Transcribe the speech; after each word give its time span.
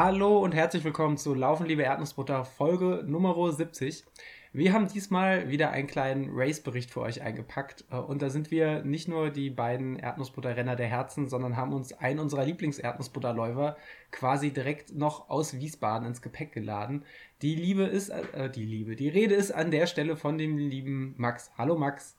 Hallo 0.00 0.38
und 0.38 0.54
herzlich 0.54 0.84
willkommen 0.84 1.16
zu 1.16 1.34
Laufen, 1.34 1.66
liebe 1.66 1.82
Erdnussbutter, 1.82 2.44
Folge 2.44 3.02
Nummer 3.04 3.34
70. 3.52 4.04
Wir 4.52 4.72
haben 4.72 4.86
diesmal 4.86 5.48
wieder 5.48 5.72
einen 5.72 5.88
kleinen 5.88 6.30
Race-Bericht 6.32 6.92
für 6.92 7.00
euch 7.00 7.20
eingepackt. 7.20 7.84
Äh, 7.90 7.96
und 7.96 8.22
da 8.22 8.30
sind 8.30 8.52
wir 8.52 8.84
nicht 8.84 9.08
nur 9.08 9.30
die 9.30 9.50
beiden 9.50 9.96
Erdnussbutter-Renner 9.98 10.76
der 10.76 10.86
Herzen, 10.86 11.28
sondern 11.28 11.56
haben 11.56 11.72
uns 11.72 11.92
einen 11.92 12.20
unserer 12.20 12.44
Lieblings-Erdnussbutter-Läufer 12.44 13.76
quasi 14.12 14.52
direkt 14.52 14.94
noch 14.94 15.30
aus 15.30 15.54
Wiesbaden 15.54 16.06
ins 16.06 16.22
Gepäck 16.22 16.52
geladen. 16.52 17.04
Die 17.42 17.56
Liebe 17.56 17.82
ist, 17.82 18.10
äh, 18.10 18.48
die 18.48 18.66
Liebe, 18.66 18.94
die 18.94 19.08
Rede 19.08 19.34
ist 19.34 19.50
an 19.50 19.72
der 19.72 19.88
Stelle 19.88 20.16
von 20.16 20.38
dem 20.38 20.58
lieben 20.58 21.16
Max. 21.16 21.50
Hallo 21.58 21.76
Max. 21.76 22.14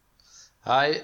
Hi. 0.64 0.98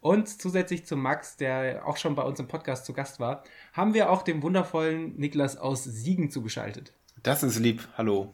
Und 0.00 0.28
zusätzlich 0.28 0.86
zu 0.86 0.96
Max, 0.96 1.36
der 1.36 1.86
auch 1.86 1.96
schon 1.96 2.14
bei 2.14 2.22
uns 2.22 2.38
im 2.38 2.46
Podcast 2.46 2.86
zu 2.86 2.92
Gast 2.92 3.18
war, 3.18 3.42
haben 3.72 3.94
wir 3.94 4.10
auch 4.10 4.22
den 4.22 4.42
wundervollen 4.42 5.16
Niklas 5.16 5.56
aus 5.56 5.84
Siegen 5.84 6.30
zugeschaltet. 6.30 6.92
Das 7.22 7.42
ist 7.42 7.58
lieb. 7.58 7.88
Hallo. 7.96 8.32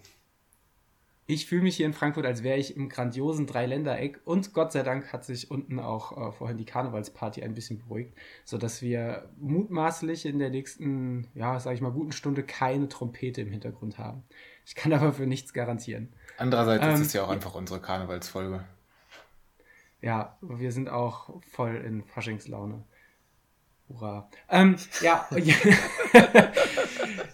Ich 1.26 1.46
fühle 1.46 1.62
mich 1.62 1.76
hier 1.76 1.86
in 1.86 1.94
Frankfurt, 1.94 2.26
als 2.26 2.42
wäre 2.42 2.58
ich 2.58 2.76
im 2.76 2.90
grandiosen 2.90 3.46
Dreiländereck 3.46 4.20
und 4.26 4.52
Gott 4.52 4.72
sei 4.72 4.82
Dank 4.82 5.10
hat 5.10 5.24
sich 5.24 5.50
unten 5.50 5.78
auch 5.78 6.28
äh, 6.28 6.32
vorhin 6.32 6.58
die 6.58 6.66
Karnevalsparty 6.66 7.42
ein 7.42 7.54
bisschen 7.54 7.78
beruhigt, 7.78 8.12
sodass 8.44 8.82
wir 8.82 9.30
mutmaßlich 9.38 10.26
in 10.26 10.38
der 10.38 10.50
nächsten, 10.50 11.28
ja, 11.34 11.58
sag 11.60 11.72
ich 11.72 11.80
mal, 11.80 11.92
guten 11.92 12.12
Stunde 12.12 12.42
keine 12.42 12.90
Trompete 12.90 13.40
im 13.40 13.50
Hintergrund 13.50 13.96
haben. 13.96 14.22
Ich 14.66 14.74
kann 14.74 14.92
aber 14.92 15.14
für 15.14 15.26
nichts 15.26 15.54
garantieren. 15.54 16.12
Andererseits 16.36 16.84
ähm, 16.84 16.92
ist 16.92 17.00
es 17.00 17.12
ja 17.14 17.24
auch 17.24 17.30
einfach 17.30 17.54
unsere 17.54 17.80
Karnevalsfolge. 17.80 18.62
Ja, 20.04 20.36
wir 20.42 20.70
sind 20.70 20.90
auch 20.90 21.30
voll 21.50 21.76
in 21.76 22.04
Faschingslaune. 22.04 22.84
Hurra. 23.88 24.28
Ähm, 24.50 24.76
ja, 25.00 25.26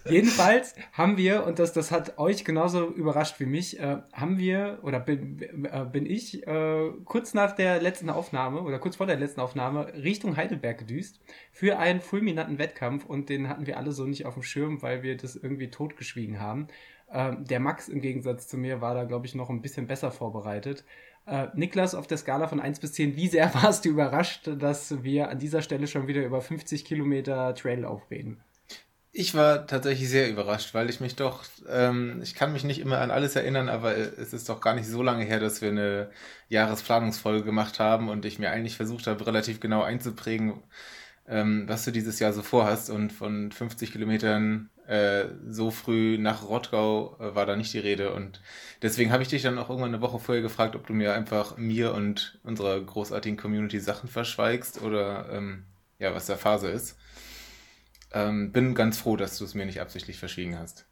jedenfalls 0.09 0.75
haben 0.93 1.17
wir, 1.17 1.45
und 1.45 1.59
das, 1.59 1.73
das 1.73 1.91
hat 1.91 2.17
euch 2.17 2.45
genauso 2.45 2.87
überrascht 2.87 3.41
wie 3.41 3.45
mich, 3.45 3.77
äh, 3.77 3.97
haben 4.13 4.37
wir, 4.37 4.79
oder 4.83 5.01
bin, 5.01 5.65
äh, 5.65 5.85
bin 5.85 6.05
ich 6.05 6.47
äh, 6.47 6.91
kurz 7.03 7.33
nach 7.33 7.53
der 7.53 7.81
letzten 7.81 8.09
Aufnahme 8.09 8.61
oder 8.61 8.79
kurz 8.79 8.95
vor 8.95 9.05
der 9.05 9.17
letzten 9.17 9.41
Aufnahme 9.41 9.93
Richtung 9.93 10.37
Heidelberg 10.37 10.77
gedüst 10.77 11.19
für 11.51 11.77
einen 11.77 11.99
fulminanten 11.99 12.57
Wettkampf 12.57 13.05
und 13.05 13.27
den 13.27 13.49
hatten 13.49 13.65
wir 13.65 13.77
alle 13.77 13.91
so 13.91 14.05
nicht 14.05 14.25
auf 14.25 14.35
dem 14.35 14.43
Schirm, 14.43 14.81
weil 14.81 15.03
wir 15.03 15.17
das 15.17 15.35
irgendwie 15.35 15.69
totgeschwiegen 15.69 16.39
haben. 16.39 16.67
Ähm, 17.13 17.43
der 17.43 17.59
Max 17.59 17.89
im 17.89 17.99
Gegensatz 17.99 18.47
zu 18.47 18.57
mir 18.57 18.79
war 18.79 18.93
da, 18.93 19.03
glaube 19.03 19.25
ich, 19.25 19.35
noch 19.35 19.49
ein 19.49 19.61
bisschen 19.61 19.87
besser 19.87 20.11
vorbereitet. 20.11 20.85
Äh, 21.25 21.47
Niklas, 21.53 21.95
auf 21.95 22.07
der 22.07 22.17
Skala 22.17 22.47
von 22.47 22.59
1 22.59 22.79
bis 22.79 22.93
10, 22.93 23.15
wie 23.15 23.27
sehr 23.27 23.53
warst 23.61 23.85
du 23.85 23.89
überrascht, 23.89 24.49
dass 24.59 25.03
wir 25.03 25.29
an 25.29 25.39
dieser 25.39 25.61
Stelle 25.61 25.87
schon 25.87 26.07
wieder 26.07 26.23
über 26.23 26.41
50 26.41 26.85
Kilometer 26.85 27.53
Trail 27.55 27.85
aufreden? 27.85 28.41
Ich 29.13 29.35
war 29.35 29.67
tatsächlich 29.67 30.07
sehr 30.07 30.29
überrascht, 30.29 30.73
weil 30.73 30.89
ich 30.89 31.01
mich 31.01 31.17
doch, 31.17 31.43
ähm, 31.69 32.21
ich 32.23 32.33
kann 32.33 32.53
mich 32.53 32.63
nicht 32.63 32.79
immer 32.79 32.99
an 32.99 33.11
alles 33.11 33.35
erinnern, 33.35 33.67
aber 33.67 33.97
es 33.97 34.31
ist 34.31 34.47
doch 34.47 34.61
gar 34.61 34.73
nicht 34.73 34.87
so 34.87 35.03
lange 35.03 35.25
her, 35.25 35.41
dass 35.41 35.61
wir 35.61 35.69
eine 35.69 36.09
Jahresplanungsfolge 36.47 37.43
gemacht 37.43 37.79
haben 37.79 38.07
und 38.07 38.23
ich 38.23 38.39
mir 38.39 38.51
eigentlich 38.51 38.77
versucht 38.77 39.07
habe, 39.07 39.27
relativ 39.27 39.59
genau 39.59 39.83
einzuprägen, 39.83 40.63
ähm, 41.27 41.65
was 41.67 41.83
du 41.83 41.91
dieses 41.91 42.19
Jahr 42.19 42.31
so 42.31 42.41
vorhast. 42.41 42.89
Und 42.89 43.11
von 43.11 43.51
50 43.51 43.91
Kilometern 43.91 44.69
äh, 44.87 45.25
so 45.47 45.71
früh 45.71 46.17
nach 46.17 46.47
Rottgau 46.47 47.17
äh, 47.19 47.35
war 47.35 47.45
da 47.45 47.55
nicht 47.55 47.73
die 47.73 47.79
Rede. 47.79 48.13
Und 48.13 48.41
deswegen 48.81 49.11
habe 49.11 49.23
ich 49.23 49.29
dich 49.29 49.41
dann 49.41 49.57
auch 49.57 49.69
irgendwann 49.69 49.93
eine 49.93 50.01
Woche 50.01 50.19
vorher 50.19 50.41
gefragt, 50.41 50.75
ob 50.75 50.87
du 50.87 50.93
mir 50.93 51.13
einfach 51.13 51.57
mir 51.57 51.93
und 51.93 52.39
unserer 52.43 52.79
großartigen 52.79 53.37
Community 53.37 53.79
Sachen 53.79 54.09
verschweigst 54.09 54.81
oder 54.81 55.29
ähm, 55.31 55.65
ja, 55.99 56.13
was 56.13 56.25
der 56.25 56.37
Phase 56.37 56.69
ist. 56.69 56.97
Ähm, 58.13 58.51
bin 58.51 58.75
ganz 58.75 58.97
froh, 58.97 59.15
dass 59.15 59.37
du 59.37 59.45
es 59.45 59.53
mir 59.53 59.65
nicht 59.65 59.81
absichtlich 59.81 60.19
verschwiegen 60.19 60.57
hast. 60.57 60.85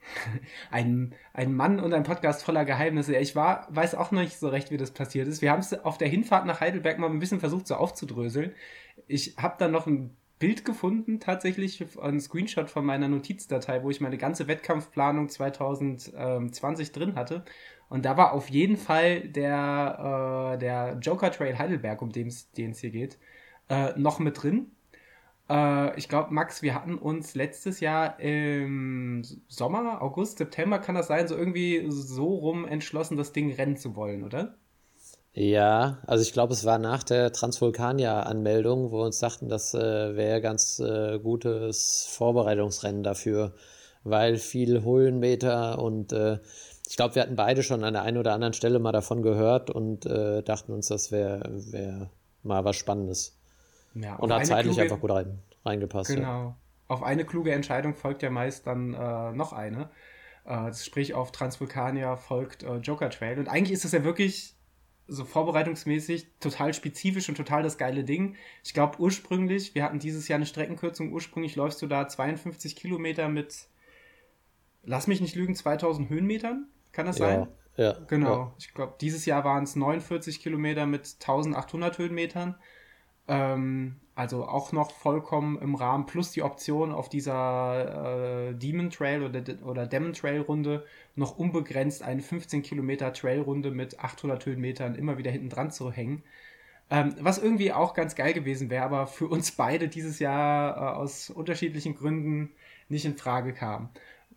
Ein, 0.70 1.14
ein 1.34 1.54
Mann 1.54 1.78
und 1.78 1.92
ein 1.92 2.02
Podcast 2.02 2.42
voller 2.42 2.64
Geheimnisse. 2.64 3.16
Ich 3.16 3.36
war, 3.36 3.68
weiß 3.70 3.94
auch 3.94 4.10
noch 4.10 4.22
nicht 4.22 4.38
so 4.38 4.48
recht, 4.48 4.70
wie 4.70 4.76
das 4.76 4.90
passiert 4.90 5.28
ist. 5.28 5.42
Wir 5.42 5.52
haben 5.52 5.60
es 5.60 5.72
auf 5.72 5.98
der 5.98 6.08
Hinfahrt 6.08 6.46
nach 6.46 6.60
Heidelberg 6.60 6.98
mal 6.98 7.10
ein 7.10 7.18
bisschen 7.18 7.40
versucht, 7.40 7.66
so 7.66 7.76
aufzudröseln. 7.76 8.52
Ich 9.06 9.36
habe 9.36 9.56
dann 9.58 9.70
noch 9.70 9.86
ein 9.86 10.16
Bild 10.40 10.64
gefunden, 10.64 11.20
tatsächlich 11.20 11.84
ein 12.00 12.18
Screenshot 12.18 12.70
von 12.70 12.84
meiner 12.84 13.08
Notizdatei, 13.08 13.84
wo 13.84 13.90
ich 13.90 14.00
meine 14.00 14.18
ganze 14.18 14.48
Wettkampfplanung 14.48 15.28
2020 15.28 16.90
drin 16.92 17.14
hatte. 17.14 17.44
Und 17.88 18.04
da 18.04 18.16
war 18.16 18.32
auf 18.32 18.48
jeden 18.50 18.76
Fall 18.76 19.20
der, 19.28 20.54
äh, 20.54 20.58
der 20.58 20.98
Joker 21.00 21.30
Trail 21.30 21.58
Heidelberg, 21.58 22.02
um 22.02 22.10
den 22.10 22.28
es 22.28 22.48
hier 22.56 22.90
geht, 22.90 23.18
äh, 23.68 23.92
noch 23.98 24.18
mit 24.18 24.42
drin. 24.42 24.72
Äh, 25.50 25.98
ich 25.98 26.08
glaube, 26.08 26.32
Max, 26.32 26.62
wir 26.62 26.74
hatten 26.74 26.96
uns 26.96 27.34
letztes 27.34 27.80
Jahr 27.80 28.18
im 28.20 29.22
Sommer, 29.48 30.00
August, 30.02 30.38
September 30.38 30.78
kann 30.78 30.94
das 30.94 31.08
sein, 31.08 31.28
so 31.28 31.36
irgendwie 31.36 31.84
so 31.88 32.34
rum 32.36 32.66
entschlossen, 32.66 33.16
das 33.16 33.32
Ding 33.32 33.52
rennen 33.52 33.76
zu 33.76 33.96
wollen, 33.96 34.24
oder? 34.24 34.56
Ja, 35.32 35.98
also 36.06 36.22
ich 36.22 36.32
glaube, 36.32 36.52
es 36.52 36.64
war 36.64 36.78
nach 36.78 37.04
der 37.04 37.32
Transvulkania-Anmeldung, 37.32 38.90
wo 38.90 38.98
wir 38.98 39.04
uns 39.04 39.20
dachten, 39.20 39.48
das 39.48 39.74
äh, 39.74 40.16
wäre 40.16 40.40
ganz 40.40 40.80
äh, 40.80 41.20
gutes 41.20 42.08
Vorbereitungsrennen 42.10 43.04
dafür, 43.04 43.54
weil 44.02 44.38
viel 44.38 44.82
Höhenmeter 44.82 45.78
und 45.78 46.12
äh, 46.12 46.38
ich 46.88 46.96
glaube, 46.96 47.14
wir 47.14 47.22
hatten 47.22 47.36
beide 47.36 47.62
schon 47.62 47.84
an 47.84 47.92
der 47.92 48.02
einen 48.02 48.18
oder 48.18 48.32
anderen 48.32 48.54
Stelle 48.54 48.80
mal 48.80 48.90
davon 48.90 49.22
gehört 49.22 49.70
und 49.70 50.04
äh, 50.06 50.42
dachten 50.42 50.72
uns, 50.72 50.88
das 50.88 51.12
wäre 51.12 51.48
wär 51.70 52.10
mal 52.42 52.64
was 52.64 52.74
Spannendes. 52.74 53.38
Ja, 53.94 54.16
und 54.16 54.32
hat 54.32 54.46
zeitlich 54.46 54.74
kluge, 54.74 54.82
einfach 54.82 55.00
gut 55.00 55.12
rein, 55.12 55.38
reingepasst. 55.64 56.10
Genau. 56.10 56.26
Ja. 56.26 56.56
Auf 56.88 57.04
eine 57.04 57.24
kluge 57.24 57.52
Entscheidung 57.52 57.94
folgt 57.94 58.22
ja 58.22 58.30
meist 58.30 58.66
dann 58.66 58.94
äh, 58.94 59.32
noch 59.32 59.52
eine. 59.52 59.90
Äh, 60.44 60.72
sprich, 60.74 61.14
auf 61.14 61.30
Transvulkania 61.30 62.16
folgt 62.16 62.64
Joker 62.82 63.10
Trail. 63.10 63.38
Und 63.38 63.46
eigentlich 63.46 63.72
ist 63.72 63.84
es 63.84 63.92
ja 63.92 64.02
wirklich 64.02 64.56
so 65.10 65.24
vorbereitungsmäßig 65.24 66.28
total 66.38 66.72
spezifisch 66.72 67.28
und 67.28 67.34
total 67.34 67.64
das 67.64 67.78
geile 67.78 68.04
Ding. 68.04 68.36
Ich 68.62 68.74
glaube 68.74 69.00
ursprünglich, 69.00 69.74
wir 69.74 69.82
hatten 69.82 69.98
dieses 69.98 70.28
Jahr 70.28 70.36
eine 70.36 70.46
Streckenkürzung, 70.46 71.12
ursprünglich 71.12 71.56
läufst 71.56 71.82
du 71.82 71.88
da 71.88 72.06
52 72.06 72.76
Kilometer 72.76 73.28
mit, 73.28 73.66
lass 74.84 75.08
mich 75.08 75.20
nicht 75.20 75.34
lügen, 75.34 75.56
2000 75.56 76.08
Höhenmetern, 76.08 76.68
kann 76.92 77.06
das 77.06 77.16
sein? 77.16 77.48
Ja, 77.76 77.98
genau. 78.06 78.34
Ja. 78.34 78.54
Ich 78.58 78.72
glaube, 78.72 78.94
dieses 79.00 79.26
Jahr 79.26 79.44
waren 79.44 79.64
es 79.64 79.74
49 79.74 80.40
Kilometer 80.40 80.86
mit 80.86 81.16
1800 81.20 81.98
Höhenmetern. 81.98 82.56
Ähm, 83.30 83.94
also 84.16 84.44
auch 84.44 84.72
noch 84.72 84.90
vollkommen 84.90 85.56
im 85.62 85.76
Rahmen, 85.76 86.04
plus 86.04 86.32
die 86.32 86.42
Option 86.42 86.92
auf 86.92 87.08
dieser 87.08 88.48
äh, 88.48 88.54
Demon 88.54 88.90
Trail 88.90 89.22
oder, 89.22 89.42
oder 89.64 89.86
Demon 89.86 90.12
Trail 90.12 90.40
Runde 90.40 90.84
noch 91.14 91.38
unbegrenzt 91.38 92.02
eine 92.02 92.20
15 92.20 92.62
Kilometer 92.62 93.12
Trail 93.12 93.40
Runde 93.40 93.70
mit 93.70 94.00
800 94.00 94.44
Höhenmetern 94.44 94.96
immer 94.96 95.16
wieder 95.16 95.30
hinten 95.30 95.48
dran 95.48 95.70
zu 95.70 95.92
hängen. 95.92 96.24
Ähm, 96.90 97.14
was 97.20 97.38
irgendwie 97.38 97.72
auch 97.72 97.94
ganz 97.94 98.16
geil 98.16 98.32
gewesen 98.32 98.68
wäre, 98.68 98.84
aber 98.84 99.06
für 99.06 99.28
uns 99.28 99.52
beide 99.52 99.86
dieses 99.88 100.18
Jahr 100.18 100.76
äh, 100.76 100.96
aus 100.96 101.30
unterschiedlichen 101.30 101.94
Gründen 101.94 102.50
nicht 102.88 103.04
in 103.04 103.16
Frage 103.16 103.52
kam. 103.52 103.90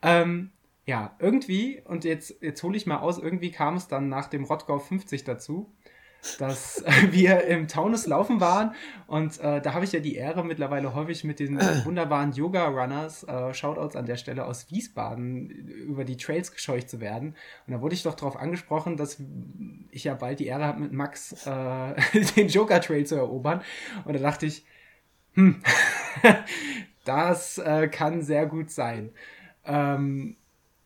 Ähm, 0.03 0.51
ja, 0.85 1.15
irgendwie, 1.17 1.81
und 1.85 2.05
jetzt, 2.05 2.41
jetzt 2.41 2.61
hole 2.61 2.77
ich 2.77 2.85
mal 2.85 2.99
aus, 2.99 3.17
irgendwie 3.17 3.51
kam 3.51 3.75
es 3.75 3.87
dann 3.87 4.07
nach 4.07 4.27
dem 4.27 4.43
Rottgau 4.43 4.77
50 4.77 5.23
dazu, 5.23 5.73
dass 6.39 6.83
wir 7.11 7.43
im 7.45 7.67
Taunus 7.67 8.07
laufen 8.07 8.39
waren 8.39 8.73
und 9.07 9.39
äh, 9.39 9.61
da 9.61 9.73
habe 9.73 9.85
ich 9.85 9.91
ja 9.91 9.99
die 9.99 10.15
Ehre 10.15 10.43
mittlerweile 10.43 10.95
häufig 10.95 11.23
mit 11.23 11.39
den 11.39 11.59
wunderbaren 11.85 12.31
Yoga-Runners, 12.31 13.23
äh, 13.23 13.53
Shoutouts 13.53 13.95
an 13.95 14.05
der 14.05 14.17
Stelle 14.17 14.45
aus 14.45 14.71
Wiesbaden, 14.71 15.49
über 15.49 16.03
die 16.03 16.17
Trails 16.17 16.51
gescheucht 16.51 16.89
zu 16.89 16.99
werden. 16.99 17.35
Und 17.67 17.73
da 17.73 17.81
wurde 17.81 17.95
ich 17.95 18.03
doch 18.03 18.15
darauf 18.15 18.37
angesprochen, 18.37 18.97
dass 18.97 19.21
ich 19.91 20.05
ja 20.05 20.15
bald 20.15 20.39
die 20.39 20.47
Ehre 20.47 20.65
habe, 20.65 20.81
mit 20.81 20.93
Max 20.93 21.45
äh, 21.45 22.21
den 22.35 22.47
Joker-Trail 22.47 23.05
zu 23.05 23.15
erobern. 23.15 23.61
Und 24.05 24.15
da 24.15 24.19
dachte 24.19 24.45
ich, 24.45 24.65
hm, 25.33 25.61
das 27.05 27.57
äh, 27.57 27.87
kann 27.87 28.21
sehr 28.21 28.45
gut 28.45 28.71
sein. 28.71 29.11
Ähm, 29.65 30.37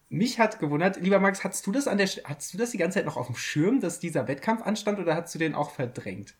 mich 0.10 0.40
hat 0.40 0.60
gewundert, 0.60 1.02
lieber 1.02 1.20
Max, 1.20 1.44
hast 1.44 1.66
du 1.68 1.72
das 1.72 1.88
an 1.88 1.98
der 1.98 2.08
hast 2.08 2.54
du 2.54 2.58
das 2.58 2.72
die 2.72 2.78
ganze 2.78 3.00
Zeit 3.00 3.06
noch 3.06 3.18
auf 3.18 3.28
dem 3.28 3.36
Schirm, 3.36 3.80
dass 3.80 4.00
dieser 4.00 4.28
Wettkampf 4.28 4.62
anstand 4.62 5.00
oder 5.00 5.16
hast 5.16 5.34
du 5.36 5.40
den 5.40 5.56
auch 5.56 5.72
verdrängt? 5.72 6.36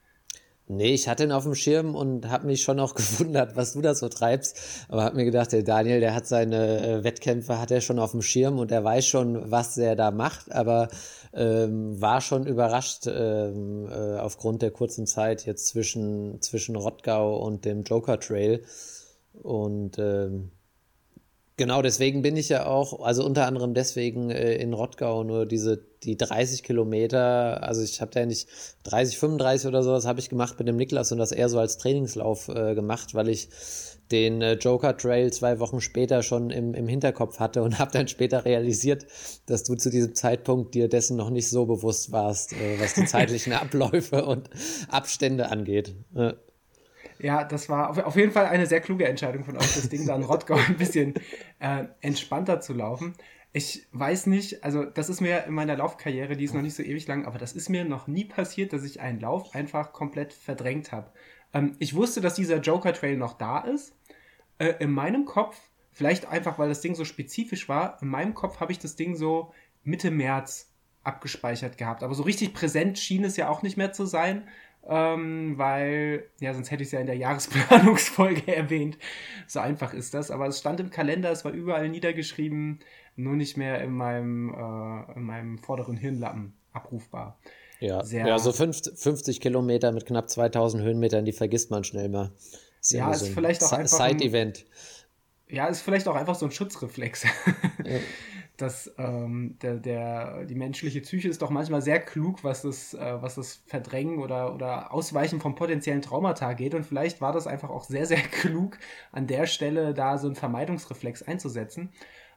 Nee, 0.70 0.94
ich 0.94 1.08
hatte 1.08 1.24
ihn 1.24 1.32
auf 1.32 1.44
dem 1.44 1.56
Schirm 1.56 1.96
und 1.96 2.30
habe 2.30 2.46
mich 2.46 2.62
schon 2.62 2.80
auch 2.82 2.94
gewundert, 2.96 3.56
was 3.56 3.74
du 3.74 3.82
da 3.82 3.96
so 3.96 4.10
treibst. 4.10 4.86
Aber 4.90 5.04
habe 5.04 5.16
mir 5.16 5.24
gedacht, 5.24 5.54
der 5.54 5.64
Daniel, 5.64 6.02
der 6.02 6.14
hat 6.14 6.28
seine 6.28 6.86
äh, 6.86 7.04
Wettkämpfe, 7.06 7.60
hat 7.60 7.72
er 7.72 7.80
schon 7.80 8.00
auf 8.00 8.12
dem 8.12 8.22
Schirm 8.22 8.60
und 8.60 8.72
er 8.72 8.84
weiß 8.84 9.06
schon, 9.06 9.50
was 9.50 9.78
er 9.78 9.96
da 9.96 10.12
macht. 10.12 10.52
Aber 10.52 10.90
ähm, 11.34 12.02
war 12.02 12.20
schon 12.20 12.46
überrascht 12.46 13.08
ähm, 13.08 13.88
äh, 13.90 14.18
aufgrund 14.18 14.62
der 14.62 14.72
kurzen 14.72 15.08
Zeit 15.08 15.46
jetzt 15.46 15.68
zwischen, 15.68 16.42
zwischen 16.42 16.76
Rottgau 16.76 17.38
und 17.38 17.64
dem 17.64 17.84
Joker 17.84 18.20
Trail. 18.20 18.64
Und 19.42 19.98
ähm, 20.00 20.52
Genau, 21.60 21.82
deswegen 21.82 22.22
bin 22.22 22.38
ich 22.38 22.50
ja 22.50 22.68
auch, 22.68 23.02
also 23.02 23.26
unter 23.26 23.48
anderem 23.48 23.74
deswegen 23.74 24.30
äh, 24.30 24.54
in 24.58 24.74
Rottgau 24.74 25.24
nur 25.24 25.48
diese, 25.48 25.84
die 26.04 26.16
30 26.16 26.62
Kilometer, 26.62 27.64
also 27.64 27.82
ich 27.82 28.00
habe 28.00 28.12
ja 28.20 28.28
nicht 28.28 28.48
30, 28.84 29.18
35 29.18 29.68
oder 29.68 29.82
sowas 29.82 30.06
habe 30.06 30.20
ich 30.20 30.30
gemacht 30.30 30.60
mit 30.60 30.68
dem 30.68 30.76
Niklas 30.76 31.12
und 31.12 31.18
das 31.18 31.32
eher 31.32 31.50
so 31.50 31.58
als 31.58 31.80
Trainingslauf 31.80 32.48
äh, 32.50 32.76
gemacht, 32.76 33.16
weil 33.16 33.28
ich 33.28 33.50
den 34.12 34.44
äh, 34.44 34.54
Joker 34.54 34.96
Trail 34.96 35.34
zwei 35.34 35.60
Wochen 35.60 35.82
später 35.82 36.22
schon 36.22 36.52
im, 36.52 36.76
im 36.76 36.88
Hinterkopf 36.88 37.40
hatte 37.40 37.64
und 37.64 37.80
habe 37.80 37.92
dann 37.92 38.08
später 38.08 38.46
realisiert, 38.46 39.08
dass 39.48 39.64
du 39.64 39.74
zu 39.74 39.90
diesem 39.90 40.14
Zeitpunkt 40.14 40.76
dir 40.76 40.88
dessen 40.88 41.18
noch 41.18 41.32
nicht 41.32 41.50
so 41.50 41.66
bewusst 41.66 42.12
warst, 42.12 42.54
äh, 42.54 42.80
was 42.80 42.94
die 42.94 43.06
zeitlichen 43.08 43.54
Abläufe 43.54 44.26
und 44.26 44.48
Abstände 44.90 45.50
angeht. 45.50 45.96
Ja, 47.20 47.44
das 47.44 47.70
war 47.70 47.90
auf, 47.90 47.98
auf, 47.98 48.16
jeden 48.16 48.32
Fall 48.32 48.46
eine 48.46 48.66
sehr 48.66 48.82
kluge 48.82 49.08
Entscheidung 49.08 49.44
von 49.44 49.58
euch, 49.58 49.76
das 49.76 49.90
Ding 49.90 50.06
da 50.06 50.16
in 50.16 50.24
Rottgau 50.24 50.56
ein 50.56 50.78
bisschen 50.78 51.16
äh, 51.60 51.86
entspannter 52.02 52.62
zu 52.62 52.74
laufen. 52.74 53.16
Ich 53.54 53.88
weiß 53.92 54.28
nicht, 54.28 54.64
also 54.64 54.86
das 54.86 55.10
ist 55.10 55.22
mir 55.22 55.46
in 55.46 55.54
meiner 55.54 55.76
Laufkarriere, 55.76 56.36
die 56.36 56.44
ist 56.44 56.54
noch 56.54 56.62
nicht 56.62 56.76
so 56.76 56.84
ewig 56.84 57.08
lang, 57.08 57.26
aber 57.26 57.40
das 57.40 57.54
ist 57.54 57.70
mir 57.70 57.86
noch 57.86 58.08
nie 58.08 58.26
passiert, 58.26 58.74
dass 58.74 58.84
ich 58.84 59.00
einen 59.00 59.20
Lauf 59.20 59.56
einfach 59.56 59.94
komplett 59.94 60.34
verdrängt 60.34 60.92
habe. 60.92 61.12
Ähm, 61.54 61.76
ich 61.80 61.96
wusste, 61.96 62.22
dass 62.22 62.36
dieser 62.36 62.58
Joker 62.58 62.94
Trail 62.94 63.18
noch 63.18 63.34
da 63.34 63.60
ist. 63.60 63.96
Äh, 64.60 64.74
in 64.80 64.92
meinem 64.92 65.26
Kopf, 65.26 65.60
vielleicht 65.92 66.28
einfach, 66.28 66.60
weil 66.60 66.70
das 66.70 66.82
Ding 66.82 66.94
so 66.94 67.06
spezifisch 67.06 67.68
war, 67.68 67.98
in 68.02 68.10
meinem 68.10 68.34
Kopf 68.34 68.60
habe 68.60 68.72
ich 68.72 68.80
das 68.80 68.96
Ding 68.96 69.16
so 69.16 69.54
Mitte 69.84 70.12
März 70.12 70.72
abgespeichert 71.04 71.78
gehabt. 71.78 72.04
Aber 72.04 72.14
so 72.14 72.24
richtig 72.24 72.54
präsent 72.54 73.00
schien 73.00 73.24
es 73.24 73.38
ja 73.38 73.50
auch 73.50 73.64
nicht 73.64 73.78
mehr 73.78 73.94
zu 73.94 74.06
sein 74.06 74.48
ähm, 74.90 75.58
weil, 75.58 76.26
ja, 76.40 76.54
sonst 76.54 76.72
hätte 76.72 76.84
ich 76.84 76.88
es 76.88 76.92
ja 76.94 77.00
in 77.00 77.08
der 77.08 77.18
Jahresplanungsfolge 77.18 78.48
erwähnt. 78.56 78.98
So 79.46 79.60
einfach 79.60 79.94
ist 79.94 80.14
das. 80.14 80.32
Aber 80.32 80.48
es 80.48 80.60
stand 80.60 80.80
im 80.80 80.90
Kalender, 80.90 81.32
es 81.32 81.44
war 81.44 81.52
überall 81.52 81.90
niedergeschrieben, 81.90 82.80
nur 83.16 83.36
nicht 83.36 83.58
mehr 83.58 83.82
in 83.82 83.92
meinem, 83.92 84.50
äh, 84.54 85.18
in 85.18 85.24
meinem 85.24 85.58
vorderen 85.58 85.98
Hirnlappen 85.98 86.54
abrufbar. 86.72 87.38
Ja, 87.80 88.04
Sehr, 88.04 88.26
ja 88.26 88.40
so 88.40 88.52
50, 88.52 88.98
50 88.98 89.42
Kilometer 89.42 89.92
mit 89.92 90.06
knapp 90.06 90.30
2000 90.30 90.84
Höhenmetern, 90.84 91.26
die 91.26 91.34
vergisst 91.34 91.70
man 91.70 91.84
schnell 91.84 92.10
mal. 92.10 92.32
Ist 92.82 92.94
ja, 92.94 93.12
ist 93.12 93.20
so 93.20 93.26
vielleicht 93.28 93.64
auch 93.64 93.72
einfach. 93.74 93.98
Side-Event. 93.98 94.66
Ja, 95.50 95.68
ist 95.68 95.82
vielleicht 95.82 96.08
auch 96.08 96.16
einfach 96.16 96.36
so 96.36 96.46
ein 96.46 96.52
Schutzreflex. 96.52 97.24
Ja. 97.24 97.30
dass 98.58 98.94
ähm, 98.98 99.56
der, 99.62 99.76
der, 99.76 100.46
die 100.46 100.56
menschliche 100.56 101.02
Psyche 101.02 101.30
ist 101.30 101.42
doch 101.42 101.52
manchmal 101.52 101.82
sehr 101.82 102.00
klug, 102.00 102.44
was 102.44 102.64
das, 102.64 102.96
äh, 102.96 103.22
was 103.22 103.36
das 103.36 103.62
Verdrängen 103.68 104.20
oder, 104.20 104.54
oder 104.54 104.92
Ausweichen 104.92 105.40
von 105.40 105.56
potenziellen 105.56 106.02
Traumata 106.02 106.54
geht. 106.54 106.74
Und 106.74 106.84
vielleicht 106.84 107.22
war 107.22 107.32
das 107.32 107.46
einfach 107.46 107.70
auch 107.70 107.84
sehr, 107.84 108.06
sehr 108.06 108.18
klug, 108.32 108.80
an 109.12 109.28
der 109.28 109.46
Stelle 109.46 109.94
da 109.94 110.18
so 110.18 110.28
einen 110.28 110.36
Vermeidungsreflex 110.36 111.24
einzusetzen. 111.24 111.92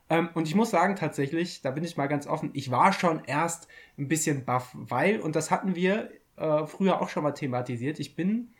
Ähm, 0.09 0.29
und 0.35 0.47
ich 0.47 0.55
muss 0.55 0.69
sagen, 0.69 0.95
tatsächlich, 0.95 1.61
da 1.61 1.71
bin 1.71 1.83
ich 1.83 1.97
mal 1.97 2.07
ganz 2.07 2.27
offen, 2.27 2.51
ich 2.53 2.69
war 2.69 2.93
schon 2.93 3.23
erst 3.25 3.67
ein 3.97 4.07
bisschen 4.07 4.45
baff, 4.45 4.71
weil, 4.73 5.19
und 5.19 5.35
das 5.35 5.49
hatten 5.49 5.75
wir 5.75 6.11
äh, 6.37 6.65
früher 6.67 7.01
auch 7.01 7.09
schon 7.09 7.23
mal 7.23 7.31
thematisiert, 7.31 7.99
ich 7.99 8.15
bin 8.15 8.53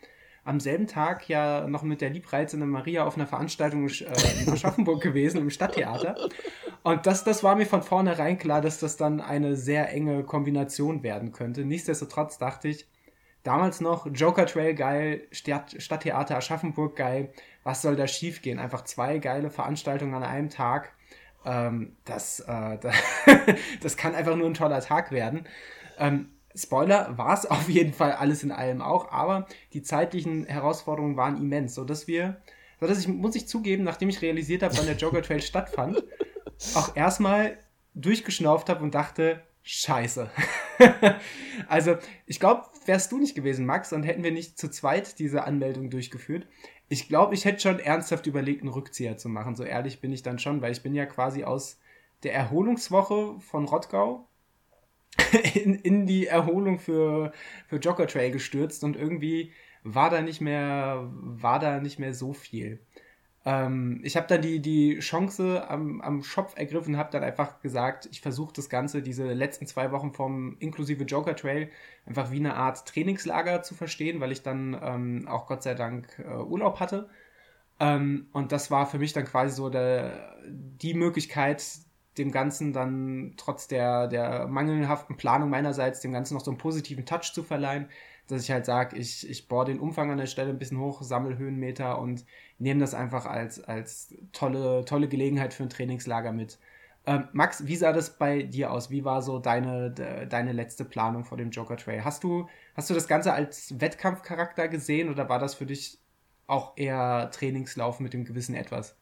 am 0.43 0.59
selben 0.59 0.87
Tag 0.87 1.29
ja 1.29 1.67
noch 1.67 1.83
mit 1.83 2.01
der 2.01 2.09
liebreizenden 2.09 2.69
Maria 2.69 3.05
auf 3.05 3.15
einer 3.15 3.27
Veranstaltung 3.27 3.87
äh, 3.87 4.43
in 4.43 4.49
Aschaffenburg 4.51 5.01
gewesen, 5.01 5.37
im 5.37 5.49
Stadttheater. 5.49 6.15
Und 6.83 7.05
das, 7.05 7.23
das 7.23 7.43
war 7.43 7.55
mir 7.55 7.67
von 7.67 7.83
vornherein 7.83 8.37
klar, 8.37 8.61
dass 8.61 8.79
das 8.79 8.97
dann 8.97 9.21
eine 9.21 9.55
sehr 9.55 9.91
enge 9.91 10.23
Kombination 10.23 11.03
werden 11.03 11.31
könnte. 11.31 11.63
Nichtsdestotrotz 11.63 12.39
dachte 12.39 12.69
ich, 12.69 12.87
damals 13.43 13.81
noch 13.81 14.07
Joker 14.07 14.47
Trail 14.47 14.73
geil, 14.73 15.27
Stadt, 15.31 15.75
Stadttheater 15.77 16.37
Aschaffenburg 16.37 16.95
geil. 16.95 17.31
Was 17.63 17.83
soll 17.83 17.95
da 17.95 18.07
schiefgehen? 18.07 18.57
Einfach 18.57 18.83
zwei 18.83 19.19
geile 19.19 19.51
Veranstaltungen 19.51 20.15
an 20.15 20.23
einem 20.23 20.49
Tag. 20.49 20.93
Ähm, 21.45 21.95
das, 22.05 22.39
äh, 22.39 22.79
das 23.81 23.95
kann 23.95 24.15
einfach 24.15 24.35
nur 24.35 24.47
ein 24.47 24.55
toller 24.55 24.81
Tag 24.81 25.11
werden. 25.11 25.45
Ähm, 25.99 26.29
Spoiler, 26.55 27.17
war 27.17 27.33
es 27.33 27.45
auf 27.49 27.69
jeden 27.69 27.93
Fall 27.93 28.13
alles 28.13 28.43
in 28.43 28.51
allem 28.51 28.81
auch, 28.81 29.11
aber 29.11 29.47
die 29.73 29.81
zeitlichen 29.81 30.45
Herausforderungen 30.45 31.17
waren 31.17 31.37
immens, 31.37 31.75
sodass 31.75 32.07
wir, 32.07 32.41
sodass 32.79 32.99
ich, 32.99 33.07
muss 33.07 33.35
ich 33.35 33.47
zugeben, 33.47 33.83
nachdem 33.83 34.09
ich 34.09 34.21
realisiert 34.21 34.63
habe, 34.63 34.77
wann 34.77 34.85
der 34.85 34.95
Joker 34.95 35.21
Trail 35.21 35.41
stattfand, 35.41 36.03
auch 36.75 36.95
erstmal 36.95 37.57
durchgeschnauft 37.93 38.69
habe 38.69 38.83
und 38.83 38.95
dachte, 38.95 39.41
scheiße. 39.63 40.29
also, 41.67 41.97
ich 42.25 42.39
glaube, 42.39 42.63
wärst 42.85 43.11
du 43.11 43.19
nicht 43.19 43.35
gewesen, 43.35 43.65
Max, 43.65 43.89
dann 43.89 44.03
hätten 44.03 44.23
wir 44.23 44.31
nicht 44.31 44.57
zu 44.57 44.69
zweit 44.69 45.19
diese 45.19 45.43
Anmeldung 45.43 45.89
durchgeführt. 45.89 46.47
Ich 46.89 47.07
glaube, 47.07 47.35
ich 47.35 47.45
hätte 47.45 47.61
schon 47.61 47.79
ernsthaft 47.79 48.27
überlegt, 48.27 48.61
einen 48.61 48.73
Rückzieher 48.73 49.17
zu 49.17 49.29
machen. 49.29 49.55
So 49.55 49.63
ehrlich 49.63 50.01
bin 50.01 50.11
ich 50.11 50.23
dann 50.23 50.39
schon, 50.39 50.61
weil 50.61 50.71
ich 50.71 50.83
bin 50.83 50.93
ja 50.93 51.05
quasi 51.05 51.43
aus 51.43 51.79
der 52.23 52.33
Erholungswoche 52.33 53.39
von 53.39 53.65
Rottgau 53.65 54.27
in, 55.55 55.75
in 55.75 56.05
die 56.05 56.27
Erholung 56.27 56.79
für, 56.79 57.31
für 57.67 57.77
Jogger 57.77 58.07
Trail 58.07 58.31
gestürzt 58.31 58.83
und 58.83 58.95
irgendwie 58.95 59.51
war 59.83 60.09
da 60.09 60.21
nicht 60.21 60.41
mehr, 60.41 61.09
war 61.11 61.59
da 61.59 61.79
nicht 61.79 61.99
mehr 61.99 62.13
so 62.13 62.33
viel. 62.33 62.79
Ähm, 63.43 64.01
ich 64.03 64.15
habe 64.17 64.27
dann 64.27 64.41
die, 64.41 64.59
die 64.61 64.99
Chance 64.99 65.67
am, 65.67 66.01
am 66.01 66.23
Schopf 66.23 66.55
ergriffen 66.57 66.97
habe 66.97 67.11
dann 67.11 67.23
einfach 67.23 67.59
gesagt, 67.61 68.07
ich 68.11 68.21
versuche 68.21 68.53
das 68.53 68.69
Ganze, 68.69 69.01
diese 69.01 69.33
letzten 69.33 69.65
zwei 69.65 69.91
Wochen 69.91 70.11
vom 70.13 70.57
inklusive 70.59 71.03
Joker 71.05 71.35
Trail, 71.35 71.69
einfach 72.05 72.31
wie 72.31 72.37
eine 72.37 72.55
Art 72.55 72.87
Trainingslager 72.87 73.63
zu 73.63 73.73
verstehen, 73.73 74.19
weil 74.19 74.31
ich 74.31 74.43
dann 74.43 74.79
ähm, 74.81 75.27
auch 75.27 75.47
Gott 75.47 75.63
sei 75.63 75.73
Dank 75.73 76.19
äh, 76.19 76.35
Urlaub 76.37 76.79
hatte. 76.79 77.09
Ähm, 77.79 78.27
und 78.31 78.51
das 78.51 78.69
war 78.69 78.85
für 78.85 78.99
mich 78.99 79.13
dann 79.13 79.25
quasi 79.25 79.55
so 79.55 79.69
der, 79.69 80.37
die 80.47 80.93
Möglichkeit, 80.93 81.63
dem 82.17 82.31
Ganzen 82.31 82.73
dann 82.73 83.33
trotz 83.37 83.67
der, 83.67 84.07
der 84.07 84.47
mangelhaften 84.47 85.17
Planung 85.17 85.49
meinerseits 85.49 86.01
dem 86.01 86.11
Ganzen 86.11 86.33
noch 86.33 86.43
so 86.43 86.51
einen 86.51 86.57
positiven 86.57 87.05
Touch 87.05 87.31
zu 87.33 87.43
verleihen, 87.43 87.87
dass 88.27 88.43
ich 88.43 88.51
halt 88.51 88.65
sage, 88.65 88.97
ich, 88.97 89.29
ich 89.29 89.47
bohre 89.47 89.65
den 89.65 89.79
Umfang 89.79 90.11
an 90.11 90.17
der 90.17 90.25
Stelle 90.27 90.49
ein 90.49 90.59
bisschen 90.59 90.79
hoch, 90.79 91.01
sammle 91.01 91.37
Höhenmeter 91.37 91.99
und 91.99 92.25
nehme 92.59 92.79
das 92.81 92.93
einfach 92.93 93.25
als, 93.25 93.63
als 93.63 94.13
tolle, 94.33 94.85
tolle 94.85 95.07
Gelegenheit 95.07 95.53
für 95.53 95.63
ein 95.63 95.69
Trainingslager 95.69 96.31
mit. 96.31 96.59
Ähm, 97.05 97.27
Max, 97.33 97.65
wie 97.65 97.75
sah 97.75 97.93
das 97.93 98.17
bei 98.17 98.43
dir 98.43 98.71
aus? 98.71 98.91
Wie 98.91 99.03
war 99.03 99.21
so 99.21 99.39
deine, 99.39 99.91
de, 99.91 100.27
deine 100.27 100.51
letzte 100.51 100.85
Planung 100.85 101.25
vor 101.25 101.37
dem 101.37 101.49
Joker 101.49 101.77
Trail? 101.77 102.05
Hast 102.05 102.23
du, 102.23 102.47
hast 102.75 102.89
du 102.89 102.93
das 102.93 103.07
Ganze 103.07 103.33
als 103.33 103.79
Wettkampfcharakter 103.79 104.67
gesehen 104.67 105.09
oder 105.09 105.27
war 105.27 105.39
das 105.39 105.55
für 105.55 105.65
dich 105.65 105.99
auch 106.47 106.73
eher 106.77 107.31
Trainingslauf 107.31 107.99
mit 107.99 108.13
dem 108.13 108.25
gewissen 108.25 108.55
Etwas? 108.55 109.00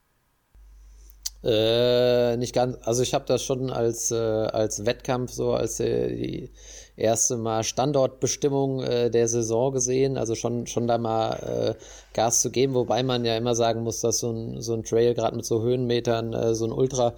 Äh, 1.42 2.36
nicht 2.38 2.54
ganz, 2.54 2.78
also 2.84 3.02
ich 3.02 3.14
habe 3.14 3.26
das 3.26 3.42
schon 3.44 3.72
als, 3.72 4.12
äh, 4.12 4.16
als 4.16 4.86
Wettkampf, 4.86 5.32
so 5.32 5.54
als 5.54 5.80
äh, 5.80 6.14
die 6.14 6.52
erste 6.98 7.38
Mal 7.38 7.64
Standortbestimmung 7.64 8.84
äh, 8.84 9.10
der 9.10 9.30
Saison 9.30 9.72
gesehen, 9.72 10.18
also 10.18 10.36
schon, 10.36 10.68
schon 10.68 10.88
da 10.88 10.98
mal 10.98 11.76
äh, 11.78 11.84
Gas 12.14 12.42
zu 12.42 12.52
geben, 12.52 12.74
wobei 12.74 13.04
man 13.04 13.24
ja 13.24 13.38
immer 13.38 13.56
sagen 13.56 13.84
muss, 13.84 14.02
dass 14.02 14.20
so 14.20 14.32
ein, 14.32 14.62
so 14.62 14.74
ein 14.74 14.84
Trail 14.84 15.14
gerade 15.14 15.38
mit 15.38 15.46
so 15.46 15.62
Höhenmetern, 15.62 16.34
äh, 16.34 16.56
so 16.56 16.66
ein 16.66 16.74
Ultra 16.74 17.14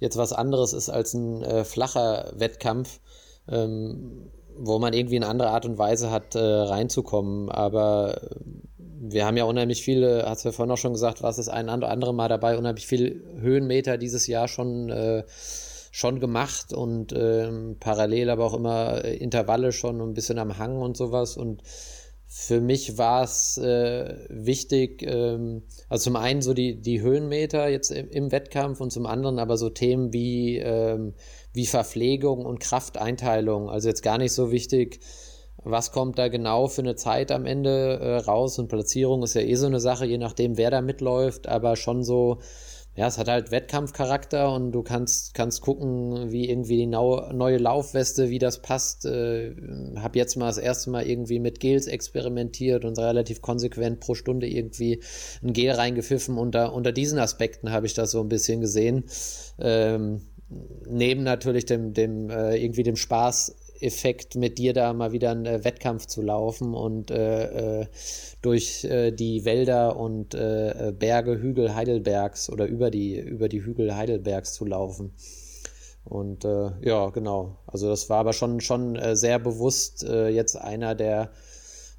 jetzt 0.00 0.16
was 0.16 0.32
anderes 0.32 0.72
ist 0.72 0.90
als 0.90 1.14
ein 1.14 1.64
flacher 1.64 2.30
Wettkampf. 2.36 3.00
Ähm, 3.48 4.30
wo 4.58 4.78
man 4.78 4.92
irgendwie 4.94 5.16
eine 5.16 5.28
andere 5.28 5.50
Art 5.50 5.66
und 5.66 5.78
Weise 5.78 6.10
hat, 6.10 6.34
reinzukommen. 6.34 7.50
Aber 7.50 8.20
wir 9.12 9.26
haben 9.26 9.36
ja 9.36 9.44
unheimlich 9.44 9.82
viele, 9.82 10.24
hast 10.26 10.44
du 10.44 10.48
ja 10.48 10.52
vorhin 10.52 10.72
auch 10.72 10.78
schon 10.78 10.92
gesagt, 10.92 11.22
was 11.22 11.38
ist 11.38 11.48
ein 11.48 11.68
oder 11.68 11.88
andere 11.88 12.14
Mal 12.14 12.28
dabei, 12.28 12.56
unheimlich 12.58 12.86
viele 12.86 13.20
Höhenmeter 13.40 13.98
dieses 13.98 14.26
Jahr 14.26 14.48
schon, 14.48 14.90
äh, 14.90 15.24
schon 15.90 16.20
gemacht 16.20 16.72
und 16.72 17.14
ähm, 17.16 17.76
parallel 17.80 18.30
aber 18.30 18.44
auch 18.44 18.54
immer 18.54 19.04
Intervalle 19.04 19.72
schon 19.72 20.00
ein 20.00 20.14
bisschen 20.14 20.38
am 20.38 20.58
Hang 20.58 20.76
und 20.76 20.96
sowas. 20.96 21.36
Und 21.36 21.62
für 22.28 22.60
mich 22.60 22.98
war 22.98 23.22
es 23.22 23.56
äh, 23.56 24.14
wichtig, 24.28 25.02
ähm, 25.02 25.62
also 25.88 26.04
zum 26.04 26.16
einen 26.16 26.42
so 26.42 26.54
die, 26.54 26.80
die 26.80 27.00
Höhenmeter 27.00 27.68
jetzt 27.68 27.90
im, 27.90 28.10
im, 28.10 28.32
Wettkampf 28.32 28.80
und 28.80 28.90
zum 28.90 29.06
anderen 29.06 29.38
aber 29.38 29.56
so 29.56 29.70
Themen 29.70 30.12
wie, 30.12 30.58
ähm, 30.58 31.14
wie 31.52 31.66
Verpflegung 31.66 32.44
und 32.44 32.60
Krafteinteilung. 32.60 33.70
Also 33.70 33.88
jetzt 33.88 34.02
gar 34.02 34.18
nicht 34.18 34.32
so 34.32 34.50
wichtig, 34.50 35.00
was 35.68 35.90
kommt 35.90 36.18
da 36.18 36.28
genau 36.28 36.68
für 36.68 36.82
eine 36.82 36.94
Zeit 36.94 37.32
am 37.32 37.44
Ende 37.44 37.98
äh, 38.00 38.16
raus 38.18 38.58
und 38.58 38.68
Platzierung 38.68 39.22
ist 39.22 39.34
ja 39.34 39.40
eh 39.40 39.54
so 39.56 39.66
eine 39.66 39.80
Sache, 39.80 40.06
je 40.06 40.18
nachdem, 40.18 40.56
wer 40.56 40.70
da 40.70 40.80
mitläuft, 40.80 41.48
aber 41.48 41.74
schon 41.74 42.04
so, 42.04 42.38
ja, 42.94 43.08
es 43.08 43.18
hat 43.18 43.28
halt 43.28 43.50
Wettkampfcharakter 43.50 44.54
und 44.54 44.72
du 44.72 44.82
kannst, 44.82 45.34
kannst 45.34 45.60
gucken, 45.60 46.30
wie 46.30 46.48
irgendwie 46.48 46.76
die 46.76 46.86
neue 46.86 47.58
Laufweste, 47.58 48.30
wie 48.30 48.38
das 48.38 48.62
passt. 48.62 49.04
Äh, 49.04 49.54
hab 49.96 50.16
jetzt 50.16 50.36
mal 50.36 50.46
das 50.46 50.58
erste 50.58 50.90
Mal 50.90 51.06
irgendwie 51.06 51.40
mit 51.40 51.60
Gels 51.60 51.88
experimentiert 51.88 52.84
und 52.84 52.98
relativ 52.98 53.42
konsequent 53.42 54.00
pro 54.00 54.14
Stunde 54.14 54.48
irgendwie 54.48 55.02
ein 55.42 55.52
Gel 55.52 55.72
reingepfiffen. 55.72 56.38
Unter, 56.38 56.72
unter 56.72 56.92
diesen 56.92 57.18
Aspekten 57.18 57.70
habe 57.70 57.86
ich 57.86 57.92
das 57.92 58.12
so 58.12 58.20
ein 58.20 58.28
bisschen 58.28 58.62
gesehen. 58.62 59.04
Ähm, 59.58 60.22
neben 60.88 61.22
natürlich 61.22 61.66
dem, 61.66 61.92
dem 61.92 62.30
äh, 62.30 62.56
irgendwie 62.56 62.84
dem 62.84 62.96
Spaß 62.96 63.56
Effekt, 63.80 64.34
mit 64.36 64.58
dir 64.58 64.72
da 64.72 64.92
mal 64.92 65.12
wieder 65.12 65.30
einen 65.30 65.46
äh, 65.46 65.64
Wettkampf 65.64 66.06
zu 66.06 66.22
laufen 66.22 66.74
und 66.74 67.10
äh, 67.10 67.80
äh, 67.80 67.86
durch 68.42 68.84
äh, 68.84 69.12
die 69.12 69.44
Wälder 69.44 69.96
und 69.96 70.34
äh, 70.34 70.92
Berge, 70.98 71.40
Hügel 71.40 71.74
Heidelbergs 71.74 72.50
oder 72.50 72.66
über 72.66 72.90
die, 72.90 73.18
über 73.18 73.48
die 73.48 73.64
Hügel 73.64 73.96
Heidelbergs 73.96 74.54
zu 74.54 74.64
laufen. 74.64 75.14
Und 76.04 76.44
ja, 76.44 77.10
genau. 77.10 77.58
Also 77.66 77.88
das 77.88 78.08
war 78.08 78.18
aber 78.18 78.32
schon, 78.32 78.60
schon 78.60 78.96
sehr 79.16 79.40
bewusst 79.40 80.04
jetzt 80.04 80.54
einer 80.54 80.94
der 80.94 81.32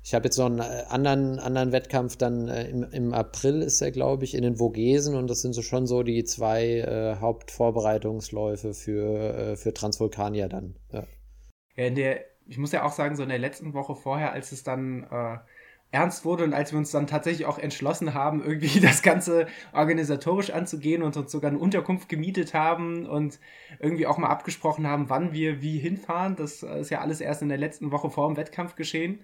ich 0.08 0.14
habe 0.14 0.24
jetzt 0.24 0.38
noch 0.38 0.46
einen 0.46 0.62
anderen, 0.62 1.38
anderen 1.38 1.74
Wettkampf 1.74 2.16
dann 2.16 2.48
äh, 2.48 2.70
im, 2.70 2.84
im 2.92 3.14
April 3.14 3.62
ist 3.62 3.82
er, 3.82 3.92
glaube 3.92 4.24
ich, 4.24 4.36
in 4.36 4.42
den 4.42 4.56
Vogesen 4.56 5.16
und 5.16 5.30
das 5.30 5.42
sind 5.42 5.52
so 5.52 5.62
schon 5.62 5.86
so 5.86 6.02
die 6.02 6.24
zwei 6.24 6.78
äh, 6.78 7.18
Hauptvorbereitungsläufe 7.18 8.74
für, 8.74 9.34
äh, 9.34 9.56
für 9.58 9.74
Transvulkania 9.74 10.48
dann. 10.48 10.78
Ja. 10.94 11.04
Ja, 11.78 11.86
in 11.86 11.96
der, 11.96 12.26
ich 12.48 12.58
muss 12.58 12.74
ja 12.74 12.84
auch 12.84 12.92
sagen, 12.92 13.16
so 13.16 13.24
in 13.24 13.30
der 13.30 13.40
letzten 13.40 13.74
Woche 13.74 13.96
vorher, 13.96 14.34
als 14.34 14.52
es 14.52 14.64
dann 14.64 15.04
äh, 15.04 15.38
ernst 15.92 16.26
wurde 16.26 16.44
und 16.44 16.54
als 16.54 16.74
wir 16.74 16.80
uns 16.80 16.92
dann 16.92 17.08
tatsächlich 17.08 17.46
auch 17.46 17.60
entschlossen 17.60 18.14
haben, 18.14 18.44
irgendwie 18.44 18.80
das 18.82 19.02
Ganze 19.02 19.48
organisatorisch 19.74 20.50
anzugehen 20.50 21.04
und 21.04 21.16
uns 21.16 21.32
sogar 21.32 21.52
eine 21.52 21.60
Unterkunft 21.60 22.10
gemietet 22.10 22.54
haben 22.54 23.06
und 23.06 23.40
irgendwie 23.80 24.08
auch 24.08 24.18
mal 24.18 24.28
abgesprochen 24.28 24.88
haben, 24.88 25.10
wann 25.10 25.32
wir 25.32 25.62
wie 25.62 25.78
hinfahren. 25.78 26.36
Das 26.36 26.64
äh, 26.64 26.82
ist 26.82 26.90
ja 26.90 27.00
alles 27.00 27.22
erst 27.22 27.42
in 27.42 27.50
der 27.50 27.58
letzten 27.58 27.92
Woche 27.92 28.10
vor 28.10 28.28
dem 28.28 28.38
Wettkampf 28.38 28.76
geschehen. 28.76 29.24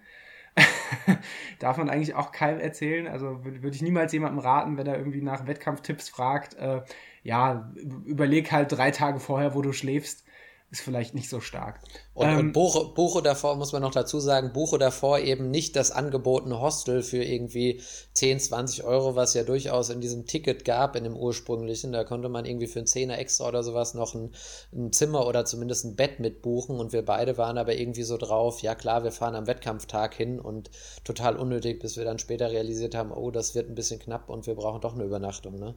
Darf 1.59 1.77
man 1.77 1.89
eigentlich 1.89 2.13
auch 2.13 2.31
keinem 2.31 2.59
erzählen. 2.59 3.07
Also 3.07 3.43
würde 3.43 3.63
würd 3.63 3.75
ich 3.75 3.81
niemals 3.81 4.13
jemandem 4.13 4.39
raten, 4.39 4.77
wenn 4.77 4.85
er 4.85 4.97
irgendwie 4.97 5.21
nach 5.21 5.47
Wettkampftipps 5.47 6.09
fragt, 6.09 6.53
äh, 6.55 6.81
ja, 7.23 7.71
überleg 8.05 8.51
halt 8.51 8.71
drei 8.71 8.91
Tage 8.91 9.19
vorher, 9.19 9.55
wo 9.55 9.61
du 9.61 9.73
schläfst 9.73 10.25
ist 10.73 10.81
vielleicht 10.81 11.13
nicht 11.13 11.29
so 11.29 11.39
stark. 11.39 11.79
Und, 12.15 12.27
ähm, 12.27 12.37
und 12.39 12.53
buche, 12.53 12.85
buche 12.95 13.21
davor, 13.21 13.55
muss 13.55 13.73
man 13.73 13.83
noch 13.83 13.91
dazu 13.91 14.19
sagen, 14.19 14.53
buche 14.53 14.79
davor 14.79 15.19
eben 15.19 15.51
nicht 15.51 15.75
das 15.75 15.91
angebotene 15.91 16.59
Hostel 16.59 17.03
für 17.03 17.23
irgendwie 17.23 17.79
10, 18.13 18.39
20 18.39 18.83
Euro, 18.83 19.15
was 19.15 19.35
ja 19.35 19.43
durchaus 19.43 19.91
in 19.91 20.01
diesem 20.01 20.25
Ticket 20.25 20.65
gab, 20.65 20.95
in 20.95 21.03
dem 21.03 21.15
ursprünglichen. 21.15 21.91
Da 21.91 22.03
konnte 22.03 22.27
man 22.27 22.45
irgendwie 22.45 22.65
für 22.65 22.79
einen 22.79 22.87
Zehner 22.87 23.19
extra 23.19 23.47
oder 23.47 23.61
sowas 23.61 23.93
noch 23.93 24.15
ein, 24.15 24.31
ein 24.73 24.91
Zimmer 24.91 25.27
oder 25.27 25.45
zumindest 25.45 25.85
ein 25.85 25.95
Bett 25.95 26.19
mitbuchen. 26.19 26.79
Und 26.79 26.91
wir 26.91 27.05
beide 27.05 27.37
waren 27.37 27.59
aber 27.59 27.75
irgendwie 27.75 28.03
so 28.03 28.17
drauf, 28.17 28.63
ja 28.63 28.73
klar, 28.73 29.03
wir 29.03 29.11
fahren 29.11 29.35
am 29.35 29.45
Wettkampftag 29.45 30.15
hin 30.15 30.39
und 30.39 30.71
total 31.03 31.37
unnötig, 31.37 31.79
bis 31.81 31.97
wir 31.97 32.03
dann 32.03 32.17
später 32.17 32.49
realisiert 32.49 32.95
haben, 32.95 33.11
oh, 33.11 33.29
das 33.29 33.53
wird 33.53 33.69
ein 33.69 33.75
bisschen 33.75 33.99
knapp 33.99 34.27
und 34.27 34.47
wir 34.47 34.55
brauchen 34.55 34.81
doch 34.81 34.95
eine 34.95 35.03
Übernachtung, 35.03 35.59
ne? 35.59 35.75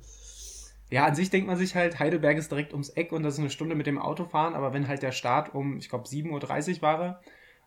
Ja, 0.90 1.04
an 1.04 1.14
sich 1.16 1.30
denkt 1.30 1.48
man 1.48 1.56
sich 1.56 1.74
halt, 1.74 1.98
Heidelberg 1.98 2.36
ist 2.38 2.50
direkt 2.50 2.72
ums 2.72 2.90
Eck 2.90 3.10
und 3.12 3.22
das 3.24 3.34
ist 3.34 3.40
eine 3.40 3.50
Stunde 3.50 3.74
mit 3.74 3.86
dem 3.86 3.98
Auto 3.98 4.24
fahren, 4.24 4.54
aber 4.54 4.72
wenn 4.72 4.86
halt 4.86 5.02
der 5.02 5.12
Start 5.12 5.52
um, 5.54 5.78
ich 5.78 5.88
glaube, 5.88 6.06
7.30 6.06 6.76
Uhr 6.76 6.82
war, 6.82 7.20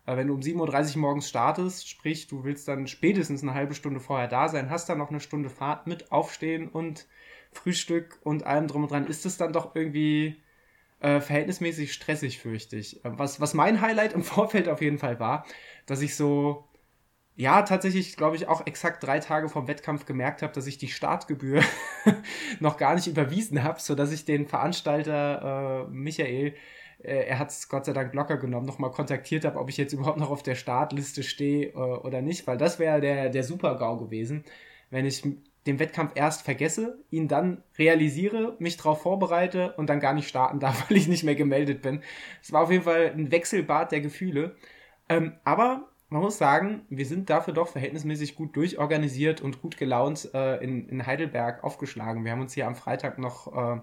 äh, 0.06 0.16
wenn 0.16 0.28
du 0.28 0.34
um 0.34 0.40
7.30 0.40 0.94
Uhr 0.96 1.00
morgens 1.02 1.28
startest, 1.28 1.88
sprich, 1.88 2.28
du 2.28 2.44
willst 2.44 2.66
dann 2.66 2.86
spätestens 2.86 3.42
eine 3.42 3.54
halbe 3.54 3.74
Stunde 3.74 4.00
vorher 4.00 4.28
da 4.28 4.48
sein, 4.48 4.70
hast 4.70 4.88
dann 4.88 4.98
noch 4.98 5.10
eine 5.10 5.20
Stunde 5.20 5.50
Fahrt 5.50 5.86
mit 5.86 6.12
Aufstehen 6.12 6.68
und 6.68 7.06
Frühstück 7.52 8.18
und 8.22 8.44
allem 8.46 8.68
drum 8.68 8.82
und 8.84 8.90
dran, 8.90 9.06
ist 9.06 9.26
es 9.26 9.36
dann 9.36 9.52
doch 9.52 9.74
irgendwie 9.74 10.42
äh, 11.00 11.20
verhältnismäßig 11.20 11.92
stressig, 11.92 12.38
fürchte 12.38 12.76
ich. 12.76 13.04
Äh, 13.04 13.18
was, 13.18 13.40
was 13.40 13.54
mein 13.54 13.82
Highlight 13.82 14.14
im 14.14 14.22
Vorfeld 14.24 14.68
auf 14.68 14.80
jeden 14.80 14.98
Fall 14.98 15.20
war, 15.20 15.44
dass 15.86 16.00
ich 16.00 16.16
so 16.16 16.69
ja, 17.40 17.62
tatsächlich, 17.62 18.16
glaube 18.18 18.36
ich, 18.36 18.48
auch 18.48 18.66
exakt 18.66 19.02
drei 19.02 19.18
Tage 19.18 19.48
vom 19.48 19.66
Wettkampf 19.66 20.04
gemerkt 20.04 20.42
habe, 20.42 20.52
dass 20.52 20.66
ich 20.66 20.76
die 20.76 20.88
Startgebühr 20.88 21.62
noch 22.60 22.76
gar 22.76 22.94
nicht 22.94 23.06
überwiesen 23.06 23.62
habe, 23.64 23.80
sodass 23.80 24.12
ich 24.12 24.26
den 24.26 24.46
Veranstalter 24.46 25.86
äh, 25.86 25.90
Michael, 25.90 26.54
äh, 27.02 27.24
er 27.24 27.38
hat 27.38 27.48
es 27.48 27.70
Gott 27.70 27.86
sei 27.86 27.94
Dank 27.94 28.12
locker 28.12 28.36
genommen, 28.36 28.66
nochmal 28.66 28.90
kontaktiert 28.90 29.46
habe, 29.46 29.58
ob 29.58 29.70
ich 29.70 29.78
jetzt 29.78 29.94
überhaupt 29.94 30.18
noch 30.18 30.30
auf 30.30 30.42
der 30.42 30.54
Startliste 30.54 31.22
stehe 31.22 31.68
äh, 31.68 31.76
oder 31.76 32.20
nicht, 32.20 32.46
weil 32.46 32.58
das 32.58 32.78
wäre 32.78 33.00
der, 33.00 33.30
der 33.30 33.42
Super-GAU 33.42 33.96
gewesen, 33.96 34.44
wenn 34.90 35.06
ich 35.06 35.22
den 35.66 35.78
Wettkampf 35.78 36.12
erst 36.16 36.42
vergesse, 36.42 37.02
ihn 37.08 37.26
dann 37.26 37.62
realisiere, 37.78 38.54
mich 38.58 38.76
darauf 38.76 39.00
vorbereite 39.00 39.72
und 39.78 39.88
dann 39.88 40.00
gar 40.00 40.12
nicht 40.12 40.28
starten 40.28 40.60
darf, 40.60 40.84
weil 40.90 40.98
ich 40.98 41.08
nicht 41.08 41.24
mehr 41.24 41.36
gemeldet 41.36 41.80
bin. 41.80 42.02
Es 42.42 42.52
war 42.52 42.64
auf 42.64 42.70
jeden 42.70 42.84
Fall 42.84 43.14
ein 43.16 43.32
Wechselbad 43.32 43.92
der 43.92 44.02
Gefühle. 44.02 44.56
Ähm, 45.08 45.32
aber 45.42 45.89
man 46.10 46.22
muss 46.22 46.38
sagen, 46.38 46.82
wir 46.90 47.06
sind 47.06 47.30
dafür 47.30 47.54
doch 47.54 47.68
verhältnismäßig 47.68 48.34
gut 48.34 48.56
durchorganisiert 48.56 49.40
und 49.40 49.62
gut 49.62 49.76
gelaunt 49.76 50.28
äh, 50.34 50.62
in, 50.62 50.88
in 50.88 51.06
Heidelberg 51.06 51.62
aufgeschlagen. 51.62 52.24
Wir 52.24 52.32
haben 52.32 52.40
uns 52.40 52.52
hier 52.52 52.66
am 52.66 52.74
Freitag 52.74 53.18
noch 53.18 53.46
äh, 53.76 53.80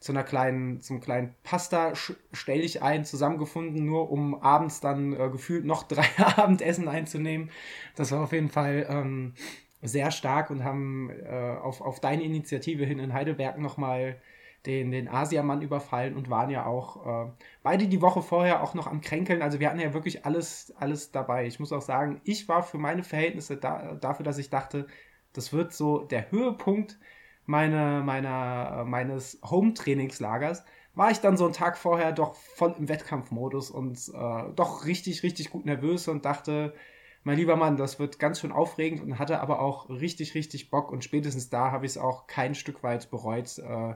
zu 0.00 0.12
einer 0.12 0.24
kleinen, 0.24 0.80
zum 0.80 1.00
kleinen 1.00 1.34
Pasta 1.42 1.92
stell 2.32 2.62
dich 2.62 2.82
ein 2.82 3.04
zusammengefunden, 3.04 3.84
nur 3.84 4.10
um 4.10 4.34
abends 4.42 4.80
dann 4.80 5.12
äh, 5.12 5.28
gefühlt 5.30 5.66
noch 5.66 5.82
drei 5.88 6.06
Abendessen 6.16 6.88
einzunehmen. 6.88 7.50
Das 7.94 8.10
war 8.10 8.22
auf 8.22 8.32
jeden 8.32 8.48
Fall 8.50 8.86
ähm, 8.88 9.34
sehr 9.82 10.10
stark 10.10 10.50
und 10.50 10.64
haben 10.64 11.10
äh, 11.10 11.56
auf, 11.62 11.82
auf 11.82 12.00
deine 12.00 12.24
Initiative 12.24 12.86
hin 12.86 12.98
in 12.98 13.12
Heidelberg 13.12 13.58
nochmal 13.58 14.16
den, 14.66 14.90
den 14.90 15.08
Asiamann 15.08 15.62
überfallen 15.62 16.16
und 16.16 16.28
waren 16.28 16.50
ja 16.50 16.66
auch 16.66 17.26
äh, 17.26 17.30
beide 17.62 17.86
die 17.86 18.02
Woche 18.02 18.22
vorher 18.22 18.62
auch 18.62 18.74
noch 18.74 18.86
am 18.86 19.00
Kränkeln. 19.00 19.42
Also 19.42 19.60
wir 19.60 19.68
hatten 19.68 19.80
ja 19.80 19.94
wirklich 19.94 20.24
alles, 20.24 20.74
alles 20.76 21.12
dabei. 21.12 21.46
Ich 21.46 21.60
muss 21.60 21.72
auch 21.72 21.82
sagen, 21.82 22.20
ich 22.24 22.48
war 22.48 22.62
für 22.62 22.78
meine 22.78 23.04
Verhältnisse 23.04 23.56
da, 23.56 23.94
dafür, 23.94 24.24
dass 24.24 24.38
ich 24.38 24.50
dachte, 24.50 24.86
das 25.32 25.52
wird 25.52 25.72
so 25.72 26.00
der 26.00 26.30
Höhepunkt 26.30 26.98
meine, 27.46 28.02
meiner, 28.04 28.84
meines 28.84 29.40
Home-Trainingslagers. 29.48 30.64
War 30.94 31.10
ich 31.10 31.20
dann 31.20 31.36
so 31.36 31.44
einen 31.44 31.52
Tag 31.52 31.78
vorher 31.78 32.12
doch 32.12 32.34
voll 32.34 32.74
im 32.78 32.88
Wettkampfmodus 32.88 33.70
und 33.70 33.98
äh, 34.14 34.52
doch 34.54 34.86
richtig, 34.86 35.22
richtig 35.22 35.50
gut 35.50 35.66
nervös 35.66 36.08
und 36.08 36.24
dachte, 36.24 36.74
mein 37.22 37.36
lieber 37.36 37.56
Mann, 37.56 37.76
das 37.76 37.98
wird 37.98 38.18
ganz 38.18 38.40
schön 38.40 38.52
aufregend 38.52 39.02
und 39.02 39.18
hatte 39.18 39.40
aber 39.40 39.60
auch 39.60 39.90
richtig, 39.90 40.34
richtig 40.34 40.70
Bock 40.70 40.90
und 40.90 41.04
spätestens 41.04 41.50
da 41.50 41.72
habe 41.72 41.84
ich 41.84 41.92
es 41.92 41.98
auch 41.98 42.26
kein 42.28 42.54
Stück 42.54 42.82
weit 42.82 43.10
bereut, 43.10 43.58
äh, 43.58 43.94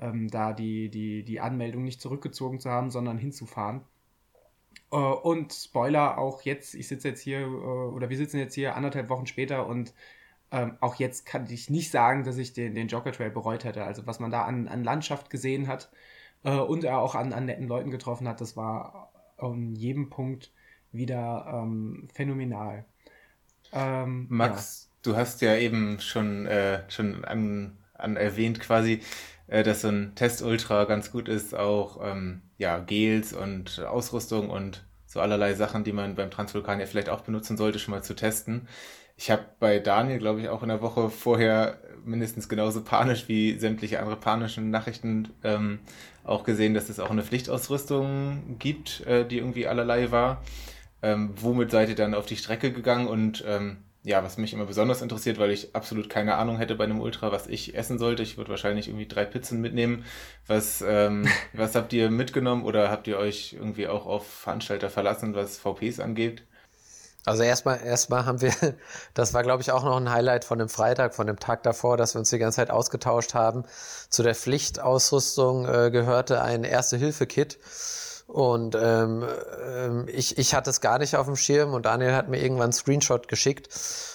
ähm, 0.00 0.28
da 0.28 0.52
die, 0.52 0.88
die, 0.90 1.24
die 1.24 1.40
Anmeldung 1.40 1.84
nicht 1.84 2.00
zurückgezogen 2.00 2.60
zu 2.60 2.70
haben, 2.70 2.90
sondern 2.90 3.18
hinzufahren. 3.18 3.82
Äh, 4.90 4.96
und 4.96 5.52
Spoiler, 5.52 6.18
auch 6.18 6.42
jetzt, 6.42 6.74
ich 6.74 6.88
sitze 6.88 7.08
jetzt 7.08 7.20
hier, 7.20 7.40
äh, 7.40 7.44
oder 7.44 8.10
wir 8.10 8.16
sitzen 8.16 8.38
jetzt 8.38 8.54
hier 8.54 8.76
anderthalb 8.76 9.08
Wochen 9.08 9.26
später 9.26 9.66
und 9.66 9.94
ähm, 10.52 10.76
auch 10.80 10.94
jetzt 10.96 11.26
kann 11.26 11.46
ich 11.50 11.70
nicht 11.70 11.90
sagen, 11.90 12.24
dass 12.24 12.38
ich 12.38 12.52
den, 12.52 12.74
den 12.74 12.88
Joker 12.88 13.12
Trail 13.12 13.30
bereut 13.30 13.64
hätte. 13.64 13.84
Also 13.84 14.06
was 14.06 14.20
man 14.20 14.30
da 14.30 14.44
an, 14.44 14.68
an 14.68 14.84
Landschaft 14.84 15.28
gesehen 15.28 15.66
hat 15.66 15.90
äh, 16.44 16.56
und 16.56 16.84
er 16.84 16.98
auch 16.98 17.14
an, 17.14 17.32
an 17.32 17.46
netten 17.46 17.66
Leuten 17.66 17.90
getroffen 17.90 18.28
hat, 18.28 18.40
das 18.40 18.56
war 18.56 19.12
an 19.38 19.74
jedem 19.74 20.08
Punkt 20.08 20.52
wieder 20.92 21.46
ähm, 21.52 22.08
phänomenal. 22.12 22.84
Ähm, 23.72 24.26
Max, 24.28 24.88
ja. 24.88 25.10
du 25.10 25.16
hast 25.16 25.40
ja 25.42 25.56
eben 25.56 26.00
schon, 26.00 26.46
äh, 26.46 26.88
schon 26.88 27.24
an, 27.24 27.76
an 27.94 28.16
erwähnt 28.16 28.60
quasi, 28.60 29.00
äh, 29.48 29.62
dass 29.62 29.82
so 29.82 29.88
ein 29.88 30.12
Test-Ultra 30.14 30.84
ganz 30.84 31.10
gut 31.10 31.28
ist, 31.28 31.54
auch 31.54 32.00
ähm, 32.02 32.42
ja, 32.58 32.78
Gels 32.78 33.32
und 33.32 33.80
Ausrüstung 33.80 34.50
und 34.50 34.84
so 35.06 35.20
allerlei 35.20 35.54
Sachen, 35.54 35.84
die 35.84 35.92
man 35.92 36.14
beim 36.14 36.30
Transvulkan 36.30 36.80
ja 36.80 36.86
vielleicht 36.86 37.08
auch 37.08 37.22
benutzen 37.22 37.56
sollte, 37.56 37.78
schon 37.78 37.92
mal 37.92 38.02
zu 38.02 38.14
testen. 38.14 38.68
Ich 39.16 39.30
habe 39.30 39.44
bei 39.60 39.78
Daniel, 39.78 40.18
glaube 40.18 40.40
ich, 40.40 40.48
auch 40.48 40.62
in 40.62 40.68
der 40.68 40.82
Woche 40.82 41.08
vorher 41.08 41.78
mindestens 42.04 42.48
genauso 42.48 42.82
panisch 42.82 43.28
wie 43.28 43.58
sämtliche 43.58 43.98
andere 44.00 44.16
panischen 44.16 44.70
Nachrichten 44.70 45.30
ähm, 45.42 45.78
auch 46.22 46.44
gesehen, 46.44 46.74
dass 46.74 46.90
es 46.90 47.00
auch 47.00 47.10
eine 47.10 47.22
Pflichtausrüstung 47.22 48.58
gibt, 48.58 49.06
äh, 49.06 49.26
die 49.26 49.38
irgendwie 49.38 49.66
allerlei 49.66 50.10
war. 50.10 50.42
Ähm, 51.02 51.30
womit 51.36 51.70
seid 51.70 51.88
ihr 51.88 51.94
dann 51.94 52.14
auf 52.14 52.26
die 52.26 52.36
Strecke 52.36 52.72
gegangen 52.72 53.06
und 53.06 53.44
ähm, 53.46 53.78
ja, 54.06 54.22
was 54.22 54.36
mich 54.36 54.52
immer 54.52 54.66
besonders 54.66 55.02
interessiert, 55.02 55.40
weil 55.40 55.50
ich 55.50 55.74
absolut 55.74 56.08
keine 56.08 56.36
Ahnung 56.36 56.58
hätte 56.58 56.76
bei 56.76 56.84
einem 56.84 57.00
Ultra, 57.00 57.32
was 57.32 57.48
ich 57.48 57.74
essen 57.74 57.98
sollte. 57.98 58.22
Ich 58.22 58.38
würde 58.38 58.50
wahrscheinlich 58.50 58.86
irgendwie 58.86 59.08
drei 59.08 59.24
Pizzen 59.24 59.60
mitnehmen. 59.60 60.04
Was, 60.46 60.80
ähm, 60.86 61.26
was 61.52 61.74
habt 61.74 61.92
ihr 61.92 62.08
mitgenommen 62.08 62.64
oder 62.64 62.88
habt 62.88 63.08
ihr 63.08 63.18
euch 63.18 63.54
irgendwie 63.54 63.88
auch 63.88 64.06
auf 64.06 64.24
Veranstalter 64.24 64.90
verlassen, 64.90 65.34
was 65.34 65.58
VPs 65.58 65.98
angeht? 65.98 66.44
Also 67.24 67.42
erstmal, 67.42 67.84
erstmal 67.84 68.26
haben 68.26 68.40
wir, 68.40 68.52
das 69.14 69.34
war 69.34 69.42
glaube 69.42 69.62
ich 69.62 69.72
auch 69.72 69.82
noch 69.82 69.96
ein 69.96 70.08
Highlight 70.08 70.44
von 70.44 70.60
dem 70.60 70.68
Freitag, 70.68 71.12
von 71.12 71.26
dem 71.26 71.40
Tag 71.40 71.64
davor, 71.64 71.96
dass 71.96 72.14
wir 72.14 72.20
uns 72.20 72.30
die 72.30 72.38
ganze 72.38 72.56
Zeit 72.56 72.70
ausgetauscht 72.70 73.34
haben. 73.34 73.64
Zu 74.08 74.22
der 74.22 74.36
Pflichtausrüstung 74.36 75.66
äh, 75.66 75.90
gehörte 75.90 76.42
ein 76.42 76.62
Erste-Hilfe-Kit 76.62 77.58
und 78.26 78.74
ähm, 78.74 79.24
ähm, 79.64 80.06
ich, 80.08 80.36
ich 80.36 80.54
hatte 80.54 80.70
es 80.70 80.80
gar 80.80 80.98
nicht 80.98 81.14
auf 81.16 81.26
dem 81.26 81.36
Schirm 81.36 81.74
und 81.74 81.86
Daniel 81.86 82.12
hat 82.12 82.28
mir 82.28 82.42
irgendwann 82.42 82.64
einen 82.64 82.72
Screenshot 82.72 83.28
geschickt. 83.28 83.68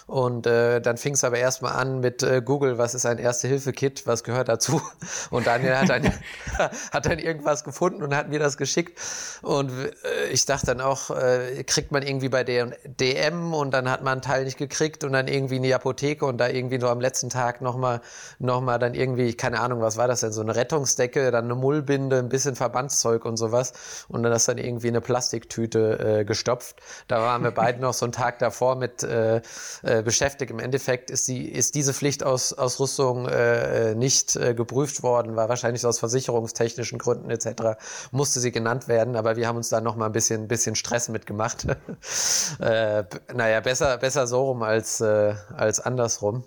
Und 0.05 0.45
äh, 0.45 0.81
dann 0.81 0.97
fing 0.97 1.13
es 1.13 1.23
aber 1.23 1.37
erstmal 1.37 1.71
an 1.73 2.01
mit 2.01 2.21
äh, 2.21 2.41
Google, 2.43 2.77
was 2.77 2.93
ist 2.93 3.05
ein 3.05 3.17
Erste-Hilfe-Kit, 3.17 4.05
was 4.07 4.25
gehört 4.25 4.49
dazu? 4.49 4.81
Und 5.29 5.47
Daniel 5.47 5.77
hat 5.77 5.87
dann, 5.87 6.11
hat 6.91 7.05
dann 7.05 7.17
irgendwas 7.17 7.63
gefunden 7.63 8.03
und 8.03 8.13
hat 8.13 8.27
mir 8.27 8.39
das 8.39 8.57
geschickt. 8.57 8.99
Und 9.41 9.71
äh, 9.71 10.27
ich 10.31 10.45
dachte 10.45 10.65
dann 10.65 10.81
auch, 10.81 11.11
äh, 11.11 11.63
kriegt 11.63 11.93
man 11.93 12.03
irgendwie 12.03 12.27
bei 12.27 12.43
DM 12.43 13.53
und 13.53 13.71
dann 13.71 13.89
hat 13.89 14.03
man 14.03 14.13
einen 14.13 14.21
Teil 14.21 14.43
nicht 14.43 14.57
gekriegt 14.57 15.05
und 15.05 15.13
dann 15.13 15.29
irgendwie 15.29 15.57
in 15.57 15.63
die 15.63 15.73
Apotheke 15.73 16.25
und 16.25 16.37
da 16.39 16.49
irgendwie 16.49 16.79
so 16.81 16.89
am 16.89 16.99
letzten 16.99 17.29
Tag 17.29 17.61
nochmal 17.61 18.01
noch 18.39 18.59
mal 18.59 18.79
dann 18.79 18.93
irgendwie, 18.93 19.33
keine 19.33 19.61
Ahnung, 19.61 19.79
was 19.79 19.95
war 19.95 20.09
das 20.09 20.19
denn, 20.19 20.33
so 20.33 20.41
eine 20.41 20.55
Rettungsdecke, 20.55 21.31
dann 21.31 21.45
eine 21.45 21.55
Mullbinde, 21.55 22.19
ein 22.19 22.27
bisschen 22.27 22.55
Verbandszeug 22.55 23.23
und 23.23 23.37
sowas 23.37 23.71
und 24.07 24.23
dann 24.23 24.31
ist 24.33 24.47
dann 24.47 24.57
irgendwie 24.57 24.87
eine 24.87 25.01
Plastiktüte 25.01 26.19
äh, 26.19 26.25
gestopft. 26.25 26.81
Da 27.07 27.21
waren 27.21 27.43
wir 27.43 27.51
beide 27.51 27.81
noch 27.81 27.93
so 27.93 28.05
einen 28.05 28.11
Tag 28.11 28.39
davor 28.39 28.75
mit 28.75 29.03
äh, 29.03 29.41
äh, 29.83 30.01
beschäftigt. 30.03 30.51
Im 30.51 30.59
Endeffekt 30.59 31.09
ist, 31.09 31.27
die, 31.27 31.49
ist 31.49 31.75
diese 31.75 31.93
Pflichtausrüstung 31.93 33.27
äh, 33.27 33.95
nicht 33.95 34.35
äh, 34.35 34.53
geprüft 34.53 35.03
worden, 35.03 35.35
war 35.35 35.49
wahrscheinlich 35.49 35.85
aus 35.85 35.99
versicherungstechnischen 35.99 36.97
Gründen 36.97 37.29
etc. 37.29 37.79
musste 38.11 38.39
sie 38.39 38.51
genannt 38.51 38.87
werden, 38.87 39.15
aber 39.15 39.35
wir 39.35 39.47
haben 39.47 39.57
uns 39.57 39.69
da 39.69 39.81
noch 39.81 39.95
mal 39.95 40.07
ein 40.07 40.11
bisschen, 40.11 40.47
bisschen 40.47 40.75
Stress 40.75 41.09
mitgemacht. 41.09 41.65
äh, 42.59 43.03
naja, 43.33 43.59
besser, 43.61 43.97
besser 43.97 44.27
so 44.27 44.45
rum 44.45 44.63
als, 44.63 45.01
äh, 45.01 45.35
als 45.55 45.79
andersrum. 45.79 46.43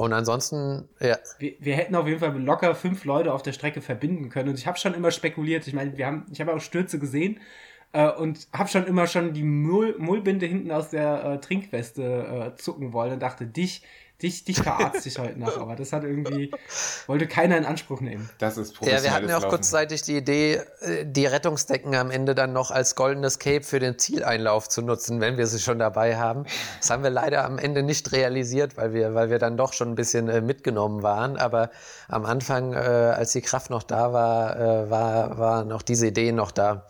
Und 0.00 0.14
ansonsten, 0.14 0.88
ja. 0.98 1.18
Wir, 1.38 1.56
wir, 1.58 1.76
hätten 1.76 1.94
auf 1.94 2.06
jeden 2.06 2.20
Fall 2.20 2.34
locker 2.40 2.74
fünf 2.74 3.04
Leute 3.04 3.34
auf 3.34 3.42
der 3.42 3.52
Strecke 3.52 3.82
verbinden 3.82 4.30
können. 4.30 4.48
Und 4.48 4.58
ich 4.58 4.66
habe 4.66 4.78
schon 4.78 4.94
immer 4.94 5.10
spekuliert. 5.10 5.66
Ich 5.66 5.74
meine, 5.74 5.94
wir 5.98 6.06
haben, 6.06 6.24
ich 6.32 6.40
habe 6.40 6.54
auch 6.54 6.60
Stürze 6.62 6.98
gesehen 6.98 7.38
äh, 7.92 8.10
und 8.10 8.48
habe 8.50 8.70
schon 8.70 8.86
immer 8.86 9.06
schon 9.06 9.34
die 9.34 9.42
Mull, 9.42 9.96
Mullbinde 9.98 10.46
hinten 10.46 10.70
aus 10.70 10.88
der 10.88 11.22
äh, 11.22 11.38
Trinkweste 11.38 12.54
äh, 12.54 12.56
zucken 12.56 12.94
wollen 12.94 13.12
und 13.12 13.20
dachte, 13.20 13.44
dich, 13.44 13.82
dich, 14.22 14.44
dich 14.44 14.62
verarzt 14.62 15.06
ich 15.06 15.18
heute 15.18 15.38
noch. 15.38 15.58
Aber 15.58 15.76
das 15.76 15.92
hat 15.92 16.04
irgendwie, 16.04 16.50
wollte 17.06 17.26
keiner 17.26 17.56
in 17.56 17.64
Anspruch 17.64 18.00
nehmen. 18.00 18.28
Das 18.38 18.56
ist 18.56 18.74
Ja, 18.82 19.02
wir 19.02 19.12
hatten 19.12 19.28
ja 19.28 19.36
auch 19.36 19.42
Laufen. 19.42 19.50
kurzzeitig 19.50 20.02
die 20.02 20.16
Idee, 20.16 20.60
äh, 20.80 21.04
die 21.04 21.26
Rettungsdecken 21.26 21.94
am 21.94 22.10
Ende 22.10 22.34
dann 22.34 22.52
noch 22.52 22.70
als 22.70 22.94
goldenes 22.94 23.38
Cape 23.38 23.62
für 23.64 23.78
den 23.78 23.98
Zieleinlauf 23.98 24.68
zu 24.68 24.82
nutzen, 24.82 25.20
wenn 25.20 25.36
wir 25.36 25.46
sie 25.46 25.58
schon 25.58 25.78
dabei 25.78 26.16
haben. 26.16 26.44
Das 26.78 26.90
haben 26.90 27.02
wir 27.02 27.10
leider 27.10 27.44
am 27.44 27.58
Ende 27.58 27.82
nicht 27.82 28.12
realisiert, 28.12 28.76
weil 28.76 28.92
wir, 28.92 29.14
weil 29.14 29.30
wir 29.30 29.38
dann 29.38 29.56
doch 29.56 29.72
schon 29.72 29.90
ein 29.90 29.94
bisschen 29.94 30.28
äh, 30.28 30.40
mitgenommen 30.40 31.02
waren. 31.02 31.36
Aber 31.36 31.70
am 32.08 32.24
Anfang, 32.24 32.72
äh, 32.72 32.76
als 32.76 33.32
die 33.32 33.42
Kraft 33.42 33.70
noch 33.70 33.82
da 33.82 34.12
war, 34.12 34.58
äh, 34.58 34.90
war, 34.90 35.38
war 35.38 35.64
noch 35.64 35.82
diese 35.82 36.06
Idee 36.08 36.32
noch 36.32 36.50
da. 36.50 36.86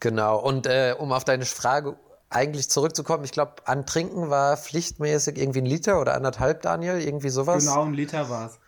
Genau. 0.00 0.38
Und 0.38 0.66
äh, 0.66 0.94
um 0.98 1.12
auf 1.12 1.24
deine 1.24 1.44
Frage 1.44 1.96
eigentlich 2.30 2.70
zurückzukommen, 2.70 3.24
ich 3.24 3.32
glaube, 3.32 3.54
an 3.64 3.84
Trinken 3.86 4.30
war 4.30 4.56
pflichtmäßig 4.56 5.36
irgendwie 5.36 5.60
ein 5.60 5.66
Liter 5.66 6.00
oder 6.00 6.14
anderthalb, 6.14 6.62
Daniel, 6.62 7.00
irgendwie 7.00 7.28
sowas. 7.28 7.64
Genau, 7.64 7.84
ein 7.84 7.94
Liter 7.94 8.30
war 8.30 8.46
es. 8.46 8.60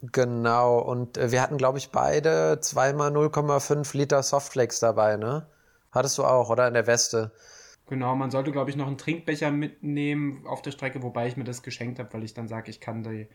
Genau, 0.00 0.78
und 0.78 1.18
äh, 1.18 1.32
wir 1.32 1.42
hatten, 1.42 1.58
glaube 1.58 1.78
ich, 1.78 1.90
beide 1.90 2.60
zweimal 2.60 3.10
0,5 3.10 3.96
Liter 3.96 4.22
Softflakes 4.22 4.78
dabei, 4.78 5.16
ne? 5.16 5.48
Hattest 5.90 6.18
du 6.18 6.24
auch, 6.24 6.50
oder? 6.50 6.68
In 6.68 6.74
der 6.74 6.86
Weste. 6.86 7.32
Genau, 7.88 8.14
man 8.14 8.30
sollte, 8.30 8.52
glaube 8.52 8.70
ich, 8.70 8.76
noch 8.76 8.86
einen 8.86 8.98
Trinkbecher 8.98 9.50
mitnehmen 9.50 10.46
auf 10.46 10.62
der 10.62 10.70
Strecke, 10.70 11.02
wobei 11.02 11.26
ich 11.26 11.36
mir 11.36 11.44
das 11.44 11.62
geschenkt 11.62 11.98
habe, 11.98 12.12
weil 12.12 12.22
ich 12.22 12.34
dann 12.34 12.46
sage, 12.46 12.70
ich 12.70 12.80
kann 12.80 13.02
die, 13.02 13.26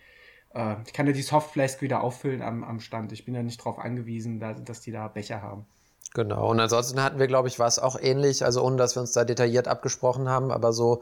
äh, 0.53 0.75
ich 0.85 0.93
kann 0.93 1.07
ja 1.07 1.13
die 1.13 1.21
Softflask 1.21 1.81
wieder 1.81 2.01
auffüllen 2.01 2.41
am, 2.41 2.63
am 2.63 2.79
Stand. 2.79 3.11
Ich 3.11 3.25
bin 3.25 3.35
ja 3.35 3.43
nicht 3.43 3.59
darauf 3.59 3.79
angewiesen, 3.79 4.39
da, 4.39 4.53
dass 4.53 4.79
die 4.79 4.91
da 4.91 5.07
Becher 5.09 5.41
haben. 5.41 5.65
Genau. 6.13 6.49
Und 6.49 6.59
ansonsten 6.59 7.01
hatten 7.01 7.19
wir, 7.19 7.27
glaube 7.27 7.47
ich, 7.47 7.59
war 7.59 7.67
es 7.67 7.79
auch 7.79 7.99
ähnlich, 7.99 8.45
also 8.45 8.63
ohne 8.63 8.77
dass 8.77 8.95
wir 8.95 9.01
uns 9.01 9.13
da 9.13 9.25
detailliert 9.25 9.67
abgesprochen 9.67 10.29
haben, 10.29 10.51
aber 10.51 10.71
so 10.71 11.01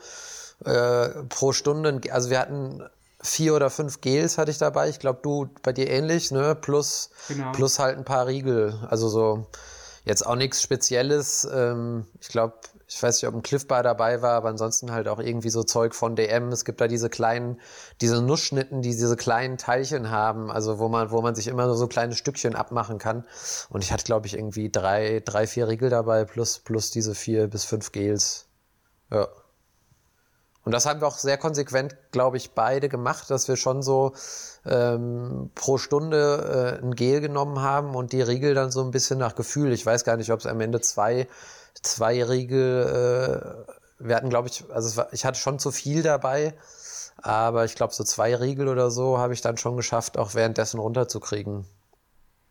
äh, 0.64 1.10
pro 1.28 1.52
Stunde, 1.52 2.00
also 2.12 2.30
wir 2.30 2.40
hatten 2.40 2.84
vier 3.22 3.56
oder 3.56 3.70
fünf 3.70 4.02
Gels 4.02 4.38
hatte 4.38 4.52
ich 4.52 4.58
dabei. 4.58 4.90
Ich 4.90 5.00
glaube, 5.00 5.20
du 5.22 5.50
bei 5.64 5.74
dir 5.74 5.90
ähnlich, 5.90 6.32
ne? 6.32 6.56
Plus, 6.56 7.12
genau. 7.28 7.52
plus 7.52 7.80
halt 7.80 7.98
ein 7.98 8.06
paar 8.06 8.28
Riegel. 8.28 8.74
Also 8.90 9.10
so 9.10 9.46
jetzt 10.06 10.26
auch 10.26 10.36
nichts 10.36 10.62
Spezielles. 10.62 11.48
Ähm, 11.52 12.08
ich 12.20 12.30
glaube, 12.30 12.56
ich 12.94 13.02
weiß 13.02 13.22
nicht, 13.22 13.28
ob 13.30 13.36
ein 13.36 13.42
Cliff 13.42 13.68
Bar 13.68 13.84
dabei 13.84 14.22
war, 14.22 14.34
aber 14.34 14.50
ansonsten 14.50 14.92
halt 14.92 15.08
auch 15.08 15.20
irgendwie 15.20 15.50
so 15.50 15.64
Zeug 15.64 15.96
von 15.96 16.18
DM. 16.18 16.50
Es 16.52 16.66
gibt 16.66 16.82
da 16.82 16.90
diese 16.90 17.10
kleinen, 17.10 17.58
diese 18.02 18.22
Nussschnitten, 18.22 18.82
die 18.82 18.90
diese 18.90 19.16
kleinen 19.16 19.58
Teilchen 19.58 20.12
haben, 20.12 20.52
also 20.52 20.78
wo 20.78 20.90
man, 20.90 21.10
wo 21.10 21.22
man 21.22 21.34
sich 21.34 21.48
immer 21.48 21.66
nur 21.68 21.78
so 21.78 21.88
kleine 21.88 22.16
Stückchen 22.16 22.54
abmachen 22.54 22.98
kann. 22.98 23.24
Und 23.70 23.82
ich 23.82 23.94
hatte, 23.94 24.04
glaube 24.04 24.28
ich, 24.28 24.34
irgendwie 24.34 24.70
drei, 24.70 25.22
drei, 25.24 25.48
vier 25.48 25.70
Riegel 25.70 25.90
dabei, 25.90 26.26
plus, 26.26 26.60
plus 26.60 26.92
diese 26.92 27.16
vier 27.16 27.48
bis 27.48 27.64
fünf 27.64 27.94
Gels. 27.94 28.48
Ja. 29.10 29.30
Und 30.66 30.74
das 30.74 30.86
haben 30.86 31.00
wir 31.00 31.08
auch 31.08 31.18
sehr 31.18 31.38
konsequent, 31.38 31.96
glaube 32.12 32.36
ich, 32.36 32.52
beide 32.52 32.90
gemacht, 32.90 33.32
dass 33.32 33.48
wir 33.48 33.56
schon 33.56 33.82
so 33.82 34.14
ähm, 34.66 35.50
pro 35.56 35.78
Stunde 35.78 36.80
äh, 36.82 36.86
ein 36.86 36.94
Gel 36.94 37.22
genommen 37.22 37.62
haben 37.62 37.96
und 37.96 38.12
die 38.12 38.22
Riegel 38.22 38.54
dann 38.54 38.70
so 38.70 38.84
ein 38.84 38.92
bisschen 38.92 39.18
nach 39.18 39.36
Gefühl. 39.36 39.72
Ich 39.72 39.86
weiß 39.86 40.04
gar 40.04 40.18
nicht, 40.18 40.32
ob 40.32 40.42
es 40.42 40.46
am 40.46 40.60
Ende 40.60 40.82
zwei 40.82 41.28
zwei 41.82 42.24
Riegel, 42.24 43.66
äh, 43.68 44.06
wir 44.06 44.16
hatten, 44.16 44.30
glaube 44.30 44.48
ich, 44.48 44.64
also 44.72 44.98
war, 44.98 45.14
ich 45.14 45.26
hatte 45.26 45.40
schon 45.40 45.60
zu 45.60 45.72
viel 45.72 46.04
dabei, 46.04 46.54
aber 47.18 47.66
ich 47.66 47.76
glaube, 47.76 47.94
so 47.94 48.04
zwei 48.04 48.36
Riegel 48.36 48.68
oder 48.68 48.92
so 48.92 49.18
habe 49.18 49.34
ich 49.34 49.42
dann 49.42 49.58
schon 49.58 49.78
geschafft, 49.78 50.18
auch 50.18 50.34
währenddessen 50.34 50.80
runterzukriegen. 50.80 51.66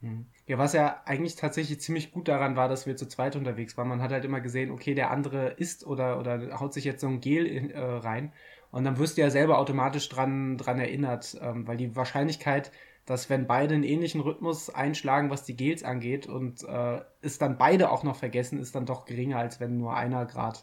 Mhm. 0.00 0.26
Ja, 0.46 0.58
was 0.58 0.72
ja 0.72 1.00
eigentlich 1.04 1.36
tatsächlich 1.36 1.80
ziemlich 1.80 2.12
gut 2.12 2.26
daran 2.26 2.56
war, 2.56 2.68
dass 2.68 2.86
wir 2.86 2.96
zu 2.96 3.06
zweit 3.06 3.36
unterwegs 3.36 3.76
waren. 3.76 3.88
Man 3.88 4.02
hat 4.02 4.10
halt 4.10 4.24
immer 4.24 4.40
gesehen, 4.40 4.70
okay, 4.70 4.94
der 4.94 5.10
andere 5.10 5.50
isst 5.50 5.86
oder, 5.86 6.18
oder 6.18 6.58
haut 6.58 6.74
sich 6.74 6.84
jetzt 6.84 7.02
so 7.02 7.06
ein 7.06 7.20
Gel 7.20 7.46
in, 7.46 7.70
äh, 7.70 7.80
rein. 7.80 8.32
Und 8.70 8.84
dann 8.84 8.98
wirst 8.98 9.16
du 9.16 9.20
ja 9.20 9.30
selber 9.30 9.58
automatisch 9.58 10.08
dran, 10.08 10.56
dran 10.56 10.78
erinnert, 10.78 11.36
ähm, 11.40 11.66
weil 11.66 11.76
die 11.76 11.94
Wahrscheinlichkeit, 11.96 12.72
dass 13.06 13.30
wenn 13.30 13.46
beide 13.46 13.74
einen 13.74 13.84
ähnlichen 13.84 14.20
Rhythmus 14.20 14.70
einschlagen, 14.70 15.30
was 15.30 15.44
die 15.44 15.56
Gels 15.56 15.82
angeht 15.82 16.26
und 16.26 16.62
äh, 16.64 17.00
es 17.22 17.38
dann 17.38 17.58
beide 17.58 17.90
auch 17.90 18.02
noch 18.02 18.16
vergessen, 18.16 18.58
ist 18.58 18.74
dann 18.74 18.86
doch 18.86 19.04
geringer, 19.04 19.38
als 19.38 19.60
wenn 19.60 19.78
nur 19.78 19.94
einer 19.94 20.26
gerade 20.26 20.58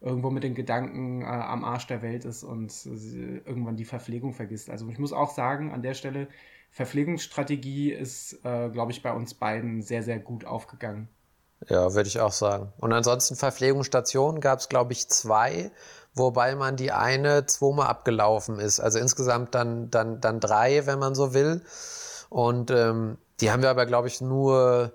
irgendwo 0.00 0.30
mit 0.30 0.44
den 0.44 0.54
Gedanken 0.54 1.22
äh, 1.22 1.26
am 1.26 1.64
Arsch 1.64 1.86
der 1.86 2.02
Welt 2.02 2.24
ist 2.24 2.44
und 2.44 2.72
äh, 2.86 3.38
irgendwann 3.38 3.76
die 3.76 3.84
Verpflegung 3.84 4.34
vergisst. 4.34 4.68
Also 4.68 4.88
ich 4.88 4.98
muss 4.98 5.12
auch 5.12 5.30
sagen, 5.30 5.72
an 5.72 5.82
der 5.82 5.94
Stelle, 5.94 6.28
Verpflegungsstrategie 6.70 7.92
ist, 7.92 8.44
äh, 8.44 8.68
glaube 8.68 8.92
ich, 8.92 9.02
bei 9.02 9.12
uns 9.12 9.34
beiden 9.34 9.80
sehr, 9.80 10.02
sehr 10.02 10.18
gut 10.18 10.44
aufgegangen. 10.44 11.08
Ja, 11.68 11.94
würde 11.94 12.08
ich 12.08 12.20
auch 12.20 12.32
sagen. 12.32 12.72
Und 12.76 12.92
ansonsten 12.92 13.34
Verpflegungsstationen 13.34 14.42
gab 14.42 14.58
es, 14.58 14.68
glaube 14.68 14.92
ich, 14.92 15.08
zwei 15.08 15.70
wobei 16.16 16.54
man 16.56 16.76
die 16.76 16.90
eine 16.90 17.46
zweimal 17.46 17.86
abgelaufen 17.86 18.58
ist. 18.58 18.80
Also 18.80 18.98
insgesamt 18.98 19.54
dann, 19.54 19.90
dann, 19.90 20.20
dann 20.20 20.40
drei, 20.40 20.86
wenn 20.86 20.98
man 20.98 21.14
so 21.14 21.34
will. 21.34 21.62
Und 22.28 22.70
ähm, 22.70 23.18
die 23.40 23.50
haben 23.50 23.62
wir 23.62 23.70
aber, 23.70 23.86
glaube 23.86 24.08
ich, 24.08 24.20
nur 24.20 24.92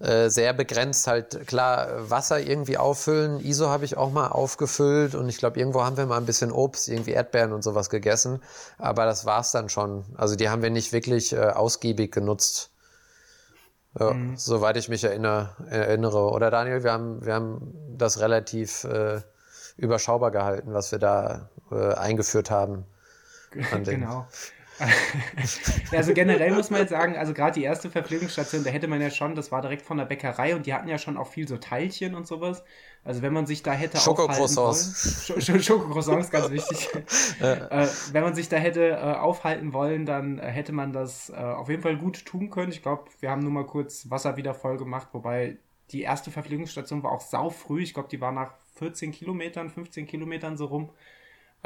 äh, 0.00 0.28
sehr 0.28 0.52
begrenzt 0.52 1.06
halt 1.06 1.46
klar 1.46 2.10
Wasser 2.10 2.40
irgendwie 2.40 2.78
auffüllen. 2.78 3.40
ISO 3.40 3.68
habe 3.68 3.84
ich 3.84 3.96
auch 3.96 4.10
mal 4.10 4.28
aufgefüllt 4.28 5.14
und 5.14 5.28
ich 5.28 5.38
glaube, 5.38 5.58
irgendwo 5.58 5.82
haben 5.82 5.96
wir 5.96 6.06
mal 6.06 6.18
ein 6.18 6.26
bisschen 6.26 6.52
Obst, 6.52 6.88
irgendwie 6.88 7.12
Erdbeeren 7.12 7.52
und 7.52 7.62
sowas 7.62 7.90
gegessen. 7.90 8.40
Aber 8.78 9.04
das 9.06 9.24
war's 9.24 9.50
dann 9.50 9.68
schon. 9.68 10.04
Also 10.16 10.36
die 10.36 10.48
haben 10.48 10.62
wir 10.62 10.70
nicht 10.70 10.92
wirklich 10.92 11.32
äh, 11.32 11.38
ausgiebig 11.38 12.12
genutzt. 12.12 12.70
Ja, 13.98 14.12
mhm. 14.12 14.36
Soweit 14.36 14.76
ich 14.76 14.88
mich 14.88 15.04
erinnere, 15.04 15.50
erinnere. 15.68 16.30
Oder 16.30 16.50
Daniel, 16.50 16.82
wir 16.84 16.92
haben, 16.92 17.24
wir 17.24 17.34
haben 17.34 17.74
das 17.96 18.20
relativ 18.20 18.84
äh, 18.84 19.20
überschaubar 19.76 20.30
gehalten, 20.30 20.72
was 20.72 20.92
wir 20.92 20.98
da 20.98 21.48
äh, 21.70 21.94
eingeführt 21.94 22.50
haben. 22.50 22.84
Genau. 23.50 24.26
also 25.92 26.14
generell 26.14 26.52
muss 26.52 26.70
man 26.70 26.80
jetzt 26.80 26.90
sagen, 26.90 27.16
also 27.16 27.32
gerade 27.32 27.54
die 27.54 27.62
erste 27.62 27.90
Verpflegungsstation, 27.90 28.64
da 28.64 28.70
hätte 28.70 28.88
man 28.88 29.00
ja 29.00 29.10
schon, 29.10 29.36
das 29.36 29.52
war 29.52 29.62
direkt 29.62 29.82
von 29.82 29.98
der 29.98 30.04
Bäckerei 30.04 30.54
und 30.56 30.66
die 30.66 30.74
hatten 30.74 30.88
ja 30.88 30.98
schon 30.98 31.16
auch 31.16 31.28
viel 31.28 31.46
so 31.46 31.58
Teilchen 31.58 32.14
und 32.14 32.26
sowas. 32.26 32.64
Also 33.04 33.22
wenn 33.22 33.32
man 33.32 33.46
sich 33.46 33.62
da 33.62 33.72
hätte 33.72 33.98
aufhalten 33.98 34.56
wollen, 34.56 35.62
Schokocroissants, 35.62 36.30
ganz 36.30 36.50
wichtig. 36.50 36.88
äh, 37.40 37.86
wenn 38.12 38.24
man 38.24 38.34
sich 38.34 38.48
da 38.48 38.56
hätte 38.56 38.90
äh, 38.90 38.96
aufhalten 38.96 39.72
wollen, 39.72 40.06
dann 40.06 40.38
hätte 40.38 40.72
man 40.72 40.92
das 40.92 41.30
äh, 41.30 41.34
auf 41.34 41.68
jeden 41.68 41.82
Fall 41.82 41.96
gut 41.96 42.24
tun 42.24 42.50
können. 42.50 42.72
Ich 42.72 42.82
glaube, 42.82 43.04
wir 43.20 43.30
haben 43.30 43.42
nur 43.42 43.52
mal 43.52 43.66
kurz 43.66 44.10
Wasser 44.10 44.36
wieder 44.36 44.54
voll 44.54 44.78
gemacht, 44.78 45.08
wobei 45.12 45.58
die 45.90 46.02
erste 46.02 46.30
Verpflegungsstation 46.30 47.02
war 47.02 47.12
auch 47.12 47.20
sau 47.20 47.50
früh. 47.50 47.82
Ich 47.82 47.94
glaube, 47.94 48.08
die 48.08 48.20
war 48.20 48.32
nach 48.32 48.54
14 48.74 49.12
Kilometern, 49.12 49.70
15 49.70 50.06
Kilometern 50.06 50.56
so 50.56 50.66
rum. 50.66 50.90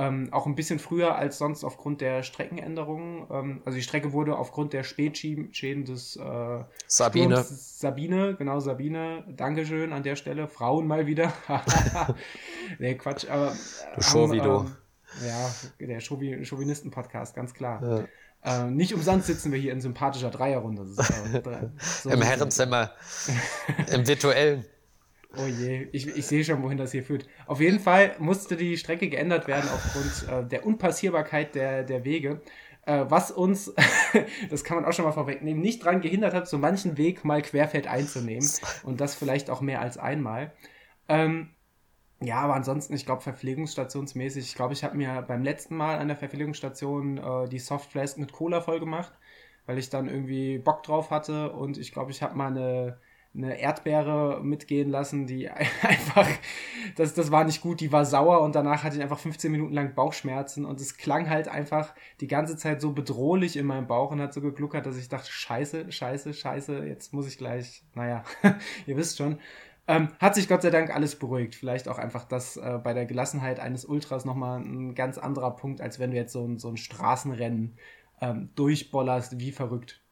Ähm, 0.00 0.28
auch 0.32 0.46
ein 0.46 0.54
bisschen 0.54 0.78
früher 0.78 1.16
als 1.16 1.38
sonst 1.38 1.64
aufgrund 1.64 2.00
der 2.00 2.22
Streckenänderungen. 2.22 3.26
Ähm, 3.30 3.62
also 3.64 3.74
die 3.74 3.82
Strecke 3.82 4.12
wurde 4.12 4.38
aufgrund 4.38 4.72
der 4.72 4.84
Spätschäden 4.84 5.84
des 5.84 6.14
äh, 6.14 6.60
Sabine. 6.86 7.42
Sturms, 7.42 7.80
Sabine, 7.80 8.36
genau, 8.36 8.60
Sabine, 8.60 9.24
Dankeschön 9.36 9.92
an 9.92 10.04
der 10.04 10.14
Stelle. 10.14 10.46
Frauen 10.46 10.86
mal 10.86 11.06
wieder. 11.08 11.32
nee, 12.78 12.94
Quatsch, 12.94 13.28
aber. 13.28 13.52
Du 13.96 14.02
Schovido. 14.02 14.60
Ähm, 14.60 15.26
ja, 15.26 15.50
der 15.80 16.00
Chauvinisten-Podcast, 16.00 17.34
ganz 17.34 17.52
klar. 17.52 18.06
Ja. 18.44 18.66
Äh, 18.66 18.70
nicht 18.70 18.94
umsonst 18.94 19.26
sitzen 19.26 19.50
wir 19.50 19.58
hier 19.58 19.72
in 19.72 19.80
sympathischer 19.80 20.30
Dreierrunde. 20.30 20.82
Ist, 20.82 21.10
äh, 21.10 21.42
so 21.78 22.10
Im 22.10 22.22
Herrenzimmer. 22.22 22.92
Im 23.92 24.06
virtuellen. 24.06 24.64
Oh 25.36 25.46
je, 25.46 25.88
ich, 25.92 26.06
ich 26.06 26.26
sehe 26.26 26.42
schon, 26.42 26.62
wohin 26.62 26.78
das 26.78 26.92
hier 26.92 27.02
führt. 27.02 27.26
Auf 27.46 27.60
jeden 27.60 27.80
Fall 27.80 28.16
musste 28.18 28.56
die 28.56 28.78
Strecke 28.78 29.08
geändert 29.08 29.46
werden 29.46 29.68
aufgrund 29.68 30.28
äh, 30.28 30.48
der 30.48 30.64
Unpassierbarkeit 30.64 31.54
der, 31.54 31.84
der 31.84 32.04
Wege. 32.04 32.40
Äh, 32.86 33.04
was 33.08 33.30
uns, 33.30 33.74
das 34.50 34.64
kann 34.64 34.78
man 34.78 34.86
auch 34.86 34.92
schon 34.94 35.04
mal 35.04 35.12
vorwegnehmen, 35.12 35.60
nicht 35.60 35.84
daran 35.84 36.00
gehindert 36.00 36.32
hat, 36.32 36.48
so 36.48 36.56
manchen 36.56 36.96
Weg 36.96 37.24
mal 37.24 37.42
querfeld 37.42 37.86
einzunehmen. 37.86 38.48
Und 38.84 39.00
das 39.02 39.14
vielleicht 39.14 39.50
auch 39.50 39.60
mehr 39.60 39.82
als 39.82 39.98
einmal. 39.98 40.52
Ähm, 41.08 41.50
ja, 42.20 42.40
aber 42.40 42.54
ansonsten, 42.54 42.94
ich 42.94 43.04
glaube, 43.04 43.22
verpflegungsstationsmäßig, 43.22 44.46
ich 44.46 44.54
glaube, 44.54 44.72
ich 44.72 44.82
habe 44.82 44.96
mir 44.96 45.22
beim 45.22 45.42
letzten 45.42 45.76
Mal 45.76 45.98
an 45.98 46.08
der 46.08 46.16
Verpflegungsstation 46.16 47.18
äh, 47.18 47.48
die 47.48 47.58
Softflask 47.58 48.16
mit 48.18 48.32
Cola 48.32 48.60
voll 48.62 48.80
gemacht, 48.80 49.12
weil 49.66 49.78
ich 49.78 49.90
dann 49.90 50.08
irgendwie 50.08 50.58
Bock 50.58 50.82
drauf 50.82 51.10
hatte 51.10 51.52
und 51.52 51.78
ich 51.78 51.92
glaube, 51.92 52.10
ich 52.10 52.22
habe 52.22 52.36
mal 52.36 52.48
eine, 52.48 53.00
eine 53.34 53.58
Erdbeere 53.60 54.40
mitgehen 54.42 54.88
lassen, 54.88 55.26
die 55.26 55.48
einfach, 55.82 56.28
das, 56.96 57.14
das 57.14 57.30
war 57.30 57.44
nicht 57.44 57.60
gut, 57.60 57.80
die 57.80 57.92
war 57.92 58.04
sauer 58.04 58.40
und 58.40 58.54
danach 58.54 58.82
hatte 58.82 58.96
ich 58.96 59.02
einfach 59.02 59.18
15 59.18 59.52
Minuten 59.52 59.74
lang 59.74 59.94
Bauchschmerzen 59.94 60.64
und 60.64 60.80
es 60.80 60.96
klang 60.96 61.28
halt 61.28 61.48
einfach 61.48 61.94
die 62.20 62.26
ganze 62.26 62.56
Zeit 62.56 62.80
so 62.80 62.92
bedrohlich 62.92 63.56
in 63.56 63.66
meinem 63.66 63.86
Bauch 63.86 64.10
und 64.10 64.20
hat 64.20 64.32
so 64.32 64.40
gegluckert, 64.40 64.86
dass 64.86 64.96
ich 64.96 65.08
dachte, 65.08 65.30
scheiße, 65.30 65.92
scheiße, 65.92 66.34
scheiße, 66.34 66.84
jetzt 66.86 67.12
muss 67.12 67.28
ich 67.28 67.38
gleich, 67.38 67.84
naja, 67.94 68.24
ihr 68.86 68.96
wisst 68.96 69.18
schon. 69.18 69.38
Ähm, 69.86 70.08
hat 70.18 70.34
sich 70.34 70.48
Gott 70.48 70.60
sei 70.60 70.68
Dank 70.68 70.94
alles 70.94 71.18
beruhigt. 71.18 71.54
Vielleicht 71.54 71.88
auch 71.88 71.96
einfach 71.96 72.24
das 72.26 72.58
äh, 72.58 72.78
bei 72.84 72.92
der 72.92 73.06
Gelassenheit 73.06 73.58
eines 73.58 73.86
Ultras 73.86 74.26
nochmal 74.26 74.60
ein 74.60 74.94
ganz 74.94 75.16
anderer 75.16 75.56
Punkt, 75.56 75.80
als 75.80 75.98
wenn 75.98 76.10
du 76.10 76.16
jetzt 76.18 76.34
so 76.34 76.46
ein, 76.46 76.58
so 76.58 76.68
ein 76.68 76.76
Straßenrennen 76.76 77.78
ähm, 78.20 78.50
durchbollerst, 78.54 79.40
wie 79.40 79.50
verrückt. 79.50 80.02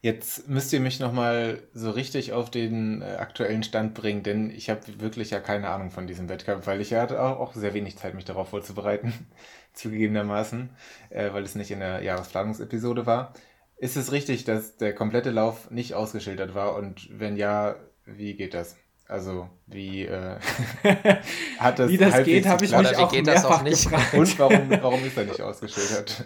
Jetzt 0.00 0.48
müsst 0.48 0.72
ihr 0.72 0.80
mich 0.80 1.00
nochmal 1.00 1.62
so 1.72 1.90
richtig 1.90 2.32
auf 2.32 2.50
den 2.50 3.02
äh, 3.02 3.16
aktuellen 3.16 3.62
Stand 3.62 3.94
bringen, 3.94 4.22
denn 4.22 4.50
ich 4.50 4.70
habe 4.70 4.80
wirklich 5.00 5.30
ja 5.30 5.40
keine 5.40 5.68
Ahnung 5.68 5.90
von 5.90 6.06
diesem 6.06 6.28
Wettkampf, 6.28 6.66
weil 6.66 6.80
ich 6.80 6.90
ja 6.90 7.00
hatte 7.00 7.20
auch, 7.20 7.40
auch 7.40 7.54
sehr 7.54 7.74
wenig 7.74 7.96
Zeit, 7.98 8.14
mich 8.14 8.24
darauf 8.24 8.50
vorzubereiten, 8.50 9.12
zugegebenermaßen, 9.72 10.70
äh, 11.10 11.32
weil 11.32 11.42
es 11.42 11.54
nicht 11.54 11.70
in 11.70 11.80
der 11.80 12.02
Jahresplanungsepisode 12.02 13.06
war. 13.06 13.32
Ist 13.76 13.96
es 13.96 14.12
richtig, 14.12 14.44
dass 14.44 14.76
der 14.76 14.94
komplette 14.94 15.30
Lauf 15.30 15.70
nicht 15.70 15.94
ausgeschildert 15.94 16.54
war 16.54 16.76
und 16.76 17.08
wenn 17.10 17.36
ja, 17.36 17.76
wie 18.04 18.34
geht 18.34 18.54
das? 18.54 18.76
Also 19.08 19.48
wie 19.66 20.04
äh, 20.04 20.38
hat 21.58 21.78
das, 21.78 21.90
wie 21.90 21.96
das 21.96 22.24
geht, 22.24 22.46
habe 22.46 22.64
ich 22.64 22.76
mich 22.76 22.96
auch 22.96 23.12
geht 23.12 23.26
mehrfach 23.26 23.58
auch 23.58 23.62
nicht? 23.62 23.84
gefragt. 23.84 24.14
Und 24.14 24.38
warum, 24.38 24.70
warum 24.70 25.04
ist 25.04 25.16
er 25.16 25.24
nicht 25.24 25.40
ausgeschildert? 25.40 26.24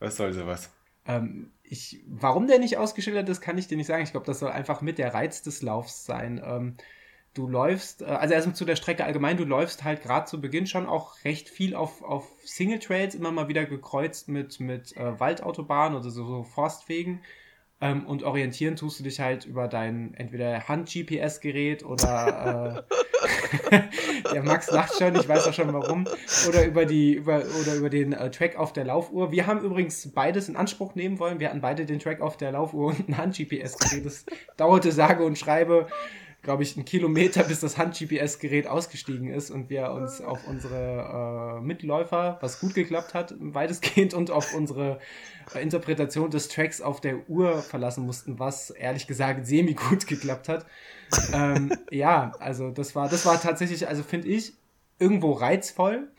Was 0.00 0.16
soll 0.16 0.32
sowas? 0.32 0.70
Ähm, 1.06 1.52
ich, 1.68 2.02
warum 2.06 2.46
der 2.46 2.58
nicht 2.58 2.78
ausgeschildert 2.78 3.28
ist, 3.28 3.40
kann 3.40 3.58
ich 3.58 3.68
dir 3.68 3.76
nicht 3.76 3.86
sagen. 3.86 4.02
Ich 4.02 4.12
glaube, 4.12 4.26
das 4.26 4.38
soll 4.38 4.50
einfach 4.50 4.80
mit 4.80 4.98
der 4.98 5.14
Reiz 5.14 5.42
des 5.42 5.62
Laufs 5.62 6.04
sein. 6.04 6.40
Ähm, 6.44 6.76
du 7.34 7.48
läufst, 7.48 8.02
äh, 8.02 8.06
also 8.06 8.34
erstmal 8.34 8.56
zu 8.56 8.64
der 8.64 8.76
Strecke 8.76 9.04
allgemein, 9.04 9.36
du 9.36 9.44
läufst 9.44 9.84
halt 9.84 10.02
gerade 10.02 10.26
zu 10.26 10.40
Beginn 10.40 10.66
schon 10.66 10.86
auch 10.86 11.24
recht 11.24 11.48
viel 11.48 11.74
auf, 11.74 12.02
auf 12.02 12.30
Single 12.44 12.78
Trails, 12.78 13.14
immer 13.14 13.32
mal 13.32 13.48
wieder 13.48 13.64
gekreuzt 13.66 14.28
mit, 14.28 14.60
mit 14.60 14.96
äh, 14.96 15.18
Waldautobahnen 15.18 15.98
oder 15.98 16.10
so, 16.10 16.24
so 16.24 16.42
Forstwegen. 16.42 17.20
Ähm, 17.78 18.06
und 18.06 18.22
orientieren 18.22 18.74
tust 18.76 19.00
du 19.00 19.04
dich 19.04 19.20
halt 19.20 19.44
über 19.44 19.68
dein 19.68 20.14
entweder 20.14 20.66
Hand-GPS-Gerät 20.66 21.84
oder 21.84 22.86
äh, 23.70 23.80
der 24.32 24.42
Max 24.42 24.70
lacht 24.70 24.94
schon, 24.98 25.14
ich 25.14 25.28
weiß 25.28 25.46
auch 25.46 25.52
schon 25.52 25.70
warum, 25.74 26.08
oder 26.48 26.64
über 26.64 26.86
die 26.86 27.12
über 27.12 27.42
oder 27.60 27.74
über 27.74 27.90
den 27.90 28.14
äh, 28.14 28.30
Track 28.30 28.56
auf 28.56 28.72
der 28.72 28.86
Laufuhr. 28.86 29.30
Wir 29.30 29.46
haben 29.46 29.60
übrigens 29.60 30.10
beides 30.12 30.48
in 30.48 30.56
Anspruch 30.56 30.94
nehmen 30.94 31.18
wollen. 31.18 31.38
Wir 31.38 31.50
hatten 31.50 31.60
beide 31.60 31.84
den 31.84 31.98
Track 31.98 32.22
auf 32.22 32.38
der 32.38 32.52
Laufuhr 32.52 32.86
und 32.88 33.10
ein 33.10 33.18
Hand-GPS-Gerät. 33.18 34.06
Das 34.06 34.24
dauerte 34.56 34.90
sage 34.90 35.22
und 35.24 35.36
schreibe 35.36 35.86
glaube 36.46 36.62
ich, 36.62 36.76
einen 36.76 36.84
Kilometer, 36.84 37.42
bis 37.42 37.58
das 37.58 37.76
Hand-GPS-Gerät 37.76 38.68
ausgestiegen 38.68 39.30
ist 39.30 39.50
und 39.50 39.68
wir 39.68 39.90
uns 39.90 40.20
auf 40.20 40.46
unsere 40.46 41.58
äh, 41.58 41.60
Mitläufer, 41.60 42.38
was 42.40 42.60
gut 42.60 42.72
geklappt 42.72 43.14
hat, 43.14 43.34
weitestgehend, 43.38 44.14
und 44.14 44.30
auf 44.30 44.54
unsere 44.54 45.00
äh, 45.52 45.60
Interpretation 45.60 46.30
des 46.30 46.46
Tracks 46.46 46.80
auf 46.80 47.00
der 47.00 47.28
Uhr 47.28 47.62
verlassen 47.62 48.06
mussten, 48.06 48.38
was 48.38 48.70
ehrlich 48.70 49.08
gesagt 49.08 49.44
semi 49.44 49.74
gut 49.74 50.06
geklappt 50.06 50.48
hat. 50.48 50.66
ähm, 51.32 51.72
ja, 51.90 52.32
also 52.38 52.70
das 52.70 52.94
war, 52.94 53.08
das 53.08 53.26
war 53.26 53.40
tatsächlich, 53.40 53.88
also 53.88 54.04
finde 54.04 54.28
ich, 54.28 54.52
irgendwo 55.00 55.32
reizvoll. 55.32 56.12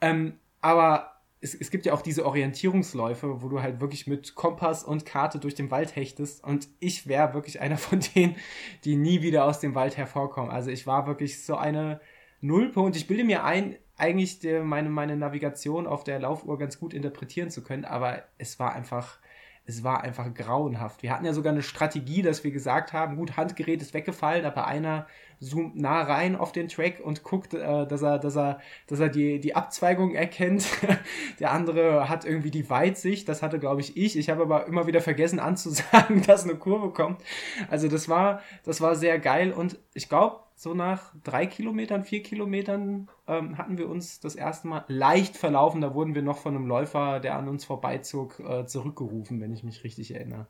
Ähm, 0.00 0.34
aber 0.60 1.11
es, 1.42 1.54
es 1.54 1.70
gibt 1.70 1.84
ja 1.84 1.92
auch 1.92 2.02
diese 2.02 2.24
Orientierungsläufe, 2.24 3.42
wo 3.42 3.48
du 3.48 3.60
halt 3.60 3.80
wirklich 3.80 4.06
mit 4.06 4.34
Kompass 4.34 4.84
und 4.84 5.04
Karte 5.04 5.40
durch 5.40 5.54
den 5.54 5.70
Wald 5.70 5.94
hechtest. 5.96 6.42
Und 6.44 6.68
ich 6.78 7.08
wäre 7.08 7.34
wirklich 7.34 7.60
einer 7.60 7.76
von 7.76 8.00
denen, 8.14 8.36
die 8.84 8.96
nie 8.96 9.22
wieder 9.22 9.44
aus 9.44 9.60
dem 9.60 9.74
Wald 9.74 9.96
hervorkommen. 9.96 10.50
Also 10.50 10.70
ich 10.70 10.86
war 10.86 11.06
wirklich 11.06 11.44
so 11.44 11.56
eine 11.56 12.00
Nulpe 12.40 12.80
und 12.80 12.96
ich 12.96 13.08
bilde 13.08 13.24
mir 13.24 13.44
ein, 13.44 13.76
eigentlich 13.96 14.40
meine, 14.62 14.88
meine 14.88 15.16
Navigation 15.16 15.86
auf 15.86 16.04
der 16.04 16.20
Laufuhr 16.20 16.58
ganz 16.58 16.78
gut 16.78 16.94
interpretieren 16.94 17.50
zu 17.50 17.62
können, 17.62 17.84
aber 17.84 18.22
es 18.38 18.58
war 18.58 18.72
einfach 18.72 19.18
es 19.64 19.84
war 19.84 20.02
einfach 20.02 20.32
grauenhaft. 20.34 21.02
Wir 21.02 21.12
hatten 21.12 21.24
ja 21.24 21.32
sogar 21.32 21.52
eine 21.52 21.62
Strategie, 21.62 22.22
dass 22.22 22.42
wir 22.42 22.50
gesagt 22.50 22.92
haben, 22.92 23.16
gut, 23.16 23.36
Handgerät 23.36 23.80
ist 23.80 23.94
weggefallen, 23.94 24.44
aber 24.44 24.66
einer 24.66 25.06
zoomt 25.40 25.76
nah 25.76 26.02
rein 26.02 26.36
auf 26.36 26.52
den 26.52 26.68
Track 26.68 27.00
und 27.00 27.22
guckt, 27.22 27.54
äh, 27.54 27.86
dass 27.86 28.02
er, 28.02 28.18
dass 28.18 28.36
er, 28.36 28.60
dass 28.86 29.00
er 29.00 29.08
die, 29.08 29.40
die 29.40 29.54
Abzweigung 29.54 30.14
erkennt. 30.14 30.66
Der 31.40 31.52
andere 31.52 32.08
hat 32.08 32.24
irgendwie 32.24 32.50
die 32.50 32.68
Weitsicht, 32.70 33.28
das 33.28 33.42
hatte, 33.42 33.58
glaube 33.58 33.80
ich, 33.80 33.96
ich. 33.96 34.16
Ich 34.16 34.30
habe 34.30 34.42
aber 34.42 34.66
immer 34.66 34.86
wieder 34.86 35.00
vergessen 35.00 35.38
anzusagen, 35.38 36.22
dass 36.26 36.44
eine 36.44 36.56
Kurve 36.56 36.90
kommt. 36.90 37.22
Also 37.70 37.88
das 37.88 38.08
war, 38.08 38.40
das 38.64 38.80
war 38.80 38.94
sehr 38.96 39.18
geil 39.18 39.52
und 39.52 39.78
ich 39.94 40.08
glaube, 40.08 40.40
so 40.62 40.74
nach 40.74 41.12
drei 41.24 41.46
Kilometern, 41.46 42.04
vier 42.04 42.22
Kilometern 42.22 43.08
ähm, 43.26 43.58
hatten 43.58 43.78
wir 43.78 43.88
uns 43.88 44.20
das 44.20 44.36
erste 44.36 44.68
Mal 44.68 44.84
leicht 44.86 45.36
verlaufen. 45.36 45.80
Da 45.80 45.92
wurden 45.92 46.14
wir 46.14 46.22
noch 46.22 46.38
von 46.38 46.54
einem 46.54 46.66
Läufer, 46.66 47.18
der 47.18 47.36
an 47.36 47.48
uns 47.48 47.64
vorbeizog, 47.64 48.38
äh, 48.38 48.64
zurückgerufen, 48.66 49.40
wenn 49.40 49.52
ich 49.52 49.64
mich 49.64 49.82
richtig 49.82 50.14
erinnere. 50.14 50.46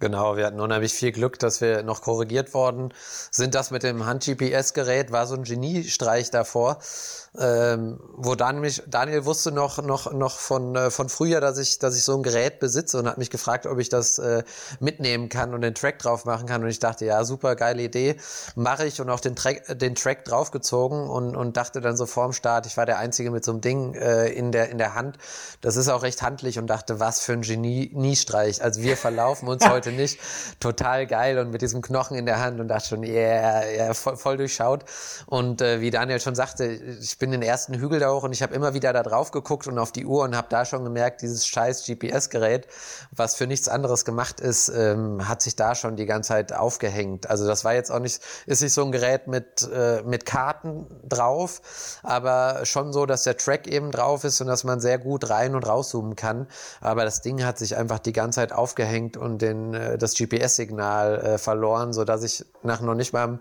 Genau, 0.00 0.36
wir 0.36 0.46
hatten 0.46 0.60
unheimlich 0.60 0.92
viel 0.92 1.12
Glück, 1.12 1.38
dass 1.38 1.60
wir 1.60 1.82
noch 1.82 2.02
korrigiert 2.02 2.52
worden 2.52 2.92
sind. 3.30 3.54
Das 3.54 3.70
mit 3.70 3.84
dem 3.84 4.04
Hand-GPS-Gerät 4.04 5.12
war 5.12 5.26
so 5.26 5.34
ein 5.34 5.44
Geniestreich 5.44 6.30
davor 6.30 6.78
ähm, 7.36 7.98
wo 8.16 8.36
dann 8.36 8.60
mich, 8.60 8.82
Daniel 8.86 9.24
wusste 9.24 9.50
noch, 9.50 9.82
noch, 9.82 10.12
noch 10.12 10.38
von, 10.38 10.76
äh, 10.76 10.90
von 10.90 11.08
früher, 11.08 11.40
dass 11.40 11.58
ich, 11.58 11.80
dass 11.80 11.96
ich 11.96 12.04
so 12.04 12.16
ein 12.16 12.22
Gerät 12.22 12.60
besitze 12.60 12.98
und 12.98 13.08
hat 13.08 13.18
mich 13.18 13.30
gefragt, 13.30 13.66
ob 13.66 13.80
ich 13.80 13.88
das 13.88 14.18
äh, 14.18 14.44
mitnehmen 14.78 15.28
kann 15.28 15.52
und 15.52 15.62
den 15.62 15.74
Track 15.74 15.98
drauf 15.98 16.26
machen 16.26 16.46
kann. 16.46 16.62
Und 16.62 16.68
ich 16.68 16.78
dachte, 16.78 17.04
ja, 17.04 17.24
super 17.24 17.56
geile 17.56 17.82
Idee, 17.82 18.16
mache 18.54 18.86
ich 18.86 19.00
und 19.00 19.10
auch 19.10 19.18
den 19.18 19.34
Track, 19.34 19.64
den 19.78 19.96
Track 19.96 20.24
draufgezogen 20.24 21.08
und, 21.08 21.34
und 21.34 21.56
dachte 21.56 21.80
dann 21.80 21.96
so 21.96 22.06
vorm 22.06 22.32
Start, 22.32 22.66
ich 22.66 22.76
war 22.76 22.86
der 22.86 22.98
Einzige 22.98 23.32
mit 23.32 23.44
so 23.44 23.50
einem 23.50 23.60
Ding 23.60 23.94
äh, 23.94 24.28
in, 24.28 24.52
der, 24.52 24.70
in 24.70 24.78
der 24.78 24.94
Hand. 24.94 25.18
Das 25.60 25.74
ist 25.74 25.88
auch 25.88 26.02
recht 26.02 26.22
handlich 26.22 26.60
und 26.60 26.68
dachte, 26.68 27.00
was 27.00 27.18
für 27.18 27.32
ein 27.32 27.42
Genie-Streich. 27.42 28.62
Also 28.62 28.80
wir 28.80 28.96
verlaufen 28.96 29.48
uns 29.48 29.68
heute 29.68 29.83
nicht. 29.90 30.20
Total 30.60 31.06
geil 31.06 31.38
und 31.38 31.50
mit 31.50 31.62
diesem 31.62 31.82
Knochen 31.82 32.16
in 32.16 32.26
der 32.26 32.40
Hand 32.40 32.60
und 32.60 32.68
dachte 32.68 32.88
schon, 32.88 33.02
yeah, 33.02 33.64
yeah 33.64 33.94
voll, 33.94 34.16
voll 34.16 34.36
durchschaut. 34.36 34.84
Und 35.26 35.60
äh, 35.62 35.80
wie 35.80 35.90
Daniel 35.90 36.20
schon 36.20 36.34
sagte, 36.34 36.66
ich 36.66 37.18
bin 37.18 37.24
bin 37.24 37.30
den 37.30 37.40
ersten 37.40 37.72
Hügel 37.72 38.00
da 38.00 38.12
hoch 38.12 38.24
und 38.24 38.34
ich 38.34 38.42
habe 38.42 38.54
immer 38.54 38.74
wieder 38.74 38.92
da 38.92 39.02
drauf 39.02 39.30
geguckt 39.30 39.66
und 39.66 39.78
auf 39.78 39.92
die 39.92 40.04
Uhr 40.04 40.24
und 40.24 40.36
habe 40.36 40.48
da 40.50 40.66
schon 40.66 40.84
gemerkt, 40.84 41.22
dieses 41.22 41.46
scheiß 41.46 41.86
GPS-Gerät, 41.86 42.66
was 43.12 43.34
für 43.34 43.46
nichts 43.46 43.66
anderes 43.66 44.04
gemacht 44.04 44.40
ist, 44.40 44.68
ähm, 44.68 45.26
hat 45.26 45.40
sich 45.40 45.56
da 45.56 45.74
schon 45.74 45.96
die 45.96 46.04
ganze 46.04 46.28
Zeit 46.28 46.52
aufgehängt. 46.52 47.30
Also 47.30 47.46
das 47.46 47.64
war 47.64 47.72
jetzt 47.72 47.90
auch 47.90 47.98
nicht, 47.98 48.20
ist 48.44 48.60
nicht 48.60 48.74
so 48.74 48.84
ein 48.84 48.92
Gerät 48.92 49.26
mit, 49.26 49.66
äh, 49.72 50.02
mit 50.02 50.26
Karten 50.26 50.84
drauf, 51.08 51.62
aber 52.02 52.66
schon 52.66 52.92
so, 52.92 53.06
dass 53.06 53.22
der 53.22 53.38
Track 53.38 53.68
eben 53.68 53.90
drauf 53.90 54.24
ist 54.24 54.42
und 54.42 54.46
dass 54.46 54.62
man 54.62 54.80
sehr 54.80 54.98
gut 54.98 55.30
rein 55.30 55.54
und 55.54 55.66
rauszoomen 55.66 56.16
kann. 56.16 56.46
Aber 56.82 57.06
das 57.06 57.22
Ding 57.22 57.42
hat 57.42 57.56
sich 57.56 57.74
einfach 57.74 58.00
die 58.00 58.12
ganze 58.12 58.40
Zeit 58.40 58.52
aufgehängt 58.52 59.16
und 59.16 59.40
den, 59.40 59.72
äh, 59.74 59.98
das 59.98 60.14
GPS-Signal 60.14 61.20
äh, 61.20 61.38
verloren, 61.38 61.92
so 61.92 62.04
dass 62.04 62.22
ich 62.22 62.44
nach 62.62 62.80
noch 62.80 62.94
nicht 62.94 63.12
mal 63.12 63.40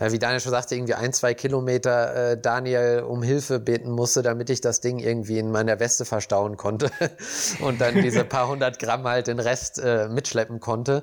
ja, 0.00 0.10
wie 0.10 0.18
Daniel 0.18 0.40
schon 0.40 0.52
sagte, 0.52 0.74
irgendwie 0.74 0.94
ein, 0.94 1.12
zwei 1.12 1.34
Kilometer 1.34 2.32
äh, 2.32 2.40
Daniel 2.40 3.04
um 3.06 3.22
Hilfe 3.22 3.60
beten 3.60 3.90
musste, 3.90 4.22
damit 4.22 4.48
ich 4.48 4.62
das 4.62 4.80
Ding 4.80 4.98
irgendwie 4.98 5.38
in 5.38 5.52
meiner 5.52 5.80
Weste 5.80 6.06
verstauen 6.06 6.56
konnte 6.56 6.90
und 7.60 7.80
dann 7.80 8.00
diese 8.00 8.24
paar 8.24 8.48
hundert 8.48 8.78
Gramm 8.78 9.06
halt 9.06 9.26
den 9.26 9.38
Rest 9.38 9.78
äh, 9.78 10.08
mitschleppen 10.08 10.60
konnte. 10.60 11.02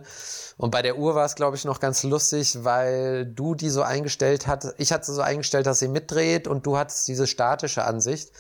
Und 0.58 0.72
bei 0.72 0.82
der 0.82 0.98
Uhr 0.98 1.14
war 1.14 1.26
es, 1.26 1.36
glaube 1.36 1.56
ich, 1.56 1.66
noch 1.66 1.80
ganz 1.80 2.04
lustig, 2.04 2.64
weil 2.64 3.28
du 3.28 3.54
die 3.54 3.70
so 3.70 3.84
eingestellt 3.84 4.48
hast. 4.48 4.74
Ich 4.78 4.92
hatte 4.92 5.06
sie 5.06 5.14
so 5.14 5.22
eingestellt, 5.22 5.68
dass 5.68 5.80
sie 5.80 5.88
mitdreht 5.88 6.48
und 6.48 6.66
du 6.66 6.76
hattest 6.76 7.08
diese 7.08 7.28
statische 7.28 7.86
Ansicht. 7.86 8.32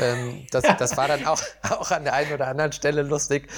Ähm, 0.00 0.46
das, 0.50 0.64
das 0.78 0.96
war 0.96 1.06
dann 1.06 1.26
auch, 1.26 1.40
auch 1.70 1.90
an 1.92 2.02
der 2.04 2.14
einen 2.14 2.32
oder 2.32 2.48
anderen 2.48 2.72
Stelle 2.72 3.02
lustig. 3.02 3.48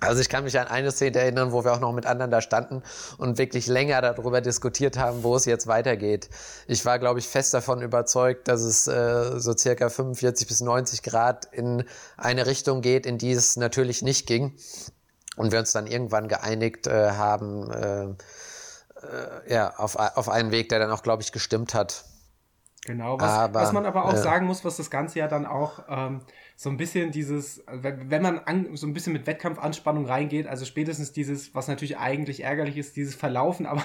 Also 0.00 0.20
ich 0.20 0.28
kann 0.28 0.44
mich 0.44 0.58
an 0.58 0.66
eine 0.66 0.90
Szene 0.90 1.18
erinnern, 1.18 1.52
wo 1.52 1.64
wir 1.64 1.72
auch 1.72 1.80
noch 1.80 1.92
mit 1.92 2.06
anderen 2.06 2.30
da 2.30 2.40
standen 2.40 2.82
und 3.16 3.38
wirklich 3.38 3.66
länger 3.66 4.00
darüber 4.00 4.40
diskutiert 4.40 4.98
haben, 4.98 5.22
wo 5.22 5.36
es 5.36 5.44
jetzt 5.44 5.66
weitergeht. 5.66 6.28
Ich 6.66 6.84
war, 6.84 6.98
glaube 6.98 7.20
ich, 7.20 7.28
fest 7.28 7.54
davon 7.54 7.80
überzeugt, 7.80 8.48
dass 8.48 8.60
es 8.60 8.86
äh, 8.86 9.38
so 9.38 9.56
circa 9.56 9.88
45 9.88 10.48
bis 10.48 10.60
90 10.60 11.02
Grad 11.02 11.46
in 11.52 11.84
eine 12.16 12.46
Richtung 12.46 12.82
geht, 12.82 13.06
in 13.06 13.18
die 13.18 13.32
es 13.32 13.56
natürlich 13.56 14.02
nicht 14.02 14.26
ging. 14.26 14.56
Und 15.36 15.52
wir 15.52 15.58
uns 15.58 15.72
dann 15.72 15.86
irgendwann 15.86 16.28
geeinigt 16.28 16.86
äh, 16.86 17.12
haben, 17.12 17.70
äh, 17.70 18.04
äh, 18.04 19.52
ja, 19.52 19.74
auf, 19.76 19.96
auf 19.96 20.28
einen 20.28 20.50
Weg, 20.50 20.68
der 20.68 20.78
dann 20.78 20.90
auch, 20.90 21.02
glaube 21.02 21.22
ich, 21.22 21.32
gestimmt 21.32 21.74
hat. 21.74 22.04
Genau, 22.84 23.18
was, 23.18 23.30
aber, 23.30 23.60
was 23.60 23.72
man 23.72 23.86
aber 23.86 24.04
auch 24.04 24.16
sagen 24.16 24.46
muss, 24.46 24.64
was 24.64 24.76
das 24.76 24.90
Ganze 24.90 25.18
ja 25.18 25.26
dann 25.26 25.46
auch 25.46 25.84
ähm, 25.88 26.20
so 26.56 26.70
ein 26.70 26.76
bisschen 26.76 27.10
dieses, 27.10 27.64
wenn 27.66 28.22
man 28.22 28.38
an, 28.38 28.76
so 28.76 28.86
ein 28.86 28.92
bisschen 28.92 29.12
mit 29.12 29.26
Wettkampfanspannung 29.26 30.06
reingeht, 30.06 30.46
also 30.46 30.64
spätestens 30.64 31.12
dieses, 31.12 31.54
was 31.54 31.66
natürlich 31.66 31.98
eigentlich 31.98 32.44
ärgerlich 32.44 32.76
ist, 32.76 32.96
dieses 32.96 33.14
Verlaufen, 33.14 33.66
aber 33.66 33.84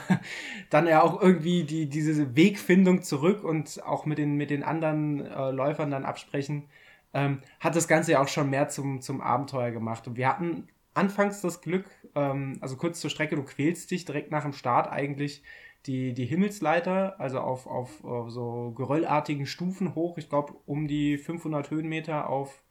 dann 0.69 0.87
ja 0.87 1.01
auch 1.01 1.21
irgendwie 1.21 1.63
die, 1.63 1.89
diese 1.89 2.35
Wegfindung 2.35 3.01
zurück 3.01 3.43
und 3.43 3.81
auch 3.83 4.05
mit 4.05 4.17
den, 4.17 4.35
mit 4.35 4.49
den 4.49 4.63
anderen 4.63 5.25
äh, 5.25 5.51
Läufern 5.51 5.91
dann 5.91 6.05
absprechen, 6.05 6.67
ähm, 7.13 7.39
hat 7.59 7.75
das 7.75 7.87
Ganze 7.87 8.11
ja 8.13 8.21
auch 8.21 8.27
schon 8.27 8.49
mehr 8.49 8.69
zum, 8.69 9.01
zum 9.01 9.21
Abenteuer 9.21 9.71
gemacht. 9.71 10.07
Und 10.07 10.15
wir 10.15 10.27
hatten 10.27 10.67
anfangs 10.93 11.41
das 11.41 11.61
Glück, 11.61 11.85
ähm, 12.13 12.57
also 12.61 12.75
kurz 12.75 12.99
zur 12.99 13.09
Strecke, 13.09 13.35
du 13.35 13.43
quälst 13.43 13.89
dich 13.89 14.05
direkt 14.05 14.31
nach 14.31 14.43
dem 14.43 14.53
Start 14.53 14.91
eigentlich 14.91 15.43
die, 15.85 16.13
die 16.13 16.25
Himmelsleiter, 16.25 17.19
also 17.19 17.39
auf, 17.39 17.65
auf, 17.67 18.03
auf 18.03 18.29
so 18.29 18.71
geröllartigen 18.71 19.45
Stufen 19.45 19.95
hoch, 19.95 20.17
ich 20.17 20.29
glaube 20.29 20.53
um 20.65 20.87
die 20.87 21.17
500 21.17 21.71
Höhenmeter 21.71 22.29
auf 22.29 22.61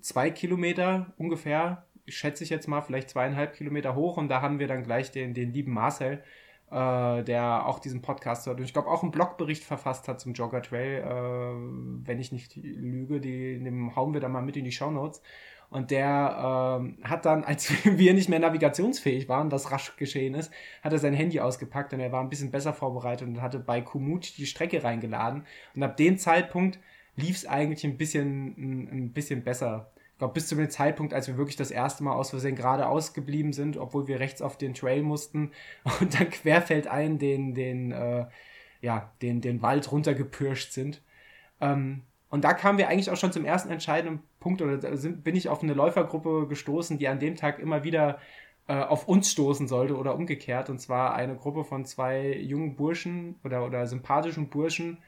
zwei 0.00 0.30
Kilometer 0.30 1.12
ungefähr, 1.16 1.86
schätze 2.06 2.44
ich 2.44 2.50
jetzt 2.50 2.68
mal, 2.68 2.82
vielleicht 2.82 3.10
zweieinhalb 3.10 3.54
Kilometer 3.54 3.94
hoch 3.94 4.16
und 4.16 4.28
da 4.28 4.42
haben 4.42 4.58
wir 4.58 4.68
dann 4.68 4.84
gleich 4.84 5.10
den, 5.10 5.34
den 5.34 5.52
lieben 5.52 5.72
Marcel, 5.72 6.22
äh, 6.70 7.22
der 7.24 7.66
auch 7.66 7.78
diesen 7.78 8.02
Podcast 8.02 8.46
hört 8.46 8.58
und 8.58 8.64
ich 8.64 8.72
glaube 8.72 8.88
auch 8.88 9.02
einen 9.02 9.12
Blogbericht 9.12 9.64
verfasst 9.64 10.06
hat 10.06 10.20
zum 10.20 10.34
Jogger 10.34 10.62
Trail, 10.62 11.02
äh, 11.02 12.06
wenn 12.06 12.20
ich 12.20 12.30
nicht 12.30 12.56
lüge, 12.56 13.20
die, 13.20 13.58
den 13.58 13.96
hauen 13.96 14.12
wir 14.12 14.20
dann 14.20 14.32
mal 14.32 14.42
mit 14.42 14.56
in 14.56 14.64
die 14.64 14.72
Show 14.72 14.90
Notes. 14.90 15.22
Und 15.70 15.92
der 15.92 16.80
ähm, 16.80 16.98
hat 17.04 17.24
dann, 17.24 17.44
als 17.44 17.72
wir 17.84 18.12
nicht 18.12 18.28
mehr 18.28 18.40
navigationsfähig 18.40 19.28
waren, 19.28 19.52
was 19.52 19.70
rasch 19.70 19.96
geschehen 19.96 20.34
ist, 20.34 20.52
hat 20.82 20.92
er 20.92 20.98
sein 20.98 21.14
Handy 21.14 21.38
ausgepackt 21.38 21.92
und 21.94 22.00
er 22.00 22.10
war 22.10 22.20
ein 22.20 22.28
bisschen 22.28 22.50
besser 22.50 22.74
vorbereitet 22.74 23.28
und 23.28 23.40
hatte 23.40 23.60
bei 23.60 23.80
Komoot 23.80 24.36
die 24.36 24.46
Strecke 24.46 24.82
reingeladen. 24.82 25.46
Und 25.74 25.82
ab 25.84 25.96
dem 25.96 26.18
Zeitpunkt 26.18 26.80
lief 27.14 27.36
es 27.36 27.46
eigentlich 27.46 27.84
ein 27.84 27.96
bisschen, 27.96 28.54
ein, 28.58 28.88
ein 28.88 29.12
bisschen 29.12 29.44
besser. 29.44 29.92
Ich 30.12 30.18
glaube, 30.18 30.34
bis 30.34 30.48
zu 30.48 30.56
dem 30.56 30.68
Zeitpunkt, 30.68 31.14
als 31.14 31.28
wir 31.28 31.38
wirklich 31.38 31.56
das 31.56 31.70
erste 31.70 32.02
Mal 32.02 32.14
aus 32.14 32.30
Versehen 32.30 32.56
geradeaus 32.56 33.14
geblieben 33.14 33.52
sind, 33.52 33.76
obwohl 33.76 34.08
wir 34.08 34.18
rechts 34.18 34.42
auf 34.42 34.58
den 34.58 34.74
Trail 34.74 35.02
mussten 35.02 35.52
und 36.00 36.18
dann 36.18 36.30
querfeldein 36.30 37.18
den, 37.18 37.54
den, 37.54 37.92
äh, 37.92 38.26
ja, 38.82 39.12
den, 39.22 39.40
den 39.40 39.62
Wald 39.62 39.92
runtergepirscht 39.92 40.72
sind. 40.72 41.00
Ähm, 41.60 42.02
und 42.30 42.44
da 42.44 42.54
kamen 42.54 42.78
wir 42.78 42.88
eigentlich 42.88 43.10
auch 43.10 43.16
schon 43.16 43.32
zum 43.32 43.44
ersten 43.44 43.70
entscheidenden 43.70 44.22
Punkt, 44.38 44.62
oder 44.62 44.96
sind, 44.96 45.24
bin 45.24 45.36
ich 45.36 45.48
auf 45.48 45.62
eine 45.62 45.74
Läufergruppe 45.74 46.46
gestoßen, 46.48 46.96
die 46.96 47.08
an 47.08 47.18
dem 47.18 47.34
Tag 47.34 47.58
immer 47.58 47.82
wieder 47.82 48.18
äh, 48.68 48.74
auf 48.74 49.08
uns 49.08 49.32
stoßen 49.32 49.66
sollte 49.66 49.96
oder 49.96 50.14
umgekehrt. 50.14 50.70
Und 50.70 50.80
zwar 50.80 51.14
eine 51.14 51.34
Gruppe 51.34 51.64
von 51.64 51.84
zwei 51.84 52.36
jungen 52.36 52.76
Burschen 52.76 53.34
oder, 53.42 53.66
oder 53.66 53.84
sympathischen 53.88 54.48
Burschen, 54.48 54.98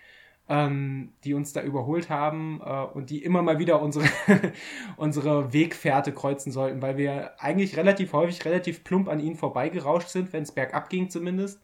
ähm, 0.49 1.13
die 1.23 1.35
uns 1.35 1.53
da 1.53 1.63
überholt 1.63 2.11
haben 2.11 2.61
äh, 2.65 2.83
und 2.93 3.11
die 3.11 3.23
immer 3.23 3.41
mal 3.43 3.61
wieder 3.61 3.81
unsere, 3.81 4.07
unsere 4.97 5.53
Wegfährte 5.53 6.13
kreuzen 6.13 6.51
sollten, 6.51 6.83
weil 6.83 6.97
wir 6.97 7.41
eigentlich 7.41 7.77
relativ 7.77 8.13
häufig 8.15 8.45
relativ 8.45 8.83
plump 8.83 9.09
an 9.09 9.21
ihnen 9.21 9.37
vorbeigerauscht 9.37 10.09
sind, 10.09 10.33
wenn 10.33 10.43
es 10.43 10.51
bergab 10.51 10.91
ging 10.91 11.09
zumindest. 11.09 11.63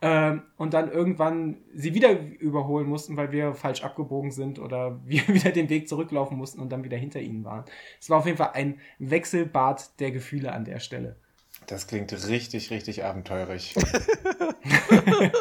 Ähm, 0.00 0.42
und 0.56 0.74
dann 0.74 0.92
irgendwann 0.92 1.56
sie 1.74 1.92
wieder 1.92 2.10
überholen 2.38 2.86
mussten, 2.86 3.16
weil 3.16 3.32
wir 3.32 3.54
falsch 3.54 3.82
abgebogen 3.82 4.30
sind 4.30 4.60
oder 4.60 5.00
wir 5.04 5.26
wieder 5.26 5.50
den 5.50 5.68
Weg 5.68 5.88
zurücklaufen 5.88 6.38
mussten 6.38 6.60
und 6.60 6.70
dann 6.70 6.84
wieder 6.84 6.96
hinter 6.96 7.20
ihnen 7.20 7.44
waren. 7.44 7.64
Es 8.00 8.08
war 8.08 8.18
auf 8.18 8.26
jeden 8.26 8.38
Fall 8.38 8.52
ein 8.54 8.80
Wechselbad 8.98 9.98
der 9.98 10.12
Gefühle 10.12 10.52
an 10.52 10.64
der 10.64 10.78
Stelle. 10.78 11.16
Das 11.66 11.88
klingt 11.88 12.12
richtig, 12.28 12.70
richtig 12.70 13.04
abenteurig. 13.04 13.74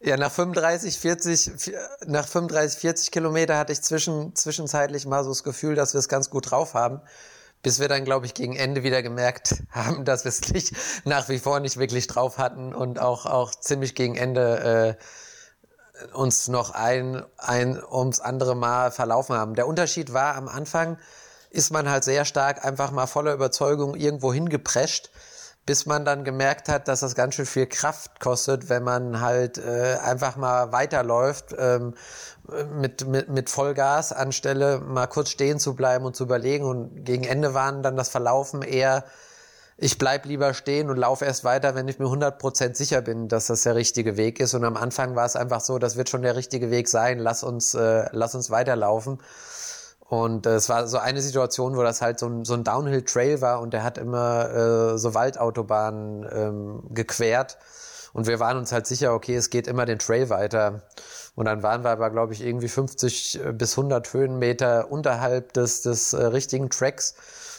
ja, 0.00 0.16
nach 0.16 0.32
35, 0.32 0.98
40, 0.98 1.72
nach 2.06 2.26
35, 2.26 2.80
40 2.80 3.12
Kilometer 3.12 3.56
hatte 3.56 3.72
ich 3.72 3.82
zwischen, 3.82 4.34
zwischenzeitlich 4.34 5.06
mal 5.06 5.22
so 5.22 5.30
das 5.30 5.44
Gefühl, 5.44 5.76
dass 5.76 5.94
wir 5.94 6.00
es 6.00 6.08
ganz 6.08 6.28
gut 6.28 6.50
drauf 6.50 6.74
haben 6.74 7.00
bis 7.62 7.80
wir 7.80 7.88
dann, 7.88 8.04
glaube 8.04 8.26
ich, 8.26 8.34
gegen 8.34 8.56
Ende 8.56 8.82
wieder 8.82 9.02
gemerkt 9.02 9.62
haben, 9.70 10.04
dass 10.04 10.24
wir 10.24 10.30
es 10.30 10.52
nicht 10.52 10.74
nach 11.04 11.28
wie 11.28 11.38
vor 11.38 11.60
nicht 11.60 11.76
wirklich 11.76 12.06
drauf 12.06 12.38
hatten 12.38 12.74
und 12.74 12.98
auch, 12.98 13.26
auch 13.26 13.50
ziemlich 13.54 13.94
gegen 13.94 14.16
Ende 14.16 14.98
äh, 14.98 16.14
uns 16.14 16.48
noch 16.48 16.70
ein, 16.70 17.22
ein 17.36 17.82
ums 17.82 18.20
andere 18.20 18.54
Mal 18.54 18.90
verlaufen 18.90 19.36
haben. 19.36 19.54
Der 19.54 19.66
Unterschied 19.66 20.12
war, 20.12 20.34
am 20.34 20.48
Anfang 20.48 20.98
ist 21.50 21.70
man 21.70 21.90
halt 21.90 22.04
sehr 22.04 22.24
stark 22.24 22.64
einfach 22.64 22.90
mal 22.90 23.06
voller 23.06 23.34
Überzeugung 23.34 23.94
irgendwo 23.94 24.32
hingeprescht 24.32 25.10
bis 25.66 25.86
man 25.86 26.04
dann 26.04 26.24
gemerkt 26.24 26.68
hat, 26.68 26.88
dass 26.88 26.98
das 26.98 27.14
ganz 27.14 27.34
schön 27.34 27.46
viel 27.46 27.66
Kraft 27.66 28.18
kostet, 28.18 28.68
wenn 28.68 28.82
man 28.82 29.20
halt 29.20 29.58
äh, 29.58 29.98
einfach 30.02 30.36
mal 30.36 30.72
weiterläuft 30.72 31.54
ähm, 31.56 31.94
mit, 32.72 33.06
mit, 33.06 33.28
mit 33.28 33.50
Vollgas, 33.50 34.12
anstelle 34.12 34.80
mal 34.80 35.06
kurz 35.06 35.30
stehen 35.30 35.58
zu 35.58 35.74
bleiben 35.74 36.04
und 36.04 36.16
zu 36.16 36.24
überlegen. 36.24 36.64
Und 36.64 37.04
gegen 37.04 37.24
Ende 37.24 37.54
waren 37.54 37.82
dann 37.82 37.96
das 37.96 38.08
Verlaufen 38.08 38.62
eher, 38.62 39.04
ich 39.76 39.96
bleib 39.96 40.26
lieber 40.26 40.52
stehen 40.52 40.90
und 40.90 40.98
laufe 40.98 41.24
erst 41.24 41.42
weiter, 41.42 41.74
wenn 41.74 41.88
ich 41.88 41.98
mir 41.98 42.06
100% 42.06 42.74
sicher 42.74 43.00
bin, 43.00 43.28
dass 43.28 43.46
das 43.46 43.62
der 43.62 43.74
richtige 43.74 44.16
Weg 44.16 44.38
ist. 44.38 44.52
Und 44.52 44.64
am 44.64 44.76
Anfang 44.76 45.16
war 45.16 45.24
es 45.24 45.36
einfach 45.36 45.60
so, 45.60 45.78
das 45.78 45.96
wird 45.96 46.10
schon 46.10 46.22
der 46.22 46.36
richtige 46.36 46.70
Weg 46.70 46.88
sein, 46.88 47.18
lass 47.18 47.42
uns, 47.42 47.74
äh, 47.74 48.04
lass 48.12 48.34
uns 48.34 48.50
weiterlaufen. 48.50 49.18
Und 50.10 50.44
äh, 50.44 50.56
es 50.56 50.68
war 50.68 50.86
so 50.86 50.98
eine 50.98 51.22
Situation, 51.22 51.76
wo 51.76 51.82
das 51.82 52.02
halt 52.02 52.18
so 52.18 52.26
ein, 52.26 52.44
so 52.44 52.54
ein 52.54 52.64
Downhill-Trail 52.64 53.40
war 53.40 53.60
und 53.60 53.72
der 53.72 53.82
hat 53.84 53.96
immer 53.96 54.50
äh, 54.50 54.98
so 54.98 55.14
Waldautobahnen 55.14 56.28
ähm, 56.30 56.82
gequert. 56.90 57.56
Und 58.12 58.26
wir 58.26 58.40
waren 58.40 58.58
uns 58.58 58.72
halt 58.72 58.86
sicher, 58.86 59.14
okay, 59.14 59.36
es 59.36 59.50
geht 59.50 59.68
immer 59.68 59.86
den 59.86 59.98
Trail 59.98 60.28
weiter. 60.28 60.82
Und 61.40 61.46
dann 61.46 61.62
waren 61.62 61.84
wir 61.84 61.88
aber, 61.88 62.10
glaube 62.10 62.34
ich, 62.34 62.44
irgendwie 62.44 62.68
50 62.68 63.40
bis 63.54 63.78
100 63.78 64.12
Höhenmeter 64.12 64.92
unterhalb 64.92 65.54
des, 65.54 65.80
des 65.80 66.12
äh, 66.12 66.22
richtigen 66.22 66.68
Tracks. 66.68 67.14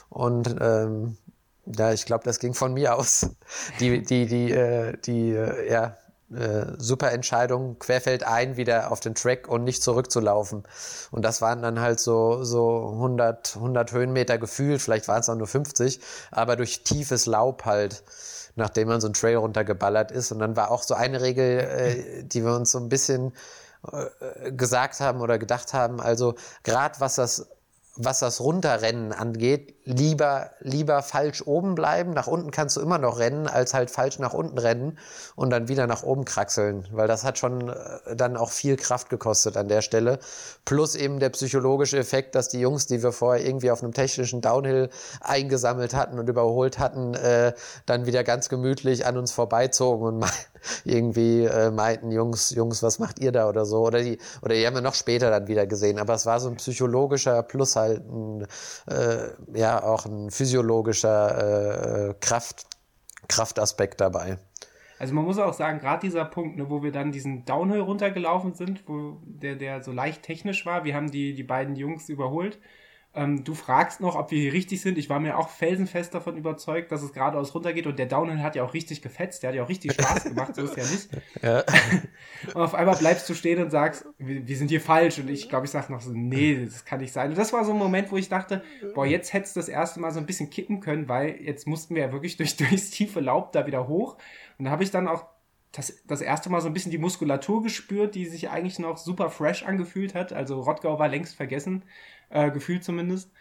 Und 0.07 0.55
ähm, 0.61 1.17
ja, 1.65 1.91
ich 1.91 2.05
glaube, 2.05 2.23
das 2.23 2.37
ging 2.37 2.53
von 2.53 2.75
mir 2.75 2.95
aus. 2.99 3.31
Die, 3.79 4.03
die, 4.03 4.27
die, 4.27 4.51
äh, 4.51 4.95
die, 5.03 5.31
äh, 5.31 5.71
ja, 5.71 5.97
äh, 6.31 6.73
super 6.77 7.11
Entscheidung, 7.11 7.79
querfeldein 7.79 8.55
wieder 8.55 8.91
auf 8.91 8.99
den 8.99 9.15
Track 9.15 9.47
und 9.47 9.63
nicht 9.63 9.81
zurückzulaufen. 9.81 10.61
Und 11.09 11.25
das 11.25 11.41
waren 11.41 11.63
dann 11.63 11.79
halt 11.79 11.99
so, 11.99 12.43
so 12.43 12.91
100, 12.93 13.55
100 13.55 13.93
Höhenmeter 13.93 14.37
gefühlt, 14.37 14.79
vielleicht 14.79 15.07
waren 15.07 15.21
es 15.21 15.29
auch 15.29 15.35
nur 15.35 15.47
50, 15.47 15.99
aber 16.29 16.55
durch 16.55 16.83
tiefes 16.83 17.25
Laub 17.25 17.65
halt, 17.65 18.03
nachdem 18.55 18.89
man 18.89 19.01
so 19.01 19.07
einen 19.07 19.15
Trail 19.15 19.37
runtergeballert 19.37 20.11
ist. 20.11 20.31
Und 20.31 20.37
dann 20.37 20.55
war 20.55 20.69
auch 20.69 20.83
so 20.83 20.93
eine 20.93 21.19
Regel, 21.21 21.61
äh, 21.61 22.23
die 22.25 22.45
wir 22.45 22.55
uns 22.55 22.71
so 22.71 22.77
ein 22.77 22.87
bisschen 22.87 23.33
äh, 23.89 24.51
gesagt 24.51 24.99
haben 24.99 25.21
oder 25.21 25.37
gedacht 25.39 25.73
haben, 25.73 25.99
also 25.99 26.35
gerade 26.63 26.99
was 26.99 27.15
das 27.15 27.47
was 27.95 28.19
das 28.19 28.39
Runterrennen 28.39 29.11
angeht, 29.11 29.75
lieber, 29.91 30.51
lieber 30.59 31.01
falsch 31.01 31.45
oben 31.45 31.75
bleiben. 31.75 32.11
Nach 32.13 32.27
unten 32.27 32.51
kannst 32.51 32.77
du 32.77 32.81
immer 32.81 32.97
noch 32.97 33.19
rennen, 33.19 33.47
als 33.47 33.73
halt 33.73 33.91
falsch 33.91 34.19
nach 34.19 34.33
unten 34.33 34.57
rennen 34.57 34.97
und 35.35 35.49
dann 35.49 35.67
wieder 35.67 35.87
nach 35.87 36.03
oben 36.03 36.25
kraxeln, 36.25 36.87
weil 36.91 37.07
das 37.07 37.23
hat 37.23 37.37
schon 37.37 37.69
äh, 37.69 38.15
dann 38.15 38.37
auch 38.37 38.49
viel 38.49 38.77
Kraft 38.77 39.09
gekostet 39.09 39.57
an 39.57 39.67
der 39.67 39.81
Stelle. 39.81 40.19
Plus 40.65 40.95
eben 40.95 41.19
der 41.19 41.29
psychologische 41.29 41.97
Effekt, 41.97 42.35
dass 42.35 42.49
die 42.49 42.59
Jungs, 42.59 42.87
die 42.87 43.03
wir 43.03 43.11
vorher 43.11 43.45
irgendwie 43.45 43.71
auf 43.71 43.83
einem 43.83 43.93
technischen 43.93 44.41
Downhill 44.41 44.89
eingesammelt 45.19 45.93
hatten 45.93 46.19
und 46.19 46.29
überholt 46.29 46.79
hatten, 46.79 47.13
äh, 47.13 47.53
dann 47.85 48.05
wieder 48.05 48.23
ganz 48.23 48.49
gemütlich 48.49 49.05
an 49.05 49.17
uns 49.17 49.31
vorbeizogen 49.31 50.05
und 50.05 50.25
irgendwie 50.85 51.45
äh, 51.45 51.71
meinten, 51.71 52.11
Jungs, 52.11 52.51
Jungs, 52.51 52.83
was 52.83 52.99
macht 52.99 53.19
ihr 53.19 53.31
da 53.31 53.49
oder 53.49 53.65
so? 53.65 53.79
Oder 53.79 54.01
die, 54.01 54.19
oder 54.41 54.55
die 54.55 54.65
haben 54.65 54.75
wir 54.75 54.81
noch 54.81 54.95
später 54.95 55.29
dann 55.29 55.47
wieder 55.47 55.65
gesehen. 55.65 55.99
Aber 55.99 56.13
es 56.13 56.25
war 56.25 56.39
so 56.39 56.49
ein 56.49 56.55
psychologischer 56.55 57.43
plus 57.43 57.75
halt 57.75 58.03
ein, 58.07 58.47
äh, 58.87 59.29
ja 59.53 59.80
auch 59.81 60.05
ein 60.05 60.31
physiologischer 60.31 62.09
äh, 62.09 62.13
Kraft, 62.19 62.65
Kraftaspekt 63.27 64.01
dabei. 64.01 64.37
Also 64.99 65.15
man 65.15 65.25
muss 65.25 65.39
auch 65.39 65.53
sagen, 65.53 65.79
gerade 65.79 66.01
dieser 66.01 66.25
Punkt, 66.25 66.57
ne, 66.57 66.69
wo 66.69 66.83
wir 66.83 66.91
dann 66.91 67.11
diesen 67.11 67.43
Downhill 67.45 67.79
runtergelaufen 67.79 68.53
sind, 68.53 68.83
wo 68.87 69.17
der, 69.25 69.55
der 69.55 69.83
so 69.83 69.91
leicht 69.91 70.21
technisch 70.21 70.65
war, 70.65 70.83
wir 70.83 70.95
haben 70.95 71.09
die, 71.09 71.33
die 71.33 71.43
beiden 71.43 71.75
Jungs 71.75 72.07
überholt 72.07 72.59
ähm, 73.13 73.43
du 73.43 73.53
fragst 73.55 73.99
noch, 73.99 74.15
ob 74.15 74.31
wir 74.31 74.39
hier 74.39 74.53
richtig 74.53 74.81
sind. 74.81 74.97
Ich 74.97 75.09
war 75.09 75.19
mir 75.19 75.37
auch 75.37 75.49
felsenfest 75.49 76.13
davon 76.13 76.37
überzeugt, 76.37 76.91
dass 76.91 77.03
es 77.03 77.11
geradeaus 77.11 77.53
runtergeht 77.53 77.85
und 77.85 77.99
der 77.99 78.05
Downhill 78.05 78.41
hat 78.41 78.55
ja 78.55 78.63
auch 78.63 78.73
richtig 78.73 79.01
gefetzt, 79.01 79.43
der 79.43 79.49
hat 79.49 79.55
ja 79.55 79.63
auch 79.63 79.69
richtig 79.69 79.93
Spaß 79.93 80.23
gemacht, 80.23 80.55
so 80.55 80.63
ist 80.63 80.77
ja 80.77 80.83
nicht. 80.83 81.09
Ja. 81.41 81.63
Und 82.53 82.61
auf 82.61 82.75
einmal 82.75 82.95
bleibst 82.95 83.27
du 83.29 83.33
stehen 83.33 83.61
und 83.61 83.69
sagst, 83.69 84.05
wir, 84.17 84.47
wir 84.47 84.57
sind 84.57 84.69
hier 84.69 84.81
falsch 84.81 85.19
und 85.19 85.29
ich 85.29 85.49
glaube, 85.49 85.65
ich 85.65 85.71
sage 85.71 85.91
noch 85.91 86.01
so, 86.01 86.11
nee, 86.11 86.65
das 86.65 86.85
kann 86.85 86.99
nicht 86.99 87.13
sein. 87.13 87.29
Und 87.29 87.37
das 87.37 87.53
war 87.53 87.63
so 87.65 87.71
ein 87.71 87.77
Moment, 87.77 88.11
wo 88.11 88.17
ich 88.17 88.29
dachte, 88.29 88.63
boah, 88.93 89.05
jetzt 89.05 89.33
hättest 89.33 89.55
du 89.55 89.59
das 89.59 89.69
erste 89.69 89.99
Mal 89.99 90.11
so 90.11 90.19
ein 90.19 90.25
bisschen 90.25 90.49
kippen 90.49 90.79
können, 90.79 91.07
weil 91.07 91.41
jetzt 91.41 91.67
mussten 91.67 91.95
wir 91.95 92.03
ja 92.03 92.11
wirklich 92.11 92.37
durch, 92.37 92.55
durchs 92.57 92.89
tiefe 92.91 93.19
Laub 93.19 93.51
da 93.51 93.65
wieder 93.65 93.87
hoch. 93.87 94.17
Und 94.57 94.65
da 94.65 94.71
habe 94.71 94.83
ich 94.83 94.91
dann 94.91 95.07
auch 95.07 95.25
das, 95.71 96.03
das 96.05 96.21
erste 96.21 96.49
Mal 96.49 96.61
so 96.61 96.67
ein 96.67 96.73
bisschen 96.73 96.91
die 96.91 96.97
Muskulatur 96.97 97.63
gespürt, 97.63 98.15
die 98.15 98.25
sich 98.25 98.49
eigentlich 98.49 98.79
noch 98.79 98.97
super 98.97 99.29
fresh 99.29 99.63
angefühlt 99.63 100.15
hat. 100.15 100.33
Also 100.33 100.61
Rottgau 100.61 100.99
war 100.99 101.07
längst 101.07 101.35
vergessen, 101.35 101.83
äh, 102.29 102.51
gefühlt 102.51 102.83
zumindest. 102.83 103.31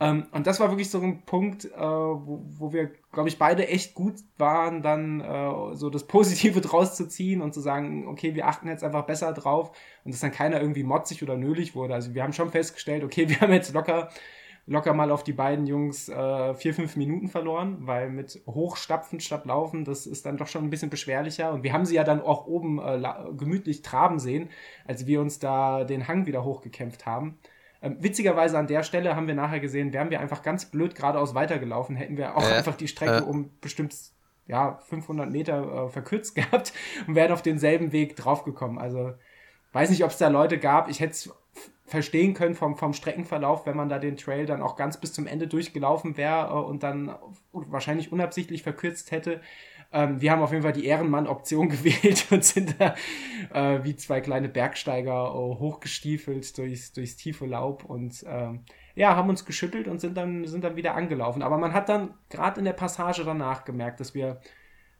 Ähm, 0.00 0.26
und 0.32 0.46
das 0.46 0.58
war 0.58 0.70
wirklich 0.70 0.90
so 0.90 1.00
ein 1.00 1.22
Punkt, 1.24 1.66
äh, 1.66 1.78
wo, 1.78 2.42
wo 2.58 2.72
wir, 2.72 2.90
glaube 3.12 3.28
ich, 3.28 3.38
beide 3.38 3.68
echt 3.68 3.94
gut 3.94 4.14
waren, 4.38 4.82
dann 4.82 5.20
äh, 5.20 5.76
so 5.76 5.88
das 5.88 6.06
Positive 6.06 6.60
draus 6.62 6.96
zu 6.96 7.06
ziehen 7.06 7.42
und 7.42 7.54
zu 7.54 7.60
sagen, 7.60 8.08
okay, 8.08 8.34
wir 8.34 8.48
achten 8.48 8.66
jetzt 8.66 8.82
einfach 8.82 9.06
besser 9.06 9.32
drauf 9.32 9.70
und 10.04 10.12
dass 10.12 10.20
dann 10.20 10.32
keiner 10.32 10.60
irgendwie 10.60 10.82
motzig 10.82 11.22
oder 11.22 11.36
nölig 11.36 11.76
wurde. 11.76 11.94
Also 11.94 12.14
wir 12.14 12.22
haben 12.22 12.32
schon 12.32 12.50
festgestellt, 12.50 13.04
okay, 13.04 13.28
wir 13.28 13.40
haben 13.40 13.52
jetzt 13.52 13.72
locker 13.72 14.08
locker 14.66 14.94
mal 14.94 15.10
auf 15.10 15.24
die 15.24 15.32
beiden 15.32 15.66
Jungs 15.66 16.08
äh, 16.08 16.54
vier, 16.54 16.74
fünf 16.74 16.96
Minuten 16.96 17.28
verloren, 17.28 17.78
weil 17.80 18.08
mit 18.08 18.42
Hochstapfen 18.46 19.20
statt 19.20 19.44
Laufen, 19.46 19.84
das 19.84 20.06
ist 20.06 20.24
dann 20.26 20.36
doch 20.36 20.46
schon 20.46 20.64
ein 20.64 20.70
bisschen 20.70 20.90
beschwerlicher. 20.90 21.52
Und 21.52 21.62
wir 21.62 21.72
haben 21.72 21.84
sie 21.84 21.96
ja 21.96 22.04
dann 22.04 22.20
auch 22.20 22.46
oben 22.46 22.78
äh, 22.78 23.00
gemütlich 23.36 23.82
traben 23.82 24.18
sehen, 24.18 24.48
als 24.86 25.06
wir 25.06 25.20
uns 25.20 25.38
da 25.38 25.84
den 25.84 26.08
Hang 26.08 26.26
wieder 26.26 26.44
hochgekämpft 26.44 27.04
haben. 27.04 27.38
Ähm, 27.82 27.98
witzigerweise 28.00 28.58
an 28.58 28.66
der 28.66 28.82
Stelle 28.82 29.14
haben 29.14 29.26
wir 29.26 29.34
nachher 29.34 29.60
gesehen, 29.60 29.92
wären 29.92 30.10
wir 30.10 30.20
einfach 30.20 30.42
ganz 30.42 30.64
blöd 30.64 30.94
geradeaus 30.94 31.34
weitergelaufen, 31.34 31.96
hätten 31.96 32.16
wir 32.16 32.34
auch 32.36 32.48
äh, 32.48 32.54
einfach 32.54 32.76
die 32.76 32.88
Strecke 32.88 33.18
äh. 33.18 33.22
um 33.22 33.50
bestimmt 33.60 33.94
ja, 34.46 34.78
500 34.88 35.30
Meter 35.30 35.86
äh, 35.86 35.88
verkürzt 35.90 36.34
gehabt 36.34 36.72
und 37.06 37.14
wären 37.14 37.32
auf 37.32 37.42
denselben 37.42 37.92
Weg 37.92 38.16
draufgekommen. 38.16 38.78
Also 38.78 39.12
weiß 39.72 39.90
nicht, 39.90 40.04
ob 40.04 40.10
es 40.10 40.18
da 40.18 40.28
Leute 40.28 40.58
gab. 40.58 40.88
Ich 40.88 41.00
hätte 41.00 41.12
es 41.12 41.34
verstehen 41.86 42.32
können 42.34 42.54
vom, 42.54 42.76
vom 42.76 42.94
Streckenverlauf, 42.94 43.66
wenn 43.66 43.76
man 43.76 43.88
da 43.88 43.98
den 43.98 44.16
Trail 44.16 44.46
dann 44.46 44.62
auch 44.62 44.76
ganz 44.76 44.98
bis 44.98 45.12
zum 45.12 45.26
Ende 45.26 45.46
durchgelaufen 45.46 46.16
wäre 46.16 46.48
äh, 46.48 46.52
und 46.52 46.82
dann 46.82 47.14
wahrscheinlich 47.52 48.10
unabsichtlich 48.10 48.62
verkürzt 48.62 49.10
hätte. 49.10 49.40
Ähm, 49.92 50.20
wir 50.20 50.32
haben 50.32 50.42
auf 50.42 50.50
jeden 50.50 50.62
Fall 50.62 50.72
die 50.72 50.86
Ehrenmann-Option 50.86 51.68
gewählt 51.70 52.26
und 52.30 52.44
sind 52.44 52.80
da 52.80 52.94
äh, 53.52 53.84
wie 53.84 53.96
zwei 53.96 54.20
kleine 54.20 54.48
Bergsteiger 54.48 55.26
äh, 55.26 55.58
hochgestiefelt 55.58 56.56
durchs, 56.56 56.92
durchs 56.92 57.16
tiefe 57.16 57.46
Laub 57.46 57.84
und 57.84 58.24
ähm, 58.26 58.64
ja, 58.94 59.14
haben 59.14 59.28
uns 59.28 59.44
geschüttelt 59.44 59.86
und 59.86 60.00
sind 60.00 60.16
dann, 60.16 60.46
sind 60.46 60.64
dann 60.64 60.76
wieder 60.76 60.94
angelaufen. 60.94 61.42
Aber 61.42 61.58
man 61.58 61.74
hat 61.74 61.88
dann 61.88 62.14
gerade 62.30 62.60
in 62.60 62.64
der 62.64 62.72
Passage 62.72 63.24
danach 63.24 63.64
gemerkt, 63.64 64.00
dass 64.00 64.14
wir 64.14 64.40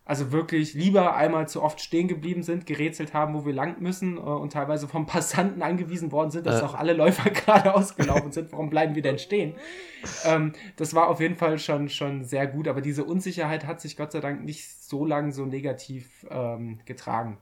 also 0.06 0.32
wirklich 0.32 0.74
lieber 0.74 1.16
einmal 1.16 1.48
zu 1.48 1.62
oft 1.62 1.80
stehen 1.80 2.08
geblieben 2.08 2.42
sind, 2.42 2.66
gerätselt 2.66 3.14
haben, 3.14 3.34
wo 3.34 3.46
wir 3.46 3.54
lang 3.54 3.80
müssen 3.80 4.18
äh, 4.18 4.20
und 4.20 4.52
teilweise 4.52 4.86
vom 4.86 5.06
Passanten 5.14 5.62
angewiesen 5.62 6.12
worden 6.12 6.30
sind, 6.30 6.46
dass 6.46 6.60
äh. 6.60 6.64
auch 6.64 6.74
alle 6.74 6.92
Läufer 6.92 7.30
gerade 7.30 7.74
ausgelaufen 7.74 8.32
sind. 8.32 8.52
Warum 8.52 8.68
bleiben 8.68 8.94
wir 8.94 9.02
denn 9.02 9.18
stehen? 9.18 9.54
Ähm, 10.24 10.52
das 10.76 10.94
war 10.94 11.08
auf 11.08 11.20
jeden 11.20 11.36
Fall 11.36 11.58
schon, 11.58 11.88
schon 11.88 12.24
sehr 12.24 12.46
gut, 12.46 12.68
aber 12.68 12.82
diese 12.82 13.04
Unsicherheit 13.04 13.66
hat 13.66 13.80
sich 13.80 13.96
Gott 13.96 14.12
sei 14.12 14.20
Dank 14.20 14.44
nicht 14.44 14.68
so 14.70 15.06
lange 15.06 15.32
so 15.32 15.46
negativ 15.46 16.26
ähm, 16.30 16.80
getragen. 16.84 17.38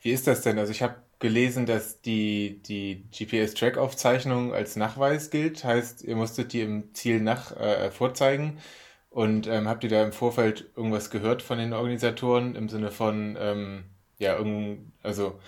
Wie 0.00 0.12
ist 0.12 0.26
das 0.26 0.40
denn? 0.40 0.58
Also 0.58 0.72
ich 0.72 0.82
habe 0.82 0.96
gelesen, 1.18 1.66
dass 1.66 2.00
die, 2.00 2.62
die 2.62 3.04
GPS-Track-Aufzeichnung 3.10 4.54
als 4.54 4.76
Nachweis 4.76 5.30
gilt. 5.30 5.64
Heißt, 5.64 6.04
ihr 6.04 6.16
musstet 6.16 6.52
die 6.52 6.62
im 6.62 6.94
Ziel 6.94 7.20
nach 7.20 7.54
äh, 7.56 7.90
vorzeigen. 7.90 8.58
Und 9.10 9.46
ähm, 9.46 9.68
habt 9.68 9.84
ihr 9.84 9.90
da 9.90 10.04
im 10.04 10.12
Vorfeld 10.12 10.70
irgendwas 10.76 11.10
gehört 11.10 11.42
von 11.42 11.58
den 11.58 11.72
Organisatoren 11.72 12.54
im 12.54 12.68
Sinne 12.68 12.90
von, 12.90 13.36
ähm, 13.40 13.84
ja, 14.18 14.36
irgend, 14.36 14.92
also 15.02 15.38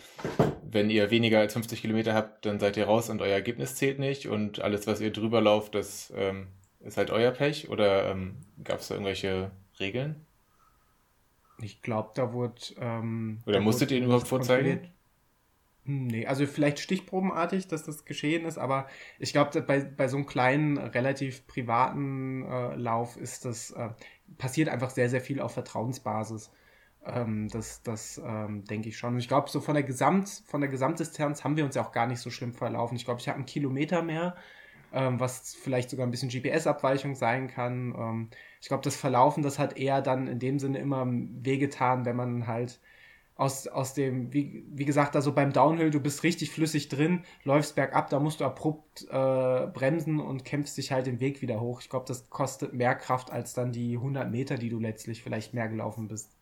wenn 0.63 0.89
ihr 0.89 1.11
weniger 1.11 1.41
als 1.41 1.53
50 1.53 1.81
Kilometer 1.81 2.15
habt, 2.15 2.47
dann 2.47 2.59
seid 2.59 2.77
ihr 2.77 2.87
raus 2.87 3.11
und 3.11 3.21
euer 3.21 3.35
Ergebnis 3.35 3.77
zählt 3.77 3.99
nicht 3.99 4.27
und 4.27 4.61
alles, 4.61 4.87
was 4.87 5.01
ihr 5.01 5.13
drüber 5.13 5.41
lauft, 5.41 5.75
das 5.75 6.13
ähm, 6.17 6.47
ist 6.81 6.97
halt 6.97 7.11
euer 7.11 7.31
Pech? 7.31 7.69
Oder 7.69 8.11
ähm, 8.11 8.37
gab 8.65 8.81
es 8.81 8.89
da 8.89 8.95
irgendwelche 8.95 9.51
Regeln? 9.79 10.27
Ich 11.63 11.83
glaube, 11.83 12.11
da 12.15 12.33
wurde. 12.33 12.55
Ähm, 12.79 13.39
Oder 13.47 13.61
musstet 13.61 13.91
ihr 13.91 13.99
ihn 13.99 14.05
überhaupt 14.05 14.29
vorzeigen? 14.29 14.91
Hm, 15.85 16.07
nee, 16.09 16.27
also 16.27 16.47
vielleicht 16.47 16.79
stichprobenartig, 16.79 17.69
dass 17.69 17.85
das 17.85 18.05
geschehen 18.05 18.45
ist, 18.45 18.59
aber 18.59 18.87
ich 19.19 19.33
glaube, 19.33 19.63
bei, 19.63 19.81
bei 19.81 20.09
so 20.09 20.17
einem 20.17 20.27
kleinen, 20.27 20.77
relativ 20.79 21.47
privaten 21.47 22.45
äh, 22.45 22.75
Lauf 22.77 23.17
ist 23.17 23.45
das, 23.47 23.71
äh, 23.73 23.89
passiert 24.39 24.69
einfach 24.69 24.91
sehr, 24.91 25.09
sehr 25.09 25.21
viel 25.21 25.41
auf 25.41 25.53
Vertrauensbasis. 25.55 26.51
Ähm, 27.05 27.49
das 27.49 27.83
das 27.83 28.21
ähm, 28.25 28.65
denke 28.65 28.91
ich 28.91 28.99
schon. 28.99 29.15
Und 29.15 29.21
ich 29.21 29.29
glaube, 29.29 29.49
so 29.51 29.61
von 29.61 29.75
der 29.75 29.83
Gesamt, 29.85 30.43
von 30.47 30.61
der 30.61 30.71
Gesamtdistanz 30.71 31.45
haben 31.45 31.57
wir 31.57 31.65
uns 31.65 31.75
ja 31.75 31.83
auch 31.83 31.93
gar 31.93 32.07
nicht 32.07 32.21
so 32.21 32.31
schlimm 32.31 32.53
verlaufen. 32.53 32.97
Ich 32.97 33.05
glaube, 33.07 33.21
ich 33.21 33.29
habe 33.29 33.37
einen 33.37 33.47
Kilometer 33.47 34.03
mehr, 34.03 34.37
ähm, 34.93 35.19
was 35.21 35.55
vielleicht 35.55 35.91
sogar 35.91 36.07
ein 36.07 36.11
bisschen 36.11 36.29
GPS-Abweichung 36.31 37.15
sein 37.15 37.49
kann. 37.49 37.95
Ähm, 37.97 38.31
ich 38.61 38.69
glaube, 38.69 38.85
das 38.85 38.97
Verlaufen, 38.97 39.43
das 39.43 39.59
hat 39.59 39.79
eher 39.79 40.03
dann 40.03 40.27
in 40.29 40.39
dem 40.39 40.59
Sinne 40.59 40.79
immer 40.79 41.07
wehgetan, 41.09 42.05
wenn 42.05 42.17
man 42.17 42.47
halt 42.47 42.81
aus, 43.41 43.67
aus 43.67 43.95
dem, 43.95 44.33
wie, 44.35 44.65
wie 44.69 44.85
gesagt, 44.85 45.17
also 45.17 45.33
beim 45.33 45.53
Downhill, 45.53 45.91
du 45.91 45.99
bist 45.99 46.25
richtig 46.25 46.51
flüssig 46.51 46.91
drin, 46.91 47.25
läufst 47.43 47.75
bergab, 47.75 48.11
da 48.11 48.21
musst 48.21 48.41
du 48.41 48.45
abrupt 48.45 49.05
äh, 49.11 49.67
bremsen 49.67 50.21
und 50.21 50.45
kämpfst 50.45 50.77
dich 50.77 50.93
halt 50.93 51.07
den 51.07 51.21
Weg 51.21 51.41
wieder 51.41 51.59
hoch. 51.59 51.81
Ich 51.81 51.89
glaube, 51.89 52.05
das 52.07 52.29
kostet 52.29 52.75
mehr 52.75 52.95
Kraft 52.95 53.31
als 53.31 53.55
dann 53.55 53.73
die 53.73 53.97
100 53.97 54.31
Meter, 54.31 54.59
die 54.59 54.69
du 54.69 54.79
letztlich 54.79 55.23
vielleicht 55.23 55.55
mehr 55.55 55.69
gelaufen 55.69 56.07
bist. 56.07 56.37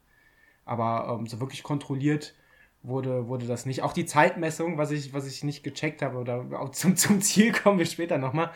Aber 0.65 1.17
ähm, 1.17 1.27
so 1.29 1.39
wirklich 1.39 1.63
kontrolliert 1.63 2.35
wurde, 2.83 3.29
wurde 3.29 3.47
das 3.47 3.67
nicht. 3.67 3.83
Auch 3.83 3.93
die 3.93 4.07
Zeitmessung, 4.07 4.79
was 4.79 4.91
ich, 4.91 5.13
was 5.13 5.27
ich 5.27 5.45
nicht 5.45 5.63
gecheckt 5.63 6.03
habe, 6.03 6.19
oder 6.19 6.45
auch 6.59 6.71
zum, 6.71 6.97
zum 6.97 7.21
Ziel 7.21 7.53
kommen 7.53 7.79
wir 7.79 7.87
später 7.87 8.19
nochmal, 8.19 8.51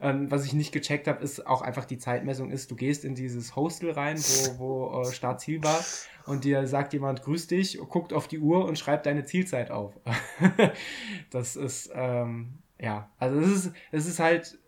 ähm, 0.00 0.30
was 0.30 0.44
ich 0.44 0.52
nicht 0.52 0.72
gecheckt 0.72 1.08
habe, 1.08 1.22
ist 1.22 1.46
auch 1.46 1.62
einfach 1.62 1.84
die 1.84 1.98
Zeitmessung 1.98 2.50
ist, 2.50 2.70
du 2.70 2.76
gehst 2.76 3.04
in 3.04 3.14
dieses 3.14 3.56
Hostel 3.56 3.90
rein, 3.92 4.18
wo, 4.18 4.58
wo 4.58 5.02
äh, 5.02 5.12
Startziel 5.12 5.62
war 5.62 5.82
und 6.26 6.44
dir 6.44 6.66
sagt 6.66 6.92
jemand, 6.92 7.22
grüß 7.22 7.46
dich, 7.46 7.78
guckt 7.78 8.12
auf 8.12 8.28
die 8.28 8.38
Uhr 8.38 8.64
und 8.66 8.78
schreibt 8.78 9.06
deine 9.06 9.24
Zielzeit 9.24 9.70
auf. 9.70 9.98
das 11.30 11.56
ist, 11.56 11.90
ähm, 11.94 12.58
ja, 12.78 13.10
also 13.18 13.40
es 13.40 13.48
ist, 13.48 13.72
es 13.92 14.06
ist 14.06 14.18
halt 14.18 14.58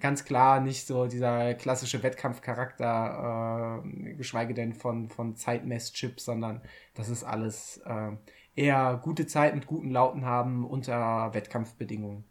ganz 0.00 0.24
klar 0.24 0.60
nicht 0.60 0.86
so 0.86 1.06
dieser 1.06 1.54
klassische 1.54 2.02
Wettkampfcharakter, 2.02 3.82
äh, 3.84 4.14
geschweige 4.14 4.54
denn 4.54 4.72
von, 4.72 5.08
von 5.08 5.36
Zeitmesschips, 5.36 6.24
sondern 6.24 6.60
das 6.94 7.08
ist 7.08 7.22
alles 7.22 7.78
äh, 7.86 8.10
eher 8.56 9.00
gute 9.02 9.26
Zeit 9.26 9.54
mit 9.54 9.66
guten 9.66 9.90
Lauten 9.90 10.24
haben 10.24 10.66
unter 10.66 11.32
Wettkampfbedingungen. 11.34 12.24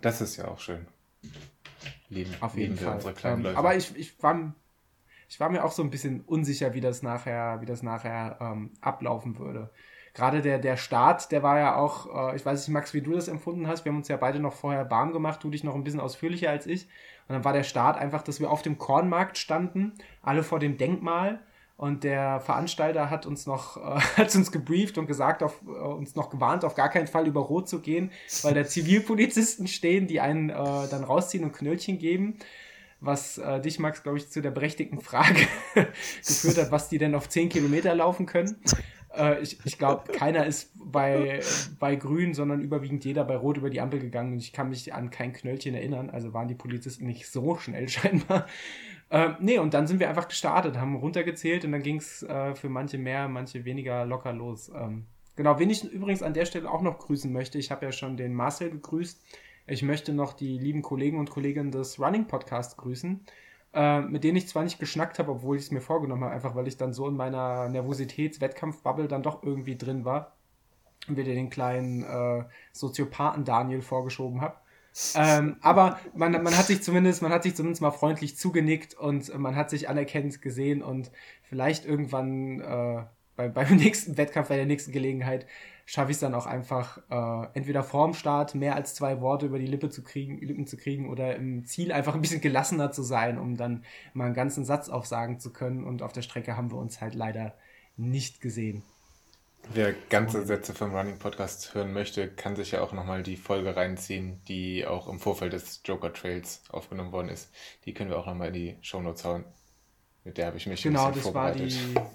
Das 0.00 0.20
ist 0.20 0.36
ja 0.36 0.48
auch 0.48 0.58
schön. 0.58 0.86
Leben, 2.08 2.34
Auf 2.40 2.56
jeden 2.56 2.76
Fall. 2.76 3.00
Ähm, 3.24 3.46
aber 3.54 3.76
ich, 3.76 3.96
ich, 3.96 4.22
war, 4.22 4.54
ich 5.28 5.40
war 5.40 5.48
mir 5.48 5.64
auch 5.64 5.72
so 5.72 5.82
ein 5.82 5.90
bisschen 5.90 6.20
unsicher, 6.22 6.74
wie 6.74 6.80
das 6.80 7.02
nachher, 7.02 7.60
wie 7.60 7.66
das 7.66 7.82
nachher 7.82 8.38
ähm, 8.40 8.72
ablaufen 8.80 9.38
würde. 9.38 9.70
Gerade 10.14 10.40
der, 10.40 10.58
der 10.58 10.76
Start, 10.76 11.30
der 11.30 11.42
war 11.42 11.58
ja 11.58 11.76
auch, 11.76 12.32
äh, 12.32 12.36
ich 12.36 12.46
weiß 12.46 12.60
nicht, 12.60 12.72
Max, 12.72 12.94
wie 12.94 13.02
du 13.02 13.12
das 13.12 13.28
empfunden 13.28 13.66
hast. 13.66 13.84
Wir 13.84 13.90
haben 13.90 13.98
uns 13.98 14.08
ja 14.08 14.16
beide 14.16 14.40
noch 14.40 14.54
vorher 14.54 14.90
warm 14.90 15.12
gemacht, 15.12 15.42
du 15.42 15.50
dich 15.50 15.64
noch 15.64 15.74
ein 15.74 15.84
bisschen 15.84 16.00
ausführlicher 16.00 16.50
als 16.50 16.66
ich. 16.66 16.84
Und 17.28 17.34
dann 17.34 17.44
war 17.44 17.52
der 17.52 17.64
Start 17.64 17.98
einfach, 17.98 18.22
dass 18.22 18.40
wir 18.40 18.50
auf 18.50 18.62
dem 18.62 18.78
Kornmarkt 18.78 19.36
standen, 19.36 19.92
alle 20.22 20.42
vor 20.42 20.58
dem 20.58 20.78
Denkmal 20.78 21.40
und 21.76 22.04
der 22.04 22.40
Veranstalter 22.40 23.10
hat 23.10 23.26
uns 23.26 23.46
noch, 23.46 23.76
äh, 23.76 24.00
hat 24.16 24.34
uns 24.34 24.50
gebrieft 24.50 24.98
und 24.98 25.06
gesagt, 25.06 25.42
auf, 25.42 25.60
äh, 25.66 25.70
uns 25.70 26.14
noch 26.14 26.30
gewarnt, 26.30 26.64
auf 26.64 26.74
gar 26.74 26.88
keinen 26.88 27.06
Fall 27.06 27.26
über 27.26 27.40
Rot 27.40 27.68
zu 27.68 27.80
gehen, 27.80 28.10
weil 28.42 28.54
da 28.54 28.64
Zivilpolizisten 28.66 29.66
stehen, 29.66 30.06
die 30.06 30.20
einen 30.20 30.50
äh, 30.50 30.54
dann 30.54 31.04
rausziehen 31.04 31.44
und 31.44 31.52
Knöllchen 31.52 31.98
geben. 31.98 32.38
Was 32.98 33.36
äh, 33.36 33.60
dich, 33.60 33.78
Max, 33.78 34.02
glaube 34.02 34.16
ich, 34.16 34.30
zu 34.30 34.40
der 34.40 34.50
berechtigten 34.50 35.00
Frage 35.00 35.46
geführt 36.26 36.56
hat, 36.56 36.70
was 36.70 36.88
die 36.88 36.96
denn 36.96 37.14
auf 37.14 37.28
10 37.28 37.50
Kilometer 37.50 37.94
laufen 37.94 38.24
können. 38.24 38.56
Äh, 39.14 39.42
ich 39.42 39.58
ich 39.64 39.76
glaube, 39.76 40.10
keiner 40.12 40.46
ist 40.46 40.72
bei, 40.74 41.40
bei 41.78 41.96
Grün, 41.96 42.32
sondern 42.32 42.62
überwiegend 42.62 43.04
jeder 43.04 43.24
bei 43.24 43.36
Rot 43.36 43.58
über 43.58 43.68
die 43.68 43.82
Ampel 43.82 44.00
gegangen. 44.00 44.32
Und 44.32 44.38
ich 44.38 44.54
kann 44.54 44.70
mich 44.70 44.94
an 44.94 45.10
kein 45.10 45.34
Knöllchen 45.34 45.74
erinnern. 45.74 46.08
Also 46.08 46.32
waren 46.32 46.48
die 46.48 46.54
Polizisten 46.54 47.06
nicht 47.06 47.28
so 47.28 47.56
schnell 47.58 47.86
scheinbar. 47.88 48.46
Äh, 49.16 49.34
nee, 49.40 49.58
und 49.58 49.72
dann 49.72 49.86
sind 49.86 49.98
wir 49.98 50.10
einfach 50.10 50.28
gestartet, 50.28 50.76
haben 50.76 50.94
runtergezählt 50.94 51.64
und 51.64 51.72
dann 51.72 51.82
ging 51.82 51.96
es 51.96 52.22
äh, 52.22 52.54
für 52.54 52.68
manche 52.68 52.98
mehr, 52.98 53.28
manche 53.28 53.64
weniger 53.64 54.04
locker 54.04 54.34
los. 54.34 54.70
Ähm, 54.76 55.06
genau, 55.36 55.58
wen 55.58 55.70
ich 55.70 55.84
übrigens 55.84 56.22
an 56.22 56.34
der 56.34 56.44
Stelle 56.44 56.70
auch 56.70 56.82
noch 56.82 56.98
grüßen 56.98 57.32
möchte, 57.32 57.56
ich 57.56 57.70
habe 57.70 57.86
ja 57.86 57.92
schon 57.92 58.18
den 58.18 58.34
Marcel 58.34 58.70
gegrüßt. 58.70 59.24
Ich 59.68 59.82
möchte 59.82 60.12
noch 60.12 60.34
die 60.34 60.58
lieben 60.58 60.82
Kollegen 60.82 61.18
und 61.18 61.30
Kolleginnen 61.30 61.70
des 61.70 61.98
Running 61.98 62.26
Podcasts 62.26 62.76
grüßen, 62.76 63.24
äh, 63.72 64.02
mit 64.02 64.22
denen 64.22 64.36
ich 64.36 64.48
zwar 64.48 64.64
nicht 64.64 64.78
geschnackt 64.78 65.18
habe, 65.18 65.30
obwohl 65.30 65.56
ich 65.56 65.62
es 65.62 65.70
mir 65.70 65.80
vorgenommen 65.80 66.24
habe, 66.24 66.34
einfach 66.34 66.54
weil 66.54 66.68
ich 66.68 66.76
dann 66.76 66.92
so 66.92 67.08
in 67.08 67.16
meiner 67.16 67.70
Nervositäts-Wettkampf-Bubble 67.70 69.08
dann 69.08 69.22
doch 69.22 69.42
irgendwie 69.42 69.78
drin 69.78 70.04
war 70.04 70.36
und 71.08 71.16
wieder 71.16 71.32
den 71.32 71.48
kleinen 71.48 72.02
äh, 72.02 72.44
Soziopathen 72.72 73.46
Daniel 73.46 73.80
vorgeschoben 73.80 74.42
habe 74.42 74.56
ähm, 75.14 75.56
aber 75.60 75.98
man, 76.14 76.32
man 76.32 76.56
hat 76.56 76.66
sich 76.66 76.82
zumindest, 76.82 77.22
man 77.22 77.32
hat 77.32 77.42
sich 77.42 77.54
zumindest 77.54 77.82
mal 77.82 77.90
freundlich 77.90 78.36
zugenickt 78.36 78.94
und 78.94 79.36
man 79.38 79.54
hat 79.54 79.70
sich 79.70 79.88
anerkennend 79.88 80.40
gesehen 80.40 80.82
und 80.82 81.10
vielleicht 81.42 81.84
irgendwann 81.84 82.60
äh, 82.60 83.04
bei, 83.36 83.48
beim 83.48 83.76
nächsten 83.76 84.16
Wettkampf, 84.16 84.48
bei 84.48 84.56
der 84.56 84.66
nächsten 84.66 84.92
Gelegenheit, 84.92 85.46
schaffe 85.84 86.10
ich 86.10 86.16
es 86.16 86.20
dann 86.20 86.34
auch 86.34 86.46
einfach, 86.46 86.98
äh, 87.10 87.48
entweder 87.54 87.84
vorm 87.84 88.14
Start 88.14 88.54
mehr 88.54 88.74
als 88.74 88.94
zwei 88.94 89.20
Worte 89.20 89.46
über 89.46 89.58
die 89.58 89.66
Lippe 89.66 89.88
zu 89.88 90.02
kriegen, 90.02 90.38
Lippen 90.40 90.66
zu 90.66 90.76
kriegen 90.76 91.08
oder 91.08 91.36
im 91.36 91.64
Ziel 91.64 91.92
einfach 91.92 92.14
ein 92.14 92.20
bisschen 92.20 92.40
gelassener 92.40 92.90
zu 92.90 93.02
sein, 93.02 93.38
um 93.38 93.56
dann 93.56 93.84
mal 94.12 94.24
einen 94.24 94.34
ganzen 94.34 94.64
Satz 94.64 94.88
aufsagen 94.88 95.38
zu 95.38 95.52
können. 95.52 95.84
Und 95.84 96.02
auf 96.02 96.12
der 96.12 96.22
Strecke 96.22 96.56
haben 96.56 96.72
wir 96.72 96.78
uns 96.78 97.00
halt 97.00 97.14
leider 97.14 97.54
nicht 97.96 98.40
gesehen. 98.40 98.82
Wer 99.72 99.94
ganze 100.08 100.46
Sätze 100.46 100.74
vom 100.74 100.94
Running 100.94 101.18
Podcast 101.18 101.74
hören 101.74 101.92
möchte, 101.92 102.28
kann 102.28 102.56
sich 102.56 102.72
ja 102.72 102.82
auch 102.82 102.92
nochmal 102.92 103.22
die 103.22 103.36
Folge 103.36 103.76
reinziehen, 103.76 104.40
die 104.48 104.86
auch 104.86 105.08
im 105.08 105.18
Vorfeld 105.18 105.52
des 105.52 105.82
Joker 105.84 106.12
Trails 106.12 106.62
aufgenommen 106.70 107.12
worden 107.12 107.28
ist. 107.28 107.52
Die 107.84 107.92
können 107.92 108.10
wir 108.10 108.18
auch 108.18 108.26
nochmal 108.26 108.48
in 108.48 108.54
die 108.54 108.76
Show 108.80 109.00
Notes 109.00 109.24
hauen. 109.24 109.44
Mit 110.24 110.38
der 110.38 110.46
habe 110.46 110.56
ich 110.56 110.66
mich 110.66 110.82
genau, 110.82 111.06
ein 111.06 111.12
bisschen 111.12 111.32
vorbereitet. 111.32 111.68
Genau, 111.68 111.94
das 111.94 111.94
war 111.94 112.10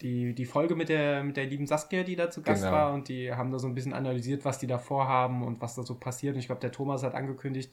die, 0.00 0.28
die, 0.28 0.34
die 0.34 0.44
Folge 0.44 0.74
mit 0.74 0.88
der, 0.88 1.22
mit 1.24 1.36
der 1.36 1.46
lieben 1.46 1.66
Saskia, 1.66 2.02
die 2.02 2.16
da 2.16 2.30
zu 2.30 2.42
Gast 2.42 2.62
genau. 2.62 2.72
war 2.74 2.94
und 2.94 3.08
die 3.08 3.32
haben 3.32 3.50
da 3.50 3.58
so 3.58 3.66
ein 3.66 3.74
bisschen 3.74 3.92
analysiert, 3.92 4.44
was 4.44 4.58
die 4.58 4.66
da 4.66 4.78
vorhaben 4.78 5.42
und 5.44 5.60
was 5.60 5.74
da 5.74 5.82
so 5.82 5.94
passiert. 5.96 6.34
Und 6.34 6.40
ich 6.40 6.46
glaube, 6.46 6.60
der 6.60 6.72
Thomas 6.72 7.02
hat 7.02 7.14
angekündigt, 7.14 7.72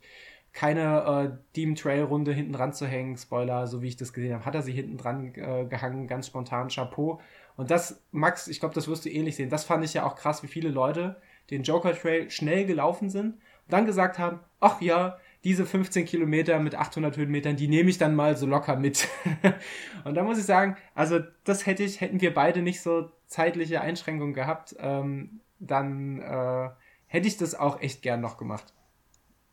keine 0.54 1.32
äh, 1.32 1.38
Demon 1.56 1.76
Trail 1.76 2.04
Runde 2.04 2.34
hinten 2.34 2.54
dran 2.54 2.74
zu 2.74 2.86
hängen. 2.86 3.18
Spoiler, 3.18 3.68
so 3.68 3.82
wie 3.82 3.88
ich 3.88 3.98
das 3.98 4.14
gesehen 4.14 4.34
habe, 4.34 4.46
hat 4.46 4.56
er 4.56 4.62
sie 4.62 4.74
hinten 4.74 4.98
dran 4.98 5.34
äh, 5.36 5.66
gehangen, 5.66 6.08
ganz 6.08 6.28
spontan, 6.28 6.68
Chapeau. 6.70 7.20
Und 7.56 7.72
das, 7.72 8.02
Max, 8.12 8.48
ich 8.48 8.60
glaube, 8.60 8.76
das 8.76 8.88
wirst 8.88 9.06
du 9.06 9.10
ähnlich 9.10 9.36
sehen. 9.36 9.50
Das 9.50 9.64
fand 9.64 9.84
ich 9.84 9.94
ja 9.94 10.06
auch 10.06 10.16
krass, 10.16 10.44
wie 10.44 10.48
viele 10.48 10.70
Leute 10.70 11.22
den 11.50 11.64
Joker 11.64 11.94
Trail 11.94 12.30
schnell 12.30 12.66
gelaufen 12.66 13.10
sind 13.10 13.34
und 13.34 13.42
dann 13.70 13.86
gesagt 13.86 14.20
haben, 14.20 14.40
ach 14.60 14.82
ja, 14.82 15.18
diese 15.44 15.66
15 15.66 16.06
Kilometer 16.06 16.60
mit 16.60 16.76
800 16.76 17.18
Höhenmetern, 17.18 17.56
die 17.56 17.68
nehme 17.68 17.90
ich 17.90 17.98
dann 17.98 18.16
mal 18.16 18.38
so 18.38 18.46
locker 18.46 18.76
mit. 18.76 19.08
und 20.04 20.16
da 20.16 20.24
muss 20.24 20.38
ich 20.38 20.46
sagen, 20.46 20.78
also 20.94 21.20
das 21.44 21.66
hätte 21.66 21.84
ich, 21.84 22.00
hätten 22.00 22.22
wir 22.22 22.34
beide 22.34 22.62
nicht 22.62 22.82
so 22.82 23.12
zeitliche 23.26 23.82
Einschränkungen 23.82 24.34
gehabt, 24.34 24.76
ähm, 24.80 25.42
dann 25.60 26.20
äh, 26.20 26.70
hätte 27.08 27.28
ich 27.28 27.38
das 27.38 27.56
auch 27.56 27.82
echt 27.82 28.02
gern 28.02 28.22
noch 28.22 28.38
gemacht. 28.38 28.74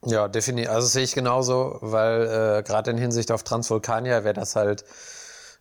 Ja, 0.04 0.28
definitiv. 0.28 0.70
Also 0.70 0.86
sehe 0.86 1.04
ich 1.04 1.14
genauso, 1.14 1.78
weil 1.80 2.22
äh, 2.58 2.62
gerade 2.62 2.90
in 2.90 2.98
Hinsicht 2.98 3.32
auf 3.32 3.42
Transvulkania 3.42 4.24
wäre 4.24 4.34
das 4.34 4.54
halt 4.54 4.84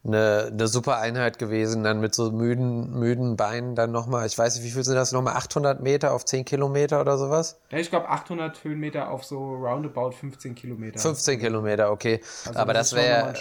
eine, 0.06 0.50
eine 0.52 0.68
super 0.68 0.98
Einheit 1.00 1.40
gewesen, 1.40 1.84
dann 1.84 2.00
mit 2.00 2.14
so 2.14 2.32
müden, 2.32 2.92
müden 2.92 3.36
Beinen 3.36 3.76
dann 3.76 3.92
nochmal, 3.92 4.26
ich 4.28 4.38
weiß 4.38 4.56
nicht, 4.56 4.64
wie 4.64 4.72
viel 4.72 4.84
sind 4.84 4.96
das 4.96 5.12
nochmal, 5.12 5.36
800 5.36 5.82
Meter 5.82 6.14
auf 6.14 6.24
10 6.24 6.46
Kilometer 6.46 7.02
oder 7.02 7.18
sowas? 7.18 7.60
Ja, 7.72 7.80
ich 7.80 7.90
glaube 7.90 8.08
800 8.10 8.64
Höhenmeter 8.64 9.10
auf 9.10 9.26
so 9.26 9.38
roundabout 9.38 10.12
15 10.12 10.56
Kilometer. 10.56 11.00
15 11.00 11.40
Kilometer, 11.40 11.92
okay. 11.92 12.22
Also 12.46 12.60
Aber 12.60 12.74
das, 12.74 12.92
das 12.92 13.00
wäre, 13.00 13.34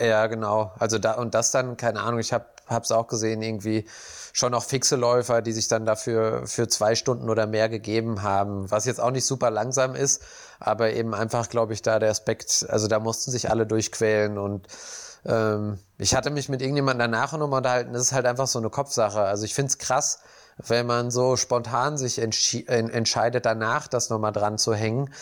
ja 0.00 0.26
genau, 0.26 0.72
also 0.78 0.98
da, 0.98 1.12
und 1.12 1.34
das 1.34 1.52
dann, 1.52 1.76
keine 1.76 2.00
Ahnung, 2.00 2.18
ich 2.18 2.32
habe 2.32 2.46
es 2.68 2.90
auch 2.92 3.06
gesehen, 3.06 3.40
irgendwie 3.42 3.86
schon 4.34 4.52
auch 4.52 4.64
fixe 4.64 4.96
Läufer, 4.96 5.42
die 5.42 5.52
sich 5.52 5.68
dann 5.68 5.86
dafür 5.86 6.44
für 6.46 6.66
zwei 6.66 6.96
Stunden 6.96 7.30
oder 7.30 7.46
mehr 7.46 7.68
gegeben 7.68 8.22
haben, 8.22 8.68
was 8.68 8.84
jetzt 8.84 9.00
auch 9.00 9.12
nicht 9.12 9.24
super 9.24 9.48
langsam 9.48 9.94
ist, 9.94 10.22
aber 10.58 10.92
eben 10.92 11.14
einfach, 11.14 11.48
glaube 11.48 11.72
ich, 11.72 11.82
da 11.82 12.00
der 12.00 12.10
Aspekt, 12.10 12.66
also 12.68 12.88
da 12.88 12.98
mussten 12.98 13.30
sich 13.30 13.48
alle 13.48 13.64
durchquälen 13.64 14.36
und 14.36 14.66
ähm, 15.24 15.78
ich 15.98 16.16
hatte 16.16 16.30
mich 16.30 16.48
mit 16.48 16.62
irgendjemandem 16.62 17.12
danach 17.12 17.32
nochmal 17.32 17.58
unterhalten, 17.58 17.92
das 17.92 18.02
ist 18.02 18.12
halt 18.12 18.26
einfach 18.26 18.48
so 18.48 18.58
eine 18.58 18.70
Kopfsache. 18.70 19.20
Also 19.20 19.44
ich 19.44 19.54
finde 19.54 19.68
es 19.68 19.78
krass, 19.78 20.18
wenn 20.58 20.86
man 20.86 21.10
so 21.10 21.36
spontan 21.36 21.98
sich 21.98 22.20
entscheidet, 22.20 23.46
danach 23.46 23.88
das 23.88 24.10
nochmal 24.10 24.32
dran 24.32 24.58
zu 24.58 24.74
hängen. 24.74 25.12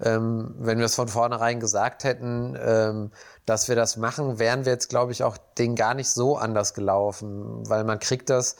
Ähm, 0.00 0.54
wenn 0.58 0.78
wir 0.78 0.86
es 0.86 0.94
von 0.94 1.08
vornherein 1.08 1.60
gesagt 1.60 2.04
hätten, 2.04 2.58
ähm, 2.60 3.10
dass 3.46 3.68
wir 3.68 3.76
das 3.76 3.96
machen, 3.96 4.38
wären 4.38 4.64
wir 4.64 4.72
jetzt, 4.72 4.88
glaube 4.88 5.12
ich, 5.12 5.22
auch 5.22 5.36
den 5.58 5.76
gar 5.76 5.94
nicht 5.94 6.10
so 6.10 6.36
anders 6.36 6.74
gelaufen, 6.74 7.68
weil 7.68 7.84
man 7.84 7.98
kriegt 7.98 8.30
das 8.30 8.56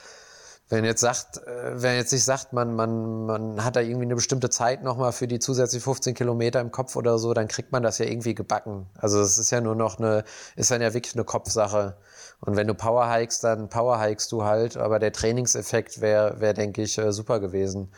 wenn 0.71 0.85
jetzt 0.85 1.01
sagt, 1.01 1.39
äh, 1.39 1.83
wenn 1.83 1.97
jetzt 1.97 2.13
nicht 2.13 2.25
sagt, 2.25 2.53
man, 2.53 2.75
man, 2.75 3.27
man 3.27 3.65
hat 3.65 3.77
da 3.77 3.81
irgendwie 3.81 4.05
eine 4.05 4.15
bestimmte 4.15 4.51
Zeit 4.51 4.83
nochmal 4.83 5.13
für 5.13 5.27
die 5.27 5.41
zusätzlich 5.41 5.83
15 5.83 6.15
Kilometer 6.15 6.61
im 6.61 6.71
Kopf 6.71 6.97
oder 6.97 7.19
so, 7.19 7.35
dann 7.35 7.49
kriegt 7.49 7.73
man 7.73 7.83
das 7.83 7.99
ja 7.99 8.07
irgendwie 8.07 8.35
gebacken. 8.35 8.87
Also 8.97 9.21
es 9.21 9.37
ist 9.37 9.51
ja 9.51 9.61
nur 9.61 9.75
noch 9.75 9.99
eine, 9.99 10.25
ist 10.55 10.71
dann 10.71 10.81
ja 10.81 10.95
wirklich 10.95 11.15
eine 11.17 11.25
Kopfsache. 11.25 11.97
Und 12.41 12.57
wenn 12.57 12.67
du 12.67 12.75
Power 12.75 13.13
hikest, 13.13 13.45
dann 13.45 13.69
Power 13.69 14.01
hikest 14.03 14.33
du 14.33 14.45
halt, 14.45 14.77
aber 14.77 14.99
der 14.99 15.13
Trainingseffekt 15.13 16.01
wäre, 16.01 16.41
wäre, 16.41 16.55
denke 16.55 16.83
ich, 16.83 16.97
äh, 16.99 17.13
super 17.13 17.39
gewesen. 17.39 17.91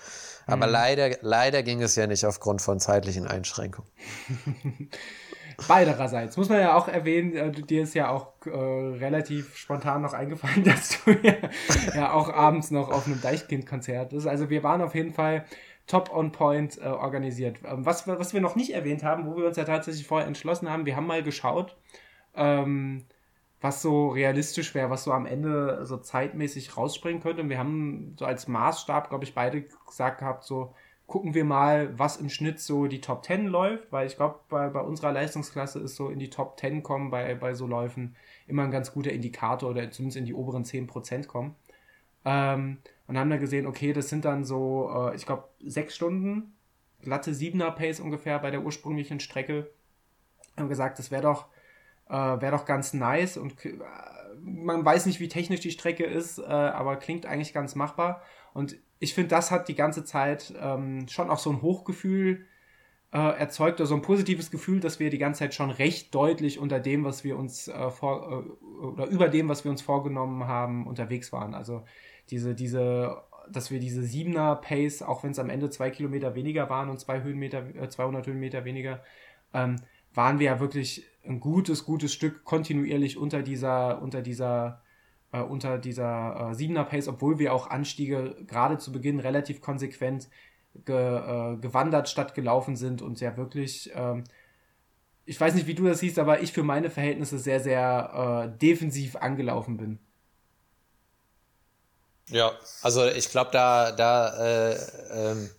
Aber 0.47 0.67
mhm. 0.67 0.73
leider, 0.73 1.11
leider 1.21 1.63
ging 1.63 1.81
es 1.83 1.95
ja 1.95 2.07
nicht 2.07 2.27
aufgrund 2.27 2.61
von 2.61 2.81
zeitlichen 2.81 3.27
Einschränkungen. 3.27 3.89
Beidererseits. 5.69 6.37
Muss 6.37 6.49
man 6.49 6.61
ja 6.61 6.75
auch 6.75 6.89
erwähnen, 6.89 7.37
äh, 7.37 7.51
dir 7.53 7.83
ist 7.83 7.95
ja 7.95 8.11
auch 8.11 8.33
äh, 8.47 8.51
relativ 8.51 9.57
spontan 9.57 10.03
noch 10.03 10.13
eingefallen, 10.13 10.65
dass 10.65 10.99
du 11.05 11.13
ja, 11.23 11.35
ja 11.95 12.13
auch 12.13 12.33
abends 12.33 12.71
noch 12.71 12.91
auf 12.91 13.07
einem 13.07 13.21
Deichkind-Konzert 13.21 14.11
bist. 14.11 14.27
Also 14.27 14.51
wir 14.51 14.63
waren 14.63 14.83
auf 14.83 14.95
jeden 14.95 15.13
Fall 15.13 15.45
top 15.87 16.13
on 16.13 16.33
point 16.33 16.79
äh, 16.79 16.87
organisiert. 16.87 17.59
Ähm, 17.65 17.85
was, 17.85 18.07
was 18.09 18.35
wir 18.35 18.41
noch 18.41 18.57
nicht 18.57 18.75
erwähnt 18.75 19.03
haben, 19.03 19.27
wo 19.27 19.37
wir 19.37 19.47
uns 19.47 19.57
ja 19.57 19.65
tatsächlich 19.65 20.07
vorher 20.07 20.27
entschlossen 20.27 20.71
haben, 20.71 20.87
wir 20.87 20.97
haben 20.97 21.07
mal 21.07 21.23
geschaut, 21.23 21.77
ähm, 22.35 23.05
was 23.63 23.81
so 23.81 24.09
realistisch 24.09 24.75
wäre, 24.75 24.91
was 24.91 25.05
so 25.05 25.13
am 25.13 25.25
Ende 25.25 25.87
so 25.87 25.97
zeitmäßig 25.97 26.77
rausspringen 26.77 27.23
könnte. 27.23 27.43
Und 27.43 27.49
wir 27.49 27.59
haben 27.59 28.17
so 28.19 28.25
als 28.25 28.49
Maßstab, 28.49 29.09
glaube 29.09 29.25
ich, 29.25 29.35
beide 29.35 29.63
gesagt 29.87 30.19
gehabt, 30.19 30.45
so 30.45 30.75
gucken 31.07 31.35
wir 31.35 31.45
mal, 31.45 31.97
was 31.99 32.17
im 32.17 32.29
Schnitt 32.29 32.59
so 32.59 32.87
die 32.87 33.01
Top 33.01 33.25
10 33.25 33.47
läuft, 33.47 33.93
weil 33.93 34.07
ich 34.07 34.17
glaube, 34.17 34.41
bei, 34.49 34.69
bei 34.69 34.81
unserer 34.81 35.13
Leistungsklasse 35.13 35.79
ist 35.79 35.95
so 35.95 36.09
in 36.09 36.19
die 36.19 36.31
Top 36.31 36.59
10 36.59 36.83
kommen 36.83 37.11
bei, 37.11 37.35
bei 37.35 37.55
so 37.55 37.67
Läufen 37.67 38.17
immer 38.47 38.65
ein 38.65 38.71
ganz 38.71 38.93
guter 38.93 39.13
Indikator 39.13 39.71
oder 39.71 39.91
zumindest 39.91 40.17
in 40.17 40.25
die 40.25 40.35
oberen 40.35 40.65
10% 40.65 41.27
kommen. 41.27 41.55
Ähm, 42.25 42.79
und 43.07 43.19
haben 43.19 43.31
dann 43.31 43.41
gesehen, 43.41 43.67
okay, 43.67 43.93
das 43.93 44.09
sind 44.09 44.25
dann 44.25 44.45
so, 44.45 44.91
äh, 44.95 45.15
ich 45.15 45.27
glaube, 45.27 45.45
sechs 45.63 45.95
Stunden, 45.95 46.55
glatte 47.03 47.33
7er 47.33 47.73
Pace 47.73 48.01
ungefähr 48.01 48.39
bei 48.39 48.51
der 48.51 48.63
ursprünglichen 48.63 49.21
Strecke. 49.21 49.71
Haben 50.57 50.69
gesagt, 50.69 50.99
das 50.99 51.11
wäre 51.11 51.23
doch, 51.23 51.47
äh, 52.13 52.41
wär 52.41 52.51
doch 52.51 52.67
ganz 52.67 52.93
nice 52.93 53.39
und 53.39 53.65
äh, 53.65 53.73
man 54.45 54.85
weiß 54.85 55.07
nicht, 55.07 55.19
wie 55.21 55.29
technisch 55.29 55.61
die 55.61 55.71
Strecke 55.71 56.05
ist, 56.05 56.39
äh, 56.39 56.43
aber 56.43 56.97
klingt 56.97 57.27
eigentlich 57.27 57.55
ganz 57.55 57.75
machbar. 57.75 58.23
Und 58.53 58.77
ich 58.99 59.15
finde, 59.15 59.29
das 59.29 59.51
hat 59.51 59.69
die 59.69 59.75
ganze 59.75 60.05
Zeit 60.05 60.53
ähm, 60.61 61.09
schon 61.09 61.31
auch 61.31 61.39
so 61.39 61.51
ein 61.51 61.63
Hochgefühl 61.63 62.45
äh, 63.13 63.19
erzeugt, 63.19 63.81
oder 63.81 63.87
so 63.87 63.95
ein 63.95 64.03
positives 64.03 64.51
Gefühl, 64.51 64.81
dass 64.81 65.01
wir 65.01 65.11
die 65.11 65.19
ganze 65.19 65.41
Zeit 65.41 65.55
schon 65.55 65.71
recht 65.71 66.15
deutlich 66.15 66.59
unter 66.59 66.81
dem, 66.81 67.05
was 67.05 67.25
wir 67.25 67.39
uns 67.39 67.69
äh, 67.69 67.91
vor, 67.91 68.45
äh, 68.45 68.65
oder 68.85 69.07
über 69.07 69.29
dem, 69.29 69.49
was 69.49 69.65
wir 69.65 69.71
uns 69.71 69.81
vorgenommen 69.81 70.47
haben, 70.47 70.87
unterwegs 70.87 71.33
waren. 71.33 71.55
Also 71.55 71.85
diese, 72.31 72.55
diese, 72.55 73.23
dass 73.51 73.71
wir 73.71 73.81
diese 73.81 74.03
7er 74.03 74.57
Pace, 74.57 75.03
auch 75.03 75.23
wenn 75.23 75.31
es 75.31 75.39
am 75.39 75.51
Ende 75.51 75.71
zwei 75.71 75.91
Kilometer 75.91 76.35
weniger 76.35 76.69
waren 76.69 76.91
und 76.91 76.99
zwei 77.01 77.23
Höhenmeter, 77.23 77.75
äh, 77.77 77.89
200 77.89 78.27
Höhenmeter 78.27 78.65
weniger, 78.65 79.03
ähm, 79.55 79.77
waren 80.15 80.39
wir 80.39 80.47
ja 80.47 80.61
wirklich 80.61 81.05
ein 81.25 81.41
gutes, 81.41 81.85
gutes 81.85 82.13
Stück 82.13 82.45
kontinuierlich 82.45 83.17
unter 83.17 83.43
dieser, 83.43 84.03
unter 84.03 84.23
dieser 84.23 84.83
äh, 85.33 85.41
unter 85.41 85.79
dieser 85.79 86.53
äh, 86.53 86.55
7er 86.55 86.85
Pace, 86.85 87.09
obwohl 87.09 87.39
wir 87.39 87.53
auch 87.53 87.69
Anstiege 87.69 88.37
gerade 88.47 88.79
zu 88.79 88.93
Beginn 88.93 89.19
relativ 89.19 89.61
konsequent 89.61 90.29
ge, 90.85 90.95
äh, 90.95 91.57
gewandert 91.57 92.09
statt 92.09 92.35
gelaufen 92.35 92.77
sind 92.77 93.03
und 93.03 93.21
ja 93.21 93.37
wirklich, 93.37 93.91
ähm, 93.95 94.25
ich 95.25 95.41
weiß 95.41 95.55
nicht, 95.55 95.67
wie 95.67 95.75
du 95.75 95.87
das 95.87 96.01
siehst, 96.01 96.19
aber 96.19 96.43
ich 96.43 96.53
für 96.53 96.63
meine 96.63 96.91
Verhältnisse 96.91 97.39
sehr, 97.39 97.61
sehr 97.61 98.53
äh, 98.55 98.59
defensiv 98.59 99.17
angelaufen 99.17 99.77
bin. 99.77 99.99
Ja, 102.29 102.53
also 102.83 103.07
ich 103.07 103.31
glaube, 103.31 103.51
da, 103.53 103.93
da 103.93 104.71
äh, 104.71 104.77
ähm 105.11 105.51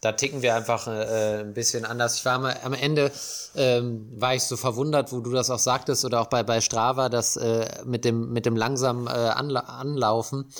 da 0.00 0.12
ticken 0.12 0.42
wir 0.42 0.54
einfach 0.54 0.86
äh, 0.86 1.40
ein 1.40 1.52
bisschen 1.52 1.84
anders. 1.84 2.16
Ich 2.16 2.24
war 2.24 2.34
am, 2.34 2.44
am 2.46 2.72
Ende, 2.72 3.12
ähm, 3.54 4.08
war 4.16 4.34
ich 4.34 4.44
so 4.44 4.56
verwundert, 4.56 5.12
wo 5.12 5.20
du 5.20 5.30
das 5.30 5.50
auch 5.50 5.58
sagtest, 5.58 6.04
oder 6.04 6.20
auch 6.20 6.28
bei, 6.28 6.42
bei 6.42 6.60
Strava, 6.60 7.08
dass 7.08 7.36
äh, 7.36 7.66
mit, 7.84 8.04
dem, 8.04 8.32
mit 8.32 8.46
dem 8.46 8.56
langsamen 8.56 9.06
äh, 9.06 9.10
Anla 9.10 9.60
Anlaufen. 9.60 10.50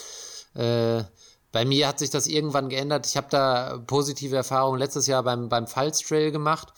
Äh, 0.55 1.05
bei 1.53 1.65
mir 1.65 1.89
hat 1.89 1.99
sich 1.99 2.11
das 2.11 2.27
irgendwann 2.27 2.69
geändert. 2.69 3.07
Ich 3.07 3.17
habe 3.17 3.27
da 3.31 3.83
positive 3.87 4.37
Erfahrungen 4.37 4.79
letztes 4.79 5.07
Jahr 5.07 5.23
beim, 5.23 5.49
beim 5.49 5.67
Pfalz 5.67 6.01
Trail 6.01 6.31
gemacht. 6.31 6.73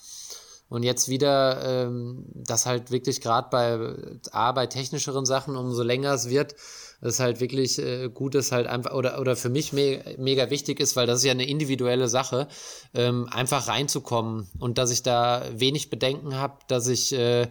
Und 0.69 0.85
jetzt 0.85 1.09
wieder, 1.09 1.63
ähm, 1.63 2.25
das 2.33 2.65
halt 2.65 2.91
wirklich 2.91 3.21
gerade 3.21 3.49
bei 3.51 3.95
A, 4.33 4.53
bei 4.53 4.67
technischeren 4.67 5.27
Sachen, 5.27 5.55
umso 5.57 5.83
länger 5.83 6.15
es 6.15 6.31
wird, 6.31 6.55
das 7.03 7.21
halt 7.21 7.41
wirklich 7.41 7.79
äh, 7.79 8.09
gut 8.09 8.35
ist, 8.35 8.53
halt 8.53 8.67
einfach, 8.67 8.95
oder, 8.95 9.21
oder 9.21 9.37
für 9.37 9.51
mich 9.51 9.73
me 9.73 10.03
mega 10.17 10.49
wichtig 10.49 10.81
ist, 10.81 10.97
weil 10.97 11.07
das 11.07 11.19
ist 11.19 11.25
ja 11.25 11.33
eine 11.33 11.47
individuelle 11.47 12.09
Sache, 12.09 12.49
ähm, 12.95 13.29
einfach 13.31 13.69
reinzukommen 13.69 14.49
und 14.59 14.79
dass 14.79 14.91
ich 14.91 15.03
da 15.03 15.45
wenig 15.53 15.91
Bedenken 15.91 16.37
habe, 16.37 16.55
dass 16.69 16.87
ich, 16.87 17.13
äh, 17.13 17.49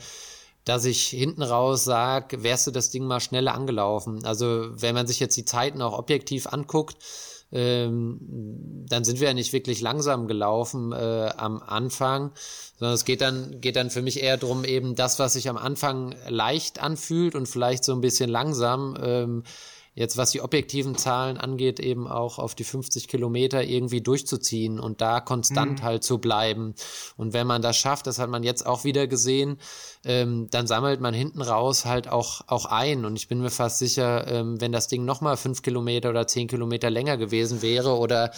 dass 0.64 0.86
ich 0.86 1.08
hinten 1.08 1.44
raus 1.44 1.84
sage, 1.84 2.44
wärst 2.44 2.66
du 2.68 2.72
das 2.72 2.90
Ding 2.92 3.06
mal 3.06 3.20
schneller 3.20 3.54
angelaufen. 3.54 4.26
Also 4.26 4.70
wenn 4.72 4.96
man 4.96 5.06
sich 5.06 5.20
jetzt 5.20 5.36
die 5.36 5.46
Zeiten 5.46 5.82
auch 5.82 5.98
objektiv 5.98 6.48
anguckt, 6.48 6.98
ähm, 7.52 8.86
dann 8.88 9.04
sind 9.04 9.20
wir 9.20 9.28
ja 9.28 9.34
nicht 9.34 9.54
wirklich 9.54 9.82
langsam 9.82 10.28
gelaufen 10.28 10.92
äh, 10.92 11.30
am 11.36 11.62
Anfang, 11.62 12.32
sondern 12.80 12.96
es 12.96 13.06
geht 13.06 13.22
dann, 13.22 13.62
geht 13.62 13.76
dann 13.76 13.90
für 13.90 14.02
mich 14.02 14.22
eher 14.22 14.38
darum, 14.38 14.64
eben 14.64 14.96
das, 14.96 15.20
was 15.20 15.34
sich 15.34 15.50
am 15.50 15.58
Anfang 15.58 16.16
leicht 16.28 16.82
anfühlt 16.82 17.36
und 17.36 17.48
vielleicht 17.48 17.84
so 17.84 17.94
ein 17.94 18.02
bisschen 18.02 18.30
langsam, 18.30 18.98
ähm, 19.02 19.44
jetzt 19.94 20.18
was 20.18 20.32
die 20.32 20.42
objektiven 20.42 20.96
Zahlen 20.96 21.38
angeht, 21.38 21.80
eben 21.80 22.08
auch 22.08 22.40
auf 22.40 22.56
die 22.56 22.64
50 22.64 23.08
Kilometer 23.08 23.64
irgendwie 23.64 24.02
durchzuziehen 24.02 24.80
und 24.80 25.02
da 25.02 25.20
konstant 25.20 25.80
mhm. 25.80 25.84
halt 25.84 26.04
zu 26.04 26.18
bleiben. 26.18 26.76
Und 27.18 27.34
wenn 27.34 27.46
man 27.46 27.62
das 27.62 27.78
schafft, 27.78 28.08
das 28.08 28.18
hat 28.18 28.30
man 28.30 28.44
jetzt 28.44 28.66
auch 28.66 28.84
wieder 28.86 29.08
gesehen, 29.08 29.58
ähm, 30.06 30.48
dann 30.50 30.66
sammelt 30.66 31.02
man 31.02 31.14
hinten 31.14 31.42
raus 31.42 31.86
halt 31.86 32.08
auch, 32.08 32.42
auch 32.48 32.66
ein. 32.66 33.04
Und 33.04 33.18
ich 33.18 33.28
bin 33.28 33.42
mir 33.42 33.50
fast 33.50 33.80
sicher, 33.80 34.28
ähm, 34.28 34.62
wenn 34.62 34.72
das 34.72 34.88
Ding 34.88 35.04
nochmal 35.04 35.36
fünf 35.36 35.62
Kilometer 35.62 36.10
oder 36.10 36.26
zehn 36.26 36.48
Kilometer 36.48 36.90
länger 36.90 37.18
gewesen 37.18 37.62
wäre 37.62 37.98
oder 37.98 38.32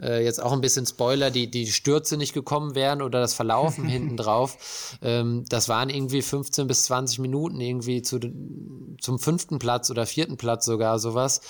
äh, 0.00 0.22
jetzt 0.22 0.42
auch 0.42 0.52
ein 0.52 0.60
bisschen 0.60 0.86
Spoiler, 0.86 1.30
die, 1.30 1.50
die 1.50 1.66
Stürze 1.66 2.18
nicht 2.18 2.34
gekommen 2.34 2.74
wären 2.74 3.00
oder 3.00 3.20
das 3.20 3.32
Verlaufen 3.32 3.84
hinten 3.88 4.18
drauf, 4.18 4.98
ähm, 5.02 5.44
das 5.48 5.68
waren 5.68 5.88
irgendwie 5.88 6.22
15 6.22 6.66
bis 6.66 6.84
20 6.84 7.18
Minuten 7.20 7.60
irgendwie 7.60 8.02
zu, 8.02 8.20
zum 9.00 9.18
fünften 9.18 9.58
Platz 9.58 9.90
oder 9.90 10.06
vierten 10.06 10.36
Platz 10.36 10.66
sogar 10.66 10.97
sowas. 10.98 11.40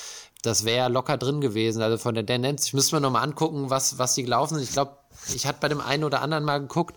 Das 0.42 0.64
wäre 0.64 0.88
locker 0.88 1.16
drin 1.16 1.40
gewesen. 1.40 1.82
Also 1.82 1.98
von 1.98 2.14
der 2.14 2.24
Tendenz, 2.24 2.66
ich 2.66 2.74
müsste 2.74 2.94
mir 2.94 3.00
nochmal 3.00 3.24
angucken, 3.24 3.70
was, 3.70 3.98
was 3.98 4.14
die 4.14 4.22
gelaufen 4.22 4.54
sind. 4.54 4.64
Ich 4.64 4.72
glaube, 4.72 4.96
ich 5.34 5.46
hatte 5.46 5.58
bei 5.60 5.68
dem 5.68 5.80
einen 5.80 6.04
oder 6.04 6.22
anderen 6.22 6.44
mal 6.44 6.58
geguckt 6.58 6.96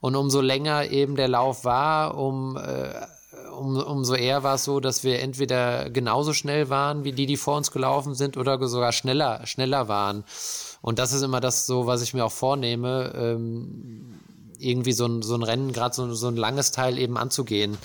und 0.00 0.16
umso 0.16 0.40
länger 0.40 0.90
eben 0.90 1.14
der 1.14 1.28
Lauf 1.28 1.64
war, 1.64 2.16
um, 2.18 2.56
äh, 2.56 2.92
um, 3.56 3.76
umso 3.76 4.14
eher 4.14 4.42
war 4.42 4.56
es 4.56 4.64
so, 4.64 4.80
dass 4.80 5.04
wir 5.04 5.20
entweder 5.20 5.90
genauso 5.90 6.32
schnell 6.32 6.70
waren 6.70 7.04
wie 7.04 7.12
die, 7.12 7.26
die 7.26 7.36
vor 7.36 7.56
uns 7.56 7.70
gelaufen 7.70 8.14
sind 8.14 8.36
oder 8.36 8.66
sogar 8.66 8.92
schneller, 8.92 9.46
schneller 9.46 9.88
waren. 9.88 10.24
Und 10.80 10.98
das 10.98 11.12
ist 11.12 11.22
immer 11.22 11.40
das 11.40 11.66
so, 11.66 11.86
was 11.86 12.02
ich 12.02 12.14
mir 12.14 12.24
auch 12.24 12.32
vornehme, 12.32 13.12
ähm, 13.14 14.18
irgendwie 14.58 14.92
so 14.92 15.06
ein, 15.06 15.22
so 15.22 15.34
ein 15.34 15.42
Rennen, 15.42 15.72
gerade 15.72 15.94
so, 15.94 16.12
so 16.14 16.28
ein 16.28 16.36
langes 16.36 16.72
Teil 16.72 16.98
eben 16.98 17.16
anzugehen. 17.16 17.78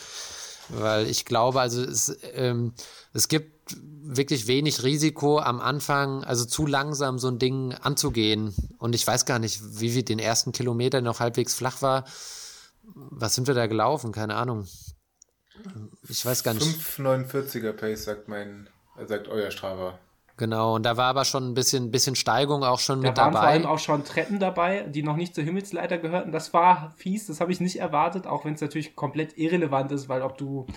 Weil 0.69 1.07
ich 1.07 1.25
glaube, 1.25 1.61
also 1.61 1.81
es, 1.81 2.17
ähm, 2.33 2.73
es 3.13 3.27
gibt 3.27 3.77
wirklich 4.15 4.47
wenig 4.47 4.83
Risiko 4.83 5.39
am 5.39 5.59
Anfang, 5.59 6.23
also 6.23 6.45
zu 6.45 6.65
langsam 6.65 7.19
so 7.19 7.27
ein 7.27 7.39
Ding 7.39 7.73
anzugehen. 7.73 8.53
Und 8.77 8.95
ich 8.95 9.05
weiß 9.05 9.25
gar 9.25 9.39
nicht, 9.39 9.61
wie 9.79 9.93
wir 9.93 10.05
den 10.05 10.19
ersten 10.19 10.51
Kilometer 10.51 11.01
noch 11.01 11.19
halbwegs 11.19 11.53
flach 11.53 11.81
war. 11.81 12.05
Was 12.83 13.35
sind 13.35 13.47
wir 13.47 13.53
da 13.53 13.67
gelaufen? 13.67 14.11
Keine 14.11 14.35
Ahnung. 14.35 14.65
Ich 16.07 16.25
weiß 16.25 16.43
gar 16.43 16.53
nicht. 16.53 16.65
5,49er 16.65 17.73
Pace, 17.73 18.03
sagt 18.03 18.27
mein, 18.27 18.69
sagt 19.05 19.27
euer 19.27 19.51
Strava. 19.51 19.99
Genau, 20.37 20.75
und 20.75 20.83
da 20.83 20.97
war 20.97 21.07
aber 21.07 21.25
schon 21.25 21.49
ein 21.49 21.53
bisschen, 21.55 21.89
bisschen 21.89 22.15
Steigung 22.15 22.63
auch 22.63 22.79
schon 22.79 23.01
da 23.01 23.09
mit 23.09 23.17
dabei. 23.17 23.31
Da 23.31 23.33
waren 23.33 23.43
vor 23.43 23.49
allem 23.49 23.65
auch 23.65 23.79
schon 23.79 24.05
Treppen 24.05 24.39
dabei, 24.39 24.81
die 24.83 25.01
noch 25.01 25.15
nicht 25.15 25.33
zur 25.33 25.43
Himmelsleiter 25.43 25.97
gehörten. 25.97 26.31
Das 26.31 26.53
war 26.53 26.93
fies, 26.95 27.25
das 27.25 27.41
habe 27.41 27.51
ich 27.51 27.59
nicht 27.59 27.79
erwartet, 27.79 28.27
auch 28.27 28.45
wenn 28.45 28.53
es 28.53 28.61
natürlich 28.61 28.95
komplett 28.95 29.35
irrelevant 29.37 29.91
ist, 29.91 30.09
weil 30.09 30.21
ob 30.21 30.37
du 30.37 30.67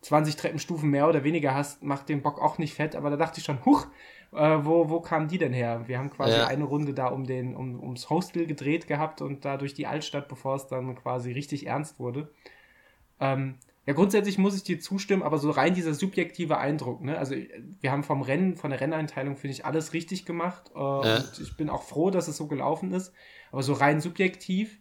20 0.00 0.36
Treppenstufen 0.36 0.88
mehr 0.90 1.08
oder 1.08 1.24
weniger 1.24 1.54
hast, 1.54 1.82
macht 1.82 2.08
den 2.08 2.22
Bock 2.22 2.40
auch 2.40 2.58
nicht 2.58 2.74
fett. 2.74 2.94
Aber 2.94 3.10
da 3.10 3.16
dachte 3.16 3.40
ich 3.40 3.44
schon, 3.44 3.64
huch, 3.64 3.86
äh, 4.32 4.58
wo, 4.62 4.88
wo 4.88 5.00
kamen 5.00 5.28
die 5.28 5.38
denn 5.38 5.52
her? 5.52 5.82
Wir 5.86 5.98
haben 5.98 6.10
quasi 6.10 6.36
ja. 6.36 6.46
eine 6.46 6.64
Runde 6.64 6.94
da 6.94 7.08
um 7.08 7.26
den, 7.26 7.56
um, 7.56 7.82
ums 7.82 8.10
Hostel 8.10 8.46
gedreht 8.46 8.86
gehabt 8.86 9.20
und 9.22 9.44
da 9.44 9.56
durch 9.56 9.74
die 9.74 9.86
Altstadt, 9.86 10.28
bevor 10.28 10.56
es 10.56 10.66
dann 10.66 10.94
quasi 10.94 11.32
richtig 11.32 11.66
ernst 11.66 11.98
wurde. 11.98 12.30
Ähm, 13.20 13.56
ja, 13.86 13.94
grundsätzlich 13.94 14.36
muss 14.36 14.54
ich 14.54 14.62
dir 14.62 14.78
zustimmen, 14.80 15.22
aber 15.22 15.38
so 15.38 15.50
rein 15.50 15.72
dieser 15.72 15.94
subjektive 15.94 16.58
Eindruck, 16.58 17.02
ne? 17.02 17.16
Also 17.16 17.34
wir 17.80 17.90
haben 17.90 18.04
vom 18.04 18.20
Rennen, 18.20 18.54
von 18.54 18.70
der 18.70 18.82
Renneinteilung, 18.82 19.36
finde 19.36 19.54
ich, 19.54 19.64
alles 19.64 19.94
richtig 19.94 20.26
gemacht. 20.26 20.70
Äh, 20.74 20.78
ja. 20.78 21.16
Und 21.16 21.40
ich 21.40 21.56
bin 21.56 21.70
auch 21.70 21.82
froh, 21.82 22.10
dass 22.10 22.28
es 22.28 22.36
so 22.36 22.48
gelaufen 22.48 22.92
ist. 22.92 23.14
Aber 23.50 23.62
so 23.62 23.72
rein 23.72 24.02
subjektiv 24.02 24.78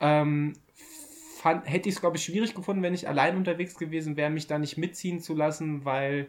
ähm, 0.00 0.54
fand, 1.38 1.68
hätte 1.70 1.88
ich 1.88 1.96
es, 1.96 2.00
glaube 2.00 2.16
ich, 2.16 2.24
schwierig 2.24 2.54
gefunden, 2.54 2.82
wenn 2.82 2.94
ich 2.94 3.08
allein 3.08 3.36
unterwegs 3.36 3.76
gewesen 3.76 4.16
wäre, 4.16 4.30
mich 4.30 4.46
da 4.46 4.58
nicht 4.58 4.76
mitziehen 4.76 5.20
zu 5.20 5.34
lassen, 5.34 5.84
weil 5.84 6.28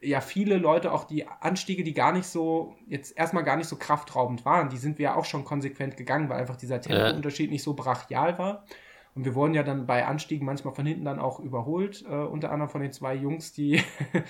ja 0.00 0.20
viele 0.20 0.58
Leute 0.58 0.92
auch 0.92 1.04
die 1.04 1.26
Anstiege, 1.26 1.82
die 1.82 1.94
gar 1.94 2.12
nicht 2.12 2.26
so, 2.26 2.76
jetzt 2.86 3.16
erstmal 3.16 3.44
gar 3.44 3.56
nicht 3.56 3.68
so 3.68 3.76
kraftraubend 3.76 4.44
waren, 4.44 4.68
die 4.68 4.76
sind 4.76 4.98
wir 4.98 5.04
ja 5.04 5.14
auch 5.14 5.24
schon 5.24 5.44
konsequent 5.44 5.96
gegangen, 5.96 6.28
weil 6.28 6.40
einfach 6.40 6.56
dieser 6.56 6.80
Tempounterschied 6.80 7.50
nicht 7.50 7.62
so 7.62 7.74
brachial 7.74 8.38
war. 8.38 8.64
Und 9.14 9.24
wir 9.24 9.36
wurden 9.36 9.54
ja 9.54 9.62
dann 9.62 9.86
bei 9.86 10.04
Anstiegen 10.04 10.44
manchmal 10.44 10.74
von 10.74 10.86
hinten 10.86 11.04
dann 11.04 11.20
auch 11.20 11.38
überholt, 11.38 12.04
äh, 12.08 12.14
unter 12.14 12.50
anderem 12.50 12.68
von 12.68 12.80
den 12.80 12.92
zwei 12.92 13.14
Jungs, 13.14 13.52
die, 13.52 13.80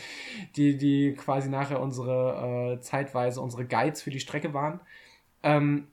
die, 0.57 0.77
die 0.77 1.15
quasi 1.15 1.49
nachher 1.49 1.81
unsere, 1.81 2.75
äh, 2.75 2.81
zeitweise 2.81 3.41
unsere 3.41 3.65
Guides 3.65 4.03
für 4.03 4.11
die 4.11 4.21
Strecke 4.21 4.53
waren. 4.53 4.81
Ähm, 5.43 5.89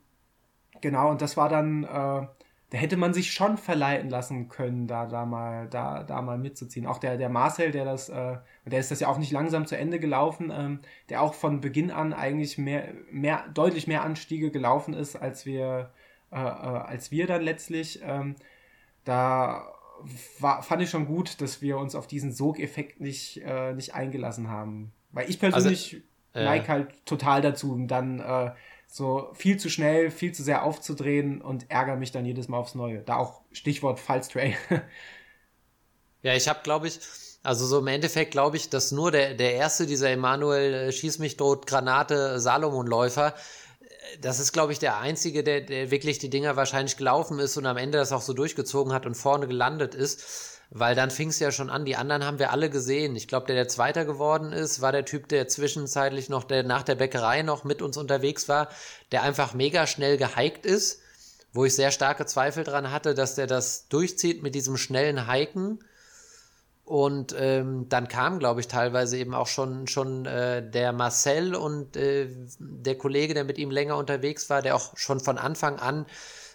genau, 0.82 1.10
und 1.10 1.22
das 1.22 1.38
war 1.38 1.48
dann, 1.48 1.86
äh, 1.86 2.28
da 2.72 2.78
hätte 2.78 2.96
man 2.96 3.14
sich 3.14 3.34
schon 3.34 3.58
verleiten 3.58 4.10
lassen 4.10 4.48
können, 4.48 4.88
da, 4.88 5.06
da, 5.06 5.26
mal, 5.26 5.68
da, 5.68 6.04
da 6.04 6.22
mal 6.22 6.38
mitzuziehen. 6.38 6.86
Auch 6.88 7.00
der, 7.00 7.18
der 7.18 7.28
Marcel, 7.28 7.72
der 7.72 7.84
das, 7.84 8.08
äh, 8.08 8.38
der 8.66 8.80
ist 8.80 8.92
das 8.92 9.02
ja 9.02 9.10
auch 9.10 9.18
nicht 9.18 9.34
langsam 9.34 9.68
zu 9.68 9.78
Ende 9.78 10.00
gelaufen, 10.00 10.54
ähm, 10.56 10.80
der 11.10 11.22
auch 11.22 11.34
von 11.34 11.60
Beginn 11.60 11.92
an 11.92 12.14
eigentlich 12.14 12.58
mehr, 12.58 12.94
mehr, 13.12 13.44
deutlich 13.54 13.88
mehr 13.88 14.04
Anstiege 14.04 14.52
gelaufen 14.52 14.94
ist, 14.94 15.18
als 15.18 15.46
wir, 15.46 15.92
äh, 16.32 16.38
äh, 16.38 16.40
als 16.40 17.12
wir 17.12 17.28
dann 17.28 17.42
letztlich. 17.42 18.00
Ähm, 18.06 18.36
da 19.04 19.68
war, 20.40 20.64
fand 20.64 20.82
ich 20.82 20.90
schon 20.90 21.08
gut, 21.08 21.42
dass 21.42 21.62
wir 21.62 21.78
uns 21.78 21.94
auf 21.94 22.08
diesen 22.08 22.32
Sogeffekt 22.32 23.02
nicht, 23.02 23.42
äh, 23.44 23.74
nicht 23.74 23.96
eingelassen 23.96 24.50
haben. 24.50 24.94
Weil 25.12 25.30
ich 25.30 25.42
persönlich 25.42 26.04
also, 26.32 26.48
neige 26.48 26.68
halt 26.70 27.06
total 27.06 27.42
dazu, 27.42 27.78
dann 27.86 28.22
äh, 28.22 28.52
so 28.94 29.30
viel 29.34 29.58
zu 29.58 29.70
schnell, 29.70 30.12
viel 30.12 30.34
zu 30.34 30.44
sehr 30.44 30.64
aufzudrehen 30.64 31.42
und 31.42 31.72
ärgere 31.72 31.96
mich 31.96 32.12
dann 32.12 32.26
jedes 32.26 32.50
Mal 32.50 32.58
aufs 32.58 32.76
Neue. 32.76 33.00
Da 33.00 33.16
auch 33.16 33.42
Stichwort 33.54 34.02
Fallstray. 34.02 34.58
ja, 36.24 36.36
ich 36.36 36.50
habe, 36.50 36.60
glaube 36.62 36.90
ich, 36.90 37.00
also 37.42 37.66
so 37.66 37.80
im 37.80 37.88
Endeffekt 37.88 38.32
glaube 38.32 38.58
ich, 38.58 38.70
dass 38.70 38.92
nur 38.92 39.12
der, 39.12 39.34
der 39.34 39.54
erste 39.54 39.86
dieser 39.86 40.10
Emanuel 40.10 40.74
äh, 40.74 40.92
Schieß 40.92 41.20
mich 41.20 41.38
tot 41.38 41.68
Granate 41.68 42.40
Salomon-Läufer 42.42 43.34
das 44.20 44.40
ist, 44.40 44.52
glaube 44.52 44.74
ich, 44.74 44.80
der 44.80 44.98
Einzige, 44.98 45.44
der, 45.44 45.62
der 45.62 45.92
wirklich 45.92 46.20
die 46.20 46.30
Dinger 46.30 46.56
wahrscheinlich 46.56 46.98
gelaufen 46.98 47.40
ist 47.40 47.58
und 47.58 47.66
am 47.66 47.78
Ende 47.78 47.98
das 47.98 48.12
auch 48.12 48.22
so 48.22 48.34
durchgezogen 48.34 48.94
hat 48.94 49.06
und 49.06 49.16
vorne 49.16 49.48
gelandet 49.48 49.96
ist. 49.96 50.51
Weil 50.74 50.96
dann 50.96 51.12
fing 51.12 51.28
es 51.30 51.40
ja 51.40 51.52
schon 51.52 51.70
an, 51.70 51.84
die 51.84 51.98
anderen 51.98 52.26
haben 52.26 52.40
wir 52.40 52.52
alle 52.52 52.70
gesehen. 52.70 53.16
Ich 53.18 53.28
glaube, 53.28 53.46
der, 53.46 53.58
der 53.58 53.68
Zweiter 53.68 54.06
geworden 54.06 54.54
ist, 54.54 54.82
war 54.82 54.94
der 54.94 55.04
Typ, 55.04 55.28
der 55.28 55.50
zwischenzeitlich 55.50 56.30
noch, 56.30 56.46
der 56.46 56.64
nach 56.64 56.84
der 56.84 56.96
Bäckerei 56.96 57.42
noch 57.42 57.66
mit 57.66 57.82
uns 57.82 57.98
unterwegs 57.98 58.48
war, 58.48 58.70
der 59.12 59.24
einfach 59.24 59.54
mega 59.54 59.86
schnell 59.86 60.18
gehiked 60.18 60.66
ist, 60.66 61.02
wo 61.52 61.66
ich 61.66 61.76
sehr 61.76 61.92
starke 61.92 62.26
Zweifel 62.26 62.64
dran 62.64 62.90
hatte, 62.90 63.14
dass 63.14 63.36
der 63.36 63.48
das 63.48 63.90
durchzieht 63.90 64.44
mit 64.44 64.56
diesem 64.56 64.78
schnellen 64.78 65.30
Hiken 65.30 65.80
und 66.92 67.34
ähm, 67.38 67.88
dann 67.88 68.10
kam, 68.10 68.40
glaube 68.40 68.60
ich, 68.60 68.68
teilweise 68.68 69.18
eben 69.18 69.34
auch 69.34 69.48
schon, 69.48 69.88
schon 69.88 70.26
äh, 70.26 70.62
der 70.68 70.92
Marcel 70.92 71.56
und 71.56 71.96
äh, 71.96 72.28
der 72.60 72.98
Kollege, 72.98 73.34
der 73.34 73.46
mit 73.46 73.58
ihm 73.58 73.72
länger 73.72 73.96
unterwegs 73.96 74.50
war, 74.50 74.62
der 74.62 74.76
auch 74.76 74.98
schon 74.98 75.22
von 75.22 75.38
Anfang 75.38 75.80
an 75.80 76.06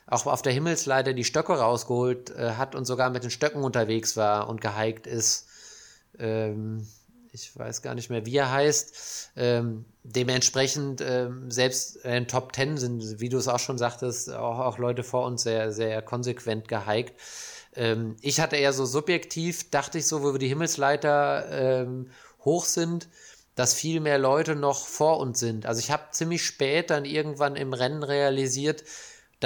auch 0.07 0.27
auf 0.27 0.43
der 0.43 0.53
Himmelsleiter 0.53 1.13
die 1.13 1.25
Stöcke 1.25 1.55
rausgeholt 1.55 2.31
äh, 2.31 2.53
hat 2.53 2.75
und 2.75 2.85
sogar 2.85 3.11
mit 3.11 3.25
den 3.25 3.31
Stöcken 3.31 3.63
unterwegs 3.63 4.17
war 4.17 4.49
und 4.49 4.61
gehiked 4.61 5.07
ist. 5.07 5.49
Ähm, 6.19 6.87
ich 7.33 7.57
weiß 7.57 7.83
gar 7.83 7.95
nicht 7.95 8.09
mehr, 8.09 8.25
wie 8.25 8.37
er 8.37 8.51
heißt. 8.51 9.33
Ähm, 9.37 9.85
dementsprechend, 10.05 11.03
ähm, 11.03 11.51
selbst 11.51 11.97
in 11.97 12.29
Top 12.29 12.53
Ten 12.53 12.79
sind, 12.79 13.21
wie 13.21 13.29
du 13.29 13.37
es 13.37 13.49
auch 13.49 13.59
schon 13.59 13.79
sagtest, 13.79 14.33
auch, 14.33 14.61
auch 14.61 14.79
Leute 14.79 15.03
vor 15.03 15.27
uns 15.27 15.43
sehr, 15.43 15.73
sehr 15.73 16.01
konsequent 16.03 16.69
gehiked. 16.69 17.15
Ähm, 17.75 18.17
ich 18.23 18.41
hatte 18.41 18.57
eher 18.57 18.73
so 18.73 18.87
subjektiv, 18.87 19.71
dachte 19.71 19.99
ich 19.99 20.07
so, 20.07 20.23
wo 20.23 20.33
wir 20.33 20.39
die 20.39 20.49
Himmelsleiter 20.49 21.47
ähm, 21.51 22.11
hoch 22.45 22.65
sind, 22.65 23.09
dass 23.55 23.75
viel 23.75 24.01
mehr 24.01 24.19
Leute 24.19 24.55
noch 24.55 24.87
vor 24.87 25.19
uns 25.19 25.39
sind. 25.41 25.67
Also 25.67 25.81
ich 25.81 25.91
habe 25.91 26.05
ziemlich 26.13 26.45
spät 26.45 26.91
dann 26.91 27.05
irgendwann 27.05 27.57
im 27.57 27.73
Rennen 27.73 28.03
realisiert, 28.03 28.85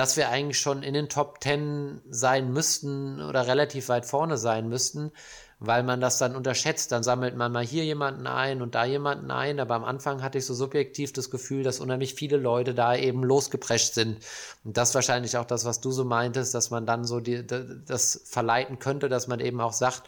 dass 0.01 0.16
wir 0.16 0.30
eigentlich 0.30 0.59
schon 0.59 0.82
in 0.82 0.94
den 0.94 1.09
Top 1.09 1.40
Ten 1.40 2.01
sein 2.09 2.53
müssten 2.53 3.20
oder 3.20 3.46
relativ 3.46 3.88
weit 3.88 4.07
vorne 4.07 4.38
sein 4.38 4.68
müssten 4.68 5.12
weil 5.61 5.82
man 5.82 6.01
das 6.01 6.16
dann 6.16 6.34
unterschätzt. 6.34 6.90
Dann 6.90 7.03
sammelt 7.03 7.36
man 7.36 7.53
mal 7.53 7.64
hier 7.64 7.84
jemanden 7.84 8.26
ein 8.26 8.62
und 8.62 8.74
da 8.74 8.86
jemanden 8.86 9.30
ein. 9.30 9.61
Aber 9.61 9.74
am 9.74 9.84
Anfang 9.84 10.22
hatte 10.22 10.38
ich 10.38 10.46
so 10.46 10.55
subjektiv 10.55 11.12
das 11.12 11.30
Gefühl, 11.30 11.62
dass 11.62 11.80
unheimlich 11.80 12.14
viele 12.14 12.38
Leute 12.38 12.74
da 12.74 12.96
eben 12.96 13.22
losgeprescht 13.22 13.92
sind. 13.92 14.24
Und 14.64 14.78
das 14.78 14.94
wahrscheinlich 14.94 15.36
auch 15.36 15.44
das, 15.44 15.66
was 15.66 15.80
du 15.80 15.92
so 15.92 16.05
meintest, 16.05 16.55
dass 16.55 16.70
man 16.70 16.86
dann 16.86 17.05
so 17.05 17.20
die, 17.20 17.46
das 17.46 18.22
verleiten 18.24 18.78
könnte, 18.78 19.11
dass 19.11 19.28
man 19.28 19.38
eben 19.38 19.61
auch 19.61 19.74
sagt, 19.74 20.05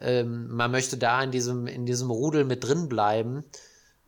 ähm, 0.00 0.48
man 0.48 0.72
möchte 0.72 0.98
da 0.98 1.22
in 1.22 1.30
diesem, 1.30 1.68
in 1.68 1.86
diesem 1.86 2.10
Rudel 2.10 2.44
mit 2.44 2.64
drin 2.64 2.88
bleiben. 2.88 3.44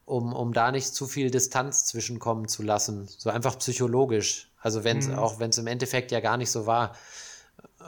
Um, 0.07 0.33
um 0.33 0.53
da 0.53 0.73
nicht 0.73 0.93
zu 0.93 1.07
viel 1.07 1.31
Distanz 1.31 1.85
zwischenkommen 1.85 2.49
zu 2.49 2.65
lassen. 2.65 3.07
So 3.07 3.31
einfach 3.31 3.57
psychologisch. 3.61 4.50
Also 4.61 4.85
wenn 4.85 4.99
es, 4.99 5.09
mhm. 5.09 5.15
auch 5.15 5.41
wenn 5.41 5.51
es 5.51 5.59
im 5.59 5.67
Endeffekt 5.67 6.13
ja 6.13 6.21
gar 6.21 6.37
nicht 6.37 6.51
so 6.51 6.67
war 6.67 6.93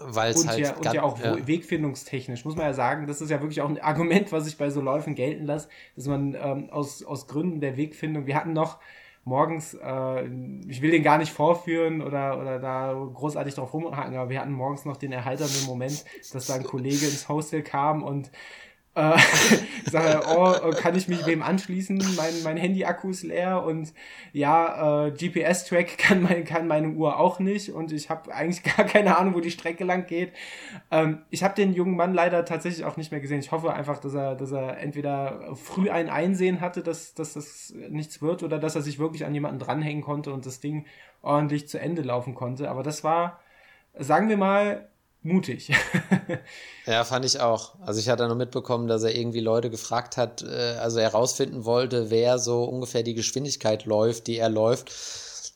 weil 0.04 0.32
es 0.32 0.46
halt. 0.46 0.58
Ja, 0.58 0.74
und 0.74 0.92
ja 0.92 1.02
auch 1.02 1.18
ja. 1.18 1.46
wegfindungstechnisch, 1.46 2.44
muss 2.44 2.56
man 2.56 2.66
ja 2.66 2.74
sagen, 2.74 3.06
das 3.06 3.20
ist 3.20 3.30
ja 3.30 3.40
wirklich 3.40 3.60
auch 3.60 3.68
ein 3.68 3.80
Argument, 3.80 4.32
was 4.32 4.46
ich 4.46 4.56
bei 4.56 4.70
so 4.70 4.80
Läufen 4.80 5.14
gelten 5.14 5.44
lasse, 5.44 5.68
dass 5.96 6.06
man 6.06 6.34
ähm, 6.34 6.70
aus, 6.70 7.02
aus 7.04 7.26
Gründen 7.26 7.60
der 7.60 7.76
Wegfindung, 7.76 8.26
wir 8.26 8.34
hatten 8.34 8.52
noch 8.52 8.78
morgens, 9.24 9.74
äh, 9.74 10.26
ich 10.66 10.82
will 10.82 10.90
den 10.90 11.02
gar 11.02 11.18
nicht 11.18 11.32
vorführen 11.32 12.02
oder, 12.02 12.40
oder 12.40 12.58
da 12.58 12.92
großartig 12.92 13.54
drauf 13.54 13.72
rumhaken, 13.72 14.16
aber 14.16 14.30
wir 14.30 14.40
hatten 14.40 14.52
morgens 14.52 14.84
noch 14.84 14.96
den 14.96 15.12
erheiternden 15.12 15.64
Moment, 15.66 16.04
dass 16.32 16.46
da 16.46 16.54
ein 16.54 16.64
Kollege 16.64 17.06
ins 17.06 17.28
Hostel 17.28 17.62
kam 17.62 18.02
und 18.02 18.30
Äh, 18.94 19.16
sage, 19.90 20.20
oh, 20.28 20.70
kann 20.72 20.94
ich 20.94 21.08
mich 21.08 21.24
wem 21.24 21.42
anschließen? 21.42 21.96
Mein, 22.16 22.34
mein 22.44 22.56
Handy-Akku 22.58 23.08
ist 23.10 23.22
leer 23.22 23.64
und 23.64 23.94
ja, 24.32 25.06
äh, 25.06 25.10
GPS-Track 25.12 25.96
kann, 25.98 26.22
mein, 26.22 26.44
kann 26.44 26.66
meine 26.66 26.90
Uhr 26.90 27.18
auch 27.18 27.38
nicht 27.38 27.70
und 27.70 27.90
ich 27.90 28.10
habe 28.10 28.34
eigentlich 28.34 28.62
gar 28.76 28.84
keine 28.84 29.16
Ahnung, 29.16 29.34
wo 29.34 29.40
die 29.40 29.50
Strecke 29.50 29.84
lang 29.84 30.06
geht. 30.06 30.32
Ähm, 30.90 31.22
ich 31.30 31.42
habe 31.42 31.54
den 31.54 31.72
jungen 31.72 31.96
Mann 31.96 32.12
leider 32.12 32.44
tatsächlich 32.44 32.84
auch 32.84 32.98
nicht 32.98 33.12
mehr 33.12 33.20
gesehen. 33.20 33.40
Ich 33.40 33.50
hoffe 33.50 33.72
einfach, 33.72 33.98
dass 33.98 34.12
er, 34.12 34.34
dass 34.34 34.52
er 34.52 34.78
entweder 34.78 35.56
früh 35.56 35.88
ein 35.88 36.10
Einsehen 36.10 36.60
hatte, 36.60 36.82
dass, 36.82 37.14
dass 37.14 37.32
das 37.32 37.72
nichts 37.88 38.20
wird 38.20 38.42
oder 38.42 38.58
dass 38.58 38.74
er 38.74 38.82
sich 38.82 38.98
wirklich 38.98 39.24
an 39.24 39.32
jemanden 39.32 39.58
dranhängen 39.58 40.02
konnte 40.02 40.34
und 40.34 40.44
das 40.44 40.60
Ding 40.60 40.84
ordentlich 41.22 41.66
zu 41.66 41.80
Ende 41.80 42.02
laufen 42.02 42.34
konnte. 42.34 42.68
Aber 42.68 42.82
das 42.82 43.04
war, 43.04 43.40
sagen 43.94 44.28
wir 44.28 44.36
mal, 44.36 44.88
mutig. 45.22 45.70
ja, 46.86 47.04
fand 47.04 47.24
ich 47.24 47.40
auch. 47.40 47.74
Also 47.80 48.00
ich 48.00 48.08
hatte 48.08 48.26
nur 48.26 48.36
mitbekommen, 48.36 48.88
dass 48.88 49.02
er 49.02 49.14
irgendwie 49.14 49.40
Leute 49.40 49.70
gefragt 49.70 50.16
hat, 50.16 50.42
äh, 50.42 50.76
also 50.80 51.00
herausfinden 51.00 51.64
wollte, 51.64 52.10
wer 52.10 52.38
so 52.38 52.64
ungefähr 52.64 53.02
die 53.02 53.14
Geschwindigkeit 53.14 53.84
läuft, 53.84 54.26
die 54.26 54.38
er 54.38 54.48
läuft 54.48 54.90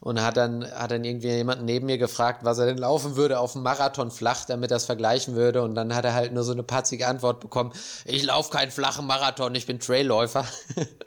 und 0.01 0.23
hat 0.23 0.37
dann, 0.37 0.65
hat 0.71 0.91
dann 0.91 1.05
irgendwie 1.05 1.29
jemanden 1.29 1.65
neben 1.65 1.87
mir 1.87 1.97
gefragt, 1.97 2.45
was 2.45 2.59
er 2.59 2.67
denn 2.67 2.77
laufen 2.77 3.17
würde 3.17 3.41
auf 3.41 3.55
dem 3.55 3.63
Marathon 3.63 4.11
flach, 4.11 4.45
damit 4.45 4.71
er 4.71 4.77
es 4.77 4.85
vergleichen 4.85 5.35
würde. 5.35 5.63
Und 5.63 5.75
dann 5.75 5.95
hat 5.95 6.05
er 6.05 6.15
halt 6.15 6.33
nur 6.33 6.45
so 6.45 6.53
eine 6.53 6.63
patzige 6.63 7.07
Antwort 7.07 7.41
bekommen, 7.41 7.73
ich 8.05 8.23
laufe 8.23 8.51
keinen 8.51 8.71
flachen 8.71 9.07
Marathon, 9.07 9.55
ich 9.55 9.67
bin 9.67 9.81
Trailläufer. 9.81 10.45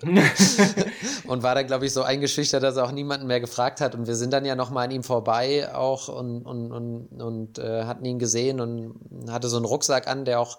und 1.28 1.44
war 1.44 1.56
dann, 1.56 1.68
glaube 1.68 1.86
ich, 1.86 1.94
so 1.94 2.02
eingeschüchtert, 2.02 2.64
dass 2.64 2.78
er 2.78 2.86
auch 2.86 2.92
niemanden 2.92 3.28
mehr 3.28 3.40
gefragt 3.40 3.80
hat. 3.80 3.94
Und 3.94 4.08
wir 4.08 4.16
sind 4.16 4.34
dann 4.34 4.46
ja 4.46 4.56
nochmal 4.56 4.86
an 4.86 4.92
ihm 4.92 5.04
vorbei 5.04 5.74
auch 5.74 6.08
und, 6.08 6.44
und, 6.46 6.72
und, 6.72 7.22
und 7.22 7.60
äh, 7.60 7.84
hatten 7.84 8.06
ihn 8.06 8.18
gesehen 8.18 8.60
und 8.60 9.30
hatte 9.30 9.50
so 9.50 9.58
einen 9.58 9.66
Rucksack 9.66 10.08
an, 10.08 10.26
der 10.26 10.40
auch, 10.40 10.58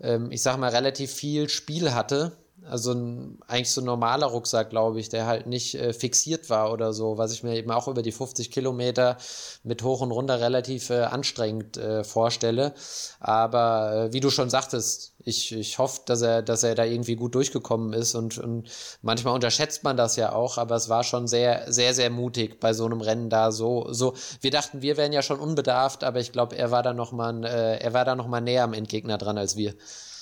ähm, 0.00 0.30
ich 0.30 0.42
sag 0.42 0.58
mal, 0.58 0.70
relativ 0.70 1.12
viel 1.12 1.48
Spiel 1.48 1.94
hatte 1.94 2.32
also 2.68 2.92
ein, 2.92 3.38
eigentlich 3.46 3.70
so 3.70 3.80
ein 3.80 3.84
normaler 3.84 4.26
Rucksack, 4.26 4.70
glaube 4.70 5.00
ich, 5.00 5.08
der 5.08 5.26
halt 5.26 5.46
nicht 5.46 5.74
äh, 5.74 5.92
fixiert 5.92 6.50
war 6.50 6.72
oder 6.72 6.92
so, 6.92 7.18
was 7.18 7.32
ich 7.32 7.42
mir 7.42 7.56
eben 7.56 7.70
auch 7.70 7.88
über 7.88 8.02
die 8.02 8.12
50 8.12 8.50
Kilometer 8.50 9.16
mit 9.62 9.82
hoch 9.82 10.00
und 10.00 10.10
runter 10.10 10.40
relativ 10.40 10.90
äh, 10.90 11.02
anstrengend 11.02 11.76
äh, 11.76 12.04
vorstelle. 12.04 12.74
Aber 13.18 14.08
äh, 14.08 14.12
wie 14.12 14.20
du 14.20 14.30
schon 14.30 14.50
sagtest, 14.50 15.14
ich, 15.24 15.52
ich 15.52 15.78
hoffe, 15.78 16.02
dass 16.06 16.22
er, 16.22 16.42
dass 16.42 16.62
er 16.62 16.74
da 16.74 16.84
irgendwie 16.84 17.16
gut 17.16 17.34
durchgekommen 17.34 17.92
ist 17.92 18.14
und, 18.14 18.38
und 18.38 18.68
manchmal 19.02 19.34
unterschätzt 19.34 19.84
man 19.84 19.96
das 19.96 20.16
ja 20.16 20.32
auch, 20.32 20.58
aber 20.58 20.76
es 20.76 20.88
war 20.88 21.04
schon 21.04 21.26
sehr, 21.26 21.70
sehr, 21.72 21.94
sehr 21.94 22.10
mutig 22.10 22.60
bei 22.60 22.72
so 22.72 22.86
einem 22.86 23.00
Rennen 23.00 23.30
da 23.30 23.52
so, 23.52 23.92
so. 23.92 24.14
Wir 24.40 24.50
dachten, 24.50 24.82
wir 24.82 24.96
wären 24.96 25.12
ja 25.12 25.22
schon 25.22 25.40
unbedarft, 25.40 26.04
aber 26.04 26.20
ich 26.20 26.32
glaube, 26.32 26.56
er 26.56 26.70
war 26.70 26.82
da 26.82 26.92
noch 26.92 27.12
mal, 27.12 27.44
äh, 27.44 28.14
noch 28.14 28.40
näher 28.40 28.64
am 28.64 28.72
Endgegner 28.72 29.18
dran 29.18 29.38
als 29.38 29.56
wir. 29.56 29.74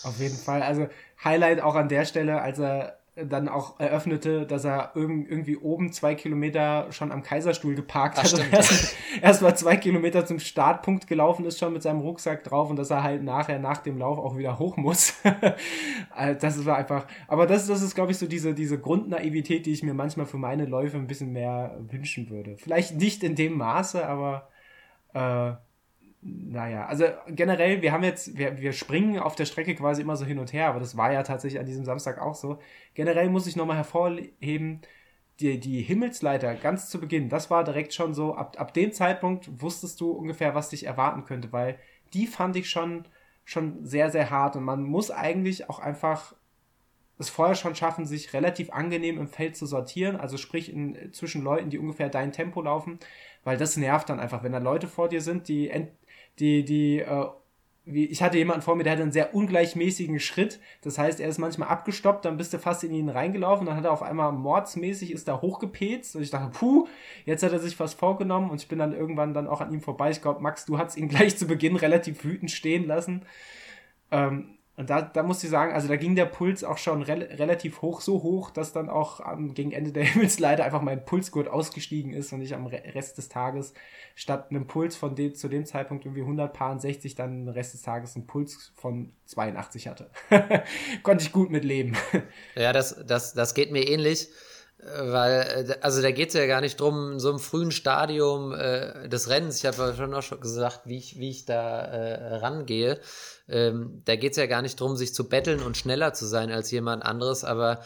Auf 0.02 0.20
jeden 0.20 0.36
Fall. 0.36 0.62
Also 0.62 0.88
Highlight 1.24 1.60
auch 1.60 1.74
an 1.74 1.88
der 1.88 2.04
Stelle, 2.04 2.40
als 2.40 2.58
er 2.58 2.98
dann 3.24 3.48
auch 3.48 3.80
eröffnete, 3.80 4.46
dass 4.46 4.64
er 4.64 4.92
irgendwie 4.94 5.56
oben 5.56 5.92
zwei 5.92 6.14
Kilometer 6.14 6.92
schon 6.92 7.10
am 7.10 7.22
Kaiserstuhl 7.22 7.74
geparkt 7.74 8.18
Ach, 8.18 8.24
hat 8.24 8.34
und 8.34 8.52
erst, 8.52 8.96
erst 9.22 9.42
mal 9.42 9.56
zwei 9.56 9.76
Kilometer 9.76 10.24
zum 10.24 10.38
Startpunkt 10.38 11.06
gelaufen 11.06 11.44
ist, 11.44 11.58
schon 11.58 11.72
mit 11.72 11.82
seinem 11.82 12.00
Rucksack 12.00 12.44
drauf 12.44 12.70
und 12.70 12.76
dass 12.76 12.90
er 12.90 13.02
halt 13.02 13.22
nachher 13.22 13.58
nach 13.58 13.78
dem 13.78 13.98
Lauf 13.98 14.18
auch 14.18 14.36
wieder 14.36 14.58
hoch 14.58 14.76
muss. 14.76 15.14
Also 16.10 16.40
das 16.40 16.66
war 16.66 16.76
einfach, 16.76 17.06
aber 17.28 17.46
das, 17.46 17.66
das 17.66 17.80
ist, 17.80 17.94
glaube 17.94 18.10
ich, 18.10 18.18
so 18.18 18.26
diese, 18.26 18.54
diese 18.54 18.78
Grundnaivität, 18.78 19.66
die 19.66 19.72
ich 19.72 19.82
mir 19.82 19.94
manchmal 19.94 20.26
für 20.26 20.36
meine 20.36 20.64
Läufe 20.66 20.96
ein 20.96 21.06
bisschen 21.06 21.32
mehr 21.32 21.78
wünschen 21.88 22.28
würde. 22.28 22.56
Vielleicht 22.56 22.96
nicht 22.96 23.22
in 23.22 23.36
dem 23.36 23.56
Maße, 23.56 24.04
aber 24.04 24.48
äh, 25.14 25.52
naja, 26.20 26.86
also 26.86 27.04
generell, 27.28 27.80
wir 27.82 27.92
haben 27.92 28.02
jetzt, 28.02 28.36
wir, 28.36 28.58
wir 28.58 28.72
springen 28.72 29.18
auf 29.18 29.36
der 29.36 29.44
Strecke 29.44 29.74
quasi 29.74 30.02
immer 30.02 30.16
so 30.16 30.24
hin 30.24 30.38
und 30.38 30.52
her, 30.52 30.68
aber 30.68 30.80
das 30.80 30.96
war 30.96 31.12
ja 31.12 31.22
tatsächlich 31.22 31.60
an 31.60 31.66
diesem 31.66 31.84
Samstag 31.84 32.20
auch 32.20 32.34
so. 32.34 32.58
Generell 32.94 33.30
muss 33.30 33.46
ich 33.46 33.56
nochmal 33.56 33.76
hervorheben, 33.76 34.80
die, 35.40 35.60
die 35.60 35.82
Himmelsleiter 35.82 36.54
ganz 36.56 36.90
zu 36.90 37.00
Beginn, 37.00 37.28
das 37.28 37.50
war 37.50 37.62
direkt 37.62 37.94
schon 37.94 38.14
so, 38.14 38.34
ab, 38.34 38.56
ab 38.58 38.74
dem 38.74 38.92
Zeitpunkt 38.92 39.62
wusstest 39.62 40.00
du 40.00 40.10
ungefähr, 40.10 40.54
was 40.54 40.70
dich 40.70 40.84
erwarten 40.84 41.24
könnte, 41.24 41.52
weil 41.52 41.78
die 42.12 42.26
fand 42.26 42.56
ich 42.56 42.68
schon, 42.68 43.06
schon 43.44 43.84
sehr, 43.86 44.10
sehr 44.10 44.30
hart 44.30 44.56
und 44.56 44.64
man 44.64 44.82
muss 44.82 45.10
eigentlich 45.12 45.70
auch 45.70 45.78
einfach 45.78 46.34
es 47.18 47.30
vorher 47.30 47.56
schon 47.56 47.74
schaffen, 47.74 48.06
sich 48.06 48.32
relativ 48.32 48.70
angenehm 48.70 49.18
im 49.18 49.28
Feld 49.28 49.56
zu 49.56 49.66
sortieren, 49.66 50.16
also 50.16 50.36
sprich 50.36 50.72
in, 50.72 51.12
zwischen 51.12 51.42
Leuten, 51.42 51.70
die 51.70 51.78
ungefähr 51.78 52.08
dein 52.08 52.32
Tempo 52.32 52.62
laufen, 52.62 52.98
weil 53.44 53.56
das 53.56 53.76
nervt 53.76 54.08
dann 54.08 54.20
einfach, 54.20 54.42
wenn 54.42 54.52
da 54.52 54.58
Leute 54.58 54.86
vor 54.86 55.08
dir 55.08 55.20
sind, 55.20 55.48
die 55.48 55.68
die, 56.38 56.64
die, 56.64 57.00
äh, 57.00 57.26
wie, 57.84 58.04
ich 58.04 58.22
hatte 58.22 58.36
jemanden 58.36 58.62
vor 58.62 58.76
mir, 58.76 58.84
der 58.84 58.92
hatte 58.92 59.02
einen 59.02 59.12
sehr 59.12 59.34
ungleichmäßigen 59.34 60.20
Schritt. 60.20 60.60
Das 60.82 60.98
heißt, 60.98 61.20
er 61.20 61.28
ist 61.28 61.38
manchmal 61.38 61.68
abgestoppt, 61.68 62.24
dann 62.24 62.36
bist 62.36 62.52
du 62.52 62.58
fast 62.58 62.84
in 62.84 62.92
ihn 62.92 63.08
reingelaufen, 63.08 63.66
dann 63.66 63.76
hat 63.76 63.84
er 63.84 63.92
auf 63.92 64.02
einmal 64.02 64.30
mordsmäßig 64.32 65.10
ist 65.10 65.26
da 65.26 65.40
hochgepetzt 65.40 66.14
und 66.14 66.22
ich 66.22 66.30
dachte, 66.30 66.50
puh, 66.50 66.86
jetzt 67.24 67.42
hat 67.42 67.52
er 67.52 67.58
sich 67.58 67.80
was 67.80 67.94
vorgenommen 67.94 68.50
und 68.50 68.60
ich 68.60 68.68
bin 68.68 68.78
dann 68.78 68.92
irgendwann 68.92 69.32
dann 69.32 69.46
auch 69.46 69.60
an 69.60 69.72
ihm 69.72 69.80
vorbei. 69.80 70.10
Ich 70.10 70.20
glaube, 70.20 70.42
Max, 70.42 70.66
du 70.66 70.78
hast 70.78 70.96
ihn 70.96 71.08
gleich 71.08 71.38
zu 71.38 71.46
Beginn 71.46 71.76
relativ 71.76 72.24
wütend 72.24 72.50
stehen 72.50 72.86
lassen. 72.86 73.22
Ähm, 74.10 74.57
und 74.78 74.90
da, 74.90 75.02
da 75.02 75.24
muss 75.24 75.42
ich 75.42 75.50
sagen, 75.50 75.72
also 75.72 75.88
da 75.88 75.96
ging 75.96 76.14
der 76.14 76.26
Puls 76.26 76.62
auch 76.62 76.78
schon 76.78 77.02
re 77.02 77.28
relativ 77.36 77.82
hoch, 77.82 78.00
so 78.00 78.22
hoch, 78.22 78.50
dass 78.50 78.72
dann 78.72 78.88
auch 78.88 79.18
ähm, 79.28 79.52
gegen 79.52 79.72
Ende 79.72 79.90
der 79.90 80.04
Himmelsleiter 80.04 80.62
einfach 80.64 80.82
mein 80.82 81.04
Pulsgurt 81.04 81.48
ausgestiegen 81.48 82.12
ist 82.12 82.32
und 82.32 82.42
ich 82.42 82.54
am 82.54 82.68
Rest 82.68 83.18
des 83.18 83.28
Tages 83.28 83.74
statt 84.14 84.50
einem 84.50 84.68
Puls 84.68 84.94
von 84.94 85.16
dem, 85.16 85.34
zu 85.34 85.48
dem 85.48 85.66
Zeitpunkt 85.66 86.04
irgendwie 86.04 86.22
160 86.22 87.16
dann 87.16 87.46
den 87.46 87.48
Rest 87.48 87.74
des 87.74 87.82
Tages 87.82 88.14
einen 88.14 88.28
Puls 88.28 88.70
von 88.76 89.12
82 89.24 89.88
hatte. 89.88 90.10
Konnte 91.02 91.24
ich 91.24 91.32
gut 91.32 91.50
mit 91.50 91.64
leben. 91.64 91.96
ja, 92.54 92.72
das, 92.72 93.04
das, 93.04 93.34
das 93.34 93.54
geht 93.54 93.72
mir 93.72 93.82
ähnlich. 93.88 94.28
Weil, 94.80 95.66
äh, 95.70 95.76
also 95.80 96.00
da 96.02 96.12
geht 96.12 96.28
es 96.28 96.34
ja 96.34 96.46
gar 96.46 96.60
nicht 96.60 96.80
drum, 96.80 97.12
in 97.12 97.18
so 97.18 97.30
einem 97.30 97.40
frühen 97.40 97.72
Stadium 97.72 98.54
äh, 98.54 99.08
des 99.08 99.28
Rennens, 99.28 99.58
ich 99.58 99.66
habe 99.66 99.76
ja 99.78 99.94
schon 99.94 100.14
auch 100.14 100.22
schon 100.22 100.40
gesagt, 100.40 100.82
wie 100.84 100.98
ich, 100.98 101.18
wie 101.18 101.30
ich 101.30 101.44
da 101.44 101.80
äh, 101.80 102.36
rangehe, 102.36 103.00
ähm, 103.48 104.02
da 104.04 104.14
geht 104.14 104.32
es 104.32 104.36
ja 104.36 104.46
gar 104.46 104.62
nicht 104.62 104.78
drum, 104.78 104.96
sich 104.96 105.14
zu 105.14 105.28
betteln 105.28 105.62
und 105.62 105.76
schneller 105.76 106.12
zu 106.12 106.26
sein 106.26 106.52
als 106.52 106.70
jemand 106.70 107.04
anderes, 107.04 107.44
aber 107.44 107.80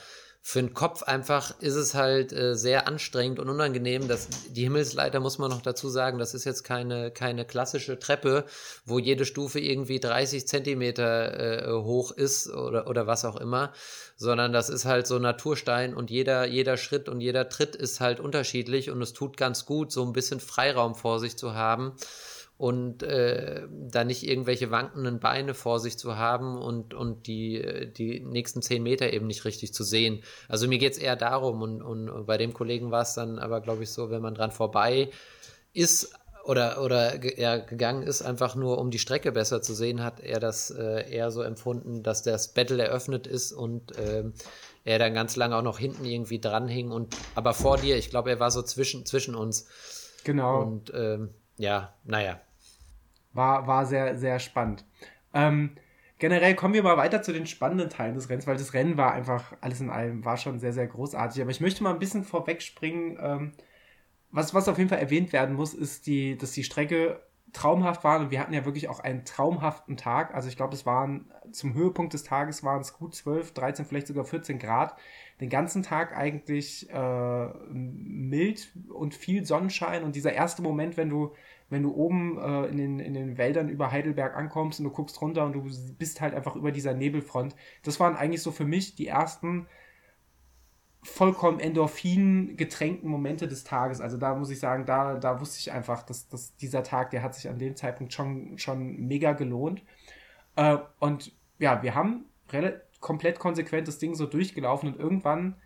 für 0.45 0.61
den 0.61 0.74
Kopf 0.74 1.05
einfach 1.05 1.55
ist 1.61 1.76
es 1.76 1.95
halt 1.95 2.32
äh, 2.32 2.57
sehr 2.57 2.88
anstrengend 2.88 3.38
und 3.38 3.49
unangenehm. 3.49 4.09
dass 4.09 4.28
die 4.49 4.64
Himmelsleiter 4.64 5.20
muss 5.20 5.38
man 5.38 5.51
noch 5.51 5.62
dazu 5.62 5.88
sagen, 5.88 6.18
das 6.18 6.34
ist 6.34 6.45
jetzt 6.45 6.64
keine, 6.64 7.12
keine 7.12 7.45
klassische 7.45 7.97
Treppe, 7.97 8.45
wo 8.84 8.99
jede 8.99 9.24
Stufe 9.24 9.61
irgendwie 9.61 10.01
30 10.01 10.49
Zentimeter 10.49 11.68
äh, 11.68 11.72
hoch 11.72 12.11
ist 12.11 12.51
oder, 12.51 12.88
oder 12.88 13.07
was 13.07 13.24
auch 13.24 13.36
immer, 13.36 13.72
sondern 14.16 14.53
das 14.53 14.68
ist 14.68 14.84
halt 14.84 15.07
so 15.07 15.20
Naturstein 15.20 15.95
und 15.95 16.11
jeder, 16.11 16.45
jeder 16.47 16.76
Schritt 16.76 17.09
und 17.09 17.20
jeder 17.20 17.49
Tritt 17.49 17.76
ist 17.76 18.01
halt 18.01 18.18
unterschiedlich 18.18 18.90
und 18.90 19.01
es 19.01 19.12
tut 19.12 19.36
ganz 19.36 19.64
gut, 19.64 19.93
so 19.93 20.05
ein 20.05 20.12
bisschen 20.12 20.40
Freiraum 20.40 20.97
vor 20.97 21.20
sich 21.20 21.36
zu 21.36 21.55
haben 21.55 21.95
und 22.62 23.02
äh, 23.02 23.66
da 23.72 24.04
nicht 24.04 24.22
irgendwelche 24.22 24.70
wankenden 24.70 25.18
Beine 25.18 25.52
vor 25.52 25.80
sich 25.80 25.98
zu 25.98 26.16
haben 26.16 26.56
und, 26.56 26.94
und 26.94 27.26
die, 27.26 27.92
die 27.92 28.20
nächsten 28.20 28.62
zehn 28.62 28.84
Meter 28.84 29.12
eben 29.12 29.26
nicht 29.26 29.44
richtig 29.44 29.74
zu 29.74 29.82
sehen. 29.82 30.22
Also 30.48 30.68
mir 30.68 30.78
geht 30.78 30.92
es 30.92 30.98
eher 30.98 31.16
darum 31.16 31.60
und, 31.60 31.82
und 31.82 32.24
bei 32.24 32.38
dem 32.38 32.54
Kollegen 32.54 32.92
war 32.92 33.02
es 33.02 33.14
dann 33.14 33.40
aber, 33.40 33.62
glaube 33.62 33.82
ich, 33.82 33.90
so, 33.90 34.10
wenn 34.10 34.22
man 34.22 34.36
dran 34.36 34.52
vorbei 34.52 35.10
ist 35.72 36.14
oder, 36.44 36.80
oder 36.84 37.24
ja, 37.36 37.56
gegangen 37.56 38.04
ist, 38.04 38.22
einfach 38.22 38.54
nur 38.54 38.78
um 38.78 38.92
die 38.92 39.00
Strecke 39.00 39.32
besser 39.32 39.60
zu 39.60 39.74
sehen, 39.74 40.04
hat 40.04 40.20
er 40.20 40.38
das 40.38 40.70
äh, 40.70 41.10
eher 41.10 41.32
so 41.32 41.42
empfunden, 41.42 42.04
dass 42.04 42.22
das 42.22 42.54
Battle 42.54 42.80
eröffnet 42.80 43.26
ist 43.26 43.50
und 43.50 43.98
äh, 43.98 44.22
er 44.84 45.00
dann 45.00 45.14
ganz 45.14 45.34
lange 45.34 45.56
auch 45.56 45.62
noch 45.62 45.80
hinten 45.80 46.04
irgendwie 46.04 46.38
dranhing 46.38 46.92
und 46.92 47.16
aber 47.34 47.54
vor 47.54 47.76
dir, 47.78 47.96
ich 47.96 48.08
glaube, 48.08 48.30
er 48.30 48.38
war 48.38 48.52
so 48.52 48.62
zwischen, 48.62 49.04
zwischen 49.04 49.34
uns. 49.34 49.66
Genau. 50.22 50.62
Und 50.62 50.92
ähm, 50.94 51.30
ja, 51.58 51.92
naja, 52.04 52.40
war, 53.33 53.66
war 53.66 53.87
sehr, 53.87 54.16
sehr 54.16 54.39
spannend. 54.39 54.85
Ähm, 55.35 55.76
generell 56.18 56.55
kommen 56.55 56.74
wir 56.74 56.83
mal 56.83 56.97
weiter 56.97 57.22
zu 57.22 57.33
den 57.33 57.47
spannenden 57.47 57.91
Teilen 57.91 58.14
des 58.14 58.28
Rennens, 58.28 58.47
weil 58.47 58.57
das 58.57 58.74
Rennen 58.74 58.97
war 58.97 59.12
einfach, 59.12 59.55
alles 59.61 59.80
in 59.80 59.91
allem, 59.91 60.24
war 60.24 60.37
schon 60.37 60.59
sehr, 60.59 60.72
sehr 60.72 60.87
großartig. 60.87 61.43
Aber 61.43 61.51
ich 61.51 61.61
möchte 61.61 61.83
mal 61.83 61.93
ein 61.93 61.99
bisschen 61.99 62.24
vorwegspringen. 62.24 63.18
Ähm, 63.20 63.53
was, 64.30 64.55
was 64.55 64.68
auf 64.68 64.78
jeden 64.78 64.89
Fall 64.89 65.01
erwähnt 65.01 65.33
werden 65.33 65.55
muss, 65.55 65.74
ist, 65.74 66.07
die, 66.07 66.37
dass 66.39 66.53
die 66.53 66.64
Strecke 66.64 67.20
traumhaft 67.53 68.03
war 68.03 68.18
und 68.18 68.30
wir 68.30 68.41
hatten 68.41 68.55
ja 68.55 68.64
wirklich 68.64 68.89
auch 68.89 69.01
einen 69.01 69.24
traumhaften 69.24 69.97
Tag. 69.97 70.35
Also 70.35 70.49
ich 70.49 70.57
glaube, 70.57 70.74
es 70.74 70.87
waren 70.87 71.30
zum 71.53 71.74
Höhepunkt 71.74 72.14
des 72.14 72.24
Tages 72.24 72.64
waren 72.64 72.80
es 72.80 72.95
gut 72.95 73.14
12, 73.14 73.53
13, 73.53 73.85
vielleicht 73.85 74.07
sogar 74.07 74.24
14 74.24 74.59
Grad. 74.59 74.97
Den 75.41 75.51
ganzen 75.51 75.83
Tag 75.83 76.16
eigentlich 76.16 76.89
äh, 76.91 77.47
mild 77.68 78.72
und 78.89 79.14
viel 79.14 79.45
Sonnenschein 79.45 80.03
und 80.03 80.16
dieser 80.16 80.33
erste 80.33 80.62
Moment, 80.62 80.97
wenn 80.97 81.11
du 81.11 81.35
wenn 81.72 81.82
du 81.82 81.94
oben 81.94 82.38
äh, 82.38 82.66
in, 82.66 82.76
den, 82.76 83.00
in 83.00 83.14
den 83.14 83.38
Wäldern 83.38 83.68
über 83.68 83.90
Heidelberg 83.90 84.36
ankommst 84.36 84.78
und 84.78 84.84
du 84.84 84.90
guckst 84.90 85.20
runter 85.20 85.44
und 85.44 85.54
du 85.54 85.64
bist 85.98 86.20
halt 86.20 86.34
einfach 86.34 86.54
über 86.54 86.70
dieser 86.70 86.94
Nebelfront. 86.94 87.56
Das 87.82 87.98
waren 87.98 88.14
eigentlich 88.14 88.42
so 88.42 88.52
für 88.52 88.66
mich 88.66 88.94
die 88.94 89.06
ersten 89.06 89.66
vollkommen 91.02 91.58
Endorphin 91.58 92.56
getränkten 92.56 93.08
Momente 93.08 93.48
des 93.48 93.64
Tages. 93.64 94.00
Also 94.00 94.18
da 94.18 94.34
muss 94.34 94.50
ich 94.50 94.60
sagen, 94.60 94.84
da, 94.86 95.14
da 95.14 95.40
wusste 95.40 95.58
ich 95.58 95.72
einfach, 95.72 96.02
dass, 96.02 96.28
dass 96.28 96.54
dieser 96.56 96.84
Tag, 96.84 97.10
der 97.10 97.22
hat 97.22 97.34
sich 97.34 97.48
an 97.48 97.58
dem 97.58 97.74
Zeitpunkt 97.74 98.12
schon, 98.12 98.58
schon 98.58 99.08
mega 99.08 99.32
gelohnt. 99.32 99.82
Äh, 100.56 100.76
und 101.00 101.32
ja, 101.58 101.82
wir 101.82 101.94
haben 101.94 102.26
komplett 103.00 103.38
konsequent 103.38 103.88
das 103.88 103.98
Ding 103.98 104.14
so 104.14 104.26
durchgelaufen 104.26 104.92
und 104.92 105.00
irgendwann, 105.00 105.56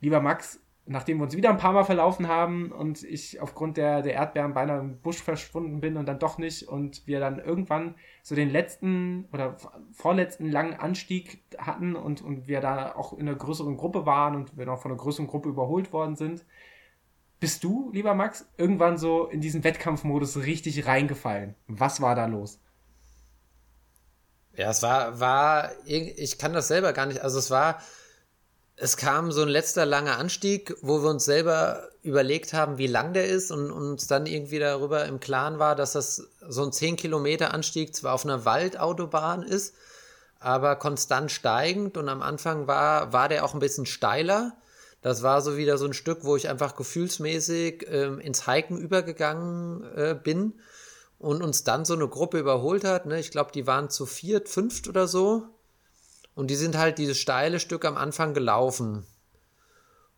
lieber 0.00 0.20
Max, 0.20 0.60
nachdem 0.86 1.18
wir 1.18 1.24
uns 1.24 1.36
wieder 1.36 1.50
ein 1.50 1.58
paar 1.58 1.72
Mal 1.72 1.84
verlaufen 1.84 2.28
haben 2.28 2.70
und 2.70 3.02
ich 3.02 3.40
aufgrund 3.40 3.76
der, 3.76 4.02
der 4.02 4.14
Erdbeeren 4.14 4.54
beinahe 4.54 4.80
im 4.80 5.00
Busch 5.00 5.22
verschwunden 5.22 5.80
bin 5.80 5.96
und 5.96 6.06
dann 6.06 6.18
doch 6.18 6.38
nicht 6.38 6.68
und 6.68 7.06
wir 7.06 7.18
dann 7.18 7.38
irgendwann 7.38 7.96
so 8.22 8.34
den 8.34 8.50
letzten 8.50 9.28
oder 9.32 9.56
vorletzten 9.92 10.50
langen 10.50 10.74
Anstieg 10.74 11.42
hatten 11.58 11.96
und, 11.96 12.22
und 12.22 12.46
wir 12.46 12.60
da 12.60 12.94
auch 12.94 13.12
in 13.12 13.28
einer 13.28 13.36
größeren 13.36 13.76
Gruppe 13.76 14.06
waren 14.06 14.36
und 14.36 14.56
wir 14.56 14.66
noch 14.66 14.80
von 14.80 14.92
einer 14.92 15.00
größeren 15.00 15.26
Gruppe 15.26 15.48
überholt 15.48 15.92
worden 15.92 16.14
sind, 16.14 16.44
bist 17.40 17.64
du, 17.64 17.90
lieber 17.92 18.14
Max, 18.14 18.48
irgendwann 18.56 18.96
so 18.96 19.26
in 19.26 19.40
diesen 19.40 19.64
Wettkampfmodus 19.64 20.38
richtig 20.38 20.86
reingefallen. 20.86 21.54
Was 21.66 22.00
war 22.00 22.14
da 22.14 22.26
los? 22.26 22.60
Ja, 24.54 24.70
es 24.70 24.82
war, 24.82 25.20
war, 25.20 25.70
ich 25.84 26.38
kann 26.38 26.54
das 26.54 26.68
selber 26.68 26.92
gar 26.94 27.06
nicht, 27.06 27.20
also 27.20 27.38
es 27.38 27.50
war, 27.50 27.78
es 28.76 28.98
kam 28.98 29.32
so 29.32 29.42
ein 29.42 29.48
letzter 29.48 29.86
langer 29.86 30.18
Anstieg, 30.18 30.76
wo 30.82 31.02
wir 31.02 31.08
uns 31.08 31.24
selber 31.24 31.88
überlegt 32.02 32.52
haben, 32.52 32.76
wie 32.76 32.86
lang 32.86 33.14
der 33.14 33.26
ist 33.26 33.50
und 33.50 33.70
uns 33.70 34.06
dann 34.06 34.26
irgendwie 34.26 34.58
darüber 34.58 35.06
im 35.06 35.18
Klaren 35.18 35.58
war, 35.58 35.74
dass 35.74 35.92
das 35.92 36.28
so 36.46 36.62
ein 36.62 36.72
10 36.72 36.96
Kilometer 36.96 37.54
Anstieg 37.54 37.94
zwar 37.94 38.12
auf 38.12 38.24
einer 38.24 38.44
Waldautobahn 38.44 39.42
ist, 39.42 39.74
aber 40.40 40.76
konstant 40.76 41.32
steigend 41.32 41.96
und 41.96 42.10
am 42.10 42.20
Anfang 42.20 42.66
war, 42.66 43.14
war 43.14 43.30
der 43.30 43.44
auch 43.44 43.54
ein 43.54 43.60
bisschen 43.60 43.86
steiler. 43.86 44.52
Das 45.00 45.22
war 45.22 45.40
so 45.40 45.56
wieder 45.56 45.78
so 45.78 45.86
ein 45.86 45.94
Stück, 45.94 46.24
wo 46.24 46.36
ich 46.36 46.50
einfach 46.50 46.76
gefühlsmäßig 46.76 47.86
ähm, 47.88 48.18
ins 48.20 48.46
Hiken 48.46 48.76
übergegangen 48.76 49.84
äh, 49.94 50.14
bin 50.22 50.52
und 51.18 51.42
uns 51.42 51.64
dann 51.64 51.86
so 51.86 51.94
eine 51.94 52.08
Gruppe 52.08 52.38
überholt 52.38 52.84
hat. 52.84 53.06
Ne? 53.06 53.18
Ich 53.18 53.30
glaube, 53.30 53.52
die 53.52 53.66
waren 53.66 53.88
zu 53.88 54.04
viert, 54.04 54.50
fünft 54.50 54.86
oder 54.86 55.08
so. 55.08 55.44
Und 56.36 56.48
die 56.48 56.54
sind 56.54 56.76
halt 56.76 56.98
dieses 56.98 57.16
steile 57.16 57.58
Stück 57.58 57.86
am 57.86 57.96
Anfang 57.96 58.34
gelaufen. 58.34 59.06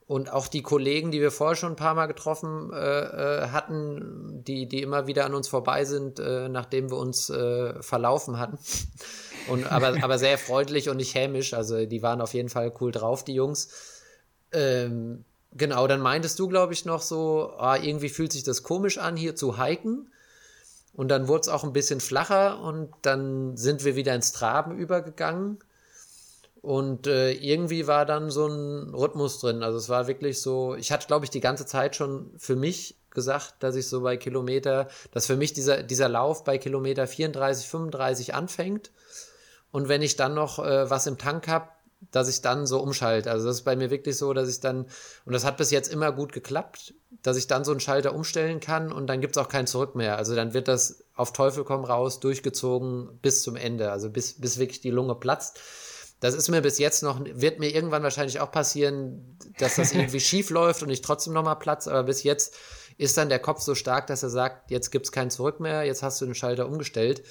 Und 0.08 0.32
auch 0.32 0.48
die 0.48 0.62
Kollegen, 0.62 1.12
die 1.12 1.20
wir 1.20 1.30
vorher 1.30 1.54
schon 1.54 1.72
ein 1.72 1.76
paar 1.76 1.94
Mal 1.94 2.06
getroffen 2.06 2.72
äh, 2.72 2.76
äh, 2.76 3.48
hatten, 3.50 4.42
die, 4.44 4.66
die 4.66 4.82
immer 4.82 5.06
wieder 5.06 5.26
an 5.26 5.34
uns 5.34 5.46
vorbei 5.46 5.84
sind, 5.84 6.18
äh, 6.18 6.48
nachdem 6.48 6.90
wir 6.90 6.96
uns 6.96 7.30
äh, 7.30 7.80
verlaufen 7.82 8.38
hatten. 8.38 8.58
Und, 9.48 9.70
aber, 9.70 10.02
aber 10.02 10.18
sehr 10.18 10.36
freundlich 10.36 10.90
und 10.90 10.98
nicht 10.98 11.14
hämisch. 11.14 11.54
Also 11.54 11.86
die 11.86 12.02
waren 12.02 12.20
auf 12.20 12.34
jeden 12.34 12.50
Fall 12.50 12.70
cool 12.82 12.92
drauf, 12.92 13.24
die 13.24 13.32
Jungs. 13.32 13.70
Ähm, 14.52 15.24
genau, 15.54 15.86
dann 15.86 16.02
meintest 16.02 16.38
du, 16.38 16.48
glaube 16.48 16.74
ich, 16.74 16.84
noch 16.84 17.00
so, 17.00 17.54
ah, 17.56 17.76
irgendwie 17.76 18.10
fühlt 18.10 18.30
sich 18.30 18.42
das 18.42 18.62
komisch 18.62 18.98
an, 18.98 19.16
hier 19.16 19.36
zu 19.36 19.58
hiken. 19.58 20.12
Und 20.92 21.08
dann 21.08 21.28
wurde 21.28 21.42
es 21.42 21.48
auch 21.48 21.64
ein 21.64 21.72
bisschen 21.72 22.00
flacher 22.00 22.60
und 22.60 22.92
dann 23.00 23.56
sind 23.56 23.84
wir 23.86 23.96
wieder 23.96 24.14
ins 24.14 24.32
Traben 24.32 24.76
übergegangen. 24.76 25.58
Und 26.68 27.06
äh, 27.06 27.32
irgendwie 27.32 27.86
war 27.86 28.04
dann 28.04 28.30
so 28.30 28.46
ein 28.46 28.92
Rhythmus 28.92 29.40
drin. 29.40 29.62
Also 29.62 29.78
es 29.78 29.88
war 29.88 30.06
wirklich 30.06 30.42
so, 30.42 30.74
ich 30.74 30.92
hatte, 30.92 31.06
glaube 31.06 31.24
ich, 31.24 31.30
die 31.30 31.40
ganze 31.40 31.64
Zeit 31.64 31.96
schon 31.96 32.30
für 32.36 32.56
mich 32.56 32.98
gesagt, 33.08 33.54
dass 33.60 33.74
ich 33.74 33.88
so 33.88 34.02
bei 34.02 34.18
Kilometer, 34.18 34.88
dass 35.12 35.24
für 35.24 35.36
mich 35.36 35.54
dieser, 35.54 35.82
dieser 35.82 36.10
Lauf 36.10 36.44
bei 36.44 36.58
Kilometer 36.58 37.06
34, 37.06 37.66
35 37.66 38.34
anfängt. 38.34 38.90
Und 39.70 39.88
wenn 39.88 40.02
ich 40.02 40.16
dann 40.16 40.34
noch 40.34 40.58
äh, 40.58 40.90
was 40.90 41.06
im 41.06 41.16
Tank 41.16 41.48
habe, 41.48 41.68
dass 42.10 42.28
ich 42.28 42.42
dann 42.42 42.66
so 42.66 42.80
umschalte. 42.80 43.30
Also 43.30 43.46
das 43.46 43.56
ist 43.56 43.64
bei 43.64 43.74
mir 43.74 43.88
wirklich 43.88 44.18
so, 44.18 44.34
dass 44.34 44.50
ich 44.50 44.60
dann, 44.60 44.84
und 45.24 45.32
das 45.32 45.46
hat 45.46 45.56
bis 45.56 45.70
jetzt 45.70 45.90
immer 45.90 46.12
gut 46.12 46.34
geklappt, 46.34 46.92
dass 47.22 47.38
ich 47.38 47.46
dann 47.46 47.64
so 47.64 47.70
einen 47.70 47.80
Schalter 47.80 48.14
umstellen 48.14 48.60
kann 48.60 48.92
und 48.92 49.06
dann 49.06 49.22
gibt 49.22 49.38
es 49.38 49.42
auch 49.42 49.48
kein 49.48 49.66
Zurück 49.66 49.94
mehr. 49.94 50.18
Also 50.18 50.36
dann 50.36 50.52
wird 50.52 50.68
das 50.68 51.02
auf 51.14 51.32
Teufel 51.32 51.64
komm 51.64 51.84
raus 51.84 52.20
durchgezogen 52.20 53.18
bis 53.22 53.40
zum 53.40 53.56
Ende, 53.56 53.90
also 53.90 54.10
bis, 54.10 54.38
bis 54.38 54.58
wirklich 54.58 54.82
die 54.82 54.90
Lunge 54.90 55.14
platzt. 55.14 55.60
Das 56.20 56.34
ist 56.34 56.48
mir 56.48 56.60
bis 56.62 56.78
jetzt 56.78 57.02
noch, 57.02 57.20
wird 57.24 57.60
mir 57.60 57.72
irgendwann 57.72 58.02
wahrscheinlich 58.02 58.40
auch 58.40 58.50
passieren, 58.50 59.38
dass 59.58 59.76
das 59.76 59.92
irgendwie 59.92 60.20
schief 60.20 60.50
läuft 60.50 60.82
und 60.82 60.90
ich 60.90 61.00
trotzdem 61.00 61.32
nochmal 61.32 61.58
Platz, 61.58 61.86
aber 61.86 62.04
bis 62.04 62.22
jetzt 62.24 62.56
ist 62.96 63.16
dann 63.16 63.28
der 63.28 63.38
Kopf 63.38 63.60
so 63.60 63.74
stark, 63.76 64.08
dass 64.08 64.24
er 64.24 64.30
sagt, 64.30 64.70
jetzt 64.70 64.90
gibt 64.90 65.06
es 65.06 65.12
kein 65.12 65.30
Zurück 65.30 65.60
mehr, 65.60 65.84
jetzt 65.84 66.02
hast 66.02 66.20
du 66.20 66.24
den 66.24 66.34
Schalter 66.34 66.66
umgestellt. 66.66 67.22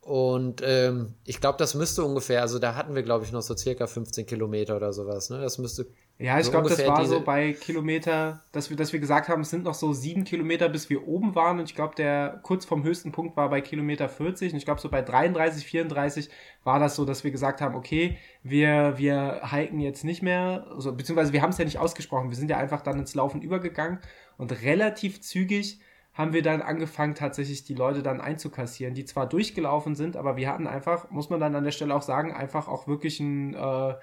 Und 0.00 0.62
ähm, 0.64 1.14
ich 1.24 1.40
glaube, 1.40 1.58
das 1.58 1.74
müsste 1.74 2.04
ungefähr, 2.04 2.40
also 2.40 2.58
da 2.60 2.76
hatten 2.76 2.94
wir, 2.94 3.02
glaube 3.02 3.24
ich, 3.24 3.32
noch 3.32 3.42
so 3.42 3.56
circa 3.56 3.88
15 3.88 4.24
Kilometer 4.24 4.76
oder 4.76 4.92
sowas. 4.92 5.30
Ne? 5.30 5.40
Das 5.40 5.58
müsste. 5.58 5.86
Ja, 6.18 6.38
ich 6.38 6.46
so 6.46 6.50
glaube, 6.50 6.70
das 6.70 6.86
war 6.86 7.04
so 7.04 7.20
bei 7.20 7.52
Kilometer, 7.52 8.42
dass 8.52 8.70
wir, 8.70 8.76
dass 8.76 8.94
wir 8.94 9.00
gesagt 9.00 9.28
haben, 9.28 9.42
es 9.42 9.50
sind 9.50 9.64
noch 9.64 9.74
so 9.74 9.92
sieben 9.92 10.24
Kilometer, 10.24 10.70
bis 10.70 10.88
wir 10.88 11.06
oben 11.06 11.34
waren. 11.34 11.58
Und 11.58 11.66
ich 11.66 11.74
glaube, 11.74 11.94
der 11.94 12.40
kurz 12.42 12.64
vom 12.64 12.84
höchsten 12.84 13.12
Punkt 13.12 13.36
war 13.36 13.50
bei 13.50 13.60
Kilometer 13.60 14.08
40. 14.08 14.52
Und 14.52 14.58
ich 14.58 14.64
glaube, 14.64 14.80
so 14.80 14.88
bei 14.88 15.02
33, 15.02 15.66
34 15.66 16.30
war 16.64 16.78
das 16.78 16.96
so, 16.96 17.04
dass 17.04 17.22
wir 17.22 17.30
gesagt 17.30 17.60
haben, 17.60 17.74
okay, 17.74 18.16
wir, 18.42 18.94
wir 18.96 19.42
hiken 19.50 19.78
jetzt 19.80 20.04
nicht 20.04 20.22
mehr, 20.22 20.66
also, 20.74 20.94
beziehungsweise 20.94 21.34
wir 21.34 21.42
haben 21.42 21.50
es 21.50 21.58
ja 21.58 21.66
nicht 21.66 21.78
ausgesprochen. 21.78 22.30
Wir 22.30 22.36
sind 22.36 22.50
ja 22.50 22.56
einfach 22.56 22.80
dann 22.80 22.98
ins 22.98 23.14
Laufen 23.14 23.42
übergegangen 23.42 23.98
und 24.38 24.62
relativ 24.62 25.20
zügig 25.20 25.80
haben 26.14 26.32
wir 26.32 26.40
dann 26.40 26.62
angefangen, 26.62 27.14
tatsächlich 27.14 27.64
die 27.64 27.74
Leute 27.74 28.02
dann 28.02 28.22
einzukassieren, 28.22 28.94
die 28.94 29.04
zwar 29.04 29.28
durchgelaufen 29.28 29.94
sind, 29.94 30.16
aber 30.16 30.38
wir 30.38 30.48
hatten 30.48 30.66
einfach, 30.66 31.10
muss 31.10 31.28
man 31.28 31.40
dann 31.40 31.54
an 31.54 31.64
der 31.64 31.72
Stelle 31.72 31.94
auch 31.94 32.00
sagen, 32.00 32.32
einfach 32.32 32.68
auch 32.68 32.86
wirklich 32.88 33.20
ein, 33.20 33.52
äh, 33.52 33.94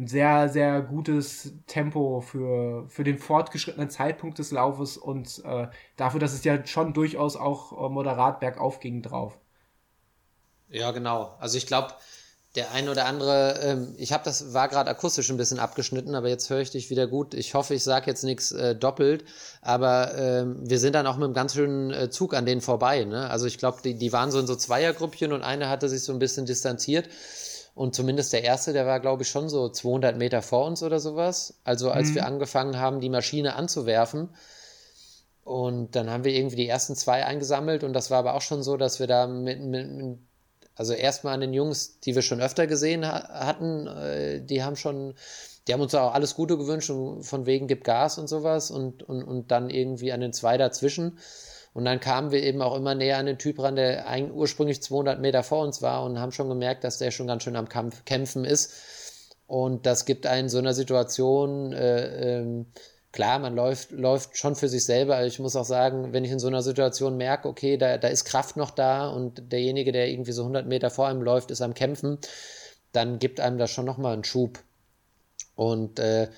ein 0.00 0.06
sehr, 0.06 0.48
sehr 0.48 0.80
gutes 0.80 1.52
Tempo 1.66 2.20
für, 2.20 2.88
für 2.88 3.04
den 3.04 3.18
fortgeschrittenen 3.18 3.90
Zeitpunkt 3.90 4.38
des 4.38 4.50
Laufes 4.50 4.96
und 4.96 5.42
äh, 5.44 5.68
dafür, 5.96 6.20
dass 6.20 6.32
es 6.32 6.42
ja 6.44 6.64
schon 6.66 6.94
durchaus 6.94 7.36
auch 7.36 7.72
äh, 7.72 7.88
moderat 7.88 8.40
bergauf 8.40 8.80
ging 8.80 9.02
drauf. 9.02 9.38
Ja, 10.70 10.92
genau. 10.92 11.34
Also 11.38 11.58
ich 11.58 11.66
glaube, 11.66 11.94
der 12.56 12.72
ein 12.72 12.88
oder 12.88 13.06
andere, 13.06 13.60
ähm, 13.62 13.94
ich 13.98 14.12
habe 14.12 14.24
das, 14.24 14.54
war 14.54 14.68
gerade 14.68 14.90
akustisch 14.90 15.30
ein 15.30 15.36
bisschen 15.36 15.58
abgeschnitten, 15.58 16.14
aber 16.14 16.28
jetzt 16.28 16.48
höre 16.48 16.60
ich 16.60 16.70
dich 16.70 16.90
wieder 16.90 17.06
gut. 17.06 17.34
Ich 17.34 17.54
hoffe, 17.54 17.74
ich 17.74 17.84
sage 17.84 18.06
jetzt 18.06 18.24
nichts 18.24 18.52
äh, 18.52 18.74
doppelt, 18.74 19.24
aber 19.60 20.14
ähm, 20.16 20.56
wir 20.68 20.78
sind 20.78 20.94
dann 20.94 21.06
auch 21.06 21.16
mit 21.16 21.24
einem 21.24 21.34
ganz 21.34 21.54
schönen 21.54 21.92
äh, 21.92 22.10
Zug 22.10 22.34
an 22.34 22.46
denen 22.46 22.60
vorbei. 22.60 23.04
Ne? 23.04 23.28
Also 23.28 23.46
ich 23.46 23.58
glaube, 23.58 23.78
die, 23.84 23.94
die 23.94 24.12
waren 24.12 24.30
so 24.30 24.40
in 24.40 24.46
so 24.46 24.56
Zweiergrüppchen 24.56 25.32
und 25.32 25.42
einer 25.42 25.68
hatte 25.68 25.88
sich 25.88 26.02
so 26.02 26.12
ein 26.12 26.18
bisschen 26.18 26.46
distanziert. 26.46 27.08
Und 27.74 27.94
zumindest 27.94 28.32
der 28.32 28.44
erste, 28.44 28.72
der 28.72 28.86
war, 28.86 29.00
glaube 29.00 29.22
ich, 29.22 29.28
schon 29.28 29.48
so 29.48 29.68
200 29.68 30.16
Meter 30.16 30.42
vor 30.42 30.66
uns 30.66 30.82
oder 30.82 31.00
sowas. 31.00 31.60
Also 31.64 31.90
als 31.90 32.10
mhm. 32.10 32.14
wir 32.16 32.26
angefangen 32.26 32.78
haben, 32.78 33.00
die 33.00 33.08
Maschine 33.08 33.54
anzuwerfen. 33.54 34.30
Und 35.44 35.96
dann 35.96 36.10
haben 36.10 36.24
wir 36.24 36.32
irgendwie 36.32 36.56
die 36.56 36.68
ersten 36.68 36.94
zwei 36.94 37.24
eingesammelt 37.24 37.82
und 37.82 37.92
das 37.92 38.10
war 38.10 38.18
aber 38.18 38.34
auch 38.34 38.42
schon 38.42 38.62
so, 38.62 38.76
dass 38.76 39.00
wir 39.00 39.06
da 39.06 39.26
mit, 39.26 39.60
mit, 39.60 39.90
mit 39.90 40.18
also 40.76 40.92
erstmal 40.92 41.34
an 41.34 41.40
den 41.40 41.52
Jungs, 41.52 42.00
die 42.00 42.14
wir 42.14 42.22
schon 42.22 42.40
öfter 42.40 42.66
gesehen 42.66 43.06
ha 43.06 43.28
hatten, 43.28 43.86
äh, 43.86 44.40
die 44.42 44.62
haben 44.62 44.76
schon, 44.76 45.14
die 45.66 45.72
haben 45.72 45.80
uns 45.80 45.94
auch 45.94 46.14
alles 46.14 46.34
Gute 46.34 46.56
gewünscht 46.56 46.90
und 46.90 47.24
von 47.24 47.46
wegen 47.46 47.66
gibt 47.66 47.84
Gas 47.84 48.18
und 48.18 48.28
sowas 48.28 48.70
und, 48.70 49.02
und, 49.02 49.22
und 49.22 49.50
dann 49.50 49.70
irgendwie 49.70 50.12
an 50.12 50.20
den 50.20 50.32
zwei 50.32 50.56
dazwischen. 50.56 51.18
Und 51.72 51.84
dann 51.84 52.00
kamen 52.00 52.32
wir 52.32 52.42
eben 52.42 52.62
auch 52.62 52.76
immer 52.76 52.94
näher 52.94 53.18
an 53.18 53.26
den 53.26 53.38
Typ 53.38 53.60
ran, 53.60 53.76
der 53.76 54.04
ursprünglich 54.32 54.82
200 54.82 55.20
Meter 55.20 55.42
vor 55.42 55.62
uns 55.62 55.82
war 55.82 56.04
und 56.04 56.18
haben 56.18 56.32
schon 56.32 56.48
gemerkt, 56.48 56.82
dass 56.82 56.98
der 56.98 57.10
schon 57.10 57.28
ganz 57.28 57.44
schön 57.44 57.56
am 57.56 57.68
Kampf, 57.68 58.04
Kämpfen 58.04 58.44
ist. 58.44 58.74
Und 59.46 59.86
das 59.86 60.04
gibt 60.04 60.26
einen 60.26 60.48
so 60.48 60.58
einer 60.58 60.74
Situation, 60.74 61.72
äh, 61.72 62.38
ähm, 62.38 62.66
klar, 63.12 63.38
man 63.38 63.54
läuft, 63.54 63.90
läuft 63.90 64.36
schon 64.36 64.56
für 64.56 64.68
sich 64.68 64.84
selber. 64.84 65.16
Also 65.16 65.28
ich 65.28 65.38
muss 65.38 65.56
auch 65.56 65.64
sagen, 65.64 66.12
wenn 66.12 66.24
ich 66.24 66.30
in 66.30 66.38
so 66.38 66.48
einer 66.48 66.62
Situation 66.62 67.16
merke, 67.16 67.48
okay, 67.48 67.76
da, 67.76 67.98
da 67.98 68.08
ist 68.08 68.24
Kraft 68.24 68.56
noch 68.56 68.70
da 68.70 69.08
und 69.08 69.52
derjenige, 69.52 69.92
der 69.92 70.08
irgendwie 70.08 70.32
so 70.32 70.42
100 70.42 70.66
Meter 70.66 70.90
vor 70.90 71.08
einem 71.08 71.22
läuft, 71.22 71.50
ist 71.50 71.62
am 71.62 71.74
Kämpfen, 71.74 72.18
dann 72.92 73.18
gibt 73.18 73.40
einem 73.40 73.58
das 73.58 73.70
schon 73.70 73.84
nochmal 73.84 74.14
einen 74.14 74.24
Schub. 74.24 74.60
Und 75.56 75.98
äh, 75.98 76.28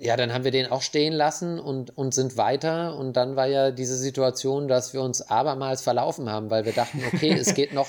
ja, 0.00 0.16
dann 0.16 0.32
haben 0.32 0.44
wir 0.44 0.50
den 0.50 0.70
auch 0.70 0.80
stehen 0.80 1.12
lassen 1.12 1.60
und, 1.60 1.96
und 1.96 2.14
sind 2.14 2.38
weiter. 2.38 2.96
Und 2.96 3.14
dann 3.18 3.36
war 3.36 3.46
ja 3.46 3.70
diese 3.70 3.96
Situation, 3.96 4.66
dass 4.66 4.94
wir 4.94 5.02
uns 5.02 5.20
abermals 5.20 5.82
verlaufen 5.82 6.30
haben, 6.30 6.50
weil 6.50 6.64
wir 6.64 6.72
dachten, 6.72 7.02
okay, 7.12 7.32
es 7.38 7.54
geht 7.54 7.74
noch, 7.74 7.88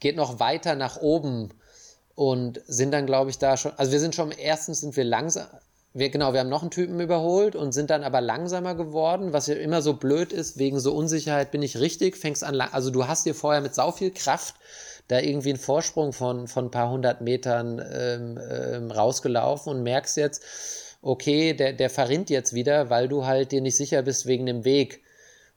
geht 0.00 0.16
noch 0.16 0.40
weiter 0.40 0.74
nach 0.74 0.96
oben 1.00 1.50
und 2.16 2.60
sind 2.66 2.90
dann, 2.92 3.06
glaube 3.06 3.30
ich, 3.30 3.38
da 3.38 3.56
schon, 3.56 3.72
also 3.76 3.92
wir 3.92 4.00
sind 4.00 4.16
schon, 4.16 4.32
erstens 4.32 4.80
sind 4.80 4.96
wir 4.96 5.04
langsam, 5.04 5.46
wir, 5.92 6.10
genau, 6.10 6.32
wir 6.32 6.40
haben 6.40 6.48
noch 6.48 6.62
einen 6.62 6.72
Typen 6.72 6.98
überholt 6.98 7.54
und 7.54 7.70
sind 7.70 7.90
dann 7.90 8.02
aber 8.02 8.20
langsamer 8.20 8.74
geworden, 8.74 9.32
was 9.32 9.46
ja 9.46 9.54
immer 9.54 9.80
so 9.80 9.94
blöd 9.94 10.32
ist, 10.32 10.58
wegen 10.58 10.80
so 10.80 10.92
Unsicherheit 10.92 11.52
bin 11.52 11.62
ich 11.62 11.78
richtig, 11.78 12.16
fängst 12.16 12.42
an, 12.42 12.60
also 12.60 12.90
du 12.90 13.06
hast 13.06 13.26
dir 13.26 13.34
vorher 13.34 13.60
mit 13.60 13.76
sau 13.76 13.92
viel 13.92 14.10
Kraft 14.10 14.56
da 15.06 15.20
irgendwie 15.20 15.50
einen 15.50 15.58
Vorsprung 15.58 16.12
von, 16.12 16.48
von 16.48 16.66
ein 16.66 16.70
paar 16.70 16.90
hundert 16.90 17.20
Metern 17.20 17.78
ähm, 17.78 18.40
ähm, 18.50 18.90
rausgelaufen 18.90 19.72
und 19.72 19.82
merkst 19.82 20.16
jetzt, 20.16 20.42
okay, 21.04 21.52
der, 21.52 21.74
der 21.74 21.90
verrinnt 21.90 22.30
jetzt 22.30 22.54
wieder, 22.54 22.90
weil 22.90 23.08
du 23.08 23.26
halt 23.26 23.52
dir 23.52 23.60
nicht 23.60 23.76
sicher 23.76 24.02
bist 24.02 24.26
wegen 24.26 24.46
dem 24.46 24.64
Weg. 24.64 25.02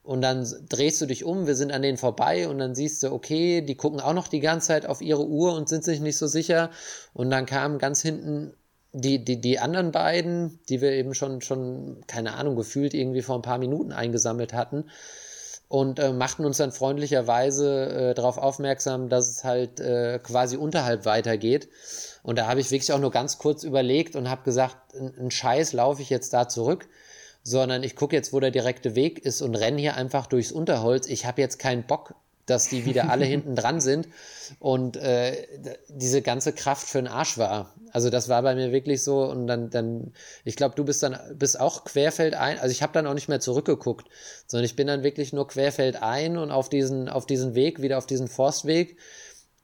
Und 0.04 0.22
dann 0.22 0.46
drehst 0.70 1.02
du 1.02 1.06
dich 1.06 1.24
um, 1.24 1.48
wir 1.48 1.56
sind 1.56 1.72
an 1.72 1.82
denen 1.82 1.98
vorbei 1.98 2.48
und 2.48 2.60
dann 2.60 2.76
siehst 2.76 3.04
du, 3.04 3.12
okay, 3.12 3.62
die 3.62 3.76
gucken 3.76 4.00
auch 4.00 4.14
noch 4.14 4.28
die 4.28 4.40
ganze 4.40 4.68
Zeit 4.68 4.86
auf 4.86 5.02
ihre 5.02 5.26
Uhr 5.26 5.54
und 5.54 5.68
sind 5.70 5.84
sich 5.84 6.00
nicht 6.00 6.18
so 6.18 6.28
sicher. 6.28 6.70
Und 7.14 7.30
dann 7.30 7.46
kam 7.46 7.78
ganz 7.78 8.02
hinten 8.02 8.54
die, 8.94 9.24
die, 9.24 9.40
die 9.40 9.60
anderen 9.60 9.92
beiden, 9.92 10.60
die 10.70 10.82
wir 10.82 10.92
eben 10.92 11.14
schon, 11.14 11.42
schon, 11.42 12.04
keine 12.08 12.34
Ahnung, 12.34 12.56
gefühlt 12.56 12.94
irgendwie 12.94 13.22
vor 13.22 13.36
ein 13.36 13.42
paar 13.42 13.58
Minuten 13.58 13.92
eingesammelt 13.92 14.54
hatten, 14.54 14.86
und 15.70 16.00
äh, 16.00 16.14
machten 16.14 16.46
uns 16.46 16.58
dann 16.58 16.72
freundlicherweise 16.72 18.12
äh, 18.12 18.14
darauf 18.14 18.38
aufmerksam, 18.38 19.10
dass 19.10 19.30
es 19.30 19.44
halt 19.44 19.80
äh, 19.80 20.20
quasi 20.20 20.58
unterhalb 20.58 21.06
weitergeht. 21.06 21.68
Und 22.24 22.38
da 22.38 22.48
habe 22.48 22.60
ich 22.60 22.72
wirklich 22.72 22.92
auch 22.94 23.00
nur 23.00 23.12
ganz 23.12 23.38
kurz 23.38 23.64
überlegt 23.64 24.16
und 24.16 24.30
habe 24.30 24.44
gesagt, 24.44 24.78
ein 24.96 25.32
Scheiß 25.32 25.74
laufe 25.74 26.02
ich 26.02 26.10
jetzt 26.10 26.34
da 26.34 26.48
zurück, 26.48 26.88
sondern 27.44 27.84
ich 27.84 27.96
gucke 27.96 28.16
jetzt, 28.16 28.34
wo 28.34 28.40
der 28.40 28.52
direkte 28.52 28.96
Weg 28.96 29.20
ist 29.20 29.42
und 29.42 29.56
renne 29.56 29.80
hier 29.80 29.96
einfach 29.96 30.28
durchs 30.28 30.52
Unterholz. 30.52 31.08
Ich 31.08 31.26
habe 31.26 31.42
jetzt 31.42 31.60
keinen 31.60 31.86
Bock, 31.86 32.16
dass 32.48 32.70
die 32.70 32.86
wieder 32.86 33.12
alle 33.12 33.26
hinten 33.34 33.56
dran 33.56 33.80
sind 33.80 34.08
und 34.60 34.98
äh, 34.98 35.48
diese 35.88 36.24
ganze 36.24 36.54
Kraft 36.54 36.88
für 36.88 36.98
den 36.98 37.08
Arsch 37.08 37.38
war. 37.38 37.76
Also 37.92 38.10
das 38.10 38.28
war 38.30 38.42
bei 38.42 38.56
mir 38.56 38.72
wirklich 38.72 39.04
so 39.04 39.24
und 39.24 39.46
dann, 39.46 39.70
dann 39.70 40.14
ich 40.44 40.56
glaube, 40.56 40.76
du 40.76 40.84
bist 40.84 41.04
dann 41.04 41.18
bist 41.36 41.60
auch 41.60 41.84
querfeld 41.84 42.34
ein. 42.34 42.58
Also 42.58 42.72
ich 42.72 42.82
habe 42.82 42.94
dann 42.94 43.06
auch 43.06 43.14
nicht 43.14 43.30
mehr 43.30 43.40
zurückgeguckt, 43.40 44.08
sondern 44.48 44.66
ich 44.66 44.76
bin 44.76 44.88
dann 44.88 45.04
wirklich 45.04 45.32
nur 45.34 45.48
querfeld 45.48 46.02
ein 46.02 46.38
und 46.38 46.52
auf 46.52 46.70
diesen 46.70 47.10
auf 47.10 47.26
diesen 47.26 47.54
Weg 47.54 47.82
wieder 47.82 47.98
auf 47.98 48.08
diesen 48.08 48.28
Forstweg 48.28 48.98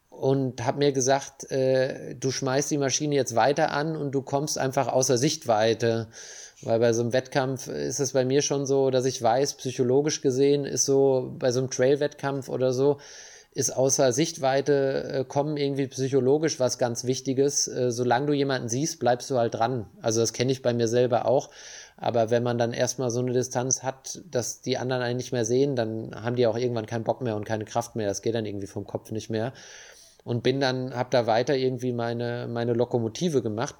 und 0.10 0.64
habe 0.64 0.78
mir 0.78 0.92
gesagt, 0.92 1.50
äh, 1.52 2.16
du 2.16 2.32
schmeißt 2.32 2.70
die 2.70 2.78
Maschine 2.78 3.16
jetzt 3.16 3.36
weiter 3.36 3.72
an 3.72 3.96
und 3.96 4.12
du 4.12 4.22
kommst 4.22 4.58
einfach 4.58 4.88
außer 4.88 5.18
Sichtweite. 5.18 6.08
Weil 6.66 6.80
bei 6.80 6.93
so 6.93 7.01
einem 7.01 7.14
Wettkampf 7.14 7.68
ist 7.68 7.99
es 7.99 8.14
bei 8.14 8.26
mir 8.26 8.41
schon 8.41 8.66
so, 8.66 8.89
dass 8.89 9.05
ich 9.05 9.22
weiß, 9.22 9.55
psychologisch 9.55 10.22
gesehen 10.22 10.66
ist 10.66 10.86
so, 10.86 11.34
bei 11.38 11.51
so 11.51 11.59
einem 11.59 11.70
Trail-Wettkampf 11.70 12.49
oder 12.49 12.74
so, 12.74 12.97
ist 13.53 13.76
außer 13.76 14.11
Sichtweite 14.14 15.03
äh, 15.03 15.26
kommen 15.26 15.57
irgendwie 15.57 15.88
psychologisch 15.88 16.59
was 16.59 16.78
ganz 16.78 17.03
Wichtiges. 17.03 17.68
Äh, 17.68 17.91
solange 17.91 18.28
du 18.28 18.34
jemanden 18.34 18.68
siehst, 18.68 18.99
bleibst 18.99 19.30
du 19.30 19.38
halt 19.38 19.53
dran. 19.53 19.86
Also 20.01 20.22
das 20.22 20.34
kenne 20.34 20.51
ich 20.51 20.61
bei 20.61 20.74
mir 20.74 20.88
selber 20.88 21.28
auch. 21.28 21.49
Aber 21.95 22.32
wenn 22.32 22.41
man 22.41 22.57
dann 22.57 22.74
erstmal 22.74 23.11
so 23.11 23.20
eine 23.20 23.34
Distanz 23.34 23.84
hat, 23.84 24.22
dass 24.30 24.61
die 24.61 24.78
anderen 24.78 25.03
einen 25.03 25.18
nicht 25.18 25.32
mehr 25.32 25.45
sehen, 25.45 25.76
dann 25.76 26.16
haben 26.16 26.36
die 26.36 26.47
auch 26.47 26.57
irgendwann 26.57 26.88
keinen 26.88 27.03
Bock 27.03 27.22
mehr 27.22 27.36
und 27.36 27.45
keine 27.45 27.66
Kraft 27.66 27.95
mehr. 27.95 28.07
Das 28.07 28.24
geht 28.24 28.34
dann 28.34 28.45
irgendwie 28.45 28.68
vom 28.68 28.86
Kopf 28.86 29.11
nicht 29.11 29.30
mehr. 29.30 29.53
Und 30.24 30.41
bin 30.41 30.59
dann, 30.59 30.95
hab 30.95 31.11
da 31.11 31.28
weiter 31.28 31.55
irgendwie 31.55 31.91
meine, 31.91 32.47
meine 32.49 32.74
Lokomotive 32.74 33.43
gemacht 33.43 33.76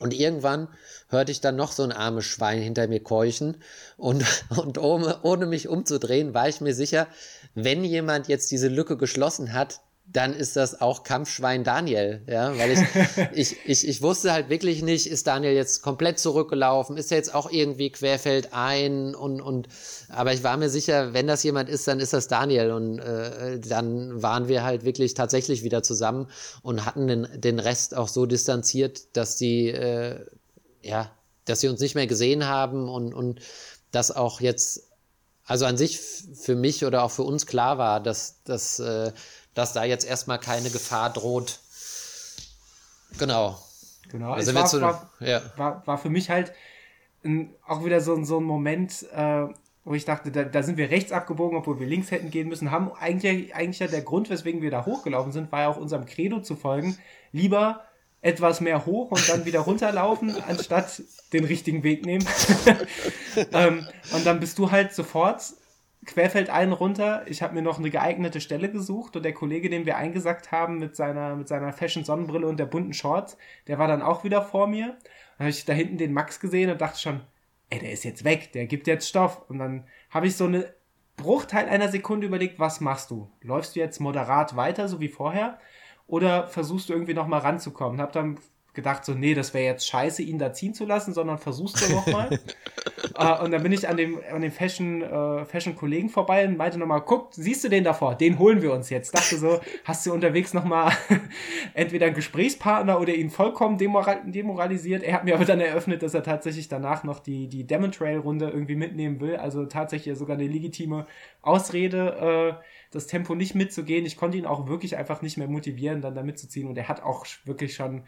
und 0.00 0.14
irgendwann 0.14 0.68
hörte 1.08 1.30
ich 1.30 1.40
dann 1.40 1.56
noch 1.56 1.70
so 1.70 1.84
ein 1.84 1.92
armes 1.92 2.24
Schwein 2.24 2.60
hinter 2.60 2.88
mir 2.88 3.00
keuchen 3.00 3.58
und, 3.96 4.24
und 4.56 4.78
ohne, 4.78 5.20
ohne 5.22 5.46
mich 5.46 5.68
umzudrehen, 5.68 6.34
war 6.34 6.48
ich 6.48 6.60
mir 6.60 6.74
sicher, 6.74 7.06
wenn 7.54 7.84
jemand 7.84 8.26
jetzt 8.26 8.50
diese 8.50 8.68
Lücke 8.68 8.96
geschlossen 8.96 9.52
hat, 9.52 9.80
dann 10.12 10.34
ist 10.34 10.56
das 10.56 10.80
auch 10.80 11.04
Kampfschwein 11.04 11.62
Daniel, 11.62 12.22
ja, 12.26 12.56
weil 12.58 12.72
ich, 12.72 12.80
ich, 13.32 13.56
ich, 13.64 13.88
ich 13.88 14.02
wusste 14.02 14.32
halt 14.32 14.48
wirklich 14.48 14.82
nicht, 14.82 15.06
ist 15.06 15.26
Daniel 15.26 15.52
jetzt 15.52 15.82
komplett 15.82 16.18
zurückgelaufen, 16.18 16.96
ist 16.96 17.12
er 17.12 17.18
jetzt 17.18 17.34
auch 17.34 17.50
irgendwie 17.50 17.90
querfeld 17.90 18.48
ein 18.52 19.14
und, 19.14 19.40
und, 19.40 19.68
aber 20.08 20.32
ich 20.32 20.42
war 20.42 20.56
mir 20.56 20.68
sicher, 20.68 21.12
wenn 21.14 21.28
das 21.28 21.44
jemand 21.44 21.68
ist, 21.68 21.86
dann 21.86 22.00
ist 22.00 22.12
das 22.12 22.26
Daniel 22.26 22.72
und 22.72 22.98
äh, 22.98 23.60
dann 23.60 24.20
waren 24.22 24.48
wir 24.48 24.64
halt 24.64 24.84
wirklich 24.84 25.14
tatsächlich 25.14 25.62
wieder 25.62 25.82
zusammen 25.82 26.28
und 26.62 26.86
hatten 26.86 27.06
den, 27.06 27.28
den 27.36 27.60
Rest 27.60 27.96
auch 27.96 28.08
so 28.08 28.26
distanziert, 28.26 29.16
dass 29.16 29.36
die, 29.36 29.68
äh, 29.68 30.24
ja, 30.82 31.12
dass 31.44 31.60
sie 31.60 31.68
uns 31.68 31.80
nicht 31.80 31.94
mehr 31.94 32.08
gesehen 32.08 32.46
haben 32.46 32.88
und, 32.88 33.14
und 33.14 33.40
das 33.92 34.10
auch 34.10 34.40
jetzt, 34.40 34.88
also 35.44 35.66
an 35.66 35.76
sich 35.76 36.00
für 36.00 36.56
mich 36.56 36.84
oder 36.84 37.04
auch 37.04 37.10
für 37.10 37.22
uns 37.22 37.46
klar 37.46 37.78
war, 37.78 38.00
dass, 38.00 38.42
dass 38.44 38.80
äh, 38.80 39.12
dass 39.54 39.72
da 39.72 39.84
jetzt 39.84 40.06
erstmal 40.06 40.38
keine 40.38 40.70
Gefahr 40.70 41.10
droht. 41.12 41.60
Genau. 43.18 43.58
Genau, 44.10 44.32
also 44.32 44.54
war, 44.54 44.66
zu, 44.66 44.80
war, 44.80 45.10
ja. 45.20 45.40
war, 45.56 45.86
war, 45.86 45.98
für 45.98 46.10
mich 46.10 46.30
halt 46.30 46.52
ein, 47.24 47.54
auch 47.66 47.84
wieder 47.84 48.00
so, 48.00 48.22
so 48.24 48.38
ein 48.40 48.44
Moment, 48.44 49.06
äh, 49.14 49.46
wo 49.84 49.94
ich 49.94 50.04
dachte, 50.04 50.30
da, 50.30 50.44
da, 50.44 50.62
sind 50.62 50.78
wir 50.78 50.90
rechts 50.90 51.12
abgebogen, 51.12 51.56
obwohl 51.56 51.78
wir 51.78 51.86
links 51.86 52.10
hätten 52.10 52.30
gehen 52.30 52.48
müssen. 52.48 52.70
Haben 52.70 52.90
eigentlich, 52.92 53.54
eigentlich 53.54 53.78
ja 53.78 53.86
der 53.86 54.02
Grund, 54.02 54.28
weswegen 54.28 54.62
wir 54.62 54.70
da 54.70 54.84
hochgelaufen 54.84 55.32
sind, 55.32 55.52
war 55.52 55.60
ja 55.60 55.68
auch 55.68 55.76
unserem 55.76 56.06
Credo 56.06 56.40
zu 56.40 56.56
folgen. 56.56 56.98
Lieber 57.32 57.84
etwas 58.22 58.60
mehr 58.60 58.84
hoch 58.84 59.10
und 59.10 59.28
dann 59.28 59.44
wieder 59.44 59.60
runterlaufen, 59.60 60.34
anstatt 60.48 61.02
den 61.32 61.44
richtigen 61.44 61.82
Weg 61.82 62.04
nehmen. 62.04 62.26
ähm, 63.52 63.86
und 64.12 64.26
dann 64.26 64.40
bist 64.40 64.58
du 64.58 64.70
halt 64.70 64.92
sofort 64.92 65.42
querfeldein 66.06 66.72
runter. 66.72 67.24
Ich 67.26 67.42
habe 67.42 67.54
mir 67.54 67.62
noch 67.62 67.78
eine 67.78 67.90
geeignete 67.90 68.40
Stelle 68.40 68.70
gesucht 68.70 69.16
und 69.16 69.22
der 69.22 69.34
Kollege, 69.34 69.68
den 69.68 69.86
wir 69.86 69.96
eingesackt 69.96 70.50
haben 70.50 70.78
mit 70.78 70.96
seiner, 70.96 71.36
mit 71.36 71.48
seiner 71.48 71.72
Fashion-Sonnenbrille 71.72 72.46
und 72.46 72.58
der 72.58 72.66
bunten 72.66 72.94
Shorts, 72.94 73.36
der 73.66 73.78
war 73.78 73.86
dann 73.86 74.02
auch 74.02 74.24
wieder 74.24 74.42
vor 74.42 74.66
mir. 74.66 74.96
Dann 75.36 75.46
habe 75.46 75.50
ich 75.50 75.64
da 75.64 75.72
hinten 75.72 75.98
den 75.98 76.12
Max 76.12 76.40
gesehen 76.40 76.70
und 76.70 76.80
dachte 76.80 76.98
schon, 76.98 77.20
ey, 77.68 77.78
der 77.78 77.92
ist 77.92 78.04
jetzt 78.04 78.24
weg, 78.24 78.52
der 78.52 78.66
gibt 78.66 78.86
jetzt 78.86 79.08
Stoff. 79.08 79.42
Und 79.48 79.58
dann 79.58 79.84
habe 80.10 80.26
ich 80.26 80.36
so 80.36 80.44
eine 80.44 80.74
Bruchteil 81.16 81.68
einer 81.68 81.88
Sekunde 81.88 82.26
überlegt, 82.26 82.58
was 82.58 82.80
machst 82.80 83.10
du? 83.10 83.30
Läufst 83.42 83.76
du 83.76 83.80
jetzt 83.80 84.00
moderat 84.00 84.56
weiter, 84.56 84.88
so 84.88 85.00
wie 85.00 85.08
vorher? 85.08 85.58
Oder 86.06 86.48
versuchst 86.48 86.88
du 86.88 86.92
irgendwie 86.92 87.14
nochmal 87.14 87.40
ranzukommen? 87.40 88.00
Hab 88.00 88.12
dann 88.12 88.38
gedacht, 88.74 89.04
so, 89.04 89.14
nee, 89.14 89.34
das 89.34 89.52
wäre 89.52 89.64
jetzt 89.64 89.88
scheiße, 89.88 90.22
ihn 90.22 90.38
da 90.38 90.52
ziehen 90.52 90.74
zu 90.74 90.84
lassen, 90.84 91.12
sondern 91.12 91.38
versuchst 91.38 91.88
du 91.88 91.92
nochmal. 91.92 92.38
äh, 93.16 93.42
und 93.42 93.50
dann 93.50 93.62
bin 93.62 93.72
ich 93.72 93.88
an 93.88 93.96
dem, 93.96 94.20
an 94.32 94.42
dem 94.42 94.52
Fashion, 94.52 95.02
äh, 95.02 95.44
Fashion-Kollegen 95.44 96.08
vorbei 96.08 96.46
und 96.46 96.56
meinte 96.56 96.78
nochmal, 96.78 97.02
guck, 97.02 97.34
siehst 97.34 97.64
du 97.64 97.68
den 97.68 97.84
davor? 97.84 98.14
Den 98.14 98.38
holen 98.38 98.62
wir 98.62 98.72
uns 98.72 98.88
jetzt. 98.90 99.14
Dachte 99.14 99.36
so, 99.38 99.60
hast 99.84 100.06
du 100.06 100.12
unterwegs 100.12 100.54
nochmal 100.54 100.92
entweder 101.74 102.06
einen 102.06 102.14
Gesprächspartner 102.14 103.00
oder 103.00 103.14
ihn 103.14 103.30
vollkommen 103.30 103.76
demoral 103.76 104.22
demoralisiert. 104.24 105.02
Er 105.02 105.14
hat 105.14 105.24
mir 105.24 105.34
aber 105.34 105.44
dann 105.44 105.60
eröffnet, 105.60 106.02
dass 106.02 106.14
er 106.14 106.22
tatsächlich 106.22 106.68
danach 106.68 107.02
noch 107.02 107.18
die, 107.18 107.48
die 107.48 107.66
Demon 107.66 107.92
Trail-Runde 107.92 108.50
irgendwie 108.50 108.76
mitnehmen 108.76 109.20
will. 109.20 109.36
Also 109.36 109.66
tatsächlich 109.66 110.16
sogar 110.16 110.36
eine 110.36 110.46
legitime 110.46 111.06
Ausrede, 111.42 112.56
äh, 112.60 112.64
das 112.92 113.06
Tempo 113.06 113.34
nicht 113.34 113.54
mitzugehen. 113.54 114.06
Ich 114.06 114.16
konnte 114.16 114.38
ihn 114.38 114.46
auch 114.46 114.68
wirklich 114.68 114.96
einfach 114.96 115.22
nicht 115.22 115.36
mehr 115.36 115.48
motivieren, 115.48 116.00
dann 116.00 116.14
da 116.14 116.22
mitzuziehen. 116.22 116.68
Und 116.68 116.76
er 116.76 116.88
hat 116.88 117.02
auch 117.02 117.26
wirklich 117.44 117.74
schon 117.74 118.04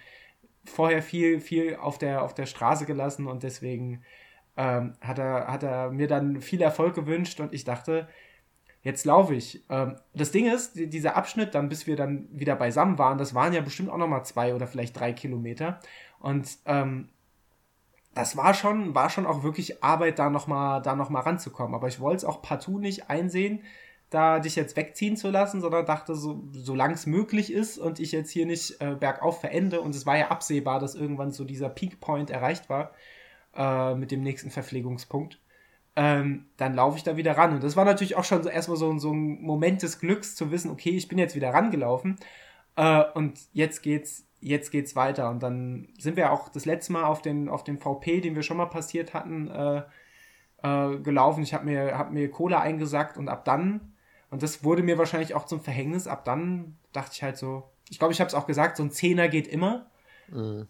vorher 0.65 1.03
viel, 1.03 1.41
viel 1.41 1.77
auf 1.77 1.99
der, 1.99 2.23
auf 2.23 2.35
der 2.35 2.47
Straße 2.47 2.87
gelassen 2.87 3.27
und 3.27 3.43
deswegen 3.43 4.03
ähm, 4.57 4.95
hat, 5.01 5.19
er, 5.19 5.49
hat 5.49 5.63
er 5.63 5.91
mir 5.91 6.09
dann 6.09 6.41
viel 6.41 6.63
Erfolg 6.63 6.95
gewünscht 6.95 7.41
und 7.41 7.53
ich 7.53 7.65
dachte, 7.65 8.09
jetzt 8.83 9.05
laufe 9.05 9.35
ich. 9.35 9.65
Ähm, 9.71 9.97
das 10.15 10.31
Ding 10.31 10.47
ist, 10.47 10.73
dieser 10.75 11.17
Abschnitt, 11.17 11.55
dann 11.55 11.69
bis 11.69 11.87
wir 11.87 11.97
dann 11.97 12.29
wieder 12.31 12.57
beisammen 12.57 12.99
waren, 12.99 13.19
das 13.19 13.35
waren 13.35 13.53
ja 13.53 13.61
bestimmt 13.61 13.91
auch 13.91 13.99
nochmal 13.99 14.25
zwei 14.25 14.55
oder 14.55 14.67
vielleicht 14.67 14.99
drei 14.99 15.13
Kilometer 15.13 15.81
und 16.21 16.59
ähm, 16.67 17.09
das 18.15 18.37
war 18.37 18.55
schon, 18.55 18.95
war 18.95 19.11
schon 19.11 19.27
auch 19.27 19.43
wirklich 19.43 19.83
Arbeit, 19.83 20.19
da 20.19 20.29
nochmal 20.29 20.83
da 20.83 20.95
noch 20.95 21.13
ranzukommen. 21.13 21.75
Aber 21.75 21.89
ich 21.89 22.01
wollte 22.01 22.19
es 22.19 22.25
auch 22.25 22.43
partout 22.43 22.79
nicht 22.79 23.09
einsehen, 23.09 23.63
da 24.13 24.41
dich 24.41 24.57
jetzt 24.57 24.77
wegziehen 24.77 25.17
zu 25.17 25.31
lassen, 25.31 25.61
sondern 25.61 25.87
dachte, 25.87 26.15
so, 26.15 26.43
solange 26.53 26.95
es 26.95 27.07
möglich 27.07 27.53
ist 27.53 27.79
und 27.79 27.99
ich 27.99 28.13
jetzt 28.13 28.31
hier 28.31 28.47
nicht 28.47 28.81
äh, 28.81 28.95
bergauf 28.95 29.41
verende, 29.41 29.81
und 29.81 29.95
es 29.95 30.07
war 30.07 30.19
ja 30.19 30.29
absehbar, 30.29 30.81
dass 30.81 30.95
irgendwann 30.95 31.33
so 31.33 31.45
dieser 31.45 31.69
Peak 31.69 32.01
Point 32.01 32.31
erreicht 32.31 32.69
war 32.69 32.93
äh, 33.57 33.95
mit 33.95 34.11
dem 34.11 34.23
nächsten 34.23 34.51
Verpflegungspunkt, 34.51 35.41
ähm, 35.97 36.47
dann 36.57 36.75
laufe 36.75 36.97
ich 36.97 37.05
da 37.05 37.17
wieder 37.17 37.37
ran. 37.37 37.55
Und 37.55 37.65
das 37.65 37.77
war 37.77 37.85
natürlich 37.85 38.17
auch 38.17 38.25
schon 38.25 38.43
so 38.43 38.49
erstmal 38.49 38.77
so, 38.77 38.97
so 38.99 39.13
ein 39.13 39.41
Moment 39.43 39.83
des 39.83 39.99
Glücks 39.99 40.35
zu 40.35 40.51
wissen, 40.51 40.71
okay, 40.71 40.91
ich 40.91 41.09
bin 41.09 41.19
jetzt 41.19 41.35
wieder 41.35 41.51
rangelaufen 41.51 42.17
äh, 42.77 43.05
und 43.15 43.39
jetzt 43.53 43.83
geht's, 43.83 44.27
jetzt 44.41 44.71
geht's 44.71 44.97
weiter. 44.97 45.31
Und 45.31 45.43
dann 45.43 45.89
sind 45.99 46.17
wir 46.17 46.33
auch 46.33 46.49
das 46.49 46.67
letzte 46.67 46.93
Mal 46.93 47.05
auf 47.05 47.23
den, 47.23 47.49
auf 47.49 47.65
den 47.65 47.79
VP, 47.79 48.21
den 48.21 48.35
wir 48.35 48.43
schon 48.43 48.57
mal 48.59 48.67
passiert 48.67 49.15
hatten, 49.15 49.49
äh, 49.51 49.83
äh, 50.63 50.99
gelaufen. 50.99 51.43
Ich 51.43 51.55
habe 51.55 51.65
mir, 51.65 51.97
hab 51.97 52.13
mir 52.13 52.31
Cola 52.31 52.61
eingesackt 52.61 53.17
und 53.17 53.29
ab 53.29 53.45
dann 53.45 53.92
und 54.33 54.43
das 54.43 54.65
wurde 54.65 54.83
mir 54.83 54.97
wahrscheinlich 54.97 55.35
auch 55.35 55.45
zum 55.45 55.61
Verhängnis. 55.61 56.07
Ab 56.07 56.25
dann 56.25 56.79
dachte 56.95 57.11
ich 57.13 57.23
halt 57.23 57.37
so, 57.37 57.65
ich 57.91 57.99
glaube, 57.99 58.15
ich 58.15 58.21
habe 58.21 58.29
es 58.29 58.35
auch 58.35 58.47
gesagt, 58.47 58.79
so 58.79 58.83
ein 58.83 58.91
Zehner 58.91 59.29
geht 59.29 59.47
immer. 59.47 59.91
Mhm. 60.29 60.69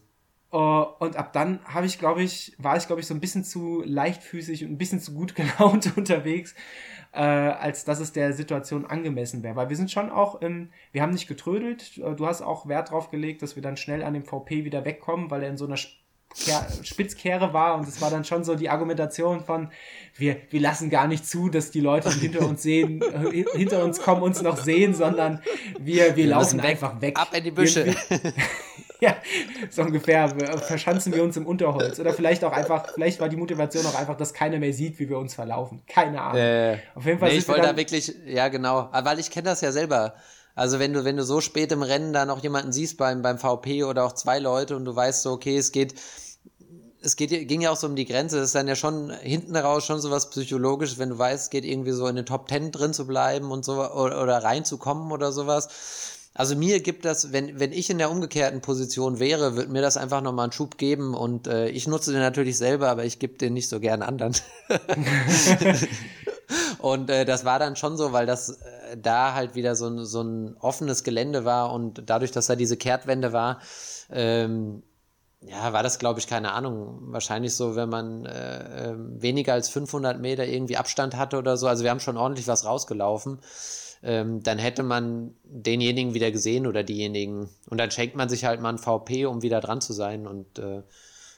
Uh, 0.53 0.85
und 0.99 1.17
ab 1.17 1.33
dann 1.33 1.65
habe 1.65 1.87
ich, 1.87 2.01
glaube 2.01 2.25
ich, 2.25 2.57
war 2.59 2.77
ich, 2.77 2.89
glaube 2.89 3.01
ich, 3.01 3.07
so 3.07 3.15
ein 3.15 3.21
bisschen 3.21 3.45
zu 3.45 3.85
leichtfüßig 3.87 4.65
und 4.65 4.73
ein 4.73 4.79
bisschen 4.79 4.99
zu 4.99 5.15
gut 5.15 5.35
gelaunt 5.37 5.97
unterwegs, 5.97 6.57
äh, 7.13 7.21
als 7.21 7.85
dass 7.85 8.01
es 8.01 8.13
der 8.13 8.33
Situation 8.33 8.85
angemessen 8.85 9.45
wäre. 9.45 9.55
Weil 9.55 9.69
wir 9.69 9.77
sind 9.77 9.93
schon 9.93 10.11
auch, 10.11 10.43
ähm, 10.43 10.71
wir 10.91 11.01
haben 11.01 11.13
nicht 11.13 11.29
getrödelt. 11.29 11.99
Du 11.99 12.27
hast 12.27 12.43
auch 12.43 12.67
Wert 12.67 12.91
drauf 12.91 13.11
gelegt, 13.11 13.43
dass 13.43 13.55
wir 13.55 13.63
dann 13.63 13.77
schnell 13.77 14.03
an 14.03 14.13
dem 14.13 14.25
VP 14.25 14.65
wieder 14.65 14.85
wegkommen, 14.85 15.31
weil 15.31 15.45
er 15.45 15.51
in 15.51 15.57
so 15.57 15.67
einer 15.67 15.79
Spitzkehre 16.83 17.53
war 17.53 17.77
und 17.77 17.87
es 17.89 18.01
war 18.01 18.11
dann 18.11 18.25
schon 18.25 18.45
so 18.45 18.55
die 18.55 18.69
Argumentation 18.69 19.45
von, 19.45 19.71
wir, 20.17 20.37
wir 20.51 20.61
lassen 20.61 20.91
gar 20.91 21.07
nicht 21.07 21.27
zu, 21.27 21.49
dass 21.49 21.71
die 21.71 21.81
Leute, 21.81 22.11
die 22.11 22.21
hinter 22.21 22.47
uns 22.47 22.63
sehen, 22.63 23.03
hinter 23.55 23.85
uns 23.85 24.01
kommen, 24.01 24.23
uns 24.23 24.43
noch 24.43 24.57
sehen, 24.57 24.95
sondern 24.95 25.43
wir, 25.79 26.07
wir, 26.07 26.17
wir 26.17 26.27
laufen 26.29 26.63
weg, 26.63 26.71
einfach 26.71 27.01
weg. 27.01 27.19
Ab 27.19 27.29
in 27.35 27.45
die 27.45 27.51
Büsche. 27.51 27.87
Wir, 27.87 28.33
ja, 29.01 29.17
so 29.71 29.83
ungefähr. 29.83 30.29
Verschanzen 30.61 31.15
wir 31.15 31.23
uns 31.23 31.37
im 31.37 31.47
Unterholz. 31.47 31.99
Oder 31.99 32.13
vielleicht 32.13 32.45
auch 32.45 32.53
einfach, 32.53 32.93
vielleicht 32.95 33.21
war 33.21 33.29
die 33.29 33.37
Motivation 33.37 33.85
auch 33.87 33.99
einfach, 33.99 34.17
dass 34.17 34.33
keiner 34.33 34.59
mehr 34.59 34.73
sieht, 34.73 34.99
wie 34.99 35.09
wir 35.09 35.19
uns 35.19 35.35
verlaufen. 35.35 35.83
Keine 35.87 36.21
Ahnung. 36.21 36.41
Äh, 36.41 36.79
Auf 36.95 37.05
jeden 37.05 37.19
Fall. 37.19 37.31
Nee, 37.31 37.39
ich 37.39 37.49
wollte 37.49 37.63
da 37.63 37.77
wirklich, 37.77 38.15
ja 38.27 38.49
genau, 38.49 38.91
weil 38.93 39.19
ich 39.19 39.31
kenne 39.31 39.51
das 39.51 39.61
ja 39.61 39.73
selber. 39.73 40.15
Also 40.55 40.79
wenn 40.79 40.93
du, 40.93 41.05
wenn 41.05 41.17
du 41.17 41.25
so 41.25 41.41
spät 41.41 41.73
im 41.73 41.83
Rennen 41.83 42.13
da 42.13 42.27
noch 42.27 42.43
jemanden 42.43 42.73
siehst 42.73 42.99
beim, 42.99 43.23
beim 43.23 43.39
VP 43.39 43.85
oder 43.85 44.05
auch 44.05 44.13
zwei 44.13 44.39
Leute 44.39 44.77
und 44.77 44.85
du 44.85 44.95
weißt 44.95 45.23
so, 45.23 45.33
okay, 45.33 45.57
es 45.57 45.73
geht 45.73 45.95
es 47.05 47.17
geht, 47.17 47.31
ging 47.49 47.61
ja 47.61 47.71
auch 47.71 47.77
so 47.77 47.87
um 47.87 47.97
die 47.97 48.05
Grenze. 48.05 48.37
Das 48.37 48.47
ist 48.47 48.55
dann 48.55 48.69
ja 48.69 48.77
schon 48.77 49.11
hinten 49.11 49.57
raus 49.57 49.85
schon 49.85 50.01
so 50.01 50.11
was 50.11 50.31
Psychologisches, 50.31 50.99
wenn 50.99 51.11
du 51.11 51.19
weißt, 51.19 51.45
es 51.45 51.51
geht 51.51 51.65
irgendwie 51.65 51.93
so 51.93 52.07
in 52.07 52.17
den 52.17 52.27
Top 52.27 52.47
Ten 52.47 52.71
drin 52.71 52.95
zu 52.95 53.07
bleiben 53.07 53.51
und 53.51 53.65
so 53.65 53.83
oder, 53.83 54.23
oder 54.23 54.45
reinzukommen 54.45 55.11
oder 55.11 55.33
sowas. 55.33 55.69
Also 56.35 56.57
mir 56.57 56.81
gibt 56.81 57.05
das, 57.05 57.33
wenn, 57.33 57.61
wenn 57.61 57.73
ich 57.73 57.91
in 57.91 57.99
der 57.99 58.11
umgekehrten 58.11 58.63
Position 58.63 59.19
wäre, 59.19 59.55
würde 59.55 59.71
mir 59.71 59.83
das 59.83 59.99
einfach 59.99 60.23
nochmal 60.23 60.45
einen 60.45 60.53
Schub 60.53 60.79
geben 60.79 61.15
und 61.15 61.47
äh, 61.47 61.69
ich 61.69 61.87
nutze 61.87 62.13
den 62.13 62.21
natürlich 62.21 62.57
selber, 62.57 62.89
aber 62.89 63.05
ich 63.05 63.19
gebe 63.19 63.35
den 63.35 63.53
nicht 63.53 63.69
so 63.69 63.81
gern 63.81 64.01
anderen. 64.01 64.35
und 66.79 67.11
äh, 67.11 67.27
das 67.27 67.45
war 67.45 67.59
dann 67.59 67.77
schon 67.77 67.99
so, 67.99 68.13
weil 68.13 68.25
das 68.25 68.49
äh, 68.49 68.82
da 68.97 69.35
halt 69.35 69.55
wieder 69.55 69.75
so, 69.75 69.89
ein 69.89 70.05
so 70.05 70.23
ein 70.23 70.57
offenes 70.59 71.05
Gelände 71.05 71.45
war 71.45 71.73
und 71.73 72.03
dadurch, 72.07 72.33
dass 72.33 72.47
da 72.47 72.57
diese 72.57 72.77
Kehrtwende 72.77 73.33
war, 73.33 73.61
ähm, 74.11 74.83
ja, 75.45 75.73
war 75.73 75.83
das, 75.83 75.99
glaube 75.99 76.21
ich, 76.21 76.27
keine 76.27 76.53
Ahnung. 76.53 76.99
Wahrscheinlich 77.13 77.55
so, 77.55 77.75
wenn 77.75 77.89
man 77.89 78.27
äh, 78.27 78.91
ähm, 78.91 79.21
weniger 79.21 79.55
als 79.55 79.69
500 79.71 80.21
Meter 80.21 80.47
irgendwie 80.47 80.77
Abstand 80.77 81.17
hatte 81.17 81.37
oder 81.39 81.57
so. 81.57 81.67
Also 81.67 81.83
wir 81.83 81.91
haben 81.91 82.01
schon 82.01 82.17
ordentlich 82.17 82.47
was 82.47 82.65
rausgelaufen. 82.65 83.41
Ähm, 84.05 84.43
dann 84.43 84.59
hätte 84.59 84.83
man 84.83 85.35
denjenigen 85.45 86.15
wieder 86.15 86.31
gesehen 86.31 86.67
oder 86.67 86.85
diejenigen. 86.85 87.49
Und 87.69 87.79
dann 87.79 87.91
schenkt 87.91 88.17
man 88.17 88.29
sich 88.29 88.45
halt 88.45 88.61
mal 88.61 88.71
ein 88.71 88.79
VP, 88.79 89.27
um 89.27 89.43
wieder 89.43 89.61
dran 89.61 89.81
zu 89.81 89.93
sein. 89.93 90.27
Und 90.27 90.59
äh, 90.59 90.83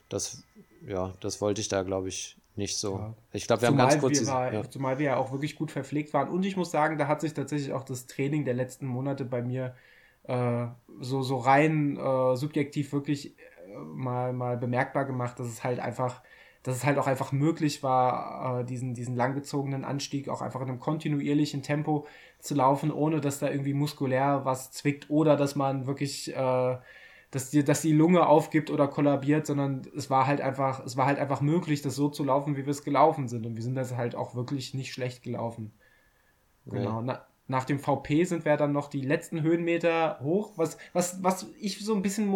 das, 0.09 0.43
ja, 0.87 1.15
das 1.21 1.41
wollte 1.41 1.61
ich 1.63 1.69
da, 1.69 1.83
glaube 1.83 2.09
ich, 2.09 2.37
nicht 2.57 2.79
so. 2.79 2.99
Ja. 2.99 3.15
Ich 3.33 3.47
glaube, 3.47 3.63
wir 3.63 3.69
zumal 3.69 3.83
haben 3.83 3.91
ganz 3.91 4.01
kurz. 4.01 4.21
Wir 4.21 4.27
war, 4.29 4.53
ja. 4.53 4.71
Zumal 4.71 4.99
wir 4.99 5.07
ja 5.07 5.17
auch 5.17 5.33
wirklich 5.33 5.57
gut 5.57 5.71
verpflegt 5.71 6.13
waren. 6.15 6.29
Und 6.29 6.45
ich 6.45 6.57
muss 6.57 6.71
sagen, 6.71 6.99
da 6.99 7.09
hat 7.09 7.21
sich 7.21 7.35
tatsächlich 7.35 7.73
auch 7.73 7.85
das 7.85 8.07
Training 8.07 8.45
der 8.45 8.55
letzten 8.55 8.87
Monate 8.87 9.25
bei 9.25 9.43
mir 9.43 9.75
äh, 10.25 10.67
so, 11.01 11.23
so 11.23 11.37
rein 11.39 11.97
äh, 11.97 12.37
subjektiv 12.37 12.93
wirklich 12.93 13.37
mal, 13.77 14.33
mal 14.33 14.57
bemerkbar 14.57 15.05
gemacht, 15.05 15.39
dass 15.39 15.47
es 15.47 15.65
halt 15.65 15.81
einfach, 15.81 16.23
dass 16.63 16.77
es 16.77 16.85
halt 16.85 16.99
auch 16.99 17.07
einfach 17.07 17.33
möglich 17.33 17.83
war, 17.83 18.61
äh, 18.61 18.65
diesen, 18.65 18.95
diesen 18.95 19.17
langgezogenen 19.17 19.85
Anstieg 19.85 20.29
auch 20.29 20.43
einfach 20.43 20.61
in 20.61 20.69
einem 20.69 20.81
kontinuierlichen 20.81 21.63
Tempo 21.63 22.07
zu 22.39 22.55
laufen, 22.55 22.91
ohne 22.91 23.21
dass 23.21 23.39
da 23.39 23.51
irgendwie 23.51 23.75
muskulär 23.75 24.45
was 24.45 24.71
zwickt 24.71 25.11
oder 25.11 25.37
dass 25.37 25.57
man 25.57 25.87
wirklich, 25.87 26.35
äh, 26.35 26.77
dass, 27.35 27.51
die, 27.51 27.65
dass 27.65 27.83
die 27.83 27.93
Lunge 27.93 28.27
aufgibt 28.29 28.71
oder 28.71 28.87
kollabiert, 28.87 29.45
sondern 29.47 29.83
es 29.97 30.09
war 30.09 30.29
halt 30.29 30.41
einfach, 30.41 30.85
es 30.85 30.97
war 30.97 31.07
halt 31.07 31.19
einfach 31.19 31.41
möglich, 31.41 31.83
das 31.83 31.97
so 31.97 32.09
zu 32.09 32.23
laufen, 32.23 32.57
wie 32.57 32.65
wir 32.65 32.71
es 32.71 32.85
gelaufen 32.85 33.27
sind. 33.27 33.45
Und 33.45 33.57
wir 33.57 33.63
sind 33.63 33.75
das 33.75 33.97
halt 33.97 34.15
auch 34.15 34.37
wirklich 34.37 34.73
nicht 34.73 34.93
schlecht 34.93 35.25
gelaufen. 35.25 35.73
Genau. 36.67 37.03
Na, 37.03 37.27
nach 37.47 37.65
dem 37.65 37.81
VP 37.81 38.25
sind 38.25 38.45
wir 38.45 38.57
dann 38.57 38.73
noch 38.73 38.89
die 38.89 39.01
letzten 39.01 39.43
Höhenmeter 39.43 40.19
hoch, 40.23 40.53
was, 40.57 40.79
was, 40.93 41.23
was 41.23 41.51
ich 41.59 41.85
so 41.85 41.95
ein 41.95 42.03
bisschen 42.03 42.31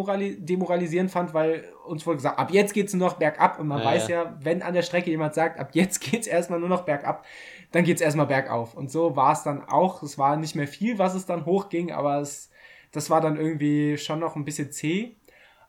demoralisierend 0.45 1.09
fand, 1.09 1.33
weil 1.33 1.63
uns 1.87 2.05
wurde 2.05 2.17
gesagt, 2.17 2.37
ab 2.37 2.51
jetzt 2.51 2.73
geht 2.73 2.87
es 2.87 2.93
nur 2.93 3.07
noch 3.07 3.17
bergab 3.17 3.57
und 3.57 3.67
man 3.67 3.79
ja, 3.79 3.85
weiß 3.85 4.07
ja. 4.09 4.23
ja, 4.23 4.37
wenn 4.41 4.61
an 4.61 4.73
der 4.73 4.83
Strecke 4.83 5.09
jemand 5.09 5.33
sagt, 5.33 5.59
ab 5.59 5.69
jetzt 5.71 6.01
geht 6.11 6.21
es 6.21 6.27
erstmal 6.27 6.59
nur 6.59 6.69
noch 6.69 6.83
bergab, 6.83 7.25
dann 7.71 7.85
geht 7.85 7.95
es 7.95 8.01
erstmal 8.01 8.27
bergauf. 8.27 8.75
Und 8.75 8.91
so 8.91 9.15
war 9.15 9.31
es 9.31 9.43
dann 9.43 9.63
auch. 9.63 10.03
Es 10.03 10.17
war 10.17 10.35
nicht 10.35 10.55
mehr 10.55 10.67
viel, 10.67 10.99
was 10.99 11.15
es 11.15 11.25
dann 11.25 11.45
hochging, 11.45 11.91
aber 11.91 12.19
es, 12.19 12.48
das 12.91 13.09
war 13.09 13.21
dann 13.21 13.37
irgendwie 13.37 13.97
schon 13.97 14.19
noch 14.19 14.35
ein 14.35 14.45
bisschen 14.45 14.71
zäh. 14.71 15.15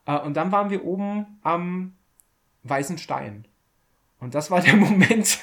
Äh, 0.07 0.19
und 0.19 0.37
dann 0.37 0.53
waren 0.53 0.71
wir 0.71 0.85
oben 0.85 1.39
am 1.43 1.97
Weißen 2.63 2.99
Stein. 2.99 3.47
Und 4.19 4.35
das 4.35 4.51
war 4.51 4.61
der 4.61 4.77
Moment, 4.77 5.39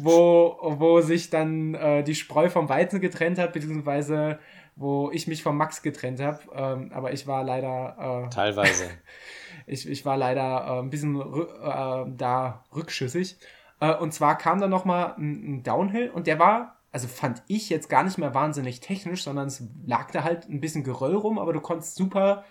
wo, 0.00 0.58
wo 0.60 1.00
sich 1.00 1.30
dann 1.30 1.74
äh, 1.74 2.02
die 2.02 2.14
Spreu 2.14 2.48
vom 2.50 2.68
Weizen 2.68 3.00
getrennt 3.00 3.38
hat, 3.38 3.52
beziehungsweise 3.52 4.38
wo 4.76 5.10
ich 5.12 5.28
mich 5.28 5.42
vom 5.42 5.56
Max 5.56 5.82
getrennt 5.82 6.20
habe. 6.20 6.40
Ähm, 6.52 6.90
aber 6.92 7.12
ich 7.12 7.26
war 7.26 7.44
leider. 7.44 8.26
Äh, 8.26 8.30
Teilweise. 8.30 8.90
ich, 9.66 9.88
ich 9.88 10.04
war 10.04 10.16
leider 10.16 10.66
äh, 10.66 10.78
ein 10.80 10.90
bisschen 10.90 11.20
äh, 11.20 12.04
da 12.16 12.64
rückschüssig. 12.74 13.38
Äh, 13.80 13.94
und 13.94 14.12
zwar 14.12 14.36
kam 14.36 14.60
da 14.60 14.66
nochmal 14.66 15.14
ein, 15.16 15.58
ein 15.58 15.62
Downhill 15.62 16.10
und 16.10 16.26
der 16.26 16.38
war, 16.38 16.73
also 16.94 17.08
fand 17.08 17.42
ich 17.48 17.70
jetzt 17.70 17.88
gar 17.88 18.04
nicht 18.04 18.18
mehr 18.18 18.34
wahnsinnig 18.34 18.78
technisch, 18.78 19.24
sondern 19.24 19.48
es 19.48 19.64
lag 19.84 20.12
da 20.12 20.22
halt 20.22 20.48
ein 20.48 20.60
bisschen 20.60 20.84
Geröll 20.84 21.16
rum, 21.16 21.40
aber 21.40 21.52
du 21.52 21.60
konntest 21.60 21.96
super, 21.96 22.44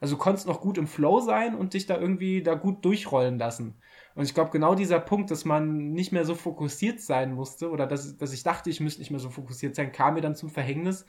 also 0.00 0.14
du 0.14 0.18
konntest 0.18 0.46
noch 0.46 0.62
gut 0.62 0.78
im 0.78 0.86
Flow 0.86 1.20
sein 1.20 1.54
und 1.54 1.74
dich 1.74 1.84
da 1.84 1.98
irgendwie 1.98 2.42
da 2.42 2.54
gut 2.54 2.82
durchrollen 2.82 3.38
lassen. 3.38 3.74
Und 4.14 4.24
ich 4.24 4.32
glaube, 4.32 4.52
genau 4.52 4.74
dieser 4.74 5.00
Punkt, 5.00 5.30
dass 5.30 5.44
man 5.44 5.92
nicht 5.92 6.12
mehr 6.12 6.24
so 6.24 6.34
fokussiert 6.34 7.02
sein 7.02 7.34
musste 7.34 7.68
oder 7.70 7.86
dass, 7.86 8.16
dass 8.16 8.32
ich 8.32 8.42
dachte, 8.42 8.70
ich 8.70 8.80
müsste 8.80 9.02
nicht 9.02 9.10
mehr 9.10 9.20
so 9.20 9.28
fokussiert 9.28 9.74
sein, 9.74 9.92
kam 9.92 10.14
mir 10.14 10.22
dann 10.22 10.34
zum 10.34 10.48
Verhängnis. 10.48 11.04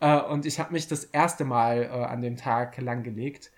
Äh, 0.00 0.20
und 0.20 0.44
ich 0.44 0.60
habe 0.60 0.74
mich 0.74 0.88
das 0.88 1.04
erste 1.04 1.46
Mal 1.46 1.84
äh, 1.84 1.88
an 1.88 2.20
dem 2.20 2.36
Tag 2.36 2.76
langgelegt, 2.76 3.50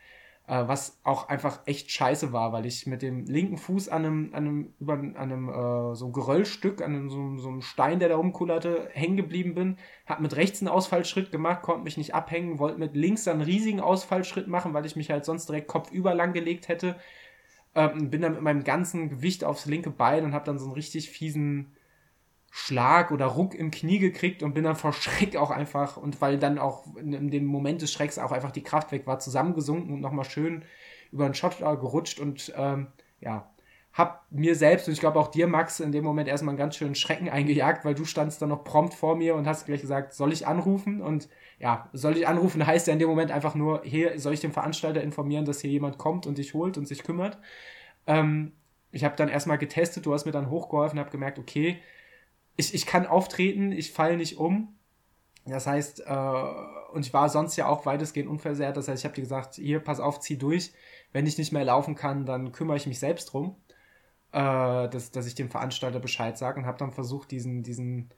was 0.50 0.98
auch 1.04 1.28
einfach 1.28 1.60
echt 1.66 1.90
scheiße 1.90 2.32
war, 2.32 2.52
weil 2.52 2.64
ich 2.64 2.86
mit 2.86 3.02
dem 3.02 3.26
linken 3.26 3.58
Fuß 3.58 3.90
an 3.90 4.04
einem, 4.06 4.30
an 4.32 4.46
einem, 4.46 4.74
über, 4.80 4.94
an 4.94 5.16
einem 5.16 5.48
äh, 5.50 5.94
so 5.94 6.10
Geröllstück, 6.10 6.80
an 6.80 6.94
einem, 6.94 7.10
so, 7.10 7.36
so 7.36 7.48
einem 7.48 7.60
Stein, 7.60 7.98
der 7.98 8.08
da 8.08 8.16
rumkullerte, 8.16 8.88
hängen 8.92 9.18
geblieben 9.18 9.54
bin, 9.54 9.76
habe 10.06 10.22
mit 10.22 10.36
rechts 10.36 10.62
einen 10.62 10.68
Ausfallschritt 10.68 11.30
gemacht, 11.30 11.60
konnte 11.60 11.84
mich 11.84 11.98
nicht 11.98 12.14
abhängen, 12.14 12.58
wollte 12.58 12.78
mit 12.78 12.96
links 12.96 13.28
einen 13.28 13.42
riesigen 13.42 13.80
Ausfallschritt 13.80 14.48
machen, 14.48 14.72
weil 14.72 14.86
ich 14.86 14.96
mich 14.96 15.10
halt 15.10 15.26
sonst 15.26 15.50
direkt 15.50 15.68
kopfüber 15.68 16.14
lang 16.14 16.32
gelegt 16.32 16.68
hätte. 16.68 16.96
Ähm, 17.74 18.08
bin 18.08 18.22
dann 18.22 18.32
mit 18.32 18.42
meinem 18.42 18.64
ganzen 18.64 19.10
Gewicht 19.10 19.44
aufs 19.44 19.66
linke 19.66 19.90
Bein 19.90 20.24
und 20.24 20.32
habe 20.32 20.46
dann 20.46 20.58
so 20.58 20.64
einen 20.64 20.74
richtig 20.74 21.10
fiesen 21.10 21.76
Schlag 22.60 23.12
oder 23.12 23.26
Ruck 23.26 23.54
im 23.54 23.70
Knie 23.70 24.00
gekriegt 24.00 24.42
und 24.42 24.52
bin 24.52 24.64
dann 24.64 24.74
vor 24.74 24.92
Schreck 24.92 25.36
auch 25.36 25.50
einfach 25.50 25.96
und 25.96 26.20
weil 26.20 26.38
dann 26.38 26.58
auch 26.58 26.84
in, 26.96 27.30
dem 27.30 27.46
Moment 27.46 27.82
des 27.82 27.92
Schrecks 27.92 28.18
auch 28.18 28.32
einfach 28.32 28.50
die 28.50 28.64
Kraft 28.64 28.90
weg 28.90 29.06
war, 29.06 29.20
zusammengesunken 29.20 29.94
und 29.94 30.00
nochmal 30.00 30.24
schön 30.24 30.64
über 31.12 31.24
den 31.24 31.34
Schotter 31.34 31.76
gerutscht 31.76 32.18
und 32.18 32.52
ähm, 32.56 32.88
ja, 33.20 33.48
hab 33.92 34.26
mir 34.30 34.56
selbst 34.56 34.88
und 34.88 34.92
ich 34.92 35.00
glaube 35.00 35.20
auch 35.20 35.28
dir, 35.28 35.46
Max, 35.46 35.78
in 35.78 35.92
dem 35.92 36.02
Moment 36.02 36.28
erstmal 36.28 36.50
einen 36.52 36.58
ganz 36.58 36.74
schönen 36.74 36.96
Schrecken 36.96 37.28
eingejagt, 37.28 37.84
weil 37.84 37.94
du 37.94 38.04
standst 38.04 38.42
dann 38.42 38.48
noch 38.48 38.64
prompt 38.64 38.92
vor 38.92 39.14
mir 39.14 39.36
und 39.36 39.46
hast 39.46 39.66
gleich 39.66 39.80
gesagt, 39.80 40.12
soll 40.12 40.32
ich 40.32 40.46
anrufen? 40.46 41.00
Und 41.00 41.28
ja, 41.60 41.88
soll 41.92 42.16
ich 42.16 42.26
anrufen, 42.26 42.66
heißt 42.66 42.88
ja 42.88 42.92
in 42.92 42.98
dem 42.98 43.08
Moment 43.08 43.30
einfach 43.30 43.54
nur, 43.54 43.82
hier 43.84 44.18
soll 44.18 44.34
ich 44.34 44.40
den 44.40 44.52
Veranstalter 44.52 45.00
informieren, 45.00 45.44
dass 45.44 45.60
hier 45.60 45.70
jemand 45.70 45.96
kommt 45.96 46.26
und 46.26 46.38
dich 46.38 46.54
holt 46.54 46.76
und 46.76 46.88
sich 46.88 47.04
kümmert. 47.04 47.38
Ähm, 48.06 48.52
ich 48.90 49.04
habe 49.04 49.14
dann 49.16 49.28
erstmal 49.28 49.58
getestet, 49.58 50.06
du 50.06 50.12
hast 50.12 50.26
mir 50.26 50.32
dann 50.32 50.50
hochgeholfen, 50.50 50.98
habe 50.98 51.10
gemerkt, 51.10 51.38
okay, 51.38 51.78
ich, 52.58 52.74
ich 52.74 52.86
kann 52.86 53.06
auftreten, 53.06 53.72
ich 53.72 53.92
falle 53.92 54.16
nicht 54.16 54.36
um. 54.36 54.74
Das 55.46 55.66
heißt, 55.66 56.00
äh, 56.06 56.52
und 56.92 57.06
ich 57.06 57.14
war 57.14 57.28
sonst 57.28 57.56
ja 57.56 57.68
auch 57.68 57.86
weitestgehend 57.86 58.28
unversehrt. 58.28 58.76
Das 58.76 58.88
heißt, 58.88 59.00
ich 59.00 59.04
habe 59.04 59.14
dir 59.14 59.22
gesagt, 59.22 59.54
hier, 59.54 59.80
pass 59.80 60.00
auf, 60.00 60.20
zieh 60.20 60.36
durch. 60.36 60.72
Wenn 61.12 61.24
ich 61.26 61.38
nicht 61.38 61.52
mehr 61.52 61.64
laufen 61.64 61.94
kann, 61.94 62.26
dann 62.26 62.52
kümmere 62.52 62.76
ich 62.76 62.86
mich 62.86 62.98
selbst 62.98 63.32
drum, 63.32 63.56
äh, 64.32 64.88
dass, 64.88 65.12
dass 65.12 65.26
ich 65.26 65.36
dem 65.36 65.50
Veranstalter 65.50 66.00
Bescheid 66.00 66.36
sage 66.36 66.58
und 66.58 66.66
habe 66.66 66.78
dann 66.78 66.90
versucht, 66.90 67.30
diesen, 67.30 67.62
diesen 67.62 68.10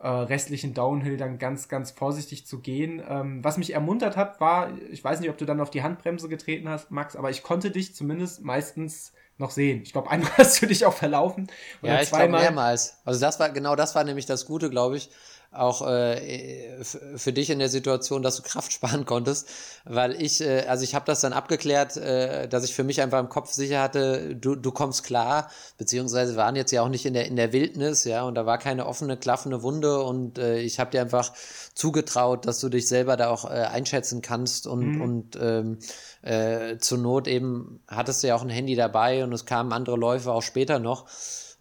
äh, 0.00 0.08
restlichen 0.08 0.74
Downhill 0.74 1.16
dann 1.16 1.38
ganz, 1.38 1.68
ganz 1.68 1.92
vorsichtig 1.92 2.44
zu 2.44 2.60
gehen. 2.60 3.00
Ähm, 3.08 3.44
was 3.44 3.58
mich 3.58 3.72
ermuntert 3.72 4.16
hat, 4.16 4.40
war, 4.40 4.76
ich 4.90 5.04
weiß 5.04 5.20
nicht, 5.20 5.30
ob 5.30 5.38
du 5.38 5.46
dann 5.46 5.60
auf 5.60 5.70
die 5.70 5.84
Handbremse 5.84 6.28
getreten 6.28 6.68
hast, 6.68 6.90
Max, 6.90 7.14
aber 7.14 7.30
ich 7.30 7.44
konnte 7.44 7.70
dich 7.70 7.94
zumindest 7.94 8.42
meistens 8.42 9.12
noch 9.42 9.50
sehen. 9.50 9.82
Ich 9.82 9.92
glaube, 9.92 10.10
einmal 10.10 10.30
hast 10.38 10.62
du 10.62 10.66
dich 10.66 10.86
auch 10.86 10.94
verlaufen. 10.94 11.48
Oder 11.82 11.94
ja, 11.94 12.02
ich 12.02 12.10
glaube 12.10 12.28
mehrmals. 12.28 12.98
Also 13.04 13.20
das 13.20 13.38
war, 13.38 13.50
genau 13.50 13.76
das 13.76 13.94
war 13.94 14.04
nämlich 14.04 14.24
das 14.24 14.46
Gute, 14.46 14.70
glaube 14.70 14.96
ich, 14.96 15.10
auch 15.52 15.86
äh, 15.86 16.82
für 16.82 17.32
dich 17.32 17.50
in 17.50 17.58
der 17.58 17.68
Situation, 17.68 18.22
dass 18.22 18.36
du 18.36 18.42
Kraft 18.42 18.72
sparen 18.72 19.04
konntest, 19.04 19.48
weil 19.84 20.20
ich, 20.20 20.40
äh, 20.40 20.66
also 20.68 20.84
ich 20.84 20.94
habe 20.94 21.04
das 21.06 21.20
dann 21.20 21.32
abgeklärt, 21.32 21.96
äh, 21.96 22.48
dass 22.48 22.64
ich 22.64 22.74
für 22.74 22.84
mich 22.84 23.00
einfach 23.00 23.20
im 23.20 23.28
Kopf 23.28 23.52
sicher 23.52 23.82
hatte, 23.82 24.36
du, 24.36 24.54
du 24.54 24.70
kommst 24.70 25.04
klar, 25.04 25.50
beziehungsweise 25.78 26.36
waren 26.36 26.56
jetzt 26.56 26.72
ja 26.72 26.82
auch 26.82 26.88
nicht 26.88 27.06
in 27.06 27.14
der 27.14 27.26
in 27.26 27.36
der 27.36 27.52
Wildnis, 27.52 28.04
ja, 28.04 28.22
und 28.22 28.34
da 28.34 28.46
war 28.46 28.58
keine 28.58 28.86
offene 28.86 29.16
klaffende 29.16 29.62
Wunde. 29.62 30.02
Und 30.02 30.38
äh, 30.38 30.58
ich 30.60 30.78
habe 30.78 30.90
dir 30.90 31.00
einfach 31.00 31.32
zugetraut, 31.74 32.46
dass 32.46 32.60
du 32.60 32.68
dich 32.68 32.88
selber 32.88 33.16
da 33.16 33.28
auch 33.28 33.44
äh, 33.44 33.48
einschätzen 33.48 34.22
kannst. 34.22 34.66
Und 34.66 34.96
mhm. 34.96 35.00
und 35.00 35.38
ähm, 35.40 35.78
äh, 36.22 36.78
zur 36.78 36.98
Not 36.98 37.28
eben 37.28 37.80
hattest 37.88 38.22
du 38.22 38.28
ja 38.28 38.36
auch 38.36 38.42
ein 38.42 38.50
Handy 38.50 38.76
dabei 38.76 39.24
und 39.24 39.32
es 39.32 39.46
kamen 39.46 39.72
andere 39.72 39.96
Läufe 39.96 40.32
auch 40.32 40.42
später 40.42 40.78
noch 40.78 41.06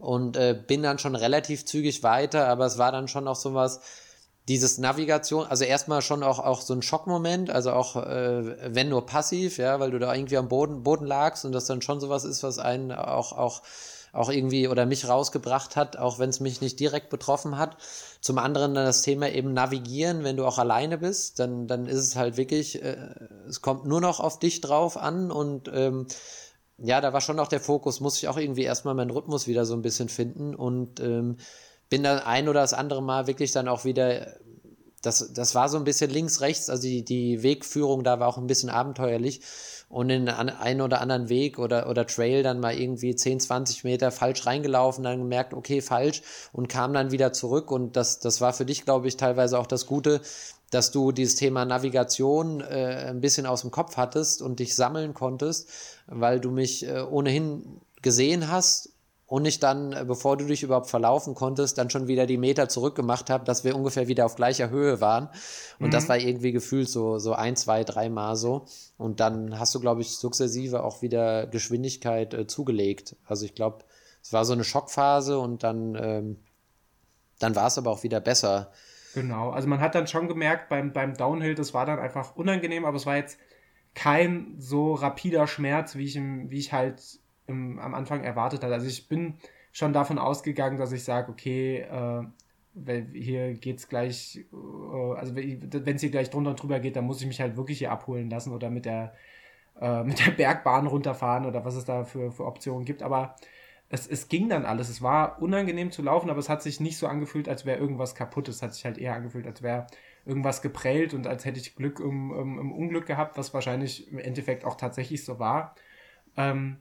und 0.02 0.36
äh, 0.36 0.60
bin 0.68 0.84
dann 0.84 1.00
schon 1.00 1.16
relativ 1.16 1.66
zügig 1.66 2.04
weiter, 2.04 2.48
aber 2.48 2.66
es 2.66 2.78
war 2.78 2.92
dann 2.92 3.08
schon 3.08 3.28
auch 3.28 3.36
so 3.36 3.54
was, 3.54 3.82
dieses 4.48 4.80
Navigation, 4.80 5.46
also 5.46 5.64
erstmal 5.64 6.02
schon 6.02 6.24
auch, 6.24 6.40
auch 6.40 6.62
so 6.62 6.74
ein 6.74 6.82
Schockmoment, 6.82 7.50
also 7.50 7.72
auch 7.72 7.96
äh, 7.96 8.74
wenn 8.74 8.90
nur 8.90 9.06
passiv, 9.06 9.58
ja, 9.58 9.80
weil 9.80 9.92
du 9.92 10.00
da 10.00 10.14
irgendwie 10.14 10.38
am 10.38 10.48
Boden, 10.48 10.84
Boden 10.84 11.06
lagst 11.06 11.46
und 11.46 11.52
das 11.52 11.66
dann 11.66 11.82
schon 11.82 12.00
sowas 12.00 12.24
ist, 12.24 12.42
was 12.42 12.58
einen 12.58 12.92
auch, 12.92 13.34
auch, 13.34 13.62
auch 14.14 14.30
irgendwie 14.30 14.68
oder 14.68 14.86
mich 14.86 15.08
rausgebracht 15.08 15.76
hat, 15.76 15.98
auch 15.98 16.18
wenn 16.18 16.32
es 16.32 16.40
mich 16.40 16.60
nicht 16.60 16.80
direkt 16.80 17.10
betroffen 17.10 17.58
hat. 17.58 17.78
Zum 18.20 18.40
anderen 18.40 18.74
dann 18.74 18.86
das 18.86 19.04
Thema 19.04 19.30
eben 19.30 19.54
navigieren, 19.54 20.24
wenn 20.24 20.38
du 20.38 20.46
auch 20.46 20.58
alleine 20.58 20.98
bist, 20.98 21.40
dann, 21.40 21.68
dann 21.68 21.86
ist 21.86 22.00
es 22.00 22.16
halt 22.16 22.36
wirklich, 22.36 22.84
äh, 22.84 22.98
es 23.48 23.62
kommt 23.62 23.86
nur 23.86 24.02
noch 24.02 24.20
auf 24.20 24.40
dich 24.40 24.60
drauf 24.60 24.98
an 24.98 25.32
und 25.32 25.70
ähm, 25.72 26.08
ja, 26.84 27.02
da 27.02 27.14
war 27.14 27.22
schon 27.22 27.40
auch 27.40 27.48
der 27.48 27.60
Fokus, 27.60 28.00
muss 28.00 28.18
ich 28.18 28.28
auch 28.28 28.38
irgendwie 28.38 28.64
erstmal 28.64 28.96
meinen 28.96 29.12
Rhythmus 29.12 29.48
wieder 29.48 29.66
so 29.66 29.74
ein 29.74 29.82
bisschen 29.82 30.10
finden 30.10 30.56
und 30.56 31.00
ähm, 31.00 31.38
bin 31.90 32.04
dann 32.04 32.20
ein 32.20 32.48
oder 32.50 32.62
das 32.62 32.74
andere 32.74 33.04
Mal 33.04 33.28
wirklich 33.28 33.52
dann 33.52 33.68
auch 33.68 33.86
wieder 33.86 34.28
das, 35.02 35.34
das 35.34 35.56
war 35.56 35.68
so 35.68 35.78
ein 35.78 35.84
bisschen 35.84 36.12
links, 36.12 36.42
rechts, 36.42 36.70
also 36.70 36.84
die, 36.84 37.04
die 37.04 37.44
Wegführung 37.44 38.04
da 38.04 38.20
war 38.20 38.28
auch 38.28 38.38
ein 38.38 38.48
bisschen 38.48 38.70
abenteuerlich 38.70 39.42
und 39.90 40.10
in 40.10 40.30
einen 40.30 40.82
oder 40.82 41.02
anderen 41.02 41.28
Weg 41.28 41.60
oder, 41.60 41.90
oder 41.90 42.06
Trail 42.06 42.44
dann 42.44 42.60
mal 42.60 42.78
irgendwie 42.78 43.16
10, 43.16 43.40
20 43.40 43.84
Meter 43.84 44.12
falsch 44.12 44.46
reingelaufen, 44.46 45.04
dann 45.04 45.20
gemerkt, 45.20 45.54
okay, 45.54 45.82
falsch 45.82 46.22
und 46.54 46.70
kam 46.70 46.94
dann 46.94 47.12
wieder 47.12 47.34
zurück 47.34 47.72
und 47.72 47.96
das, 47.96 48.20
das 48.20 48.42
war 48.42 48.54
für 48.54 48.66
dich, 48.66 48.86
glaube 48.86 49.08
ich, 49.08 49.18
teilweise 49.18 49.60
auch 49.60 49.68
das 49.68 49.86
Gute, 49.88 50.22
dass 50.72 50.92
du 50.92 51.12
dieses 51.12 51.36
Thema 51.36 51.66
Navigation 51.66 52.62
äh, 52.62 53.06
ein 53.10 53.22
bisschen 53.22 53.46
aus 53.46 53.62
dem 53.62 53.72
Kopf 53.72 53.98
hattest 53.98 54.42
und 54.42 54.60
dich 54.60 54.76
sammeln 54.76 55.14
konntest, 55.14 55.70
weil 56.08 56.40
du 56.40 56.50
mich 56.50 56.88
äh, 56.88 57.02
ohnehin 57.02 57.82
gesehen 58.02 58.50
hast 58.50 58.90
und 59.28 59.46
ich 59.46 59.60
dann, 59.60 59.94
äh, 59.94 60.04
bevor 60.06 60.36
du 60.38 60.46
dich 60.46 60.64
überhaupt 60.64 60.90
verlaufen 60.90 61.36
konntest, 61.36 61.78
dann 61.78 61.90
schon 61.90 62.08
wieder 62.08 62.26
die 62.26 62.38
Meter 62.38 62.70
zurückgemacht 62.70 63.30
habe, 63.30 63.44
dass 63.46 63.64
wir 63.64 63.76
ungefähr 63.76 64.08
wieder 64.08 64.26
auf 64.26 64.36
gleicher 64.36 64.70
Höhe 64.70 65.00
waren. 65.02 65.30
Und 65.80 65.88
mhm. 65.88 65.92
das 65.92 66.10
war 66.10 66.18
irgendwie 66.18 66.52
gefühlt 66.52 66.90
so, 66.90 67.18
so 67.18 67.34
ein, 67.34 67.56
zwei, 67.56 67.84
dreimal 67.84 68.36
so. 68.36 68.66
Und 68.98 69.20
dann 69.20 69.60
hast 69.60 69.76
du, 69.76 69.80
glaube 69.80 70.02
ich, 70.02 70.18
sukzessive 70.18 70.84
auch 70.84 71.02
wieder 71.02 71.48
Geschwindigkeit 71.48 72.34
äh, 72.34 72.48
zugelegt. 72.48 73.16
Also 73.26 73.46
ich 73.46 73.56
glaube, 73.56 73.86
es 74.22 74.34
war 74.34 74.46
so 74.46 74.54
eine 74.54 74.64
Schockphase 74.64 75.40
und 75.40 75.64
dann, 75.64 75.96
ähm, 75.96 76.40
dann 77.40 77.56
war 77.56 77.68
es 77.68 77.78
aber 77.78 77.92
auch 77.92 78.04
wieder 78.04 78.20
besser. 78.20 78.72
Genau, 79.14 79.50
also 79.52 79.68
man 79.68 79.82
hat 79.82 79.96
dann 79.96 80.08
schon 80.08 80.28
gemerkt 80.28 80.70
beim, 80.70 80.94
beim 80.94 81.14
Downhill, 81.16 81.56
das 81.56 81.74
war 81.74 81.86
dann 81.86 82.00
einfach 82.00 82.36
unangenehm, 82.36 82.86
aber 82.86 82.96
es 82.96 83.06
war 83.06 83.18
jetzt 83.18 83.40
kein 83.94 84.56
so 84.58 84.94
rapider 84.94 85.48
Schmerz, 85.48 85.96
wie 85.96 86.06
ich, 86.06 86.16
wie 86.16 86.58
ich 86.58 86.72
halt 86.72 87.20
im, 87.48 87.78
am 87.80 87.94
Anfang 87.94 88.24
erwartet 88.24 88.64
hat. 88.64 88.72
Also 88.72 88.88
ich 88.88 89.08
bin 89.10 89.36
schon 89.74 89.94
davon 89.94 90.18
ausgegangen, 90.18 90.78
dass 90.78 90.92
ich 90.94 91.04
sage, 91.04 91.32
okay, 91.32 91.80
äh, 91.82 92.24
weil 92.74 93.08
hier 93.14 93.54
geht's 93.54 93.90
gleich, 93.90 94.46
äh, 94.54 95.16
also 95.16 95.36
wenn 95.36 95.96
es 95.96 96.02
hier 96.02 96.12
gleich 96.12 96.30
drunter 96.30 96.52
und 96.52 96.62
drüber 96.62 96.80
geht, 96.80 96.96
dann 96.96 97.06
muss 97.06 97.22
ich 97.22 97.28
mich 97.28 97.42
halt 97.42 97.58
wirklich 97.58 97.80
hier 97.80 97.92
abholen 97.92 98.30
lassen 98.30 98.54
oder 98.54 98.70
mit 98.70 98.86
der, 98.86 99.14
äh, 99.80 100.04
mit 100.06 100.26
der 100.26 100.32
Bergbahn 100.32 100.88
runterfahren 100.88 101.46
oder 101.46 101.66
was 101.66 101.76
es 101.76 101.86
da 101.86 102.06
für, 102.06 102.32
für 102.32 102.46
Optionen 102.46 102.86
gibt. 102.86 103.04
Aber 103.04 103.36
es, 103.92 104.08
es 104.08 104.30
ging 104.30 104.48
dann 104.48 104.66
alles. 104.66 104.90
Es 104.90 105.02
war 105.02 105.42
unangenehm 105.42 105.92
zu 105.92 106.02
laufen, 106.02 106.30
aber 106.30 106.40
es 106.40 106.48
hat 106.48 106.64
sich 106.64 106.80
nicht 106.80 106.98
so 106.98 107.08
angefühlt, 107.08 107.50
als 107.50 107.66
wäre 107.66 107.78
irgendwas 107.78 108.16
kaputt. 108.16 108.48
Es 108.48 108.62
hat 108.62 108.74
sich 108.74 108.86
halt 108.86 108.98
eher 108.98 109.16
angefühlt, 109.16 109.46
als 109.46 109.62
wäre 109.62 109.88
irgendwas 110.26 110.62
geprellt 110.62 111.14
und 111.14 111.28
als 111.28 111.44
hätte 111.44 111.60
ich 111.60 111.76
Glück 111.76 112.00
im, 112.00 112.32
im, 112.32 112.60
im, 112.60 112.72
Unglück 112.72 113.06
gehabt, 113.06 113.38
was 113.38 113.54
wahrscheinlich 113.54 114.10
im 114.10 114.20
Endeffekt 114.20 114.64
auch 114.64 114.76
tatsächlich 114.76 115.26
so 115.26 115.40
war. 115.40 115.76
Ähm, 116.38 116.78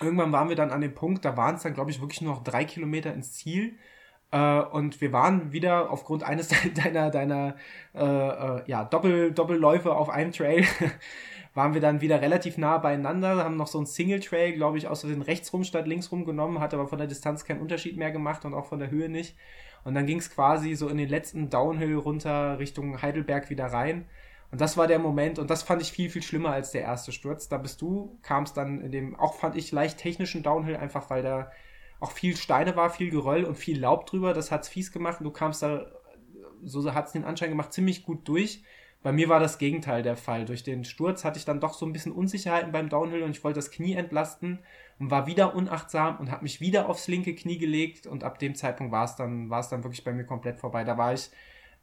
irgendwann 0.00 0.30
waren 0.30 0.50
wir 0.50 0.56
dann 0.56 0.70
an 0.72 0.82
dem 0.82 0.94
Punkt, 0.94 1.24
da 1.24 1.38
waren 1.38 1.54
es 1.54 1.62
dann, 1.62 1.72
glaube 1.72 1.90
ich, 1.90 2.02
wirklich 2.02 2.20
nur 2.20 2.34
noch 2.34 2.44
drei 2.44 2.66
Kilometer 2.66 3.14
ins 3.14 3.32
Ziel. 3.32 3.78
Äh, 4.30 4.60
und 4.60 5.00
wir 5.00 5.12
waren 5.12 5.52
wieder 5.52 5.90
aufgrund 5.90 6.22
eines 6.22 6.48
deiner, 6.74 7.10
deiner 7.10 7.56
äh, 7.94 8.04
äh, 8.04 8.62
ja, 8.66 8.84
Doppel, 8.84 9.32
Doppelläufe 9.32 9.94
auf 9.94 10.10
einem 10.10 10.32
Trail, 10.32 10.66
waren 11.56 11.72
wir 11.72 11.80
dann 11.80 12.02
wieder 12.02 12.20
relativ 12.20 12.58
nah 12.58 12.76
beieinander, 12.76 13.42
haben 13.42 13.56
noch 13.56 13.66
so 13.66 13.78
einen 13.78 13.86
Single 13.86 14.20
Trail, 14.20 14.52
glaube 14.52 14.76
ich, 14.76 14.88
aus 14.88 15.00
den 15.00 15.22
rechtsrum 15.22 15.64
statt 15.64 15.86
linksrum 15.86 16.26
genommen, 16.26 16.60
hat 16.60 16.74
aber 16.74 16.86
von 16.86 16.98
der 16.98 17.06
Distanz 17.06 17.46
keinen 17.46 17.62
Unterschied 17.62 17.96
mehr 17.96 18.12
gemacht 18.12 18.44
und 18.44 18.52
auch 18.52 18.66
von 18.66 18.78
der 18.78 18.90
Höhe 18.90 19.08
nicht. 19.08 19.34
Und 19.82 19.94
dann 19.94 20.04
ging 20.04 20.18
es 20.18 20.30
quasi 20.30 20.74
so 20.74 20.88
in 20.88 20.98
den 20.98 21.08
letzten 21.08 21.48
Downhill 21.48 21.96
runter 21.96 22.58
Richtung 22.58 23.00
Heidelberg 23.00 23.48
wieder 23.48 23.66
rein. 23.66 24.06
Und 24.52 24.60
das 24.60 24.76
war 24.76 24.86
der 24.86 24.98
Moment, 24.98 25.38
und 25.38 25.48
das 25.48 25.62
fand 25.62 25.80
ich 25.80 25.90
viel, 25.90 26.10
viel 26.10 26.22
schlimmer 26.22 26.50
als 26.50 26.72
der 26.72 26.82
erste 26.82 27.10
Sturz. 27.10 27.48
Da 27.48 27.56
bist 27.56 27.80
du, 27.80 28.18
kamst 28.20 28.58
dann 28.58 28.82
in 28.82 28.92
dem, 28.92 29.18
auch 29.18 29.34
fand 29.34 29.56
ich 29.56 29.72
leicht 29.72 29.98
technischen 29.98 30.42
Downhill, 30.42 30.76
einfach 30.76 31.08
weil 31.08 31.22
da 31.22 31.50
auch 32.00 32.12
viel 32.12 32.36
Steine 32.36 32.76
war, 32.76 32.90
viel 32.90 33.10
Geröll 33.10 33.44
und 33.44 33.56
viel 33.56 33.80
Laub 33.80 34.04
drüber. 34.04 34.34
Das 34.34 34.50
hat's 34.50 34.68
fies 34.68 34.92
gemacht 34.92 35.20
und 35.20 35.24
du 35.24 35.30
kamst 35.30 35.62
da, 35.62 35.86
so 36.62 36.92
hat's 36.92 37.12
den 37.12 37.24
Anschein 37.24 37.48
gemacht, 37.48 37.72
ziemlich 37.72 38.04
gut 38.04 38.28
durch. 38.28 38.62
Bei 39.06 39.12
mir 39.12 39.28
war 39.28 39.38
das 39.38 39.58
Gegenteil 39.58 40.02
der 40.02 40.16
Fall. 40.16 40.46
Durch 40.46 40.64
den 40.64 40.82
Sturz 40.82 41.24
hatte 41.24 41.38
ich 41.38 41.44
dann 41.44 41.60
doch 41.60 41.74
so 41.74 41.86
ein 41.86 41.92
bisschen 41.92 42.10
Unsicherheiten 42.10 42.72
beim 42.72 42.88
Downhill 42.88 43.22
und 43.22 43.30
ich 43.30 43.44
wollte 43.44 43.60
das 43.60 43.70
Knie 43.70 43.94
entlasten 43.94 44.58
und 44.98 45.12
war 45.12 45.28
wieder 45.28 45.54
unachtsam 45.54 46.16
und 46.16 46.32
habe 46.32 46.42
mich 46.42 46.60
wieder 46.60 46.88
aufs 46.88 47.06
linke 47.06 47.32
Knie 47.36 47.56
gelegt 47.56 48.08
und 48.08 48.24
ab 48.24 48.40
dem 48.40 48.56
Zeitpunkt 48.56 48.90
war 48.90 49.04
es 49.04 49.14
dann, 49.14 49.48
dann 49.48 49.84
wirklich 49.84 50.02
bei 50.02 50.12
mir 50.12 50.24
komplett 50.24 50.58
vorbei. 50.58 50.82
Da 50.82 50.98
war 50.98 51.14
ich 51.14 51.30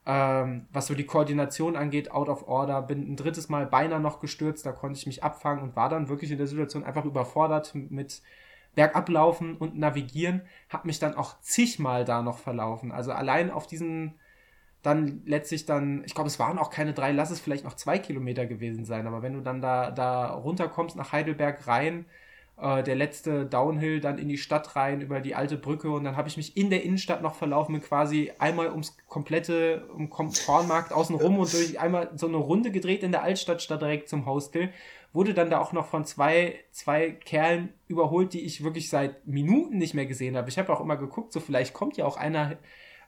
ähm, 0.06 0.68
was 0.74 0.88
so 0.88 0.96
die 0.96 1.06
Koordination 1.06 1.78
angeht, 1.78 2.12
out 2.12 2.28
of 2.28 2.46
order, 2.46 2.82
bin 2.82 3.14
ein 3.14 3.16
drittes 3.16 3.48
Mal 3.48 3.68
beinahe 3.68 4.02
noch 4.02 4.20
gestürzt, 4.20 4.66
da 4.66 4.74
konnte 4.74 5.00
ich 5.00 5.08
mich 5.08 5.24
abfangen 5.24 5.64
und 5.64 5.78
war 5.78 5.88
dann 5.88 6.10
wirklich 6.10 6.30
in 6.30 6.40
der 6.40 6.48
Situation 6.48 6.84
einfach 6.84 7.06
überfordert 7.06 7.74
mit 7.74 8.22
Bergablaufen 8.76 9.56
und 9.56 9.78
Navigieren, 9.78 10.42
habe 10.68 10.88
mich 10.88 11.00
dann 11.00 11.16
auch 11.16 11.40
zigmal 11.40 12.04
da 12.04 12.22
noch 12.22 12.40
verlaufen. 12.40 12.92
Also 12.92 13.14
allein 13.14 13.50
auf 13.50 13.66
diesen, 13.66 14.20
dann 14.84 15.22
letztlich 15.26 15.66
dann, 15.66 16.04
ich 16.06 16.14
glaube, 16.14 16.28
es 16.28 16.38
waren 16.40 16.60
auch 16.60 16.70
keine 16.70 16.94
drei, 16.94 17.12
lass 17.12 17.32
es 17.32 17.40
vielleicht 17.40 17.64
noch 17.64 17.76
zwei 17.76 17.98
Kilometer 17.98 18.46
gewesen 18.46 18.86
sein, 18.86 19.08
aber 19.08 19.22
wenn 19.22 19.34
du 19.34 19.40
dann 19.40 19.62
da, 19.62 19.90
da 19.90 20.32
runterkommst 20.34 20.98
nach 20.98 21.14
Heidelberg 21.14 21.66
rein, 21.68 22.06
äh, 22.58 22.84
der 22.84 22.96
letzte 22.96 23.46
Downhill 23.46 24.02
dann 24.02 24.18
in 24.18 24.28
die 24.28 24.38
Stadt 24.38 24.76
rein 24.76 25.00
über 25.00 25.22
die 25.22 25.36
alte 25.36 25.58
Brücke 25.58 25.90
und 25.90 26.04
dann 26.04 26.18
habe 26.18 26.28
ich 26.28 26.36
mich 26.36 26.58
in 26.58 26.70
der 26.70 26.84
Innenstadt 26.84 27.22
noch 27.22 27.36
verlaufen, 27.36 27.80
quasi 27.82 28.32
einmal 28.40 28.70
ums 28.72 28.98
komplette 29.08 29.88
um 29.96 30.10
Kornmarkt 30.10 30.92
außen 30.92 31.16
rum 31.16 31.40
und 31.40 31.54
durch 31.54 31.80
einmal 31.80 32.12
so 32.16 32.28
eine 32.28 32.38
Runde 32.38 32.70
gedreht 32.70 33.04
in 33.04 33.14
der 33.14 33.24
Altstadt 33.24 33.62
statt 33.62 33.82
direkt 33.82 34.10
zum 34.10 34.26
Hostel. 34.26 34.70
Wurde 35.14 35.34
dann 35.34 35.50
da 35.50 35.60
auch 35.60 35.74
noch 35.74 35.86
von 35.86 36.06
zwei, 36.06 36.56
zwei 36.72 37.12
Kerlen 37.12 37.70
überholt, 37.88 38.34
die 38.34 38.42
ich 38.42 38.64
wirklich 38.64 38.90
seit 38.90 39.26
Minuten 39.28 39.78
nicht 39.78 39.94
mehr 39.94 40.08
gesehen 40.08 40.36
habe. 40.36 40.50
Ich 40.50 40.58
habe 40.58 40.74
auch 40.74 40.82
immer 40.82 40.98
geguckt, 40.98 41.32
so 41.32 41.40
vielleicht 41.40 41.74
kommt 41.74 41.98
ja 41.98 42.06
auch 42.06 42.18
einer 42.18 42.58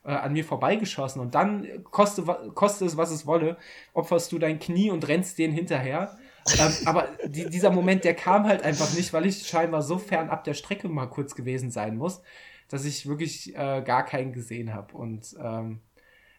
äh, 0.06 0.12
an 0.12 0.34
mir 0.34 0.46
vorbeigeschossen 0.46 1.22
und 1.22 1.36
dann 1.36 1.68
koste, 1.84 2.24
koste 2.54 2.86
es, 2.86 2.98
was 2.98 3.12
es 3.12 3.26
wolle, 3.26 3.58
opferst 3.94 4.32
du 4.32 4.40
dein 4.40 4.60
Knie 4.60 4.92
und 4.92 5.08
rennst 5.08 5.38
den 5.38 5.52
hinterher 5.52 6.18
ähm, 6.60 6.74
aber 6.86 7.10
die, 7.26 7.50
dieser 7.50 7.72
Moment, 7.72 8.04
der 8.04 8.14
kam 8.14 8.46
halt 8.46 8.64
einfach 8.64 8.94
nicht, 8.94 9.14
weil 9.14 9.26
ich 9.26 9.48
scheinbar 9.48 9.82
so 9.82 9.98
fern 9.98 10.30
ab 10.30 10.44
der 10.44 10.54
Strecke 10.54 10.88
mal 10.88 11.08
kurz 11.08 11.36
gewesen 11.36 11.72
sein 11.72 11.98
muss, 11.98 12.22
dass 12.70 12.86
ich 12.86 13.08
wirklich 13.08 13.56
äh, 13.56 13.82
gar 13.82 14.06
keinen 14.06 14.34
gesehen 14.34 14.74
habe. 14.74 14.96
Und 14.96 15.36
ähm, 15.42 15.82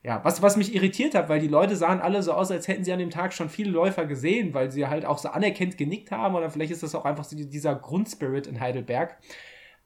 ja, 0.02 0.20
was, 0.24 0.40
was 0.42 0.56
mich 0.56 0.74
irritiert 0.74 1.14
hat, 1.14 1.28
weil 1.28 1.40
die 1.40 1.48
Leute 1.48 1.74
sahen 1.74 2.00
alle 2.00 2.22
so 2.22 2.32
aus, 2.32 2.50
als 2.50 2.68
hätten 2.68 2.84
sie 2.84 2.92
an 2.92 3.00
dem 3.00 3.10
Tag 3.10 3.32
schon 3.32 3.48
viele 3.48 3.70
Läufer 3.70 4.06
gesehen, 4.06 4.54
weil 4.54 4.70
sie 4.70 4.86
halt 4.86 5.04
auch 5.04 5.18
so 5.18 5.28
anerkennt 5.30 5.76
genickt 5.78 6.12
haben 6.12 6.36
oder 6.36 6.50
vielleicht 6.50 6.72
ist 6.72 6.84
das 6.84 6.94
auch 6.94 7.04
einfach 7.04 7.24
so 7.24 7.36
dieser 7.36 7.74
Grundspirit 7.74 8.46
in 8.46 8.60
Heidelberg. 8.60 9.16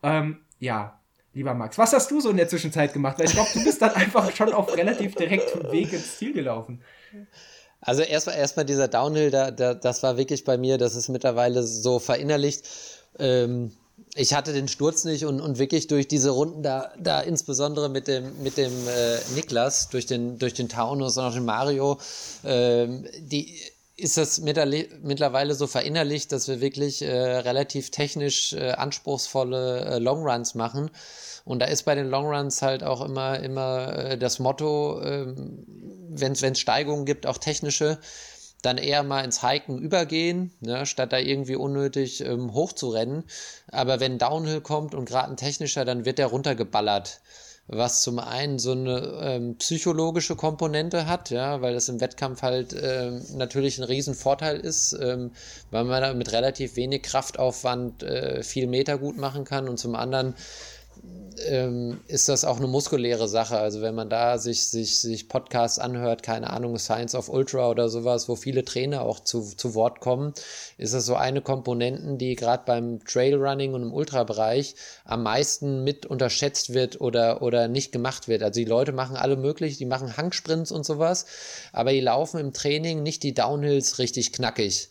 Ähm, 0.03 0.41
ja, 0.59 1.00
lieber 1.35 1.55
Max, 1.55 1.79
was 1.79 1.93
hast 1.93 2.11
du 2.11 2.21
so 2.21 2.31
in 2.31 2.37
der 2.37 2.49
Zwischenzeit 2.49 2.93
gemacht? 2.93 3.19
Weil 3.19 3.27
ich 3.27 3.33
glaube, 3.33 3.51
du 3.53 3.65
bist 3.65 3.81
dann 3.83 3.91
einfach 3.91 4.35
schon 4.35 4.53
auf 4.53 4.77
relativ 4.77 5.15
direktem 5.15 5.71
Weg 5.71 5.93
ins 5.93 6.19
Ziel 6.19 6.33
gelaufen. 6.33 6.81
Also 7.81 8.03
erstmal 8.03 8.37
erstmal 8.37 8.67
dieser 8.67 8.89
Downhill, 8.89 9.31
da, 9.31 9.51
da, 9.51 9.75
das 9.75 10.03
war 10.03 10.17
wirklich 10.17 10.45
bei 10.45 10.59
mir, 10.59 10.77
das 10.77 10.95
ist 10.95 11.09
mittlerweile 11.09 11.63
so 11.63 11.99
verinnerlicht. 11.99 12.69
Ähm, 13.19 13.73
ich 14.15 14.35
hatte 14.35 14.53
den 14.53 14.69
Sturz 14.69 15.05
nicht 15.05 15.25
und, 15.25 15.41
und 15.41 15.59
wirklich 15.59 15.87
durch 15.87 16.09
diese 16.09 16.31
Runden 16.31 16.63
da, 16.63 16.93
da 16.99 17.21
insbesondere 17.21 17.89
mit 17.89 18.09
dem, 18.09 18.43
mit 18.43 18.57
dem 18.57 18.73
äh, 18.89 19.19
Niklas, 19.35 19.89
durch 19.89 20.07
den, 20.07 20.39
durch 20.39 20.53
den 20.53 20.69
Taunus 20.69 21.17
und 21.17 21.25
auch 21.25 21.35
den 21.35 21.45
Mario, 21.45 21.99
ähm, 22.45 23.07
die 23.21 23.57
ist 24.01 24.17
das 24.17 24.41
mittlerweile 24.41 25.55
so 25.55 25.67
verinnerlicht, 25.67 26.33
dass 26.33 26.49
wir 26.49 26.61
wirklich 26.61 27.03
äh, 27.03 27.11
relativ 27.11 27.91
technisch 27.91 28.53
äh, 28.53 28.73
anspruchsvolle 28.73 29.85
äh, 29.85 29.99
Longruns 29.99 30.55
machen. 30.55 30.91
Und 31.45 31.61
da 31.61 31.67
ist 31.67 31.85
bei 31.85 31.95
den 31.95 32.09
Longruns 32.09 32.63
halt 32.63 32.83
auch 32.83 33.01
immer, 33.01 33.41
immer 33.41 33.97
äh, 33.97 34.19
das 34.19 34.39
Motto, 34.39 35.01
ähm, 35.03 35.65
wenn 36.11 36.33
es 36.33 36.59
Steigungen 36.59 37.07
gibt, 37.07 37.27
auch 37.27 37.39
technische, 37.39 37.99
dann 38.63 38.79
eher 38.79 39.03
mal 39.03 39.25
ins 39.25 39.43
Hiken 39.43 39.79
übergehen, 39.79 40.53
ne, 40.61 40.85
statt 40.85 41.13
da 41.13 41.19
irgendwie 41.19 41.57
unnötig 41.57 42.21
ähm, 42.21 42.53
hochzurennen. 42.53 43.25
Aber 43.71 44.01
wenn 44.01 44.19
Downhill 44.19 44.61
kommt 44.61 44.95
und 44.95 45.07
gerade 45.07 45.31
ein 45.31 45.37
technischer, 45.37 45.85
dann 45.85 46.05
wird 46.05 46.19
der 46.19 46.27
runtergeballert. 46.27 47.21
Was 47.73 48.03
zum 48.03 48.19
einen 48.19 48.59
so 48.59 48.73
eine 48.73 49.21
ähm, 49.23 49.57
psychologische 49.59 50.35
Komponente 50.35 51.07
hat, 51.07 51.31
ja, 51.31 51.63
weil 51.63 51.73
das 51.73 51.89
im 51.89 52.01
Wettkampf 52.01 52.43
halt 52.43 52.75
ähm, 52.81 53.23
natürlich 53.35 53.79
ein 53.79 53.85
Riesenvorteil 53.85 54.59
ist, 54.59 54.93
ähm, 55.01 55.31
weil 55.71 55.85
man 55.85 56.03
da 56.03 56.13
mit 56.13 56.33
relativ 56.33 56.75
wenig 56.75 57.03
Kraftaufwand 57.03 58.03
äh, 58.03 58.43
viel 58.43 58.67
Meter 58.67 58.99
gut 58.99 59.19
machen 59.19 59.45
kann. 59.45 59.69
Und 59.69 59.79
zum 59.79 59.95
anderen 59.95 60.35
ähm, 61.47 62.01
ist 62.07 62.29
das 62.29 62.45
auch 62.45 62.59
eine 62.59 62.67
muskuläre 62.67 63.29
Sache. 63.29 63.59
Also 63.59 63.83
wenn 63.83 63.95
man 63.95 64.11
da 64.11 64.39
sich, 64.39 64.67
sich, 64.67 64.99
sich 64.99 65.29
Podcasts 65.29 65.79
anhört, 65.79 66.23
keine 66.23 66.51
Ahnung, 66.51 66.79
Science 66.79 67.15
of 67.15 67.29
Ultra 67.29 67.69
oder 67.71 67.89
sowas, 67.89 68.29
wo 68.29 68.37
viele 68.37 68.65
Trainer 68.65 69.03
auch 69.03 69.21
zu, 69.21 69.43
zu 69.43 69.75
Wort 69.75 70.01
kommen, 70.01 70.33
ist 70.79 70.95
das 70.95 71.07
so 71.07 71.15
eine 71.15 71.41
Komponenten, 71.41 72.19
die 72.19 72.37
gerade 72.37 72.65
beim 72.67 73.05
Trailrunning 73.05 73.75
und 73.75 73.83
im 73.83 73.93
Ultrabereich 73.93 74.75
am 75.05 75.23
meisten 75.23 75.85
mit 75.85 76.07
unterschätzt 76.07 76.75
wird 76.75 77.01
oder, 77.01 77.43
oder 77.43 77.69
nicht 77.69 77.93
gemacht 77.93 78.29
wird. 78.29 78.43
Also 78.43 78.61
die 78.61 78.67
Leute 78.67 78.93
machen 78.93 79.17
alle 79.17 79.37
möglich, 79.37 79.79
die 79.79 79.87
machen 79.87 80.17
Hangsprints 80.17 80.73
und 80.73 80.85
sowas, 80.85 81.27
aber 81.73 81.93
die 81.93 82.01
laufen 82.01 82.41
im 82.41 82.53
Training 82.53 83.03
nicht 83.03 83.23
die 83.23 83.35
Downhills 83.35 83.99
richtig 83.99 84.33
knackig. 84.33 84.91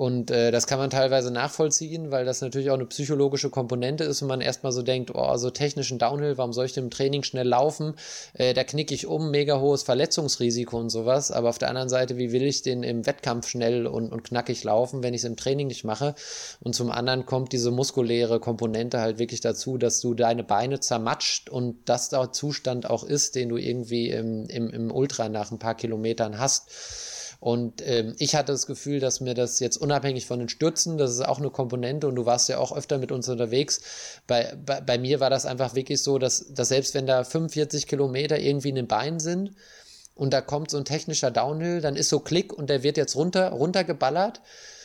Und 0.00 0.30
äh, 0.30 0.50
das 0.50 0.66
kann 0.66 0.78
man 0.78 0.88
teilweise 0.88 1.30
nachvollziehen, 1.30 2.10
weil 2.10 2.24
das 2.24 2.40
natürlich 2.40 2.70
auch 2.70 2.74
eine 2.74 2.86
psychologische 2.86 3.50
Komponente 3.50 4.02
ist 4.04 4.22
und 4.22 4.28
man 4.28 4.40
erstmal 4.40 4.72
so 4.72 4.80
denkt, 4.80 5.10
oh, 5.14 5.36
so 5.36 5.50
technischen 5.50 5.98
Downhill, 5.98 6.38
warum 6.38 6.54
soll 6.54 6.64
ich 6.64 6.72
denn 6.72 6.84
im 6.84 6.90
Training 6.90 7.22
schnell 7.22 7.46
laufen? 7.46 7.96
Äh, 8.32 8.54
da 8.54 8.64
knicke 8.64 8.94
ich 8.94 9.06
um, 9.06 9.30
mega 9.30 9.60
hohes 9.60 9.82
Verletzungsrisiko 9.82 10.78
und 10.78 10.88
sowas. 10.88 11.30
Aber 11.30 11.50
auf 11.50 11.58
der 11.58 11.68
anderen 11.68 11.90
Seite, 11.90 12.16
wie 12.16 12.32
will 12.32 12.44
ich 12.44 12.62
den 12.62 12.82
im 12.82 13.04
Wettkampf 13.04 13.46
schnell 13.46 13.86
und, 13.86 14.10
und 14.10 14.24
knackig 14.24 14.64
laufen, 14.64 15.02
wenn 15.02 15.12
ich 15.12 15.20
es 15.20 15.26
im 15.26 15.36
Training 15.36 15.66
nicht 15.66 15.84
mache? 15.84 16.14
Und 16.60 16.74
zum 16.74 16.90
anderen 16.90 17.26
kommt 17.26 17.52
diese 17.52 17.70
muskuläre 17.70 18.40
Komponente 18.40 19.02
halt 19.02 19.18
wirklich 19.18 19.42
dazu, 19.42 19.76
dass 19.76 20.00
du 20.00 20.14
deine 20.14 20.44
Beine 20.44 20.80
zermatscht 20.80 21.50
und 21.50 21.76
das 21.90 22.08
der 22.08 22.32
Zustand 22.32 22.88
auch 22.88 23.04
ist, 23.04 23.34
den 23.34 23.50
du 23.50 23.58
irgendwie 23.58 24.08
im, 24.08 24.46
im, 24.46 24.70
im 24.70 24.90
Ultra 24.90 25.28
nach 25.28 25.50
ein 25.50 25.58
paar 25.58 25.74
Kilometern 25.74 26.38
hast. 26.38 26.70
Und 27.40 27.80
ähm, 27.86 28.14
ich 28.18 28.34
hatte 28.34 28.52
das 28.52 28.66
Gefühl, 28.66 29.00
dass 29.00 29.22
mir 29.22 29.32
das 29.32 29.60
jetzt 29.60 29.78
unabhängig 29.78 30.26
von 30.26 30.38
den 30.38 30.50
Stürzen, 30.50 30.98
das 30.98 31.12
ist 31.12 31.26
auch 31.26 31.38
eine 31.38 31.48
Komponente 31.48 32.06
und 32.06 32.14
du 32.14 32.26
warst 32.26 32.50
ja 32.50 32.58
auch 32.58 32.76
öfter 32.76 32.98
mit 32.98 33.10
uns 33.12 33.30
unterwegs. 33.30 33.80
Bei, 34.26 34.54
bei, 34.64 34.82
bei 34.82 34.98
mir 34.98 35.20
war 35.20 35.30
das 35.30 35.46
einfach 35.46 35.74
wirklich 35.74 36.02
so, 36.02 36.18
dass, 36.18 36.52
dass 36.52 36.68
selbst 36.68 36.94
wenn 36.94 37.06
da 37.06 37.24
45 37.24 37.86
Kilometer 37.86 38.38
irgendwie 38.38 38.68
in 38.68 38.74
den 38.74 38.88
Beinen 38.88 39.20
sind 39.20 39.52
und 40.14 40.34
da 40.34 40.42
kommt 40.42 40.70
so 40.70 40.76
ein 40.76 40.84
technischer 40.84 41.30
Downhill, 41.30 41.80
dann 41.80 41.96
ist 41.96 42.10
so 42.10 42.20
Klick 42.20 42.52
und 42.52 42.68
der 42.68 42.82
wird 42.82 42.98
jetzt 42.98 43.16
runter, 43.16 43.48
runtergeballert 43.52 44.42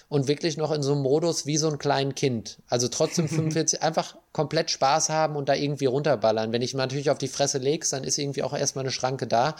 und 0.08 0.30
wirklich 0.30 0.56
noch 0.56 0.72
in 0.72 0.82
so 0.82 0.94
einem 0.94 1.02
Modus 1.02 1.46
wie 1.46 1.58
so 1.58 1.70
ein 1.70 1.78
kleines 1.78 2.16
Kind. 2.16 2.60
Also 2.70 2.88
trotzdem 2.88 3.28
45, 3.28 3.84
einfach 3.84 4.16
komplett 4.32 4.72
Spaß 4.72 5.10
haben 5.10 5.36
und 5.36 5.50
da 5.50 5.56
irgendwie 5.56 5.88
runterballern. 5.88 6.54
Wenn 6.54 6.62
ich 6.62 6.74
natürlich 6.74 7.10
auf 7.10 7.18
die 7.18 7.28
Fresse 7.28 7.58
legst, 7.58 7.92
dann 7.92 8.06
ist 8.06 8.18
irgendwie 8.18 8.44
auch 8.44 8.54
erstmal 8.54 8.86
eine 8.86 8.94
Schranke 8.94 9.28
da. 9.28 9.58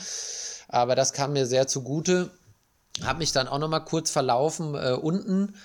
Aber 0.70 0.96
das 0.96 1.12
kam 1.12 1.34
mir 1.34 1.46
sehr 1.46 1.68
zugute 1.68 2.32
habe 3.04 3.20
mich 3.20 3.32
dann 3.32 3.48
auch 3.48 3.60
noch 3.60 3.70
mal 3.70 3.80
kurz 3.80 4.12
verlaufen 4.12 4.76
äh, 4.76 4.92
unten, 4.92 5.56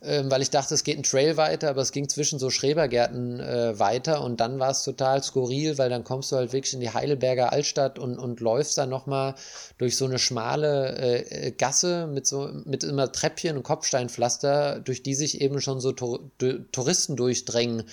äh, 0.00 0.22
weil 0.26 0.42
ich 0.42 0.50
dachte, 0.50 0.74
es 0.74 0.84
geht 0.84 0.96
ein 0.98 1.02
Trail 1.02 1.36
weiter, 1.36 1.70
aber 1.70 1.82
es 1.82 1.92
ging 1.92 2.08
zwischen 2.08 2.38
so 2.38 2.50
Schrebergärten 2.50 3.40
äh, 3.40 3.78
weiter 3.78 4.22
und 4.22 4.40
dann 4.40 4.58
war 4.58 4.70
es 4.70 4.84
total 4.84 5.22
skurril, 5.22 5.78
weil 5.78 5.90
dann 5.90 6.04
kommst 6.04 6.30
du 6.30 6.36
halt 6.36 6.52
wirklich 6.52 6.74
in 6.74 6.80
die 6.80 6.92
Heidelberger 6.92 7.52
Altstadt 7.52 7.98
und, 7.98 8.18
und 8.18 8.40
läufst 8.40 8.78
dann 8.78 8.90
noch 8.90 9.06
mal 9.06 9.34
durch 9.76 9.96
so 9.96 10.04
eine 10.04 10.18
schmale 10.18 10.96
äh, 10.96 11.50
Gasse 11.50 12.06
mit 12.06 12.26
so 12.26 12.50
mit 12.64 12.84
immer 12.84 13.10
Treppchen 13.10 13.56
und 13.56 13.64
Kopfsteinpflaster, 13.64 14.80
durch 14.80 15.02
die 15.02 15.14
sich 15.14 15.40
eben 15.40 15.60
schon 15.60 15.80
so 15.80 15.92
Tour 15.92 16.30
Touristen 16.70 17.16
durchdrängen. 17.16 17.84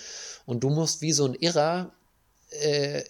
Und 0.46 0.64
du 0.64 0.70
musst 0.70 1.02
wie 1.02 1.12
so 1.12 1.26
ein 1.26 1.34
Irrer 1.34 1.92
äh, 2.52 3.04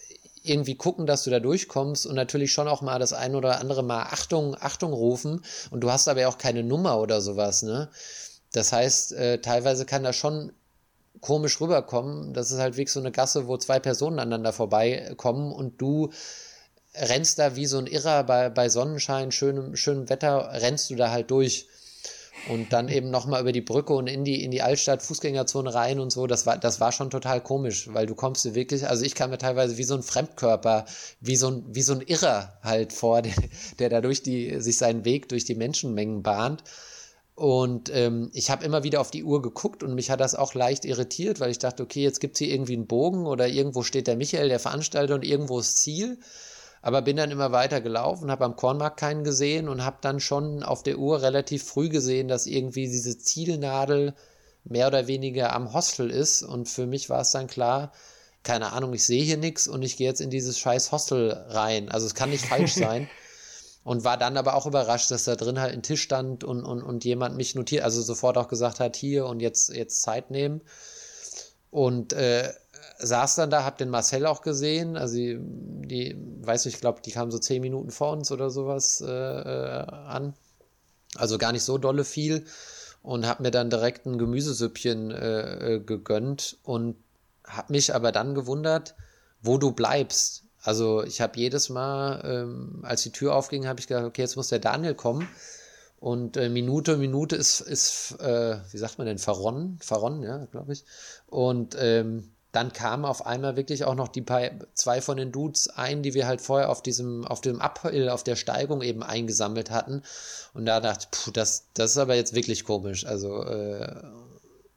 irgendwie 0.47 0.75
gucken, 0.75 1.05
dass 1.05 1.23
du 1.23 1.29
da 1.29 1.39
durchkommst 1.39 2.05
und 2.05 2.15
natürlich 2.15 2.53
schon 2.53 2.67
auch 2.67 2.81
mal 2.81 2.99
das 2.99 3.13
ein 3.13 3.35
oder 3.35 3.59
andere 3.59 3.83
Mal 3.83 4.03
Achtung, 4.03 4.55
Achtung 4.59 4.93
rufen 4.93 5.41
und 5.71 5.81
du 5.81 5.91
hast 5.91 6.07
aber 6.07 6.21
ja 6.21 6.27
auch 6.27 6.37
keine 6.37 6.63
Nummer 6.63 6.99
oder 6.99 7.21
sowas, 7.21 7.63
ne? 7.63 7.89
Das 8.51 8.71
heißt, 8.71 9.13
äh, 9.13 9.41
teilweise 9.41 9.85
kann 9.85 10.03
das 10.03 10.15
schon 10.15 10.53
komisch 11.19 11.59
rüberkommen. 11.59 12.33
Das 12.33 12.51
ist 12.51 12.59
halt 12.59 12.77
wirklich 12.77 12.93
so 12.93 12.99
eine 12.99 13.11
Gasse, 13.11 13.47
wo 13.47 13.57
zwei 13.57 13.79
Personen 13.79 14.19
aneinander 14.19 14.53
vorbeikommen 14.53 15.51
und 15.51 15.81
du 15.81 16.11
rennst 16.93 17.39
da 17.39 17.55
wie 17.55 17.65
so 17.65 17.77
ein 17.77 17.87
Irrer 17.87 18.23
bei, 18.23 18.49
bei 18.49 18.69
Sonnenschein, 18.69 19.31
schönem, 19.31 19.75
schönem 19.75 20.09
Wetter, 20.09 20.49
rennst 20.53 20.89
du 20.89 20.95
da 20.95 21.11
halt 21.11 21.31
durch 21.31 21.67
und 22.49 22.71
dann 22.73 22.89
eben 22.89 23.09
nochmal 23.09 23.41
über 23.41 23.51
die 23.51 23.61
Brücke 23.61 23.93
und 23.93 24.07
in 24.07 24.23
die, 24.23 24.43
in 24.43 24.51
die 24.51 24.61
Altstadt 24.61 25.01
Fußgängerzone 25.01 25.73
rein 25.73 25.99
und 25.99 26.11
so, 26.11 26.27
das 26.27 26.45
war, 26.45 26.57
das 26.57 26.79
war 26.79 26.91
schon 26.91 27.09
total 27.09 27.41
komisch, 27.41 27.89
weil 27.93 28.05
du 28.05 28.15
kommst 28.15 28.45
dir 28.45 28.55
wirklich, 28.55 28.87
also 28.87 29.03
ich 29.03 29.15
kam 29.15 29.31
mir 29.31 29.37
teilweise 29.37 29.77
wie 29.77 29.83
so 29.83 29.95
ein 29.95 30.03
Fremdkörper, 30.03 30.85
wie 31.19 31.35
so 31.35 31.49
ein, 31.49 31.65
wie 31.67 31.81
so 31.81 31.93
ein 31.93 32.01
Irrer 32.01 32.57
halt 32.61 32.93
vor, 32.93 33.21
der, 33.23 33.33
der 33.79 33.89
dadurch 33.89 34.21
die, 34.21 34.59
sich 34.61 34.77
seinen 34.77 35.05
Weg 35.05 35.29
durch 35.29 35.45
die 35.45 35.55
Menschenmengen 35.55 36.23
bahnt. 36.23 36.63
Und 37.35 37.91
ähm, 37.93 38.29
ich 38.31 38.49
habe 38.49 38.63
immer 38.63 38.83
wieder 38.83 39.01
auf 39.01 39.11
die 39.11 39.25
Uhr 39.25 39.41
geguckt 39.41 39.83
und 39.83 39.93
mich 39.93 40.09
hat 40.09 40.21
das 40.21 40.35
auch 40.35 40.53
leicht 40.53 40.85
irritiert, 40.85 41.41
weil 41.41 41.51
ich 41.51 41.59
dachte, 41.59 41.83
okay, 41.83 42.01
jetzt 42.01 42.21
gibt 42.21 42.35
es 42.35 42.39
hier 42.39 42.53
irgendwie 42.53 42.75
einen 42.75 42.87
Bogen 42.87 43.27
oder 43.27 43.47
irgendwo 43.47 43.83
steht 43.83 44.07
der 44.07 44.15
Michael, 44.15 44.47
der 44.47 44.59
Veranstalter, 44.59 45.15
und 45.15 45.25
irgendwo 45.25 45.59
ist 45.59 45.77
Ziel. 45.77 46.17
Aber 46.85 47.01
bin 47.01 47.17
dann 47.17 47.31
immer 47.31 47.51
weiter 47.51 47.81
gelaufen, 47.81 48.29
habe 48.29 48.45
am 48.45 48.55
Kornmarkt 48.55 48.99
keinen 48.99 49.23
gesehen 49.23 49.69
und 49.69 49.83
habe 49.83 49.97
dann 50.01 50.19
schon 50.19 50.61
auf 50.61 50.83
der 50.83 50.99
Uhr 50.99 51.23
relativ 51.23 51.63
früh 51.63 51.89
gesehen, 51.89 52.27
dass 52.27 52.45
irgendwie 52.45 52.85
diese 52.87 53.17
Zielnadel 53.17 54.13
mehr 54.65 54.85
oder 54.85 55.07
weniger 55.07 55.51
am 55.55 55.73
Hostel 55.73 56.11
ist. 56.11 56.43
Und 56.43 56.69
für 56.69 56.85
mich 56.85 57.09
war 57.09 57.21
es 57.21 57.31
dann 57.31 57.47
klar, 57.47 57.91
keine 58.43 58.71
Ahnung, 58.71 58.93
ich 58.93 59.03
sehe 59.03 59.23
hier 59.23 59.37
nichts 59.37 59.67
und 59.67 59.81
ich 59.81 59.97
gehe 59.97 60.07
jetzt 60.07 60.21
in 60.21 60.29
dieses 60.29 60.59
scheiß 60.59 60.91
Hostel 60.91 61.31
rein. 61.47 61.89
Also 61.89 62.05
es 62.05 62.13
kann 62.13 62.29
nicht 62.29 62.45
falsch 62.45 62.73
sein. 62.75 63.09
Und 63.83 64.03
war 64.03 64.17
dann 64.17 64.37
aber 64.37 64.53
auch 64.53 64.67
überrascht, 64.67 65.09
dass 65.09 65.23
da 65.23 65.35
drin 65.35 65.59
halt 65.59 65.73
ein 65.73 65.81
Tisch 65.81 66.03
stand 66.03 66.43
und, 66.43 66.63
und, 66.63 66.83
und 66.83 67.03
jemand 67.03 67.35
mich 67.35 67.55
notiert, 67.55 67.83
also 67.83 68.03
sofort 68.03 68.37
auch 68.37 68.47
gesagt 68.47 68.79
hat, 68.79 68.95
hier 68.95 69.25
und 69.25 69.39
jetzt, 69.39 69.73
jetzt 69.73 70.03
Zeit 70.03 70.29
nehmen. 70.29 70.61
Und 71.71 72.13
äh, 72.13 72.53
saß 72.97 73.35
dann 73.35 73.49
da, 73.49 73.63
hab 73.63 73.77
den 73.77 73.89
Marcel 73.89 74.25
auch 74.25 74.41
gesehen. 74.41 74.97
Also 74.97 75.15
die, 75.15 75.37
die 75.39 76.17
weiß 76.41 76.65
nicht, 76.65 76.75
ich 76.75 76.81
glaube, 76.81 77.01
die 77.01 77.11
kam 77.11 77.31
so 77.31 77.39
zehn 77.39 77.61
Minuten 77.61 77.91
vor 77.91 78.11
uns 78.11 78.31
oder 78.31 78.49
sowas 78.49 79.01
äh, 79.01 79.11
äh, 79.11 79.85
an. 79.87 80.33
Also 81.15 81.37
gar 81.37 81.51
nicht 81.51 81.63
so 81.63 81.77
dolle 81.77 82.03
viel. 82.03 82.45
Und 83.01 83.27
hab 83.27 83.39
mir 83.39 83.51
dann 83.51 83.69
direkt 83.69 84.05
ein 84.05 84.17
Gemüsesüppchen 84.17 85.11
äh, 85.11 85.75
äh, 85.75 85.79
gegönnt 85.79 86.57
und 86.63 86.95
hab 87.43 87.69
mich 87.69 87.93
aber 87.93 88.11
dann 88.11 88.33
gewundert, 88.33 88.95
wo 89.41 89.57
du 89.57 89.71
bleibst. 89.71 90.45
Also 90.63 91.03
ich 91.03 91.21
habe 91.21 91.39
jedes 91.39 91.69
Mal, 91.69 92.23
ähm, 92.25 92.79
als 92.81 93.03
die 93.03 93.11
Tür 93.11 93.35
aufging, 93.35 93.67
habe 93.67 93.79
ich 93.79 93.87
gedacht, 93.87 94.05
okay, 94.05 94.23
jetzt 94.23 94.35
muss 94.35 94.49
der 94.49 94.57
Daniel 94.57 94.95
kommen. 94.95 95.27
Und 95.99 96.37
äh, 96.37 96.49
Minute, 96.49 96.97
Minute 96.97 97.35
ist, 97.35 97.61
ist 97.61 98.19
äh, 98.19 98.57
wie 98.71 98.77
sagt 98.77 98.97
man 98.97 99.05
denn, 99.05 99.19
verronnen, 99.19 99.77
verronnen, 99.81 100.23
ja, 100.23 100.45
glaube 100.45 100.73
ich. 100.73 100.83
Und 101.27 101.75
ähm, 101.79 102.34
dann 102.55 102.71
kamen 102.71 103.05
auf 103.05 103.25
einmal 103.25 103.57
wirklich 103.57 103.83
auch 103.83 103.95
noch 103.95 104.07
die 104.07 104.21
paar, 104.21 104.49
zwei 104.73 105.01
von 105.01 105.17
den 105.17 105.31
Dudes 105.31 105.67
ein, 105.67 106.03
die 106.03 106.13
wir 106.13 106.25
halt 106.25 106.41
vorher 106.41 106.69
auf 106.69 106.81
diesem, 106.81 107.25
auf 107.25 107.41
dem 107.41 107.59
Uphill, 107.59 108.09
auf 108.09 108.23
der 108.23 108.35
Steigung 108.37 108.81
eben 108.81 109.03
eingesammelt 109.03 109.71
hatten. 109.71 110.03
Und 110.53 110.65
da 110.65 110.79
dachte 110.79 111.07
ich, 111.11 111.33
das, 111.33 111.65
das 111.73 111.91
ist 111.91 111.97
aber 111.97 112.15
jetzt 112.15 112.33
wirklich 112.33 112.63
komisch. 112.63 113.05
Also, 113.05 113.43
äh, 113.43 114.03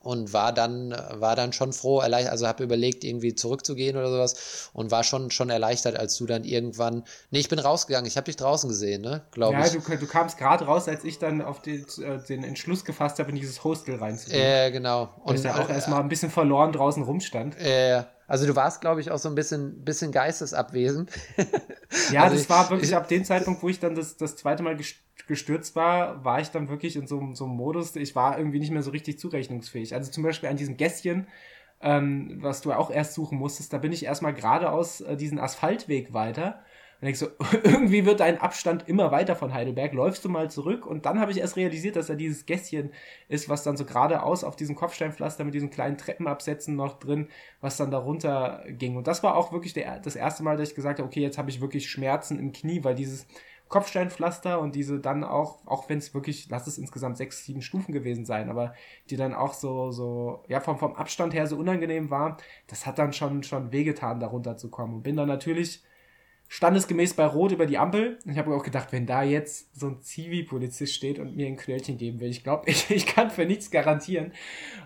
und 0.01 0.33
war 0.33 0.53
dann, 0.53 0.91
war 1.15 1.35
dann 1.35 1.53
schon 1.53 1.73
froh, 1.73 1.99
also 1.99 2.47
habe 2.47 2.65
überlegt, 2.65 3.05
irgendwie 3.05 3.35
zurückzugehen 3.35 3.97
oder 3.97 4.11
sowas 4.11 4.71
und 4.73 4.91
war 4.91 5.03
schon, 5.05 5.31
schon 5.31 5.51
erleichtert, 5.51 5.97
als 5.97 6.17
du 6.17 6.27
dann 6.27 6.45
irgendwann, 6.45 7.05
nee, 7.31 7.41
ich 7.41 7.49
bin 7.49 7.59
rausgegangen, 7.59 8.07
ich 8.07 8.17
habe 8.17 8.27
dich 8.27 8.37
draußen 8.37 8.69
gesehen, 8.69 9.03
ne, 9.03 9.23
glaube 9.33 9.55
ja, 9.55 9.67
ich. 9.67 9.75
Ja, 9.75 9.81
du, 9.81 9.97
du 9.97 10.07
kamst 10.07 10.39
gerade 10.39 10.65
raus, 10.65 10.89
als 10.89 11.05
ich 11.05 11.19
dann 11.19 11.43
auf 11.43 11.61
den, 11.61 11.85
äh, 12.03 12.19
den 12.29 12.45
Entschluss 12.45 12.85
gefasst 12.85 13.19
habe, 13.19 13.31
in 13.31 13.37
dieses 13.37 13.65
Hostel 13.65 13.97
reinzugehen. 13.97 14.41
Äh, 14.41 14.71
genau. 14.71 15.11
Und 15.25 15.43
ja 15.43 15.57
auch 15.57 15.69
äh, 15.69 15.73
erstmal 15.73 16.01
ein 16.01 16.09
bisschen 16.09 16.31
verloren 16.31 16.73
draußen 16.73 17.03
rumstand. 17.03 17.59
Äh, 17.59 18.05
also 18.29 18.47
du 18.47 18.55
warst, 18.55 18.83
glaube 18.83 19.01
ich, 19.01 19.11
auch 19.11 19.19
so 19.19 19.29
ein 19.29 19.35
bisschen, 19.35 19.85
bisschen 19.85 20.13
geistesabwesend. 20.13 21.11
ja, 22.13 22.23
also 22.25 22.35
das 22.35 22.45
ich, 22.45 22.51
war 22.51 22.71
wirklich 22.71 22.91
ich, 22.91 22.97
ab 22.97 23.09
dem 23.09 23.25
Zeitpunkt, 23.25 23.63
wo 23.63 23.69
ich 23.69 23.81
dann 23.81 23.95
das, 23.95 24.17
das 24.17 24.37
zweite 24.37 24.63
Mal 24.63 24.77
gestürzt 25.29 25.77
war, 25.77 26.25
war 26.25 26.41
ich 26.41 26.49
dann 26.51 26.69
wirklich 26.69 26.97
in 26.97 27.07
so, 27.07 27.35
so 27.35 27.45
einem 27.45 27.55
Modus, 27.55 27.95
ich 27.97 28.17
war 28.17 28.39
irgendwie 28.39 28.59
nicht 28.59 28.73
mehr 28.73 28.83
so 28.83 28.91
richtig 28.91 29.19
zurechnungsfähig. 29.19 29.95
Also 29.95 30.11
zum 30.11 30.23
Beispiel 30.25 30.49
an 30.49 30.57
diesem 30.57 30.77
Gässchen, 30.77 31.27
ähm, 31.81 32.39
was 32.41 32.61
du 32.61 32.73
auch 32.73 32.91
erst 32.91 33.15
suchen 33.15 33.39
musstest, 33.39 33.73
da 33.73 33.79
bin 33.79 33.93
ich 33.93 34.05
erstmal 34.05 34.35
geradeaus 34.35 35.01
äh, 35.01 35.17
diesen 35.17 35.39
Asphaltweg 35.39 36.13
weiter 36.13 36.65
und 37.01 37.05
denkst 37.05 37.21
so, 37.21 37.29
irgendwie 37.63 38.05
wird 38.05 38.19
dein 38.19 38.41
Abstand 38.41 38.89
immer 38.89 39.13
weiter 39.13 39.37
von 39.37 39.55
Heidelberg, 39.55 39.93
läufst 39.93 40.25
du 40.25 40.29
mal 40.29 40.51
zurück 40.51 40.85
und 40.85 41.07
dann 41.07 41.21
habe 41.21 41.31
ich 41.31 41.39
erst 41.39 41.57
realisiert, 41.57 41.95
dass 41.95 42.09
da 42.09 42.15
dieses 42.15 42.45
Gässchen 42.45 42.91
ist, 43.29 43.49
was 43.49 43.63
dann 43.63 43.77
so 43.77 43.85
geradeaus 43.85 44.43
auf 44.43 44.57
diesem 44.57 44.75
Kopfsteinpflaster 44.75 45.45
mit 45.45 45.55
diesen 45.55 45.71
kleinen 45.71 45.97
Treppenabsätzen 45.97 46.75
noch 46.75 46.99
drin, 46.99 47.29
was 47.61 47.77
dann 47.77 47.93
darunter 47.93 48.65
ging. 48.69 48.97
Und 48.97 49.07
das 49.07 49.23
war 49.23 49.37
auch 49.37 49.53
wirklich 49.53 49.75
der, 49.75 50.01
das 50.01 50.17
erste 50.17 50.43
Mal, 50.43 50.57
dass 50.57 50.71
ich 50.71 50.75
gesagt 50.75 50.99
habe, 50.99 51.07
okay, 51.07 51.21
jetzt 51.21 51.39
habe 51.39 51.51
ich 51.51 51.61
wirklich 51.61 51.89
Schmerzen 51.89 52.41
im 52.41 52.53
Knie, 52.53 52.83
weil 52.83 52.97
dieses 52.97 53.29
Kopfsteinpflaster 53.69 54.61
und 54.61 54.75
diese 54.75 55.01
dann 55.01 55.25
auch, 55.25 55.67
auch 55.67 55.89
wenn 55.89 55.99
es 55.99 56.15
wirklich, 56.15 56.49
lass 56.51 56.67
es 56.67 56.79
insgesamt 56.79 57.17
sechs, 57.17 57.45
sieben 57.45 57.63
Stufen 57.63 57.93
gewesen 57.93 58.25
sein, 58.25 58.51
aber 58.51 58.75
die 59.11 59.17
dann 59.17 59.35
auch 59.35 59.55
so, 59.55 59.91
so, 59.91 60.45
ja, 60.49 60.61
vom, 60.61 60.79
vom 60.79 60.95
Abstand 60.95 61.35
her 61.35 61.47
so 61.47 61.57
unangenehm 61.57 62.11
war, 62.11 62.39
das 62.67 62.87
hat 62.87 62.99
dann 62.99 63.13
schon, 63.13 63.43
schon 63.43 63.73
wehgetan, 63.73 64.21
darunter 64.21 64.57
zu 64.57 64.71
kommen. 64.71 64.95
Und 64.95 65.03
bin 65.03 65.17
dann 65.17 65.29
natürlich 65.29 65.83
standesgemäß 66.51 67.13
bei 67.13 67.27
Rot 67.27 67.53
über 67.53 67.67
die 67.67 67.77
Ampel. 67.77 68.19
Ich 68.25 68.39
habe 68.39 68.55
auch 68.55 68.63
gedacht, 68.63 68.91
wenn 68.91 69.05
da 69.05 69.23
jetzt 69.23 69.79
so 69.79 69.89
ein 69.89 70.01
Zivi-Polizist 70.01 70.95
steht 70.95 71.19
und 71.19 71.37
mir 71.37 71.47
ein 71.47 71.57
Knöllchen 71.57 71.99
geben 71.99 72.21
will, 72.21 72.31
ich 72.31 72.43
glaube, 72.43 72.65
ich, 72.71 72.91
ich 72.91 73.07
kann 73.07 73.31
für 73.31 73.45
nichts 73.45 73.71
garantieren. 73.71 74.33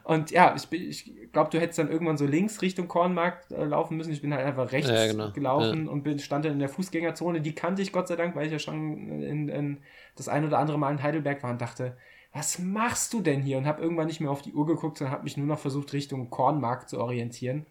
Und 0.03 0.33
ja, 0.33 0.55
ich, 0.57 0.71
ich 0.73 1.33
glaube, 1.33 1.51
du 1.51 1.61
hättest 1.61 1.79
dann 1.79 1.91
irgendwann 1.91 2.19
so 2.19 2.27
links 2.27 2.61
Richtung 2.63 2.89
Kornmarkt 2.89 3.53
äh, 3.53 3.65
laufen 3.65 3.97
müssen. 3.97 4.13
Ich 4.13 4.23
bin 4.23 4.35
halt 4.35 4.45
einfach 4.45 4.73
rechts 4.73 4.91
ja, 4.91 5.07
genau. 5.07 5.31
gelaufen 5.31 5.87
ja. 5.87 5.91
und 5.91 6.03
bin, 6.03 6.19
stand 6.19 6.45
dann 6.45 6.53
in 6.53 6.59
der 6.59 6.69
Fußgängerzone. 6.69 7.41
Die 7.41 7.55
kannte 7.55 7.81
ich 7.81 7.93
Gott 7.93 8.09
sei 8.09 8.17
Dank, 8.17 8.35
weil 8.35 8.47
ich 8.47 8.53
ja 8.53 8.59
schon 8.59 9.23
in, 9.23 9.49
in 9.49 9.79
das 10.17 10.29
ein 10.29 10.45
oder 10.45 10.59
andere 10.59 10.79
Mal 10.79 10.91
in 10.91 11.03
Heidelberg 11.03 11.45
war 11.45 11.53
und 11.53 11.61
dachte, 11.61 11.97
was 12.33 12.59
machst 12.59 13.13
du 13.13 13.21
denn 13.21 13.43
hier? 13.43 13.59
Und 13.59 13.67
habe 13.67 13.83
irgendwann 13.83 14.07
nicht 14.07 14.21
mehr 14.21 14.31
auf 14.31 14.43
die 14.43 14.55
Uhr 14.55 14.67
geguckt, 14.67 14.99
sondern 14.99 15.13
habe 15.13 15.25
mich 15.25 15.37
nur 15.37 15.47
noch 15.47 15.59
versucht, 15.59 15.93
Richtung 15.93 16.31
Kornmarkt 16.31 16.89
zu 16.89 16.99
orientieren. 16.99 17.67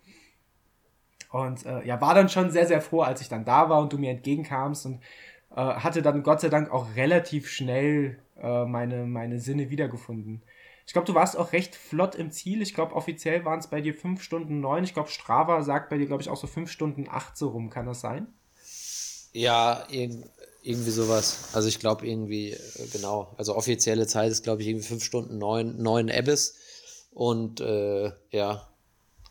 Und 1.31 1.65
äh, 1.65 1.85
ja, 1.85 1.99
war 2.01 2.13
dann 2.13 2.29
schon 2.29 2.51
sehr, 2.51 2.67
sehr 2.67 2.81
froh, 2.81 3.01
als 3.01 3.21
ich 3.21 3.29
dann 3.29 3.45
da 3.45 3.69
war 3.69 3.81
und 3.81 3.93
du 3.93 3.97
mir 3.97 4.11
entgegenkamst 4.11 4.85
und 4.85 5.01
äh, 5.51 5.55
hatte 5.55 6.01
dann 6.01 6.23
Gott 6.23 6.41
sei 6.41 6.49
Dank 6.49 6.71
auch 6.71 6.95
relativ 6.95 7.49
schnell 7.49 8.19
äh, 8.41 8.65
meine, 8.65 9.05
meine 9.05 9.39
Sinne 9.39 9.69
wiedergefunden. 9.69 10.41
Ich 10.85 10.93
glaube, 10.93 11.05
du 11.07 11.13
warst 11.13 11.37
auch 11.37 11.53
recht 11.53 11.75
flott 11.75 12.15
im 12.15 12.31
Ziel. 12.31 12.61
Ich 12.61 12.73
glaube, 12.73 12.95
offiziell 12.95 13.45
waren 13.45 13.59
es 13.59 13.67
bei 13.67 13.79
dir 13.79 13.93
5 13.93 14.21
Stunden 14.21 14.59
9. 14.59 14.83
Ich 14.83 14.93
glaube, 14.93 15.09
Strava 15.09 15.63
sagt 15.63 15.89
bei 15.89 15.97
dir, 15.97 16.05
glaube 16.05 16.21
ich, 16.21 16.29
auch 16.29 16.37
so 16.37 16.47
5 16.47 16.69
Stunden 16.69 17.07
8 17.09 17.37
so 17.37 17.49
rum. 17.49 17.69
Kann 17.69 17.85
das 17.85 18.01
sein? 18.01 18.27
Ja, 19.31 19.87
irgendwie 19.89 20.91
sowas. 20.91 21.51
Also 21.53 21.69
ich 21.69 21.79
glaube 21.79 22.05
irgendwie, 22.05 22.51
äh, 22.51 22.87
genau. 22.91 23.33
Also 23.37 23.55
offizielle 23.55 24.05
Zeit 24.05 24.31
ist, 24.31 24.43
glaube 24.43 24.63
ich, 24.63 24.67
irgendwie 24.67 24.87
5 24.87 25.03
Stunden 25.03 25.37
9, 25.37 25.81
9 25.81 26.11
Abyss. 26.11 26.55
Und 27.13 27.61
äh, 27.61 28.11
ja, 28.31 28.67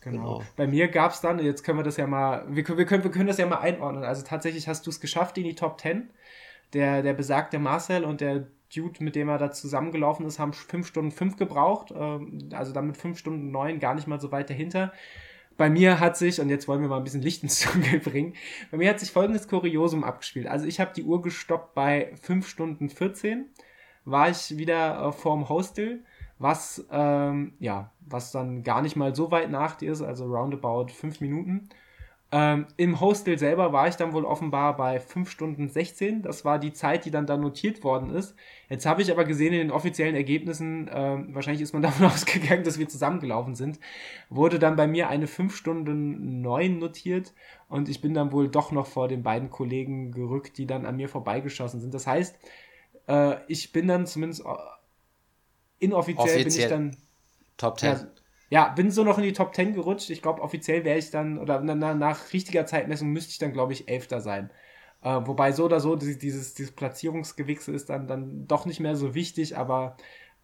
Genau. 0.01 0.39
genau. 0.39 0.43
Bei 0.55 0.67
mir 0.67 0.87
gab 0.87 1.11
es 1.11 1.21
dann, 1.21 1.39
jetzt 1.39 1.63
können 1.63 1.79
wir 1.79 1.83
das 1.83 1.97
ja 1.97 2.07
mal, 2.07 2.45
wir, 2.49 2.67
wir, 2.77 2.85
können, 2.85 3.03
wir 3.03 3.11
können 3.11 3.27
das 3.27 3.37
ja 3.37 3.45
mal 3.45 3.59
einordnen. 3.59 4.03
Also 4.03 4.23
tatsächlich 4.23 4.67
hast 4.67 4.85
du 4.85 4.89
es 4.89 4.99
geschafft 4.99 5.37
in 5.37 5.43
die 5.43 5.55
Top 5.55 5.79
10. 5.79 6.09
Der, 6.73 7.01
der 7.01 7.13
besagte 7.13 7.59
Marcel 7.59 8.03
und 8.03 8.21
der 8.21 8.47
Dude, 8.73 9.03
mit 9.03 9.15
dem 9.15 9.27
er 9.27 9.37
da 9.37 9.51
zusammengelaufen 9.51 10.25
ist, 10.25 10.39
haben 10.39 10.53
5 10.53 10.87
Stunden 10.87 11.11
5 11.11 11.37
gebraucht. 11.37 11.93
Ähm, 11.95 12.49
also 12.53 12.73
damit 12.73 12.97
5 12.97 13.17
Stunden 13.17 13.51
9 13.51 13.79
gar 13.79 13.93
nicht 13.93 14.07
mal 14.07 14.19
so 14.19 14.31
weit 14.31 14.49
dahinter. 14.49 14.93
Bei 15.57 15.69
mir 15.69 15.99
hat 15.99 16.17
sich, 16.17 16.39
und 16.39 16.49
jetzt 16.49 16.67
wollen 16.67 16.81
wir 16.81 16.87
mal 16.87 16.97
ein 16.97 17.03
bisschen 17.03 17.21
Licht 17.21 17.43
ins 17.43 17.59
Dunkel 17.71 17.99
bringen, 17.99 18.33
bei 18.71 18.77
mir 18.77 18.89
hat 18.89 18.99
sich 18.99 19.11
folgendes 19.11 19.47
Kuriosum 19.47 20.03
abgespielt. 20.03 20.47
Also 20.47 20.65
ich 20.65 20.79
habe 20.79 20.93
die 20.95 21.03
Uhr 21.03 21.21
gestoppt 21.21 21.75
bei 21.75 22.13
5 22.21 22.47
Stunden 22.47 22.89
14, 22.89 23.45
war 24.05 24.29
ich 24.29 24.57
wieder 24.57 25.05
äh, 25.05 25.11
vorm 25.11 25.49
Hostel 25.49 26.03
was, 26.41 26.85
ähm, 26.91 27.53
ja, 27.59 27.91
was 28.01 28.31
dann 28.31 28.63
gar 28.63 28.81
nicht 28.81 28.95
mal 28.95 29.15
so 29.15 29.31
weit 29.31 29.51
nach 29.51 29.75
dir 29.75 29.91
ist, 29.91 30.01
also 30.01 30.25
roundabout 30.25 30.87
fünf 30.87 31.21
Minuten. 31.21 31.69
Ähm, 32.33 32.67
Im 32.77 33.01
Hostel 33.01 33.37
selber 33.37 33.73
war 33.73 33.89
ich 33.89 33.97
dann 33.97 34.13
wohl 34.13 34.23
offenbar 34.23 34.77
bei 34.77 35.01
5 35.01 35.29
Stunden 35.29 35.67
16. 35.67 36.21
Das 36.21 36.45
war 36.45 36.59
die 36.59 36.71
Zeit, 36.71 37.03
die 37.03 37.11
dann 37.11 37.25
da 37.25 37.35
notiert 37.35 37.83
worden 37.83 38.09
ist. 38.09 38.35
Jetzt 38.69 38.85
habe 38.85 39.01
ich 39.01 39.11
aber 39.11 39.25
gesehen 39.25 39.51
in 39.51 39.59
den 39.59 39.71
offiziellen 39.71 40.15
Ergebnissen, 40.15 40.89
ähm, 40.93 41.35
wahrscheinlich 41.35 41.61
ist 41.61 41.73
man 41.73 41.81
davon 41.81 42.05
ausgegangen, 42.05 42.63
dass 42.63 42.79
wir 42.79 42.87
zusammengelaufen 42.87 43.55
sind, 43.55 43.81
wurde 44.29 44.59
dann 44.59 44.77
bei 44.77 44.87
mir 44.87 45.09
eine 45.09 45.27
5 45.27 45.53
Stunden 45.53 46.41
9 46.41 46.79
notiert 46.79 47.33
und 47.67 47.89
ich 47.89 47.99
bin 47.99 48.13
dann 48.13 48.31
wohl 48.31 48.47
doch 48.47 48.71
noch 48.71 48.87
vor 48.87 49.09
den 49.09 49.23
beiden 49.23 49.49
Kollegen 49.49 50.13
gerückt, 50.13 50.57
die 50.57 50.65
dann 50.65 50.85
an 50.85 50.95
mir 50.95 51.09
vorbeigeschossen 51.09 51.81
sind. 51.81 51.93
Das 51.93 52.07
heißt, 52.07 52.39
äh, 53.09 53.35
ich 53.49 53.73
bin 53.73 53.89
dann 53.89 54.07
zumindest 54.07 54.45
inoffiziell 55.81 56.41
Offiziell 56.41 56.43
bin 56.43 56.53
ich 56.53 56.67
dann. 56.67 56.97
Top 57.57 57.79
10. 57.79 57.89
Ja, 57.89 58.07
ja, 58.49 58.67
bin 58.69 58.91
so 58.91 59.03
noch 59.03 59.17
in 59.17 59.23
die 59.23 59.33
Top 59.33 59.55
10 59.55 59.73
gerutscht. 59.73 60.09
Ich 60.09 60.21
glaube, 60.21 60.41
offiziell 60.41 60.83
wäre 60.83 60.97
ich 60.97 61.09
dann, 61.09 61.37
oder 61.39 61.61
na, 61.61 61.93
nach 61.93 62.33
richtiger 62.33 62.65
Zeitmessung 62.65 63.09
müsste 63.09 63.31
ich 63.31 63.37
dann, 63.37 63.53
glaube 63.53 63.73
ich, 63.73 63.87
Elfter 63.87 64.19
sein. 64.19 64.49
Äh, 65.01 65.21
wobei 65.25 65.51
so 65.51 65.65
oder 65.65 65.79
so 65.79 65.95
dieses, 65.95 66.53
dieses 66.53 66.71
Platzierungsgewichse 66.73 67.71
ist 67.71 67.89
dann, 67.89 68.07
dann 68.07 68.47
doch 68.47 68.65
nicht 68.65 68.79
mehr 68.79 68.95
so 68.95 69.15
wichtig, 69.15 69.57
aber 69.57 69.95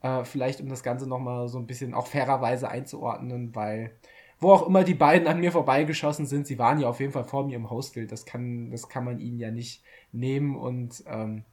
äh, 0.02 0.24
vielleicht 0.24 0.62
um 0.62 0.70
das 0.70 0.84
Ganze 0.84 1.08
nochmal 1.08 1.48
so 1.50 1.60
ein 1.60 1.68
bisschen 1.68 1.94
auch 1.94 2.08
fairerweise 2.08 2.70
einzuordnen, 2.70 3.56
weil 3.56 3.92
wo 4.40 4.52
auch 4.52 4.68
immer 4.68 4.84
die 4.84 4.94
beiden 4.94 5.28
an 5.28 5.40
mir 5.40 5.52
vorbeigeschossen 5.52 6.28
sind, 6.28 6.48
sie 6.48 6.60
waren 6.60 6.80
ja 6.80 6.88
auf 6.88 7.00
jeden 7.00 7.12
Fall 7.12 7.26
vor 7.26 7.46
mir 7.46 7.56
im 7.56 7.70
Hostel. 7.70 8.08
Das 8.08 8.26
kann, 8.26 8.70
das 8.72 8.88
kann 8.88 9.04
man 9.04 9.20
ihnen 9.20 9.40
ja 9.40 9.52
nicht 9.52 9.84
nehmen 10.12 10.56
und 10.56 11.04
ähm, 11.08 11.44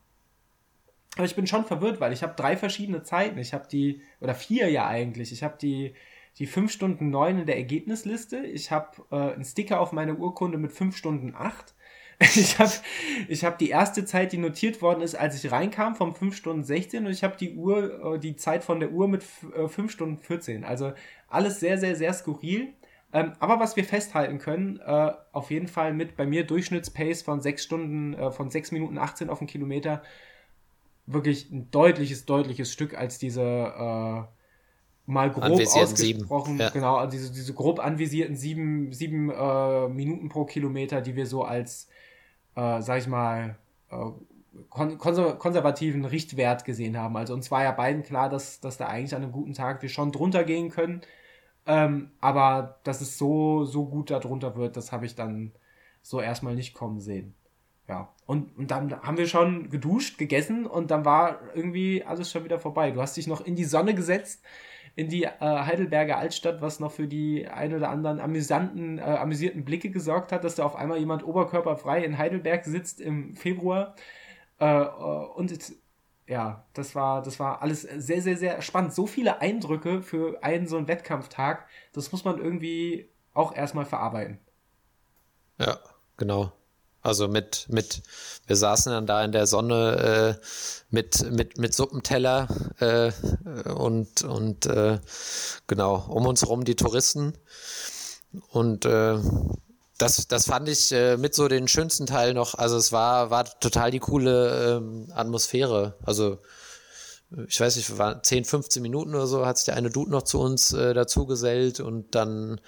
aber 1.16 1.24
ich 1.24 1.36
bin 1.36 1.47
schon 1.47 1.65
verwirrt, 1.65 2.01
weil 2.01 2.12
ich 2.12 2.23
habe 2.23 2.35
drei 2.36 2.57
verschiedene 2.57 3.03
Zeiten. 3.03 3.39
Ich 3.39 3.55
habe 3.55 3.69
die, 3.69 4.03
oder 4.20 4.35
vier 4.35 4.69
ja 4.70 4.86
eigentlich. 4.86 5.32
Ich 5.32 5.43
habe 5.43 5.57
die, 5.61 5.95
die 6.39 6.47
5 6.47 6.73
Stunden 6.73 7.11
9 7.11 7.41
in 7.41 7.47
der 7.47 7.57
Ergebnisliste. 7.57 8.39
Ich 8.39 8.70
habe 8.70 9.05
äh, 9.11 9.35
einen 9.35 9.45
Sticker 9.45 9.81
auf 9.81 9.93
meiner 9.93 10.19
Urkunde 10.19 10.59
mit 10.59 10.73
5 10.73 10.97
Stunden 10.97 11.35
8. 11.35 11.74
Ich 12.20 12.61
habe 12.61 12.70
ich 13.27 13.45
hab 13.45 13.59
die 13.59 13.70
erste 13.70 14.05
Zeit, 14.05 14.32
die 14.32 14.39
notiert 14.39 14.81
worden 14.81 15.03
ist, 15.03 15.16
als 15.16 15.43
ich 15.43 15.51
reinkam, 15.51 15.97
vom 15.97 16.15
5 16.15 16.36
Stunden 16.36 16.62
16 16.62 17.07
und 17.07 17.12
ich 17.12 17.24
habe 17.24 17.36
die 17.36 17.57
Uhr, 17.57 18.15
äh, 18.15 18.19
die 18.20 18.36
Zeit 18.36 18.62
von 18.62 18.78
der 18.78 18.93
Uhr 18.93 19.09
mit 19.09 19.24
5 19.24 19.78
äh, 19.78 19.89
Stunden 19.89 20.19
14. 20.19 20.65
Also 20.65 20.93
alles 21.28 21.59
sehr, 21.59 21.77
sehr, 21.77 21.97
sehr 21.97 22.12
skurril. 22.12 22.73
Ähm, 23.12 23.32
aber 23.41 23.59
was 23.59 23.77
wir 23.77 23.85
festhalten 23.85 24.39
können, 24.39 24.78
äh, 24.78 25.12
auf 25.32 25.51
jeden 25.51 25.69
Fall 25.69 25.93
mit 25.93 26.16
bei 26.16 26.24
mir 26.24 26.45
Durchschnittspace 26.45 27.23
von 27.23 27.41
6 27.41 27.62
Stunden, 27.62 28.15
äh, 28.15 28.31
von 28.31 28.49
6 28.49 28.73
Minuten 28.73 28.97
18 28.97 29.28
auf 29.28 29.39
den 29.39 29.49
Kilometer 29.49 30.03
wirklich 31.06 31.51
ein 31.51 31.70
deutliches, 31.70 32.24
deutliches 32.26 32.72
Stück 32.72 32.97
als 32.97 33.18
diese 33.18 33.43
äh, 33.43 34.22
mal 35.06 35.31
grob 35.31 35.44
ausgesprochen, 35.44 36.59
ja. 36.59 36.70
genau, 36.70 36.97
also 36.97 37.10
diese, 37.10 37.32
diese 37.32 37.52
grob 37.52 37.78
anvisierten 37.78 38.36
sieben, 38.36 38.93
sieben 38.93 39.31
äh, 39.31 39.89
Minuten 39.89 40.28
pro 40.28 40.44
Kilometer, 40.44 41.02
die 41.02 41.14
wir 41.14 41.26
so 41.26 41.44
als, 41.44 41.89
äh, 42.56 42.81
sag 42.81 42.98
ich 42.98 43.06
mal, 43.06 43.56
äh, 43.90 43.97
kon 44.70 44.98
konservativen 44.98 46.05
Richtwert 46.05 46.64
gesehen 46.64 46.97
haben. 46.97 47.16
Also 47.16 47.35
uns 47.35 47.51
war 47.51 47.64
ja 47.64 47.72
beiden 47.72 48.05
klar, 48.05 48.28
dass, 48.28 48.60
dass 48.60 48.76
da 48.76 48.86
eigentlich 48.86 49.14
an 49.14 49.22
einem 49.22 49.32
guten 49.32 49.52
Tag 49.52 49.82
wir 49.82 49.89
schon 49.89 50.12
drunter 50.12 50.44
gehen 50.44 50.70
können. 50.70 51.01
Ähm, 51.66 52.12
aber 52.20 52.78
dass 52.85 53.01
es 53.01 53.18
so, 53.18 53.64
so 53.64 53.86
gut 53.86 54.10
darunter 54.10 54.55
wird, 54.55 54.76
das 54.76 54.93
habe 54.93 55.06
ich 55.06 55.16
dann 55.16 55.52
so 56.02 56.20
erstmal 56.20 56.55
nicht 56.55 56.72
kommen 56.74 57.01
sehen 57.01 57.35
ja. 57.89 58.09
Und, 58.27 58.56
und 58.56 58.70
dann 58.70 59.02
haben 59.02 59.19
wir 59.19 59.27
schon 59.27 59.69
geduscht, 59.69 60.16
gegessen 60.16 60.66
und 60.66 60.90
dann 60.90 61.05
war 61.05 61.40
irgendwie 61.55 62.05
alles 62.05 62.31
schon 62.31 62.44
wieder 62.44 62.59
vorbei. 62.59 62.90
Du 62.90 63.02
hast 63.02 63.16
dich 63.16 63.27
noch 63.27 63.44
in 63.44 63.56
die 63.56 63.65
Sonne 63.65 63.94
gesetzt, 63.94 64.43
in 64.97 65.09
die 65.09 65.24
äh, 65.24 65.31
Heidelberger 65.40 66.16
Altstadt, 66.16 66.62
was 66.62 66.81
noch 66.81 66.93
für 66.93 67.06
die 67.06 67.47
ein 67.47 67.74
oder 67.74 67.90
anderen 67.90 68.20
amüsanten, 68.20 68.98
äh, 68.98 69.02
amüsierten 69.02 69.65
Blicke 69.65 69.90
gesorgt 69.90 70.32
hat, 70.32 70.44
dass 70.44 70.55
da 70.55 70.65
auf 70.65 70.77
einmal 70.77 70.98
jemand 70.98 71.24
oberkörperfrei 71.24 72.02
in 72.02 72.16
Heidelberg 72.16 72.65
sitzt 72.65 73.01
im 73.01 73.35
Februar. 73.35 73.94
Äh, 74.59 74.66
äh 74.66 75.27
und 75.35 75.51
jetzt, 75.51 75.74
ja, 76.27 76.65
das 76.73 76.94
war, 76.94 77.23
das 77.23 77.39
war 77.39 77.61
alles 77.61 77.82
sehr, 77.82 78.23
sehr, 78.23 78.39
sehr 78.39 78.62
spannend. 78.62 78.94
So 78.94 79.06
viele 79.06 79.43
Eindrücke 79.43 80.01
für 80.01 80.43
einen 80.43 80.66
so 80.66 80.78
einen 80.78 80.89
Wettkampftag, 80.89 81.66
das 81.93 82.12
muss 82.12 82.24
man 82.24 82.39
irgendwie 82.39 83.11
auch 83.35 83.55
erstmal 83.55 83.85
verarbeiten. 83.85 84.39
Ja, 85.59 85.78
genau. 86.16 86.52
Also 87.05 87.28
mit, 87.28 87.66
mit, 87.68 88.02
wir 88.47 88.56
saßen 88.56 88.90
dann 88.90 89.06
da 89.06 89.22
in 89.22 89.31
der 89.31 89.47
Sonne 89.47 90.39
äh, 90.40 90.44
mit, 90.89 91.31
mit, 91.31 91.59
mit 91.59 91.74
Suppenteller 91.74 92.48
äh, 92.81 93.12
und, 93.70 94.22
und 94.22 94.64
äh, 94.64 94.98
genau, 95.66 96.06
um 96.09 96.26
uns 96.26 96.40
herum 96.40 96.64
die 96.64 96.76
Touristen. 96.76 97.35
Und 98.48 98.86
äh, 98.86 99.18
das, 99.98 100.28
das 100.28 100.47
fand 100.47 100.66
ich 100.66 100.93
äh, 100.93 101.18
mit 101.18 101.35
so 101.35 101.47
den 101.47 101.68
schönsten 101.68 102.06
Teil 102.06 102.32
noch. 102.32 102.55
Also 102.55 102.78
es 102.78 102.90
war, 102.90 103.28
war 103.28 103.44
total 103.60 103.90
die 103.90 104.01
coole 104.01 104.78
ähm, 104.78 105.12
Atmosphäre. 105.14 105.98
Also 106.06 106.39
ich 107.48 107.60
weiß 107.60 107.76
nicht, 107.76 107.98
war 107.98 108.22
10, 108.22 108.47
15 108.47 108.81
Minuten 108.81 109.14
oder 109.14 109.26
so, 109.26 109.44
hat 109.44 109.59
sich 109.59 109.66
der 109.66 109.76
eine 109.76 109.90
Dude 109.90 110.10
noch 110.10 110.22
zu 110.22 110.40
uns 110.40 110.72
äh, 110.72 110.94
dazugesellt 110.94 111.81
und 111.81 112.14
dann 112.14 112.62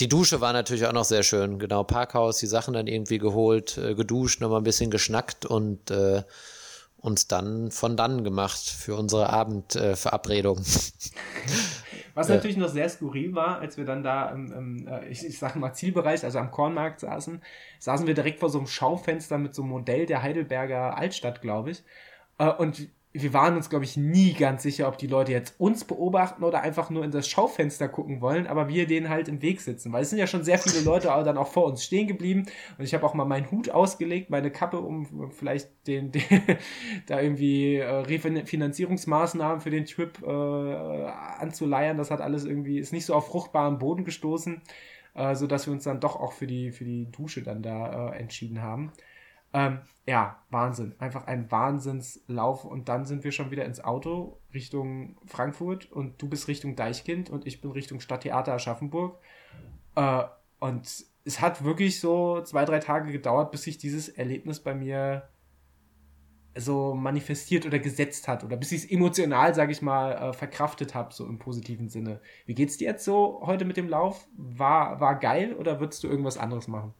die 0.00 0.08
Dusche 0.08 0.40
war 0.40 0.52
natürlich 0.52 0.86
auch 0.86 0.92
noch 0.92 1.04
sehr 1.04 1.22
schön. 1.22 1.58
Genau, 1.58 1.84
Parkhaus, 1.84 2.38
die 2.38 2.46
Sachen 2.46 2.74
dann 2.74 2.86
irgendwie 2.86 3.18
geholt, 3.18 3.78
äh, 3.78 3.94
geduscht, 3.94 4.40
nochmal 4.40 4.60
ein 4.60 4.64
bisschen 4.64 4.90
geschnackt 4.90 5.46
und 5.46 5.90
äh, 5.90 6.22
uns 6.96 7.28
dann 7.28 7.70
von 7.70 7.96
dann 7.96 8.24
gemacht 8.24 8.60
für 8.60 8.96
unsere 8.96 9.30
Abendverabredung. 9.30 10.58
Äh, 10.58 10.62
Was 12.14 12.28
natürlich 12.28 12.56
noch 12.56 12.68
sehr 12.68 12.88
skurril 12.88 13.34
war, 13.34 13.58
als 13.58 13.76
wir 13.76 13.84
dann 13.84 14.04
da 14.04 14.30
im, 14.30 14.52
im 14.52 14.88
äh, 14.88 15.08
ich, 15.08 15.24
ich 15.26 15.38
sag 15.38 15.56
mal 15.56 15.72
Zielbereich, 15.74 16.24
also 16.24 16.38
am 16.38 16.52
Kornmarkt 16.52 17.00
saßen, 17.00 17.42
saßen 17.80 18.06
wir 18.06 18.14
direkt 18.14 18.38
vor 18.38 18.50
so 18.50 18.58
einem 18.58 18.68
Schaufenster 18.68 19.36
mit 19.36 19.54
so 19.54 19.62
einem 19.62 19.72
Modell 19.72 20.06
der 20.06 20.22
Heidelberger 20.22 20.96
Altstadt, 20.96 21.42
glaube 21.42 21.72
ich. 21.72 21.82
Äh, 22.38 22.50
und 22.50 22.88
wir 23.16 23.32
waren 23.32 23.54
uns, 23.54 23.70
glaube 23.70 23.84
ich, 23.84 23.96
nie 23.96 24.32
ganz 24.32 24.64
sicher, 24.64 24.88
ob 24.88 24.98
die 24.98 25.06
Leute 25.06 25.30
jetzt 25.30 25.54
uns 25.60 25.84
beobachten 25.84 26.42
oder 26.42 26.62
einfach 26.62 26.90
nur 26.90 27.04
in 27.04 27.12
das 27.12 27.28
Schaufenster 27.28 27.88
gucken 27.88 28.20
wollen, 28.20 28.48
aber 28.48 28.68
wir 28.68 28.88
denen 28.88 29.08
halt 29.08 29.28
im 29.28 29.40
Weg 29.40 29.60
sitzen. 29.60 29.92
Weil 29.92 30.02
es 30.02 30.10
sind 30.10 30.18
ja 30.18 30.26
schon 30.26 30.42
sehr 30.42 30.58
viele 30.58 30.84
Leute 30.84 31.06
dann 31.24 31.38
auch 31.38 31.46
vor 31.46 31.66
uns 31.66 31.84
stehen 31.84 32.08
geblieben. 32.08 32.46
Und 32.76 32.84
ich 32.84 32.92
habe 32.92 33.06
auch 33.06 33.14
mal 33.14 33.24
meinen 33.24 33.48
Hut 33.52 33.70
ausgelegt, 33.70 34.30
meine 34.30 34.50
Kappe, 34.50 34.80
um 34.80 35.30
vielleicht 35.30 35.68
den, 35.86 36.10
den 36.10 36.24
da 37.06 37.20
irgendwie 37.20 37.76
äh, 37.76 37.88
Refinanzierungsmaßnahmen 37.88 39.60
für 39.60 39.70
den 39.70 39.84
Trip 39.84 40.20
äh, 40.20 41.06
anzuleiern. 41.38 41.96
Das 41.96 42.10
hat 42.10 42.20
alles 42.20 42.44
irgendwie, 42.44 42.80
ist 42.80 42.92
nicht 42.92 43.06
so 43.06 43.14
auf 43.14 43.28
fruchtbaren 43.28 43.78
Boden 43.78 44.04
gestoßen, 44.04 44.60
äh, 45.14 45.36
sodass 45.36 45.66
wir 45.68 45.72
uns 45.72 45.84
dann 45.84 46.00
doch 46.00 46.16
auch 46.16 46.32
für 46.32 46.48
die, 46.48 46.72
für 46.72 46.84
die 46.84 47.12
Dusche 47.12 47.44
dann 47.44 47.62
da 47.62 48.10
äh, 48.10 48.18
entschieden 48.18 48.60
haben. 48.60 48.90
Ähm, 49.54 49.78
ja, 50.06 50.42
Wahnsinn. 50.50 50.94
Einfach 50.98 51.26
ein 51.26 51.50
Wahnsinnslauf. 51.50 52.64
Und 52.64 52.88
dann 52.90 53.06
sind 53.06 53.24
wir 53.24 53.32
schon 53.32 53.50
wieder 53.50 53.64
ins 53.64 53.82
Auto 53.82 54.38
Richtung 54.52 55.16
Frankfurt 55.24 55.90
und 55.90 56.20
du 56.20 56.28
bist 56.28 56.48
Richtung 56.48 56.76
Deichkind 56.76 57.30
und 57.30 57.46
ich 57.46 57.62
bin 57.62 57.70
Richtung 57.70 58.00
Stadttheater 58.00 58.52
Aschaffenburg. 58.52 59.18
Äh, 59.94 60.24
und 60.58 61.06
es 61.24 61.40
hat 61.40 61.64
wirklich 61.64 62.00
so 62.00 62.42
zwei, 62.42 62.66
drei 62.66 62.80
Tage 62.80 63.12
gedauert, 63.12 63.50
bis 63.50 63.62
sich 63.62 63.78
dieses 63.78 64.08
Erlebnis 64.08 64.60
bei 64.60 64.74
mir 64.74 65.28
so 66.56 66.94
manifestiert 66.94 67.66
oder 67.66 67.78
gesetzt 67.78 68.28
hat 68.28 68.44
oder 68.44 68.56
bis 68.56 68.70
ich 68.70 68.84
es 68.84 68.90
emotional, 68.90 69.54
sage 69.54 69.72
ich 69.72 69.82
mal, 69.82 70.12
äh, 70.12 70.32
verkraftet 70.32 70.94
habe, 70.94 71.12
so 71.12 71.26
im 71.26 71.38
positiven 71.38 71.88
Sinne. 71.88 72.20
Wie 72.46 72.54
geht's 72.54 72.76
dir 72.76 72.88
jetzt 72.88 73.04
so 73.04 73.42
heute 73.44 73.64
mit 73.64 73.76
dem 73.76 73.88
Lauf? 73.88 74.28
War, 74.36 75.00
war 75.00 75.18
geil 75.18 75.54
oder 75.54 75.80
würdest 75.80 76.04
du 76.04 76.08
irgendwas 76.08 76.38
anderes 76.38 76.68
machen? 76.68 76.94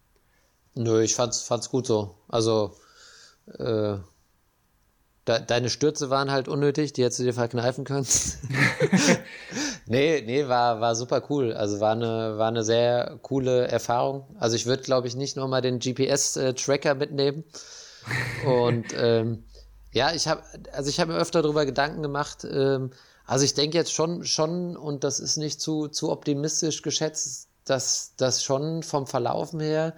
Nö, 0.75 1.03
ich 1.03 1.15
fand's, 1.15 1.43
fand's 1.43 1.71
gut 1.71 1.87
so. 1.87 2.17
Also, 2.29 2.77
äh, 3.59 3.99
De 5.27 5.41
deine 5.47 5.71
Stürze 5.71 6.11
waren 6.11 6.31
halt 6.31 6.49
unnötig, 6.49 6.93
die 6.93 7.03
hättest 7.03 7.21
du 7.21 7.25
dir 7.25 7.33
verkneifen 7.33 7.85
können. 7.85 8.07
nee, 9.87 10.23
nee, 10.27 10.49
war, 10.49 10.81
war 10.83 10.95
super 10.95 11.23
cool. 11.31 11.55
Also 11.55 11.81
war 11.81 11.93
eine, 11.93 12.37
war 12.37 12.49
eine 12.49 12.63
sehr 12.63 13.19
coole 13.23 13.67
Erfahrung. 13.69 14.27
Also 14.39 14.57
ich 14.57 14.67
würde, 14.67 14.83
glaube 14.83 15.09
ich, 15.09 15.17
nicht 15.17 15.37
nochmal 15.37 15.63
den 15.63 15.79
GPS-Tracker 15.79 16.91
äh, 16.91 16.95
mitnehmen. 16.95 17.45
Und 18.47 18.87
ähm, 18.95 19.45
ja, 19.93 20.13
ich 20.13 20.29
habe, 20.29 20.43
also 20.73 20.91
ich 20.91 21.01
habe 21.01 21.15
mir 21.15 21.19
öfter 21.19 21.41
darüber 21.41 21.65
Gedanken 21.65 22.03
gemacht. 22.03 22.45
Ähm, 22.45 22.91
also 23.25 23.47
ich 23.47 23.55
denke 23.55 23.79
jetzt 23.79 23.95
schon, 23.95 24.25
schon, 24.25 24.77
und 24.77 25.05
das 25.05 25.21
ist 25.21 25.39
nicht 25.39 25.59
zu, 25.59 25.89
zu 25.89 26.11
optimistisch 26.11 26.83
geschätzt, 26.83 27.49
dass 27.65 28.13
das 28.19 28.45
schon 28.45 28.83
vom 28.83 29.07
Verlaufen 29.07 29.61
her 29.61 29.95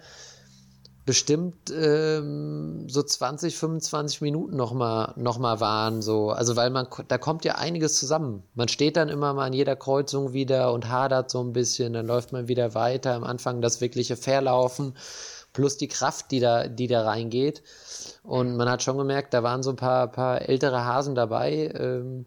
bestimmt 1.07 1.71
ähm, 1.71 2.89
so 2.89 3.01
20, 3.01 3.55
25 3.55 4.19
Minuten 4.19 4.57
nochmal 4.57 5.13
noch 5.15 5.39
mal 5.39 5.61
waren. 5.61 6.01
So. 6.01 6.31
Also 6.31 6.57
weil 6.57 6.69
man, 6.69 6.85
da 7.07 7.17
kommt 7.17 7.45
ja 7.45 7.55
einiges 7.55 7.97
zusammen. 7.97 8.43
Man 8.55 8.67
steht 8.67 8.97
dann 8.97 9.07
immer 9.07 9.33
mal 9.33 9.45
an 9.45 9.53
jeder 9.53 9.77
Kreuzung 9.77 10.33
wieder 10.33 10.73
und 10.73 10.89
hadert 10.89 11.31
so 11.31 11.41
ein 11.41 11.53
bisschen, 11.53 11.93
dann 11.93 12.07
läuft 12.07 12.33
man 12.33 12.49
wieder 12.49 12.75
weiter. 12.75 13.13
Am 13.13 13.23
Anfang 13.23 13.61
das 13.61 13.79
wirkliche 13.79 14.17
Verlaufen 14.17 14.95
plus 15.53 15.77
die 15.77 15.87
Kraft, 15.87 16.29
die 16.29 16.41
da, 16.41 16.67
die 16.67 16.87
da 16.87 17.03
reingeht. 17.03 17.63
Und 18.23 18.57
man 18.57 18.69
hat 18.69 18.83
schon 18.83 18.97
gemerkt, 18.97 19.33
da 19.33 19.43
waren 19.43 19.63
so 19.63 19.69
ein 19.69 19.77
paar, 19.77 20.11
paar 20.11 20.41
ältere 20.41 20.83
Hasen 20.83 21.15
dabei, 21.15 21.71
ähm, 21.73 22.25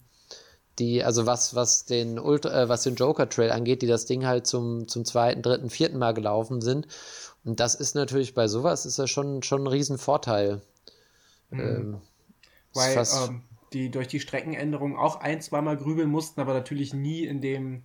die, 0.79 1.05
also 1.05 1.27
was, 1.27 1.55
was 1.55 1.85
den 1.85 2.19
Ultra, 2.19 2.63
äh, 2.63 2.69
was 2.71 2.83
den 2.85 2.95
Joker 2.95 3.29
Trail 3.29 3.51
angeht, 3.51 3.83
die 3.83 3.87
das 3.87 4.07
Ding 4.07 4.27
halt 4.27 4.47
zum, 4.47 4.89
zum 4.89 5.05
zweiten, 5.05 5.43
dritten, 5.43 5.69
vierten 5.69 5.99
Mal 5.99 6.15
gelaufen 6.15 6.63
sind 6.63 6.87
und 7.45 7.61
das 7.61 7.75
ist 7.75 7.95
natürlich 7.95 8.35
bei 8.35 8.49
sowas 8.49 8.87
ist 8.87 8.99
das 8.99 9.11
schon, 9.11 9.43
schon 9.43 9.65
ein 9.65 9.67
Riesenvorteil. 9.67 10.61
Mhm. 11.51 11.61
Ähm, 11.61 12.01
Weil 12.75 12.97
ähm, 12.97 13.43
die 13.73 13.91
durch 13.91 14.09
die 14.09 14.21
Streckenänderung 14.21 14.97
auch 14.97 15.21
ein, 15.21 15.41
zweimal 15.41 15.77
grübeln 15.77 16.11
mussten, 16.11 16.41
aber 16.41 16.55
natürlich 16.55 16.93
nie 16.93 17.25
in 17.25 17.41
dem, 17.41 17.83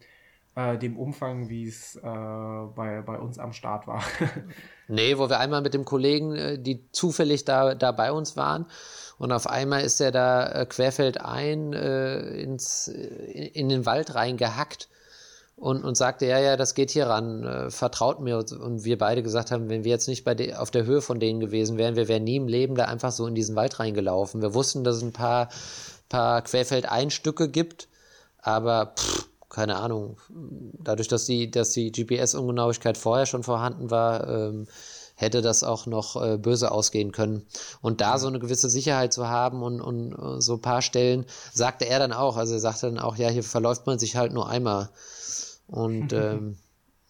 äh, 0.55 0.77
dem 0.77 0.97
Umfang, 0.97 1.49
wie 1.49 1.67
es 1.67 1.95
äh, 1.95 2.01
bei, 2.01 3.01
bei 3.05 3.17
uns 3.17 3.39
am 3.39 3.53
Start 3.53 3.87
war. 3.87 4.03
nee, 4.87 5.17
wo 5.17 5.29
wir 5.29 5.39
einmal 5.39 5.61
mit 5.61 5.73
dem 5.73 5.85
Kollegen, 5.85 6.35
äh, 6.35 6.59
die 6.59 6.89
zufällig 6.91 7.45
da, 7.45 7.75
da 7.75 7.91
bei 7.91 8.11
uns 8.11 8.35
waren, 8.35 8.65
und 9.17 9.31
auf 9.31 9.47
einmal 9.47 9.81
ist 9.81 10.01
er 10.01 10.11
da 10.11 10.47
äh, 10.51 10.65
querfeldein 10.65 11.71
äh, 11.71 12.41
ins, 12.41 12.87
in, 12.87 13.45
in 13.45 13.69
den 13.69 13.85
Wald 13.85 14.13
reingehackt 14.15 14.89
und, 15.55 15.83
und 15.83 15.95
sagte, 15.95 16.25
ja, 16.25 16.39
ja, 16.39 16.57
das 16.57 16.75
geht 16.75 16.91
hier 16.91 17.07
ran, 17.07 17.43
äh, 17.43 17.71
vertraut 17.71 18.19
mir. 18.19 18.37
Und 18.37 18.83
wir 18.83 18.97
beide 18.97 19.23
gesagt 19.23 19.51
haben, 19.51 19.69
wenn 19.69 19.83
wir 19.83 19.91
jetzt 19.91 20.07
nicht 20.07 20.23
bei 20.23 20.35
de 20.35 20.55
auf 20.55 20.69
der 20.69 20.85
Höhe 20.85 21.01
von 21.01 21.19
denen 21.19 21.39
gewesen 21.39 21.77
wären, 21.77 21.95
wir 21.95 22.07
wären 22.07 22.25
nie 22.25 22.35
im 22.35 22.47
Leben 22.47 22.75
da 22.75 22.85
einfach 22.85 23.11
so 23.11 23.25
in 23.25 23.35
diesen 23.35 23.55
Wald 23.55 23.79
reingelaufen. 23.79 24.41
Wir 24.41 24.53
wussten, 24.53 24.83
dass 24.83 24.97
es 24.97 25.03
ein 25.03 25.13
paar, 25.13 25.49
paar 26.09 26.41
Querfeldeinstücke 26.41 27.49
gibt, 27.49 27.87
aber 28.39 28.93
pff, 28.97 29.29
keine 29.49 29.77
Ahnung, 29.77 30.17
dadurch, 30.29 31.07
dass 31.07 31.25
die, 31.25 31.49
dass 31.49 31.71
die 31.71 31.91
GPS-Ungenauigkeit 31.91 32.97
vorher 32.97 33.25
schon 33.25 33.43
vorhanden 33.43 33.89
war, 33.89 34.27
ähm, 34.27 34.67
hätte 35.15 35.41
das 35.41 35.63
auch 35.63 35.85
noch 35.85 36.21
äh, 36.21 36.37
böse 36.37 36.71
ausgehen 36.71 37.13
können. 37.13 37.45
Und 37.81 38.01
da 38.01 38.19
so 38.19 38.27
eine 38.27 38.39
gewisse 38.39 38.69
Sicherheit 38.69 39.13
zu 39.13 39.29
haben 39.29 39.63
und, 39.63 39.79
und 39.79 40.13
uh, 40.13 40.41
so 40.41 40.55
ein 40.55 40.61
paar 40.61 40.81
Stellen, 40.81 41.25
sagte 41.53 41.85
er 41.85 41.99
dann 41.99 42.11
auch, 42.11 42.35
also 42.35 42.53
er 42.53 42.59
sagte 42.59 42.87
dann 42.87 42.99
auch, 42.99 43.15
ja, 43.15 43.29
hier 43.29 43.43
verläuft 43.43 43.87
man 43.87 43.97
sich 43.97 44.17
halt 44.17 44.33
nur 44.33 44.49
einmal. 44.49 44.89
Und 45.67 46.13
ähm, 46.13 46.57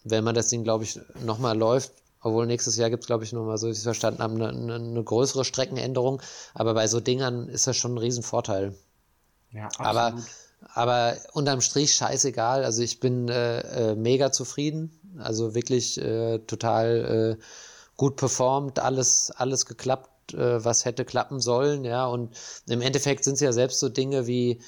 wenn 0.04 0.24
man 0.24 0.34
das 0.34 0.48
Ding, 0.48 0.64
glaube 0.64 0.84
ich, 0.84 1.00
nochmal 1.24 1.56
läuft, 1.56 1.92
obwohl 2.22 2.46
nächstes 2.46 2.76
Jahr 2.76 2.90
gibt 2.90 3.04
es, 3.04 3.06
glaube 3.06 3.24
ich, 3.24 3.32
nochmal, 3.32 3.58
so 3.58 3.66
wie 3.68 3.72
ich 3.72 3.78
es 3.78 3.84
verstanden 3.84 4.22
habe, 4.22 4.34
eine, 4.34 4.48
eine, 4.48 4.74
eine, 4.74 5.04
größere 5.04 5.44
Streckenänderung. 5.44 6.20
Aber 6.54 6.74
bei 6.74 6.88
so 6.88 6.98
Dingern 6.98 7.48
ist 7.48 7.66
das 7.66 7.76
schon 7.76 7.94
ein 7.94 7.98
Riesenvorteil. 7.98 8.74
Ja, 9.52 9.66
absolut. 9.66 9.86
Aber, 9.86 10.14
aber 10.74 11.16
unterm 11.34 11.60
Strich 11.60 11.94
scheißegal. 11.94 12.64
Also 12.64 12.82
ich 12.82 12.98
bin 12.98 13.28
äh, 13.28 13.60
äh, 13.90 13.94
mega 13.94 14.32
zufrieden. 14.32 14.90
Also 15.18 15.54
wirklich 15.54 16.00
äh, 16.00 16.38
total 16.40 17.38
äh, 17.38 17.42
gut 17.96 18.16
performt, 18.16 18.78
alles, 18.78 19.30
alles 19.30 19.64
geklappt, 19.66 20.34
äh, 20.34 20.64
was 20.64 20.84
hätte 20.84 21.04
klappen 21.04 21.40
sollen, 21.40 21.84
ja. 21.84 22.06
Und 22.06 22.34
im 22.68 22.82
Endeffekt 22.82 23.24
sind 23.24 23.34
es 23.34 23.40
ja 23.40 23.52
selbst 23.52 23.78
so 23.78 23.88
Dinge 23.88 24.26
wie, 24.26 24.60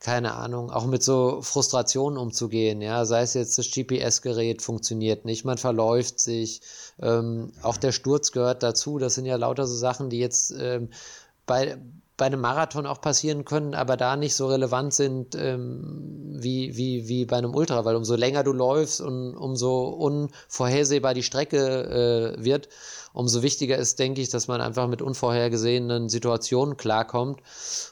keine 0.00 0.34
Ahnung, 0.34 0.70
auch 0.70 0.86
mit 0.86 1.02
so 1.02 1.42
Frustrationen 1.42 2.18
umzugehen, 2.18 2.80
ja, 2.80 3.04
sei 3.04 3.20
es 3.20 3.34
jetzt 3.34 3.58
das 3.58 3.70
GPS-Gerät 3.70 4.62
funktioniert 4.62 5.26
nicht, 5.26 5.44
man 5.44 5.58
verläuft 5.58 6.18
sich, 6.20 6.62
ähm, 7.00 7.52
auch 7.62 7.76
der 7.76 7.92
Sturz 7.92 8.32
gehört 8.32 8.62
dazu, 8.62 8.98
das 8.98 9.14
sind 9.14 9.26
ja 9.26 9.36
lauter 9.36 9.66
so 9.66 9.76
Sachen, 9.76 10.08
die 10.08 10.18
jetzt 10.18 10.54
ähm, 10.58 10.88
bei, 11.44 11.76
bei 12.16 12.26
einem 12.26 12.40
Marathon 12.40 12.86
auch 12.86 13.02
passieren 13.02 13.44
können, 13.44 13.74
aber 13.74 13.98
da 13.98 14.16
nicht 14.16 14.34
so 14.34 14.46
relevant 14.46 14.94
sind 14.94 15.34
ähm, 15.34 16.36
wie, 16.38 16.76
wie, 16.78 17.06
wie 17.08 17.26
bei 17.26 17.36
einem 17.36 17.54
Ultra, 17.54 17.84
weil 17.84 17.96
umso 17.96 18.16
länger 18.16 18.42
du 18.42 18.52
läufst 18.54 19.02
und 19.02 19.36
umso 19.36 19.88
unvorhersehbar 19.88 21.12
die 21.12 21.22
Strecke 21.22 22.36
äh, 22.38 22.42
wird, 22.42 22.70
umso 23.12 23.42
wichtiger 23.42 23.76
ist, 23.76 23.98
denke 23.98 24.20
ich, 24.20 24.28
dass 24.28 24.48
man 24.48 24.60
einfach 24.60 24.88
mit 24.88 25.02
unvorhergesehenen 25.02 26.08
Situationen 26.08 26.76
klarkommt. 26.76 27.40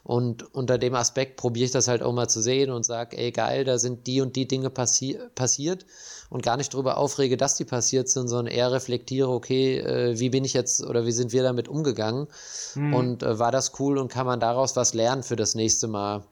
Und 0.05 0.55
unter 0.55 0.79
dem 0.79 0.95
Aspekt 0.95 1.37
probiere 1.37 1.67
ich 1.67 1.73
das 1.73 1.89
halt 1.89 2.03
auch 2.03 2.13
mal 2.13 2.29
zu 2.29 2.41
sehen 2.41 2.71
und 2.71 2.85
sage, 2.85 3.17
ey 3.19 3.33
geil, 3.33 3.65
da 3.65 3.79
sind 3.79 4.07
die 4.07 4.21
und 4.21 4.37
die 4.37 4.47
Dinge 4.47 4.71
passi 4.71 5.19
passiert 5.35 5.87
und 6.31 6.43
gar 6.43 6.57
nicht 6.57 6.75
darüber 6.75 6.99
aufrege, 6.99 7.37
dass 7.37 7.57
die 7.57 7.65
passiert 7.65 8.09
sind, 8.09 8.29
sondern 8.29 8.55
eher 8.55 8.71
reflektiere, 8.71 9.29
okay, 9.29 9.79
äh, 9.79 10.19
wie 10.19 10.31
bin 10.31 10.45
ich 10.45 10.53
jetzt 10.53 10.85
oder 10.85 11.07
wie 11.07 11.13
sind 11.13 11.33
wir 11.33 11.43
damit 11.43 11.69
umgegangen 11.69 12.29
hm. 12.75 12.95
und 12.95 13.23
äh, 13.23 13.39
war 13.39 13.53
das 13.53 13.73
cool 13.81 13.99
und 13.99 14.09
kann 14.09 14.27
man 14.27 14.41
daraus 14.41 14.77
was 14.77 14.95
lernen 14.95 15.23
für 15.23 15.37
das 15.37 15.55
nächste 15.55 15.89
Mal. 15.89 16.25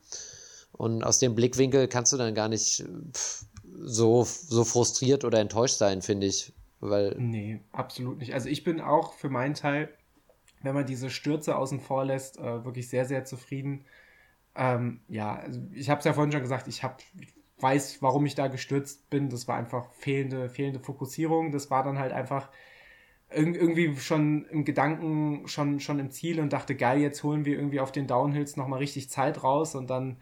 Und 0.73 1.03
aus 1.03 1.19
dem 1.19 1.35
Blickwinkel 1.35 1.89
kannst 1.89 2.13
du 2.13 2.19
dann 2.19 2.35
gar 2.35 2.49
nicht 2.49 2.85
so, 3.83 4.25
so 4.25 4.65
frustriert 4.65 5.25
oder 5.25 5.39
enttäuscht 5.39 5.79
sein, 5.79 6.03
finde 6.03 6.27
ich. 6.27 6.53
Weil 6.81 7.15
nee, 7.19 7.61
absolut 7.73 8.19
nicht. 8.19 8.35
Also 8.35 8.49
ich 8.49 8.65
bin 8.65 8.81
auch 8.81 9.15
für 9.15 9.31
meinen 9.31 9.55
Teil, 9.55 9.89
wenn 10.63 10.75
man 10.75 10.87
diese 10.87 11.11
Stürze 11.11 11.57
außen 11.57 11.81
vor 11.81 12.05
lässt, 12.05 12.39
äh, 12.39 12.65
wirklich 12.65 12.89
sehr, 12.89 13.05
sehr 13.05 13.25
zufrieden. 13.25 13.85
Ähm, 14.55 15.01
ja, 15.09 15.37
also 15.37 15.61
ich 15.73 15.91
habe 15.91 16.01
es 16.01 16.05
ja 16.05 16.13
vorhin 16.13 16.33
schon 16.33 16.43
gesagt, 16.43 16.69
ich 16.69 16.83
habe 16.83 16.97
weiß, 17.59 18.03
warum 18.03 18.27
ich 18.27 18.35
da 18.35 18.49
gestürzt 18.49 19.09
bin. 19.11 19.29
Das 19.29 19.49
war 19.49 19.57
einfach 19.57 19.91
fehlende, 19.93 20.49
fehlende 20.49 20.81
Fokussierung. 20.81 21.53
Das 21.53 21.71
war 21.71 21.83
dann 21.83 21.99
halt 21.99 22.13
einfach 22.13 22.51
irgendwie 23.31 23.97
schon 23.97 24.45
im 24.47 24.65
Gedanken, 24.65 25.49
schon, 25.49 25.81
schon 25.81 25.99
im 25.99 26.11
Ziel 26.11 26.41
und 26.41 26.53
dachte, 26.53 26.77
geil, 26.77 27.01
jetzt 27.01 27.23
holen 27.25 27.45
wir 27.45 27.57
irgendwie 27.57 27.81
auf 27.81 27.93
den 27.93 28.07
Downhills 28.07 28.57
nochmal 28.57 28.79
richtig 28.79 29.11
Zeit 29.11 29.43
raus 29.43 29.75
und 29.75 29.91
dann, 29.91 30.19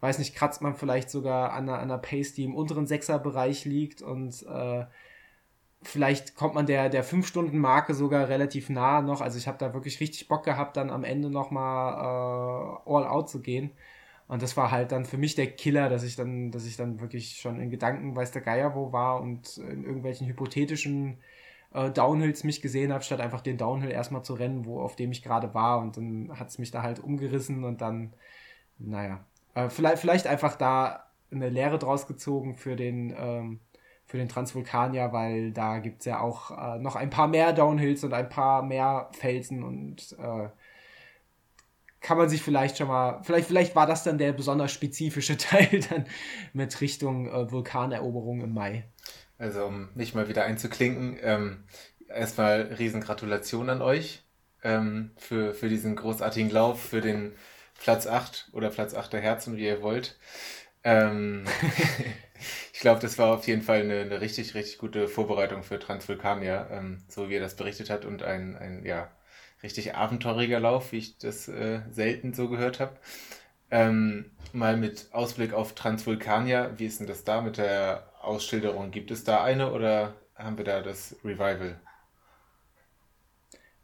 weiß 0.00 0.18
nicht, 0.18 0.36
kratzt 0.36 0.62
man 0.62 0.76
vielleicht 0.76 1.10
sogar 1.10 1.52
an 1.52 1.68
einer, 1.68 1.78
an 1.78 1.90
einer 1.90 1.98
Pace, 1.98 2.34
die 2.34 2.44
im 2.44 2.54
unteren 2.54 2.86
Sechser-Bereich 2.86 3.64
liegt 3.64 4.02
und 4.02 4.44
äh, 4.48 4.84
vielleicht 5.84 6.34
kommt 6.34 6.54
man 6.54 6.66
der, 6.66 6.88
der 6.88 7.04
5-Stunden-Marke 7.04 7.94
sogar 7.94 8.28
relativ 8.28 8.70
nah 8.70 9.00
noch. 9.00 9.20
Also 9.20 9.38
ich 9.38 9.46
habe 9.48 9.58
da 9.58 9.74
wirklich 9.74 10.00
richtig 10.00 10.28
Bock 10.28 10.44
gehabt, 10.44 10.76
dann 10.76 10.90
am 10.90 11.04
Ende 11.04 11.30
nochmal 11.30 11.94
äh, 11.94 12.90
all 12.90 13.06
out 13.06 13.28
zu 13.30 13.40
gehen. 13.40 13.70
Und 14.26 14.42
das 14.42 14.56
war 14.56 14.70
halt 14.70 14.92
dann 14.92 15.04
für 15.04 15.18
mich 15.18 15.34
der 15.34 15.48
Killer, 15.48 15.88
dass 15.88 16.02
ich 16.02 16.16
dann, 16.16 16.50
dass 16.50 16.66
ich 16.66 16.76
dann 16.76 17.00
wirklich 17.00 17.36
schon 17.36 17.60
in 17.60 17.70
Gedanken 17.70 18.16
weiß 18.16 18.32
der 18.32 18.42
Geier 18.42 18.74
wo 18.74 18.92
war 18.92 19.20
und 19.20 19.58
in 19.58 19.84
irgendwelchen 19.84 20.26
hypothetischen 20.26 21.18
äh, 21.74 21.90
Downhills 21.90 22.44
mich 22.44 22.62
gesehen 22.62 22.92
habe, 22.92 23.04
statt 23.04 23.20
einfach 23.20 23.42
den 23.42 23.58
Downhill 23.58 23.90
erstmal 23.90 24.24
zu 24.24 24.34
rennen, 24.34 24.64
wo 24.64 24.80
auf 24.80 24.96
dem 24.96 25.12
ich 25.12 25.22
gerade 25.22 25.52
war. 25.54 25.80
Und 25.80 25.96
dann 25.96 26.38
hat 26.38 26.48
es 26.48 26.58
mich 26.58 26.70
da 26.70 26.82
halt 26.82 27.00
umgerissen 27.00 27.64
und 27.64 27.80
dann, 27.82 28.14
naja, 28.78 29.24
äh, 29.54 29.68
vielleicht, 29.68 29.98
vielleicht 29.98 30.26
einfach 30.26 30.56
da 30.56 31.06
eine 31.30 31.48
Lehre 31.50 31.78
draus 31.78 32.06
gezogen 32.06 32.56
für 32.56 32.76
den 32.76 33.14
ähm, 33.18 33.60
für 34.14 34.18
den 34.18 34.28
Transvulkanier, 34.28 35.10
weil 35.10 35.50
da 35.50 35.80
gibt 35.80 35.98
es 35.98 36.06
ja 36.06 36.20
auch 36.20 36.52
äh, 36.52 36.78
noch 36.78 36.94
ein 36.94 37.10
paar 37.10 37.26
mehr 37.26 37.52
Downhills 37.52 38.04
und 38.04 38.12
ein 38.12 38.28
paar 38.28 38.62
mehr 38.62 39.10
Felsen 39.10 39.64
und 39.64 40.12
äh, 40.20 40.48
kann 42.00 42.16
man 42.16 42.28
sich 42.28 42.40
vielleicht 42.40 42.78
schon 42.78 42.86
mal, 42.86 43.22
vielleicht, 43.24 43.48
vielleicht 43.48 43.74
war 43.74 43.88
das 43.88 44.04
dann 44.04 44.16
der 44.16 44.32
besonders 44.32 44.70
spezifische 44.70 45.36
Teil 45.38 45.80
dann 45.90 46.06
mit 46.52 46.80
Richtung 46.80 47.26
äh, 47.26 47.50
Vulkaneroberung 47.50 48.42
im 48.42 48.54
Mai. 48.54 48.84
Also 49.36 49.64
um 49.64 49.88
mich 49.96 50.14
mal 50.14 50.28
wieder 50.28 50.44
einzuklinken, 50.44 51.18
ähm, 51.20 51.64
erstmal 52.08 52.72
riesen 52.78 53.00
Gratulation 53.00 53.68
an 53.68 53.82
euch 53.82 54.22
ähm, 54.62 55.10
für, 55.16 55.54
für 55.54 55.68
diesen 55.68 55.96
großartigen 55.96 56.50
Lauf, 56.50 56.80
für 56.80 57.00
den 57.00 57.32
Platz 57.80 58.06
8 58.06 58.50
oder 58.52 58.70
Platz 58.70 58.94
8 58.94 59.12
der 59.12 59.22
Herzen, 59.22 59.56
wie 59.56 59.66
ihr 59.66 59.82
wollt. 59.82 60.16
Ähm, 60.84 61.46
ich 62.72 62.80
glaube, 62.80 63.00
das 63.00 63.18
war 63.18 63.34
auf 63.34 63.46
jeden 63.46 63.62
Fall 63.62 63.80
eine, 63.80 64.00
eine, 64.00 64.20
richtig, 64.20 64.54
richtig 64.54 64.78
gute 64.78 65.08
Vorbereitung 65.08 65.62
für 65.62 65.78
Transvulkania, 65.78 66.68
ähm, 66.70 67.02
so 67.08 67.28
wie 67.28 67.34
er 67.34 67.40
das 67.40 67.56
berichtet 67.56 67.90
hat 67.90 68.04
und 68.04 68.22
ein, 68.22 68.56
ein 68.56 68.84
ja, 68.84 69.10
richtig 69.62 69.94
abenteueriger 69.94 70.60
Lauf, 70.60 70.92
wie 70.92 70.98
ich 70.98 71.18
das 71.18 71.48
äh, 71.48 71.80
selten 71.90 72.34
so 72.34 72.48
gehört 72.48 72.80
habe. 72.80 72.96
Ähm, 73.70 74.30
mal 74.52 74.76
mit 74.76 75.08
Ausblick 75.12 75.52
auf 75.52 75.74
Transvulkania, 75.74 76.78
wie 76.78 76.86
ist 76.86 77.00
denn 77.00 77.06
das 77.06 77.24
da 77.24 77.40
mit 77.40 77.56
der 77.56 78.10
Ausschilderung? 78.20 78.90
Gibt 78.90 79.10
es 79.10 79.24
da 79.24 79.42
eine 79.42 79.72
oder 79.72 80.14
haben 80.36 80.58
wir 80.58 80.64
da 80.64 80.80
das 80.80 81.16
Revival? 81.24 81.80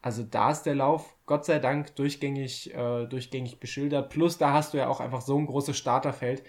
Also 0.03 0.23
da 0.23 0.51
ist 0.51 0.63
der 0.63 0.75
Lauf 0.75 1.15
Gott 1.27 1.45
sei 1.45 1.59
Dank 1.59 1.95
durchgängig, 1.97 2.75
äh, 2.75 3.07
durchgängig 3.07 3.61
beschildert. 3.61 4.11
Plus 4.11 4.39
da 4.39 4.53
hast 4.53 4.73
du 4.73 4.79
ja 4.79 4.89
auch 4.89 5.01
einfach 5.01 5.21
so 5.21 5.39
ein 5.39 5.47
großes 5.47 5.77
Starterfeld, 5.77 6.43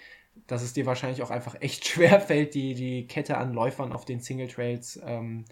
dass 0.46 0.62
es 0.62 0.72
dir 0.72 0.86
wahrscheinlich 0.86 1.22
auch 1.22 1.30
einfach 1.30 1.56
echt 1.60 1.86
schwer 1.88 2.20
fällt, 2.20 2.54
die, 2.54 2.74
die 2.74 3.06
Kette 3.06 3.36
an 3.38 3.52
Läufern 3.52 3.92
auf 3.92 4.04
den 4.04 4.20
Single 4.20 4.48
Trails 4.48 5.00
ähm, 5.04 5.44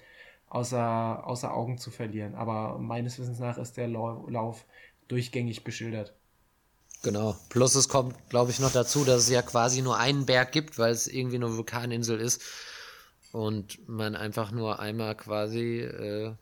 außer, 0.49 1.27
außer 1.27 1.55
Augen 1.55 1.79
zu 1.79 1.91
verlieren. 1.91 2.35
Aber 2.35 2.79
meines 2.79 3.19
Wissens 3.19 3.39
nach 3.39 3.59
ist 3.59 3.77
der 3.77 3.89
Lauf 3.89 4.67
durchgängig 5.09 5.65
beschildert. 5.65 6.15
Genau. 7.03 7.37
Plus 7.49 7.75
es 7.75 7.89
kommt, 7.89 8.29
glaube 8.29 8.51
ich, 8.51 8.61
noch 8.61 8.73
dazu, 8.73 9.05
dass 9.05 9.23
es 9.23 9.31
ja 9.31 9.43
quasi 9.43 9.81
nur 9.81 9.97
einen 9.97 10.27
Berg 10.27 10.53
gibt, 10.53 10.79
weil 10.79 10.93
es 10.93 11.07
irgendwie 11.07 11.37
eine 11.37 11.57
Vulkaninsel 11.57 12.21
ist. 12.21 12.43
Und 13.33 13.89
man 13.89 14.17
einfach 14.17 14.51
nur 14.51 14.81
einmal 14.81 15.15
quasi, 15.17 15.81
äh, 15.81 16.35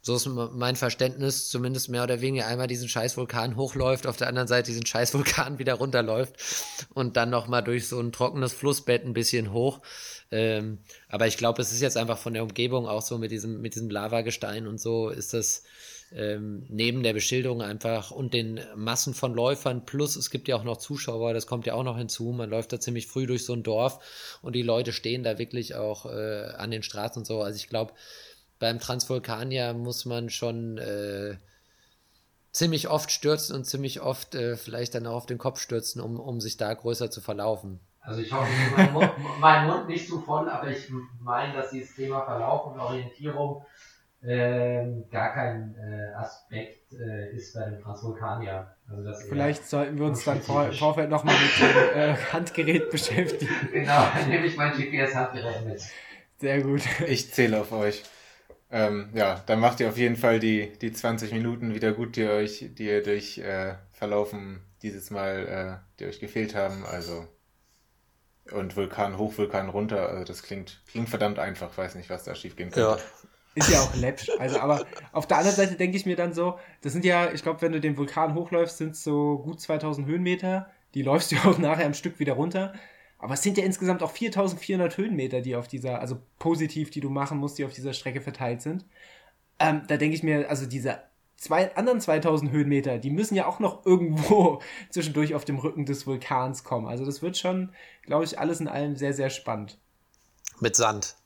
so 0.00 0.14
ist 0.14 0.26
mein 0.26 0.76
Verständnis, 0.76 1.48
zumindest 1.48 1.88
mehr 1.88 2.04
oder 2.04 2.20
weniger 2.20 2.46
einmal 2.46 2.66
diesen 2.66 2.88
scheiß 2.88 3.16
Vulkan 3.16 3.56
hochläuft, 3.56 4.06
auf 4.06 4.16
der 4.16 4.28
anderen 4.28 4.48
Seite 4.48 4.70
diesen 4.70 4.86
scheiß 4.86 5.14
Vulkan 5.14 5.58
wieder 5.58 5.74
runterläuft 5.74 6.36
und 6.94 7.16
dann 7.16 7.30
nochmal 7.30 7.62
durch 7.62 7.88
so 7.88 7.98
ein 8.00 8.12
trockenes 8.12 8.52
Flussbett 8.52 9.04
ein 9.04 9.12
bisschen 9.12 9.52
hoch. 9.52 9.80
Ähm, 10.30 10.78
aber 11.08 11.26
ich 11.26 11.36
glaube, 11.36 11.62
es 11.62 11.72
ist 11.72 11.80
jetzt 11.80 11.96
einfach 11.96 12.18
von 12.18 12.34
der 12.34 12.42
Umgebung 12.42 12.86
auch 12.86 13.02
so 13.02 13.18
mit 13.18 13.30
diesem, 13.30 13.60
mit 13.60 13.74
diesem 13.74 13.90
Lavagestein 13.90 14.66
und 14.66 14.80
so 14.80 15.08
ist 15.08 15.34
das 15.34 15.62
ähm, 16.12 16.64
neben 16.68 17.02
der 17.02 17.12
Beschilderung 17.12 17.60
einfach 17.60 18.10
und 18.10 18.32
den 18.32 18.60
Massen 18.74 19.12
von 19.12 19.34
Läufern 19.34 19.84
plus 19.84 20.16
es 20.16 20.30
gibt 20.30 20.48
ja 20.48 20.56
auch 20.56 20.64
noch 20.64 20.78
Zuschauer, 20.78 21.34
das 21.34 21.46
kommt 21.46 21.66
ja 21.66 21.74
auch 21.74 21.82
noch 21.82 21.98
hinzu. 21.98 22.32
Man 22.32 22.48
läuft 22.48 22.72
da 22.72 22.80
ziemlich 22.80 23.06
früh 23.06 23.26
durch 23.26 23.44
so 23.44 23.52
ein 23.52 23.62
Dorf 23.62 24.38
und 24.40 24.54
die 24.54 24.62
Leute 24.62 24.92
stehen 24.92 25.22
da 25.22 25.38
wirklich 25.38 25.74
auch 25.74 26.06
äh, 26.06 26.44
an 26.56 26.70
den 26.70 26.82
Straßen 26.82 27.20
und 27.20 27.26
so. 27.26 27.42
Also 27.42 27.56
ich 27.56 27.68
glaube, 27.68 27.92
beim 28.58 28.78
Transvulkanier 28.78 29.72
muss 29.72 30.04
man 30.04 30.30
schon 30.30 30.78
äh, 30.78 31.36
ziemlich 32.52 32.88
oft 32.88 33.10
stürzen 33.10 33.54
und 33.54 33.64
ziemlich 33.64 34.00
oft 34.00 34.34
äh, 34.34 34.56
vielleicht 34.56 34.94
dann 34.94 35.06
auch 35.06 35.16
auf 35.16 35.26
den 35.26 35.38
Kopf 35.38 35.60
stürzen, 35.60 36.00
um, 36.00 36.18
um 36.18 36.40
sich 36.40 36.56
da 36.56 36.72
größer 36.72 37.10
zu 37.10 37.20
verlaufen. 37.20 37.80
Also 38.00 38.22
ich 38.22 38.32
hoffe, 38.32 38.50
mein 38.76 38.92
Mund, 38.92 39.10
mein 39.40 39.66
Mund 39.66 39.88
nicht 39.88 40.08
zu 40.08 40.20
voll, 40.20 40.48
aber 40.48 40.68
ich 40.68 40.90
meine, 41.20 41.52
dass 41.54 41.70
dieses 41.70 41.94
Thema 41.94 42.24
Verlauf 42.24 42.72
und 42.72 42.80
Orientierung 42.80 43.64
ähm, 44.24 45.04
gar 45.10 45.32
kein 45.32 45.76
äh, 45.76 46.14
Aspekt 46.14 46.92
äh, 46.92 47.36
ist 47.36 47.54
bei 47.54 47.66
dem 47.66 47.80
Transvulkanier. 47.80 48.74
Also 48.90 49.28
Vielleicht 49.28 49.68
sollten 49.68 49.98
wir 49.98 50.06
uns 50.06 50.24
dann 50.24 50.40
vor, 50.40 50.66
im 50.66 50.72
Vorfeld 50.72 51.10
nochmal 51.10 51.36
mit 51.36 51.60
dem 51.60 52.00
äh, 52.00 52.16
Handgerät 52.32 52.90
beschäftigen. 52.90 53.52
Genau, 53.72 54.06
dann 54.14 54.28
nehme 54.28 54.46
ich 54.46 54.56
mein 54.56 54.72
GPS-Handgerät 54.72 55.64
mit. 55.64 55.82
Sehr 56.38 56.62
gut. 56.62 56.82
Ich 57.06 57.32
zähle 57.32 57.60
auf 57.60 57.70
euch. 57.72 58.02
Ähm, 58.70 59.08
ja, 59.14 59.42
dann 59.46 59.60
macht 59.60 59.80
ihr 59.80 59.88
auf 59.88 59.96
jeden 59.96 60.16
Fall 60.16 60.40
die, 60.40 60.72
die 60.80 60.92
20 60.92 61.32
Minuten 61.32 61.74
wieder 61.74 61.92
gut, 61.92 62.16
die 62.16 62.26
euch, 62.26 62.66
die 62.72 62.86
ihr 62.86 63.02
durch 63.02 63.38
äh, 63.38 63.74
Verlaufen 63.92 64.60
dieses 64.82 65.10
Mal, 65.10 65.46
äh, 65.46 65.98
die 65.98 66.06
euch 66.06 66.20
gefehlt 66.20 66.54
haben. 66.54 66.84
Also 66.84 67.26
und 68.52 68.76
Vulkan 68.76 69.18
hoch, 69.18 69.36
Vulkan 69.36 69.68
runter. 69.68 70.08
Also 70.08 70.24
das 70.24 70.42
klingt, 70.42 70.80
klingt 70.90 71.08
verdammt 71.08 71.38
einfach. 71.38 71.76
Weiß 71.76 71.94
nicht, 71.94 72.10
was 72.10 72.24
da 72.24 72.34
schief 72.34 72.56
gehen 72.56 72.70
könnte. 72.70 72.98
Ja. 72.98 72.98
Ist 73.54 73.70
ja 73.70 73.80
auch 73.80 73.94
läppsch. 73.96 74.30
Also, 74.38 74.60
aber 74.60 74.86
auf 75.12 75.26
der 75.26 75.38
anderen 75.38 75.56
Seite 75.56 75.74
denke 75.74 75.96
ich 75.96 76.06
mir 76.06 76.16
dann 76.16 76.32
so, 76.32 76.58
das 76.82 76.92
sind 76.92 77.04
ja, 77.04 77.32
ich 77.32 77.42
glaube, 77.42 77.60
wenn 77.62 77.72
du 77.72 77.80
den 77.80 77.96
Vulkan 77.96 78.34
hochläufst, 78.34 78.78
sind 78.78 78.92
es 78.92 79.02
so 79.02 79.38
gut 79.38 79.60
2000 79.60 80.06
Höhenmeter. 80.06 80.70
Die 80.94 81.02
läufst 81.02 81.32
du 81.32 81.36
auch 81.44 81.58
nachher 81.58 81.86
am 81.86 81.94
Stück 81.94 82.20
wieder 82.20 82.34
runter. 82.34 82.72
Aber 83.18 83.34
es 83.34 83.42
sind 83.42 83.58
ja 83.58 83.64
insgesamt 83.64 84.02
auch 84.02 84.12
4400 84.12 84.96
Höhenmeter, 84.96 85.40
die 85.40 85.56
auf 85.56 85.66
dieser, 85.66 86.00
also 86.00 86.18
positiv, 86.38 86.90
die 86.90 87.00
du 87.00 87.10
machen 87.10 87.38
musst, 87.38 87.58
die 87.58 87.64
auf 87.64 87.72
dieser 87.72 87.92
Strecke 87.92 88.20
verteilt 88.20 88.62
sind. 88.62 88.84
Ähm, 89.58 89.82
da 89.88 89.96
denke 89.96 90.14
ich 90.14 90.22
mir, 90.22 90.48
also 90.48 90.66
diese 90.66 91.00
zwei, 91.36 91.74
anderen 91.76 92.00
2000 92.00 92.50
Höhenmeter, 92.50 92.98
die 92.98 93.10
müssen 93.10 93.34
ja 93.34 93.46
auch 93.46 93.58
noch 93.58 93.84
irgendwo 93.86 94.60
zwischendurch 94.90 95.34
auf 95.34 95.44
dem 95.44 95.58
Rücken 95.58 95.84
des 95.84 96.06
Vulkans 96.06 96.62
kommen. 96.62 96.86
Also 96.86 97.04
das 97.04 97.22
wird 97.22 97.36
schon, 97.36 97.72
glaube 98.02 98.24
ich, 98.24 98.38
alles 98.38 98.60
in 98.60 98.68
allem 98.68 98.96
sehr, 98.96 99.14
sehr 99.14 99.30
spannend. 99.30 99.78
Mit 100.60 100.76
Sand. 100.76 101.16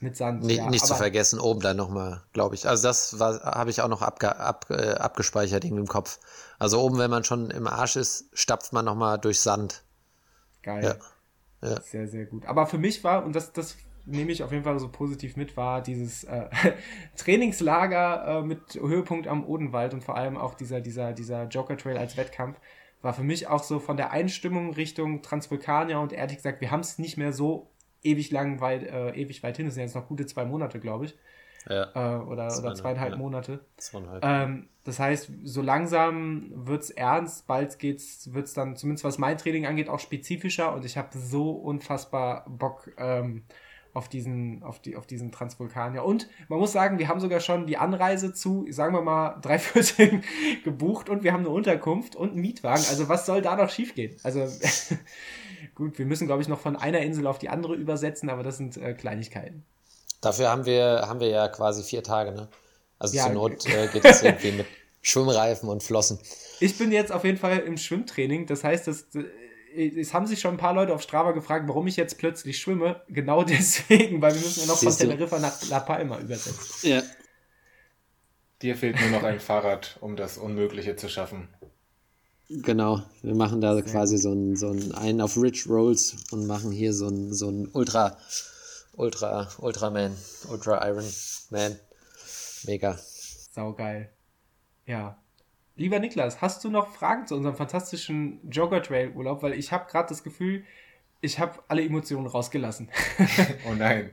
Mit 0.00 0.16
Sand. 0.16 0.44
Nicht, 0.44 0.58
ja, 0.58 0.70
nicht 0.70 0.86
zu 0.86 0.94
vergessen, 0.94 1.40
oben 1.40 1.60
dann 1.60 1.76
nochmal, 1.76 2.22
glaube 2.32 2.54
ich. 2.54 2.68
Also 2.68 2.86
das 2.86 3.16
habe 3.18 3.70
ich 3.70 3.80
auch 3.80 3.88
noch 3.88 4.02
abge, 4.02 4.36
ab, 4.36 4.66
äh, 4.70 4.92
abgespeichert 4.92 5.64
in 5.64 5.76
dem 5.76 5.88
Kopf. 5.88 6.20
Also 6.58 6.80
oben, 6.80 6.98
wenn 6.98 7.10
man 7.10 7.24
schon 7.24 7.50
im 7.50 7.66
Arsch 7.66 7.96
ist, 7.96 8.26
stapft 8.32 8.72
man 8.72 8.84
nochmal 8.84 9.18
durch 9.18 9.40
Sand. 9.40 9.82
Geil. 10.62 10.84
Ja. 10.84 10.94
Ja. 11.62 11.80
Sehr, 11.80 12.06
sehr 12.06 12.26
gut. 12.26 12.46
Aber 12.46 12.66
für 12.66 12.78
mich 12.78 13.02
war, 13.04 13.24
und 13.24 13.34
das, 13.34 13.52
das 13.52 13.76
nehme 14.06 14.32
ich 14.32 14.42
auf 14.42 14.52
jeden 14.52 14.64
Fall 14.64 14.78
so 14.78 14.88
positiv 14.88 15.36
mit, 15.36 15.56
war 15.56 15.82
dieses 15.82 16.24
äh, 16.24 16.46
Trainingslager 17.16 18.38
äh, 18.38 18.42
mit 18.42 18.74
Höhepunkt 18.74 19.26
am 19.26 19.44
Odenwald 19.44 19.94
und 19.94 20.02
vor 20.02 20.16
allem 20.16 20.36
auch 20.36 20.54
dieser, 20.54 20.80
dieser, 20.80 21.12
dieser 21.12 21.44
Joker 21.44 21.76
Trail 21.76 21.98
als 21.98 22.16
Wettkampf, 22.16 22.58
war 23.02 23.12
für 23.12 23.22
mich 23.22 23.46
auch 23.46 23.62
so 23.62 23.78
von 23.78 23.96
der 23.96 24.10
Einstimmung 24.10 24.72
Richtung 24.74 25.22
Transvulkania 25.22 25.98
und 25.98 26.12
ehrlich 26.12 26.36
gesagt, 26.36 26.60
wir 26.60 26.70
haben 26.70 26.80
es 26.80 26.98
nicht 26.98 27.16
mehr 27.16 27.32
so 27.32 27.70
ewig 28.02 28.30
lang 28.30 28.60
weit, 28.60 28.84
äh, 28.84 29.10
ewig 29.10 29.42
weit 29.42 29.56
hin, 29.56 29.66
das 29.66 29.74
sind 29.74 29.84
jetzt 29.84 29.94
noch 29.94 30.08
gute 30.08 30.26
zwei 30.26 30.44
Monate, 30.44 30.80
glaube 30.80 31.06
ich. 31.06 31.18
Ja. 31.68 31.90
Äh, 31.94 32.22
oder, 32.22 32.56
oder 32.58 32.74
zweieinhalb 32.74 33.12
ja. 33.12 33.18
Monate. 33.18 33.60
Zweieinhalb. 33.76 34.24
Ähm, 34.24 34.68
das 34.88 34.98
heißt, 34.98 35.30
so 35.44 35.60
langsam 35.60 36.50
wird 36.54 36.82
es 36.82 36.90
ernst, 36.90 37.46
bald 37.46 37.78
geht's, 37.78 38.32
wird 38.32 38.46
es 38.46 38.54
dann, 38.54 38.74
zumindest 38.74 39.04
was 39.04 39.18
mein 39.18 39.36
Training 39.36 39.66
angeht, 39.66 39.90
auch 39.90 40.00
spezifischer 40.00 40.72
und 40.72 40.86
ich 40.86 40.96
habe 40.96 41.10
so 41.18 41.50
unfassbar 41.50 42.46
Bock 42.48 42.90
ähm, 42.96 43.44
auf 43.92 44.08
diesen, 44.08 44.62
auf 44.62 44.80
die, 44.80 44.96
auf 44.96 45.06
diesen 45.06 45.30
Transvulkanier. 45.30 46.04
Und 46.04 46.28
man 46.48 46.58
muss 46.58 46.72
sagen, 46.72 46.98
wir 46.98 47.08
haben 47.08 47.20
sogar 47.20 47.40
schon 47.40 47.66
die 47.66 47.76
Anreise 47.76 48.32
zu, 48.32 48.66
sagen 48.70 48.94
wir 48.94 49.02
mal, 49.02 49.38
drei 49.42 49.58
Viertel 49.58 50.22
gebucht 50.64 51.10
und 51.10 51.22
wir 51.22 51.34
haben 51.34 51.40
eine 51.40 51.50
Unterkunft 51.50 52.16
und 52.16 52.32
einen 52.32 52.40
Mietwagen. 52.40 52.84
Also 52.88 53.10
was 53.10 53.26
soll 53.26 53.42
da 53.42 53.56
noch 53.56 53.68
schiefgehen? 53.68 54.16
Also 54.22 54.46
gut, 55.74 55.98
wir 55.98 56.06
müssen, 56.06 56.26
glaube 56.26 56.40
ich, 56.40 56.48
noch 56.48 56.60
von 56.60 56.76
einer 56.76 57.00
Insel 57.00 57.26
auf 57.26 57.38
die 57.38 57.50
andere 57.50 57.74
übersetzen, 57.74 58.30
aber 58.30 58.42
das 58.42 58.56
sind 58.56 58.78
äh, 58.78 58.94
Kleinigkeiten. 58.94 59.66
Dafür 60.22 60.48
haben 60.48 60.64
wir, 60.64 61.04
haben 61.06 61.20
wir 61.20 61.28
ja 61.28 61.48
quasi 61.48 61.82
vier 61.82 62.02
Tage, 62.02 62.32
ne? 62.32 62.48
Also 62.98 63.16
ja, 63.16 63.24
zur 63.24 63.32
Not 63.32 63.66
äh, 63.66 63.88
geht 63.88 64.04
es 64.04 64.22
irgendwie 64.22 64.52
mit 64.52 64.66
Schwimmreifen 65.02 65.68
und 65.68 65.82
Flossen. 65.82 66.18
Ich 66.60 66.76
bin 66.76 66.92
jetzt 66.92 67.12
auf 67.12 67.24
jeden 67.24 67.38
Fall 67.38 67.58
im 67.60 67.76
Schwimmtraining. 67.76 68.46
Das 68.46 68.64
heißt, 68.64 68.88
das, 68.88 69.06
äh, 69.14 70.00
es 70.00 70.12
haben 70.12 70.26
sich 70.26 70.40
schon 70.40 70.54
ein 70.54 70.58
paar 70.58 70.74
Leute 70.74 70.94
auf 70.94 71.02
Strava 71.02 71.32
gefragt, 71.32 71.68
warum 71.68 71.86
ich 71.86 71.96
jetzt 71.96 72.18
plötzlich 72.18 72.58
schwimme. 72.58 73.02
Genau 73.08 73.42
deswegen, 73.44 74.20
weil 74.20 74.34
wir 74.34 74.40
müssen 74.40 74.60
ja 74.60 74.66
noch 74.66 74.76
Siehst 74.76 74.98
von 74.98 75.08
Teneriffa 75.08 75.38
nach 75.38 75.68
La 75.68 75.80
Palma 75.80 76.18
übersetzen. 76.18 76.88
Ja. 76.88 77.02
Dir 78.62 78.76
fehlt 78.76 79.00
nur 79.00 79.10
noch 79.10 79.22
ein 79.22 79.38
Fahrrad, 79.38 79.98
um 80.00 80.16
das 80.16 80.36
Unmögliche 80.36 80.96
zu 80.96 81.08
schaffen. 81.08 81.48
Genau, 82.50 83.02
wir 83.22 83.34
machen 83.34 83.60
da 83.60 83.80
quasi 83.82 84.16
so 84.16 84.32
einen, 84.32 84.56
so 84.56 84.70
einen, 84.70 84.92
einen 84.92 85.20
auf 85.20 85.36
Rich 85.36 85.68
Rolls 85.68 86.16
und 86.30 86.46
machen 86.46 86.72
hier 86.72 86.94
so 86.94 87.06
einen, 87.06 87.34
so 87.34 87.48
einen 87.48 87.68
Ultra, 87.68 88.16
Ultra, 88.96 89.48
Ultraman, 89.58 90.16
Ultra 90.48 90.88
Iron 90.88 91.04
Man. 91.50 91.78
Mega. 92.64 92.98
Saugeil. 93.54 94.10
Ja. 94.88 95.18
Lieber 95.76 96.00
Niklas, 96.00 96.40
hast 96.40 96.64
du 96.64 96.70
noch 96.70 96.88
Fragen 96.88 97.26
zu 97.26 97.36
unserem 97.36 97.54
fantastischen 97.54 98.40
Joker 98.50 98.82
Trail 98.82 99.10
Urlaub? 99.10 99.42
Weil 99.42 99.52
ich 99.52 99.70
habe 99.70 99.88
gerade 99.88 100.08
das 100.08 100.24
Gefühl, 100.24 100.64
ich 101.20 101.38
habe 101.38 101.62
alle 101.68 101.84
Emotionen 101.84 102.26
rausgelassen. 102.26 102.90
oh 103.68 103.74
nein. 103.74 104.10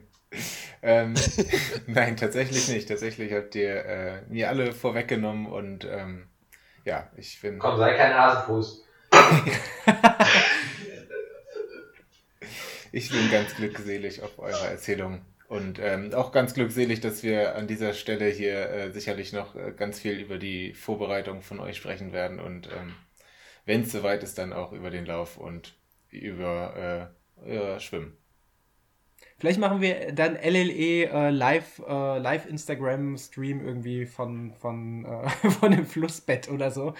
ähm, 0.81 1.15
nein, 1.88 2.18
tatsächlich 2.18 2.68
nicht. 2.68 2.89
Tatsächlich 2.89 3.31
habt 3.31 3.56
ihr 3.56 3.85
äh, 3.85 4.22
mir 4.27 4.49
alle 4.49 4.73
vorweggenommen 4.73 5.45
und 5.47 5.85
ähm, 5.85 6.27
ja, 6.84 7.10
ich 7.15 7.39
bin. 7.41 7.57
Komm, 7.57 7.77
sei 7.77 7.93
kein 7.95 8.14
Hasenfuß. 8.14 8.84
ich 12.91 13.10
bin 13.10 13.31
ganz 13.31 13.56
glückselig 13.56 14.22
auf 14.22 14.38
eure 14.39 14.68
Erzählung. 14.68 15.22
Und 15.47 15.80
ähm, 15.80 16.13
auch 16.13 16.31
ganz 16.31 16.55
glückselig, 16.55 17.01
dass 17.01 17.22
wir 17.22 17.55
an 17.55 17.67
dieser 17.67 17.93
Stelle 17.93 18.27
hier 18.30 18.69
äh, 18.69 18.91
sicherlich 18.91 19.31
noch 19.31 19.55
äh, 19.55 19.73
ganz 19.77 19.99
viel 19.99 20.19
über 20.19 20.38
die 20.39 20.73
Vorbereitung 20.73 21.41
von 21.41 21.59
euch 21.59 21.77
sprechen 21.77 22.13
werden 22.13 22.39
und 22.39 22.67
ähm, 22.67 22.95
wenn 23.65 23.81
es 23.81 23.91
soweit 23.91 24.23
ist, 24.23 24.38
dann 24.38 24.53
auch 24.53 24.72
über 24.72 24.89
den 24.89 25.05
Lauf 25.05 25.38
und 25.38 25.76
über, 26.09 27.11
äh, 27.45 27.51
über 27.51 27.80
Schwimmen. 27.80 28.17
Vielleicht 29.38 29.59
machen 29.59 29.81
wir 29.81 30.13
dann 30.13 30.35
LLE 30.35 31.09
äh, 31.09 31.30
live, 31.30 31.81
äh, 31.85 32.19
live 32.19 32.45
Instagram 32.45 33.17
Stream 33.17 33.65
irgendwie 33.65 34.05
von, 34.05 34.53
von, 34.53 35.03
äh, 35.03 35.30
von 35.49 35.72
dem 35.72 35.85
Flussbett 35.85 36.49
oder 36.49 36.72
so, 36.72 36.93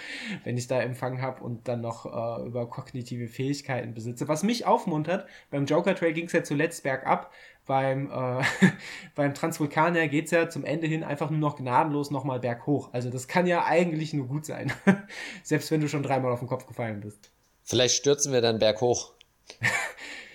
wenn 0.44 0.58
ich 0.58 0.68
da 0.68 0.82
Empfang 0.82 1.22
habe 1.22 1.42
und 1.42 1.70
dann 1.70 1.80
noch 1.80 2.06
äh, 2.06 2.46
über 2.46 2.70
kognitive 2.70 3.28
Fähigkeiten 3.30 3.94
besitze. 3.94 4.28
Was 4.28 4.44
mich 4.44 4.66
aufmuntert, 4.66 5.28
beim 5.50 5.66
Joker 5.66 5.96
Trail 5.96 6.12
ging 6.12 6.26
es 6.26 6.34
ja 6.34 6.44
zuletzt 6.44 6.84
bergab, 6.84 7.32
beim, 7.66 8.12
äh, 8.12 8.44
beim 9.16 9.34
Transvulkanier 9.34 10.08
geht 10.08 10.26
es 10.26 10.32
ja 10.32 10.50
zum 10.50 10.64
Ende 10.64 10.88
hin 10.88 11.04
einfach 11.04 11.30
nur 11.30 11.40
noch 11.40 11.58
gnadenlos 11.58 12.12
nochmal 12.12 12.40
berghoch. 12.40 12.90
Also 12.94 13.10
das 13.10 13.28
kann 13.28 13.48
ja 13.48 13.66
eigentlich 13.66 14.14
nur 14.14 14.28
gut 14.28 14.46
sein. 14.46 14.72
Selbst 15.44 15.72
wenn 15.72 15.82
du 15.82 15.90
schon 15.90 16.04
dreimal 16.04 16.32
auf 16.32 16.40
den 16.40 16.48
Kopf 16.48 16.66
gefallen 16.68 17.02
bist. 17.02 17.32
Vielleicht 17.64 17.96
stürzen 17.96 18.32
wir 18.32 18.42
dann 18.42 18.60
berghoch. 18.60 19.14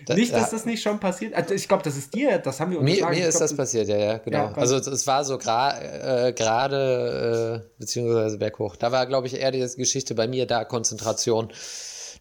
Da, 0.07 0.15
nicht, 0.17 0.33
dass 0.33 0.51
das 0.51 0.67
nicht 0.67 0.83
schon 0.83 0.99
passiert. 0.99 1.35
Also 1.35 1.55
ich 1.55 1.69
glaube, 1.69 1.83
das 1.85 1.97
ist 1.97 2.15
dir, 2.15 2.39
das 2.39 2.59
haben 2.59 2.73
wir 2.73 2.81
uns 2.81 2.91
Mir, 2.91 3.07
mir 3.07 3.29
ist 3.29 3.37
glaub, 3.37 3.49
das 3.49 3.57
passiert, 3.57 3.89
ja, 3.89 3.97
ja, 3.97 4.19
genau. 4.19 4.47
Ja, 4.47 4.53
also 4.55 4.77
es 4.77 5.07
war 5.07 5.25
so 5.25 5.35
äh, 5.37 6.33
gerade, 6.33 7.63
äh, 7.63 7.79
beziehungsweise 7.79 8.39
berghoch. 8.39 8.77
Da 8.77 8.91
war, 8.91 9.07
glaube 9.07 9.29
ich, 9.29 9.35
eher 9.35 9.53
die 9.53 9.61
Geschichte 9.77 10.15
bei 10.15 10.27
mir 10.27 10.47
da 10.47 10.65
Konzentration, 10.65 11.53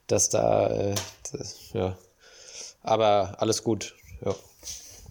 dass 0.08 0.30
da, 0.30 0.70
äh, 0.70 0.96
das, 1.32 1.72
ja. 1.74 1.98
Aber 2.82 3.36
alles 3.40 3.64
gut, 3.64 3.96
ja. 4.24 4.36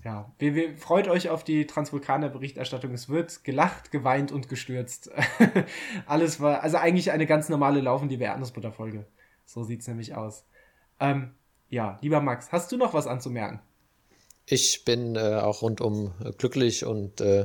Ja, 0.08 0.32
wir, 0.38 0.54
wir, 0.54 0.74
freut 0.74 1.06
euch 1.06 1.28
auf 1.28 1.44
die 1.44 1.66
Transvulkaner-Berichterstattung. 1.66 2.94
Es 2.94 3.10
wird 3.10 3.44
gelacht, 3.44 3.90
geweint 3.90 4.32
und 4.32 4.48
gestürzt. 4.48 5.10
Alles 6.06 6.40
war, 6.40 6.62
also 6.62 6.78
eigentlich 6.78 7.10
eine 7.10 7.26
ganz 7.26 7.50
normale 7.50 7.82
Laufen, 7.82 8.08
die 8.08 8.18
Erdnussbutter-Folge. 8.18 9.04
So 9.44 9.64
sieht 9.64 9.82
es 9.82 9.86
nämlich 9.86 10.14
aus. 10.14 10.46
Ähm, 10.98 11.32
ja, 11.68 11.98
lieber 12.00 12.22
Max, 12.22 12.52
hast 12.52 12.72
du 12.72 12.78
noch 12.78 12.94
was 12.94 13.06
anzumerken? 13.06 13.60
Ich 14.46 14.86
bin 14.86 15.14
äh, 15.14 15.40
auch 15.42 15.60
rundum 15.60 16.14
glücklich 16.38 16.86
und 16.86 17.20
äh, 17.20 17.44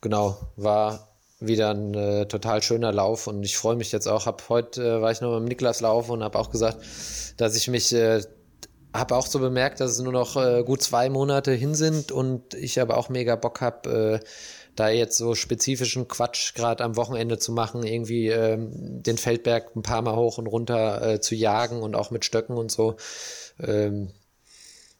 genau, 0.00 0.38
war 0.56 1.06
wieder 1.38 1.70
ein 1.70 1.94
äh, 1.94 2.26
total 2.26 2.64
schöner 2.64 2.90
Lauf 2.90 3.28
und 3.28 3.44
ich 3.44 3.56
freue 3.56 3.76
mich 3.76 3.92
jetzt 3.92 4.08
auch. 4.08 4.26
Hab 4.26 4.48
heute 4.48 4.96
äh, 4.96 5.00
war 5.02 5.12
ich 5.12 5.20
noch 5.20 5.38
mit 5.38 5.50
Niklas 5.50 5.80
laufen 5.82 6.10
und 6.10 6.24
habe 6.24 6.36
auch 6.36 6.50
gesagt, 6.50 6.78
dass 7.36 7.54
ich 7.54 7.68
mich 7.68 7.92
äh, 7.92 8.22
habe 8.92 9.14
auch 9.16 9.26
so 9.26 9.38
bemerkt, 9.38 9.80
dass 9.80 9.92
es 9.92 10.00
nur 10.00 10.12
noch 10.12 10.36
äh, 10.36 10.62
gut 10.64 10.82
zwei 10.82 11.08
Monate 11.08 11.52
hin 11.52 11.74
sind 11.74 12.12
und 12.12 12.54
ich 12.54 12.80
aber 12.80 12.96
auch 12.96 13.08
mega 13.08 13.36
Bock 13.36 13.60
habe, 13.60 14.20
äh, 14.22 14.26
da 14.76 14.88
jetzt 14.88 15.16
so 15.16 15.34
spezifischen 15.34 16.08
Quatsch 16.08 16.54
gerade 16.54 16.82
am 16.84 16.96
Wochenende 16.96 17.38
zu 17.38 17.52
machen, 17.52 17.82
irgendwie 17.84 18.28
ähm, 18.28 18.70
den 19.02 19.18
Feldberg 19.18 19.76
ein 19.76 19.82
paar 19.82 20.02
Mal 20.02 20.16
hoch 20.16 20.38
und 20.38 20.46
runter 20.46 21.02
äh, 21.02 21.20
zu 21.20 21.34
jagen 21.34 21.82
und 21.82 21.94
auch 21.94 22.10
mit 22.10 22.24
Stöcken 22.24 22.56
und 22.56 22.70
so. 22.70 22.96
Ähm, 23.60 24.10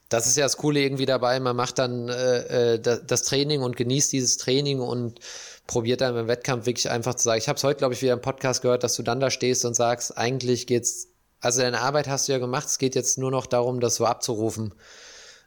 das 0.09 0.27
ist 0.27 0.37
ja 0.37 0.45
das 0.45 0.57
Coole 0.57 0.81
irgendwie 0.81 1.07
dabei. 1.07 1.39
Man 1.39 1.57
macht 1.57 1.79
dann 1.79 2.09
äh, 2.09 2.75
äh 2.75 2.79
das 2.79 3.23
Training 3.23 3.62
und 3.62 3.77
genießt 3.77 4.12
dieses 4.12 4.39
Training 4.39 4.81
und 4.81 5.21
probiert 5.69 6.01
dann 6.01 6.17
im 6.17 6.27
Wettkampf 6.27 6.67
wirklich 6.67 6.91
einfach 6.91 7.15
zu 7.15 7.25
sagen. 7.25 7.39
Ich 7.39 7.49
habe 7.49 7.57
es 7.57 7.65
heute, 7.65 7.79
glaube 7.79 7.95
ich, 7.95 8.03
wieder 8.03 8.12
im 8.12 8.21
Podcast 8.21 8.61
gehört, 8.61 8.83
dass 8.83 8.97
du 8.97 9.05
dann 9.05 9.21
da 9.21 9.31
stehst 9.31 9.65
und 9.65 9.75
sagst, 9.75 10.19
eigentlich 10.19 10.67
geht's, 10.67 11.09
also 11.41 11.61
deine 11.61 11.81
Arbeit 11.81 12.09
hast 12.09 12.29
du 12.29 12.33
ja 12.33 12.39
gemacht, 12.39 12.67
es 12.67 12.79
geht 12.79 12.95
jetzt 12.95 13.19
nur 13.19 13.31
noch 13.31 13.47
darum, 13.47 13.81
das 13.81 13.97
so 13.97 14.05
abzurufen. 14.05 14.75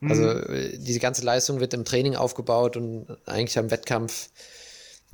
Also 0.01 0.23
mhm. 0.23 0.53
Äh, 0.53 0.77
diese 0.77 0.99
ganze 0.99 1.23
Leistung 1.23 1.59
wird 1.59 1.73
im 1.73 1.85
Training 1.85 2.15
aufgebaut 2.15 2.77
und 2.77 3.07
eigentlich 3.25 3.57
am 3.57 3.71
Wettkampf, 3.71 4.29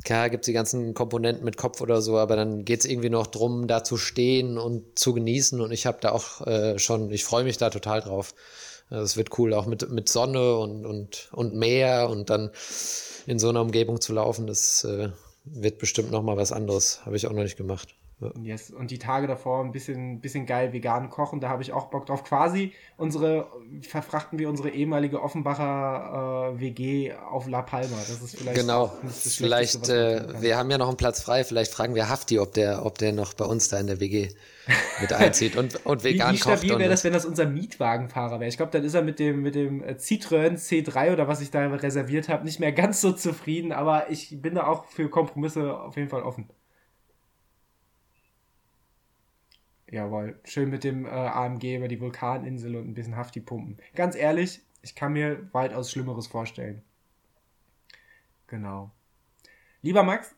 klar 0.04 0.30
gibt 0.30 0.44
es 0.44 0.46
die 0.46 0.54
ganzen 0.54 0.94
Komponenten 0.94 1.46
mit 1.46 1.58
Kopf 1.58 1.82
oder 1.82 2.02
so, 2.02 2.18
aber 2.18 2.36
dann 2.36 2.66
geht 2.66 2.80
es 2.80 2.86
irgendwie 2.86 3.10
noch 3.10 3.28
drum, 3.28 3.68
da 3.68 3.84
zu 3.84 3.98
stehen 3.98 4.58
und 4.58 4.98
zu 4.98 5.14
genießen 5.14 5.62
und 5.62 5.72
ich 5.72 5.86
habe 5.86 6.00
da 6.02 6.12
auch 6.12 6.46
äh, 6.48 6.80
schon, 6.80 7.12
ich 7.12 7.24
freue 7.24 7.44
mich 7.44 7.58
da 7.58 7.70
total 7.70 8.02
drauf. 8.02 8.34
Also 8.90 9.04
es 9.04 9.18
wird 9.18 9.38
cool, 9.38 9.54
auch 9.54 9.68
mit, 9.68 9.88
mit 9.92 10.10
Sonne 10.10 10.56
und, 10.58 10.86
und, 10.86 11.30
und 11.32 11.54
Meer 11.54 12.10
und 12.10 12.32
dann 12.32 12.50
in 13.28 13.38
so 13.38 13.50
einer 13.50 13.62
Umgebung 13.62 14.02
zu 14.02 14.14
laufen, 14.14 14.48
das 14.48 14.84
äh, 14.84 15.10
wird 15.44 15.78
bestimmt 15.78 16.12
nochmal 16.12 16.38
was 16.38 16.52
anderes. 16.52 17.06
Habe 17.06 17.16
ich 17.16 17.28
auch 17.28 17.34
noch 17.34 17.44
nicht 17.44 17.58
gemacht. 17.58 17.90
Yes. 18.42 18.70
Und 18.70 18.92
die 18.92 19.00
Tage 19.00 19.28
davor 19.28 19.64
ein 19.64 19.72
bisschen, 19.72 20.20
bisschen 20.20 20.46
geil 20.46 20.74
vegan 20.74 21.10
kochen, 21.10 21.40
da 21.40 21.48
habe 21.48 21.64
ich 21.64 21.72
auch 21.72 21.86
Bock 21.86 22.06
drauf. 22.06 22.26
Quasi 22.26 22.74
unsere, 22.98 23.48
verfrachten 23.82 24.38
wir 24.40 24.50
unsere 24.50 24.70
ehemalige 24.70 25.22
Offenbacher 25.22 26.54
äh, 26.54 26.60
WG 26.60 27.14
auf 27.14 27.48
La 27.48 27.62
Palma. 27.62 27.96
Das 27.96 28.22
ist 28.22 28.38
vielleicht 28.38 28.60
genau. 28.60 28.92
vielleicht, 29.08 29.88
äh, 29.88 30.42
wir 30.42 30.58
haben 30.58 30.70
ja 30.70 30.78
noch 30.78 30.90
einen 30.90 30.98
Platz 30.98 31.22
frei. 31.22 31.46
Vielleicht 31.46 31.72
fragen 31.72 31.96
wir 31.96 32.10
Hafti, 32.10 32.40
ob 32.40 32.54
der, 32.54 32.86
ob 32.86 32.98
der 32.98 33.14
noch 33.14 33.34
bei 33.34 33.46
uns 33.46 33.70
da 33.70 33.80
in 33.80 33.88
der 33.88 34.02
WG 34.02 34.30
mit 35.00 35.14
einzieht 35.14 35.56
und, 35.56 35.86
und 35.86 36.04
vegan 36.04 36.32
wie, 36.32 36.34
wie 36.34 36.42
stabil 36.42 36.78
wäre 36.78 36.90
das, 36.90 37.06
wenn 37.06 37.14
das 37.14 37.26
unser 37.26 37.46
Mietwagenfahrer 37.46 38.42
wäre? 38.42 38.50
Ich 38.50 38.58
glaube, 38.58 38.74
dann 38.74 38.84
ist 38.84 38.96
er 38.96 39.02
mit 39.02 39.20
dem, 39.20 39.42
mit 39.42 39.56
dem 39.56 39.82
äh, 39.82 39.94
Citroën 39.94 40.58
C3 40.58 41.14
oder 41.14 41.30
was 41.30 41.40
ich 41.40 41.52
da 41.52 41.66
reserviert 41.68 42.28
habe, 42.28 42.44
nicht 42.44 42.60
mehr 42.60 42.74
ganz 42.74 43.00
so 43.00 43.14
zufrieden. 43.14 43.72
Aber 43.72 44.10
ich 44.10 44.42
bin 44.42 44.56
da 44.56 44.68
auch 44.68 44.84
für 44.88 45.10
Kompromisse 45.10 45.80
auf 45.80 45.96
jeden 45.96 46.10
Fall 46.10 46.24
offen. 46.24 46.50
Jawohl, 49.92 50.40
schön 50.44 50.70
mit 50.70 50.84
dem 50.84 51.06
äh, 51.06 51.10
AMG 51.10 51.78
über 51.78 51.88
die 51.88 52.00
Vulkaninsel 52.00 52.76
und 52.76 52.90
ein 52.90 52.94
bisschen 52.94 53.16
Hafti 53.16 53.40
pumpen. 53.40 53.78
Ganz 53.96 54.16
ehrlich, 54.16 54.62
ich 54.82 54.96
kann 54.96 55.14
mir 55.14 55.50
weitaus 55.52 55.92
Schlimmeres 55.92 56.28
vorstellen. 56.28 56.84
Genau. 58.48 58.92
Lieber 59.82 60.04
Max, 60.04 60.36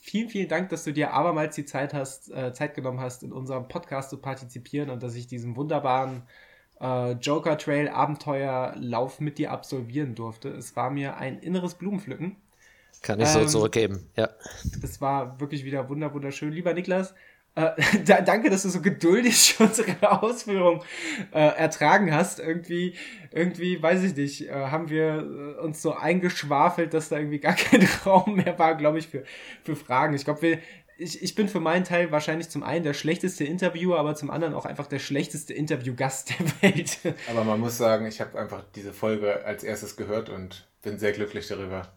vielen, 0.00 0.28
vielen 0.28 0.48
Dank, 0.48 0.70
dass 0.70 0.84
du 0.84 0.92
dir 0.92 1.12
abermals 1.12 1.54
die 1.54 1.64
Zeit 1.64 1.92
hast, 1.92 2.30
äh, 2.30 2.52
Zeit 2.52 2.74
genommen 2.74 3.00
hast, 3.00 3.22
in 3.22 3.32
unserem 3.32 3.68
Podcast 3.68 4.10
zu 4.10 4.18
partizipieren 4.18 4.90
und 4.90 5.02
dass 5.02 5.14
ich 5.14 5.26
diesen 5.26 5.56
wunderbaren 5.56 6.22
äh, 6.80 7.12
Joker 7.12 7.58
Trail 7.58 7.88
Abenteuerlauf 7.88 9.20
mit 9.20 9.38
dir 9.38 9.50
absolvieren 9.50 10.14
durfte. 10.14 10.48
Es 10.48 10.76
war 10.76 10.90
mir 10.90 11.16
ein 11.16 11.38
inneres 11.38 11.74
Blumenpflücken. 11.74 12.36
Kann 13.02 13.20
ich 13.20 13.28
so 13.28 13.40
ähm, 13.40 13.48
zurückgeben, 13.48 14.10
ja. 14.16 14.30
Es 14.82 15.00
war 15.00 15.38
wirklich 15.40 15.64
wieder 15.64 15.90
wunderschön. 15.90 16.52
Lieber 16.52 16.72
Niklas, 16.72 17.14
äh, 17.54 17.70
da, 18.04 18.20
danke, 18.20 18.50
dass 18.50 18.62
du 18.62 18.68
so 18.68 18.80
geduldig 18.80 19.56
unsere 19.58 20.22
Ausführung 20.22 20.82
äh, 21.32 21.38
ertragen 21.38 22.14
hast. 22.14 22.40
Irgendwie, 22.40 22.94
irgendwie, 23.30 23.82
weiß 23.82 24.02
ich 24.02 24.16
nicht, 24.16 24.48
äh, 24.48 24.52
haben 24.52 24.88
wir 24.88 25.56
äh, 25.58 25.60
uns 25.60 25.82
so 25.82 25.94
eingeschwafelt, 25.94 26.94
dass 26.94 27.08
da 27.08 27.18
irgendwie 27.18 27.40
gar 27.40 27.54
kein 27.56 27.86
Raum 28.04 28.36
mehr 28.36 28.58
war, 28.58 28.74
glaube 28.76 28.98
ich, 28.98 29.08
für, 29.08 29.24
für 29.62 29.76
Fragen. 29.76 30.14
Ich 30.14 30.24
glaube, 30.24 30.42
wir, 30.42 30.58
ich, 30.96 31.22
ich 31.22 31.34
bin 31.34 31.48
für 31.48 31.60
meinen 31.60 31.84
Teil 31.84 32.12
wahrscheinlich 32.12 32.48
zum 32.50 32.62
einen 32.62 32.84
der 32.84 32.94
schlechteste 32.94 33.44
Interviewer, 33.44 33.98
aber 33.98 34.14
zum 34.14 34.30
anderen 34.30 34.54
auch 34.54 34.64
einfach 34.64 34.86
der 34.86 35.00
schlechteste 35.00 35.52
Interviewgast 35.52 36.30
der 36.30 36.46
Welt. 36.62 36.98
Aber 37.28 37.42
man 37.42 37.58
muss 37.58 37.76
sagen, 37.78 38.06
ich 38.06 38.20
habe 38.20 38.38
einfach 38.38 38.62
diese 38.76 38.92
Folge 38.92 39.44
als 39.44 39.64
erstes 39.64 39.96
gehört 39.96 40.28
und 40.28 40.68
bin 40.82 40.98
sehr 40.98 41.12
glücklich 41.12 41.48
darüber. 41.48 41.92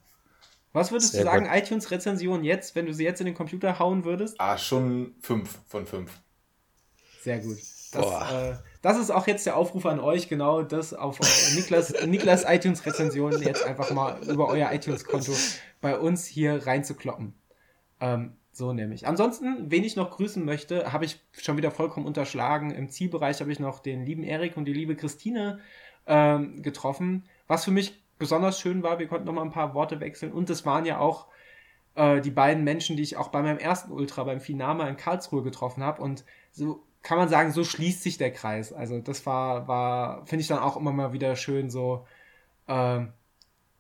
Was 0.74 0.92
würdest 0.92 1.14
Sehr 1.14 1.24
du 1.24 1.30
sagen, 1.30 1.48
iTunes-Rezension 1.52 2.44
jetzt, 2.44 2.76
wenn 2.76 2.86
du 2.86 2.94
sie 2.94 3.04
jetzt 3.04 3.20
in 3.20 3.26
den 3.26 3.36
Computer 3.36 3.80
hauen 3.80 4.04
würdest? 4.04 4.36
Ah, 4.40 4.58
schon 4.58 5.16
5 5.22 5.60
von 5.68 5.86
5. 5.86 6.12
Sehr 7.22 7.40
gut. 7.40 7.58
Das, 7.92 8.32
äh, 8.32 8.56
das, 8.82 8.98
ist 8.98 9.12
auch 9.12 9.28
jetzt 9.28 9.46
der 9.46 9.56
Aufruf 9.56 9.86
an 9.86 10.00
euch, 10.00 10.28
genau 10.28 10.62
das 10.62 10.94
auf 10.94 11.20
Niklas, 11.56 11.94
Niklas 12.06 12.44
iTunes-Rezension 12.48 13.42
jetzt 13.42 13.64
einfach 13.64 13.92
mal 13.92 14.22
über 14.28 14.48
euer 14.50 14.72
iTunes-Konto 14.72 15.34
bei 15.80 15.98
uns 15.98 16.26
hier 16.26 16.68
reinzukloppen. 16.68 17.34
Ähm, 18.00 18.36
so 18.52 18.74
nämlich. 18.74 19.08
Ansonsten, 19.08 19.70
wen 19.72 19.84
ich 19.84 19.96
noch 19.96 20.12
grüßen 20.12 20.44
möchte, 20.44 20.92
habe 20.92 21.06
ich 21.06 21.20
schon 21.32 21.58
wieder 21.58 21.72
vollkommen 21.72 22.06
unterschlagen. 22.06 22.72
Im 22.72 22.90
Zielbereich 22.90 23.40
habe 23.40 23.52
ich 23.52 23.60
noch 23.60 23.80
den 23.80 24.06
lieben 24.06 24.24
Erik 24.24 24.58
und 24.58 24.66
die 24.66 24.74
liebe 24.74 24.96
Christine 24.96 25.60
ähm, 26.08 26.62
getroffen, 26.64 27.26
was 27.48 27.66
für 27.66 27.72
mich 27.72 28.02
besonders 28.18 28.60
schön 28.60 28.84
war. 28.84 29.00
Wir 29.00 29.08
konnten 29.08 29.26
noch 29.26 29.34
mal 29.34 29.44
ein 29.44 29.52
paar 29.52 29.74
Worte 29.74 30.00
wechseln 30.00 30.32
und 30.32 30.50
es 30.50 30.66
waren 30.66 30.86
ja 30.86 31.00
auch 31.00 31.28
äh, 31.96 32.22
die 32.22 32.32
beiden 32.32 32.64
Menschen, 32.64 32.96
die 32.96 33.04
ich 33.04 33.18
auch 33.18 33.30
bei 33.30 33.42
meinem 33.42 33.60
ersten 33.60 33.92
Ultra 33.92 34.24
beim 34.24 34.40
Finama 34.40 34.88
in 34.88 34.98
Karlsruhe 34.98 35.44
getroffen 35.44 35.84
habe 35.84 36.02
und 36.02 36.26
so 36.52 36.84
kann 37.04 37.18
man 37.18 37.30
sagen, 37.30 37.52
so 37.52 37.64
schließt 37.64 38.04
sich 38.04 38.18
der 38.18 38.32
Kreis. 38.34 38.74
Also 38.74 39.00
das 39.00 39.26
war, 39.26 39.68
war 39.68 40.26
finde 40.26 40.42
ich 40.42 40.48
dann 40.48 40.60
auch 40.60 40.78
immer 40.78 40.92
mal 40.92 41.14
wieder 41.14 41.36
schön 41.36 41.70
so, 41.70 42.06
äh, 42.68 43.06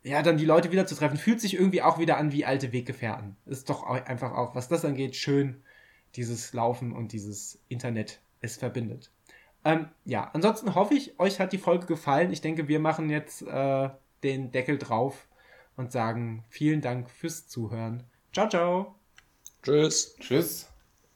ja, 0.03 0.21
dann 0.23 0.37
die 0.37 0.45
Leute 0.45 0.71
wieder 0.71 0.85
zu 0.87 0.95
treffen, 0.95 1.17
fühlt 1.17 1.41
sich 1.41 1.55
irgendwie 1.55 1.81
auch 1.81 1.99
wieder 1.99 2.17
an 2.17 2.31
wie 2.31 2.45
alte 2.45 2.71
Weggefährten. 2.71 3.35
Ist 3.45 3.69
doch 3.69 3.83
einfach 3.83 4.31
auch, 4.33 4.55
was 4.55 4.69
das 4.69 4.85
angeht, 4.85 5.15
schön, 5.15 5.61
dieses 6.15 6.53
Laufen 6.53 6.93
und 6.93 7.11
dieses 7.11 7.59
Internet 7.67 8.21
es 8.39 8.57
verbindet. 8.57 9.11
Ähm, 9.65 9.89
ja, 10.05 10.29
ansonsten 10.33 10.75
hoffe 10.75 10.93
ich, 10.93 11.19
euch 11.19 11.39
hat 11.39 11.51
die 11.51 11.57
Folge 11.57 11.87
gefallen. 11.87 12.31
Ich 12.31 12.41
denke, 12.41 12.67
wir 12.67 12.79
machen 12.79 13.09
jetzt 13.09 13.41
äh, 13.41 13.89
den 14.23 14.51
Deckel 14.51 14.77
drauf 14.77 15.27
und 15.75 15.91
sagen 15.91 16.43
vielen 16.49 16.81
Dank 16.81 17.09
fürs 17.09 17.47
Zuhören. 17.47 18.03
Ciao, 18.33 18.49
ciao. 18.49 18.95
Tschüss. 19.63 20.15
Tschüss. 20.19 20.69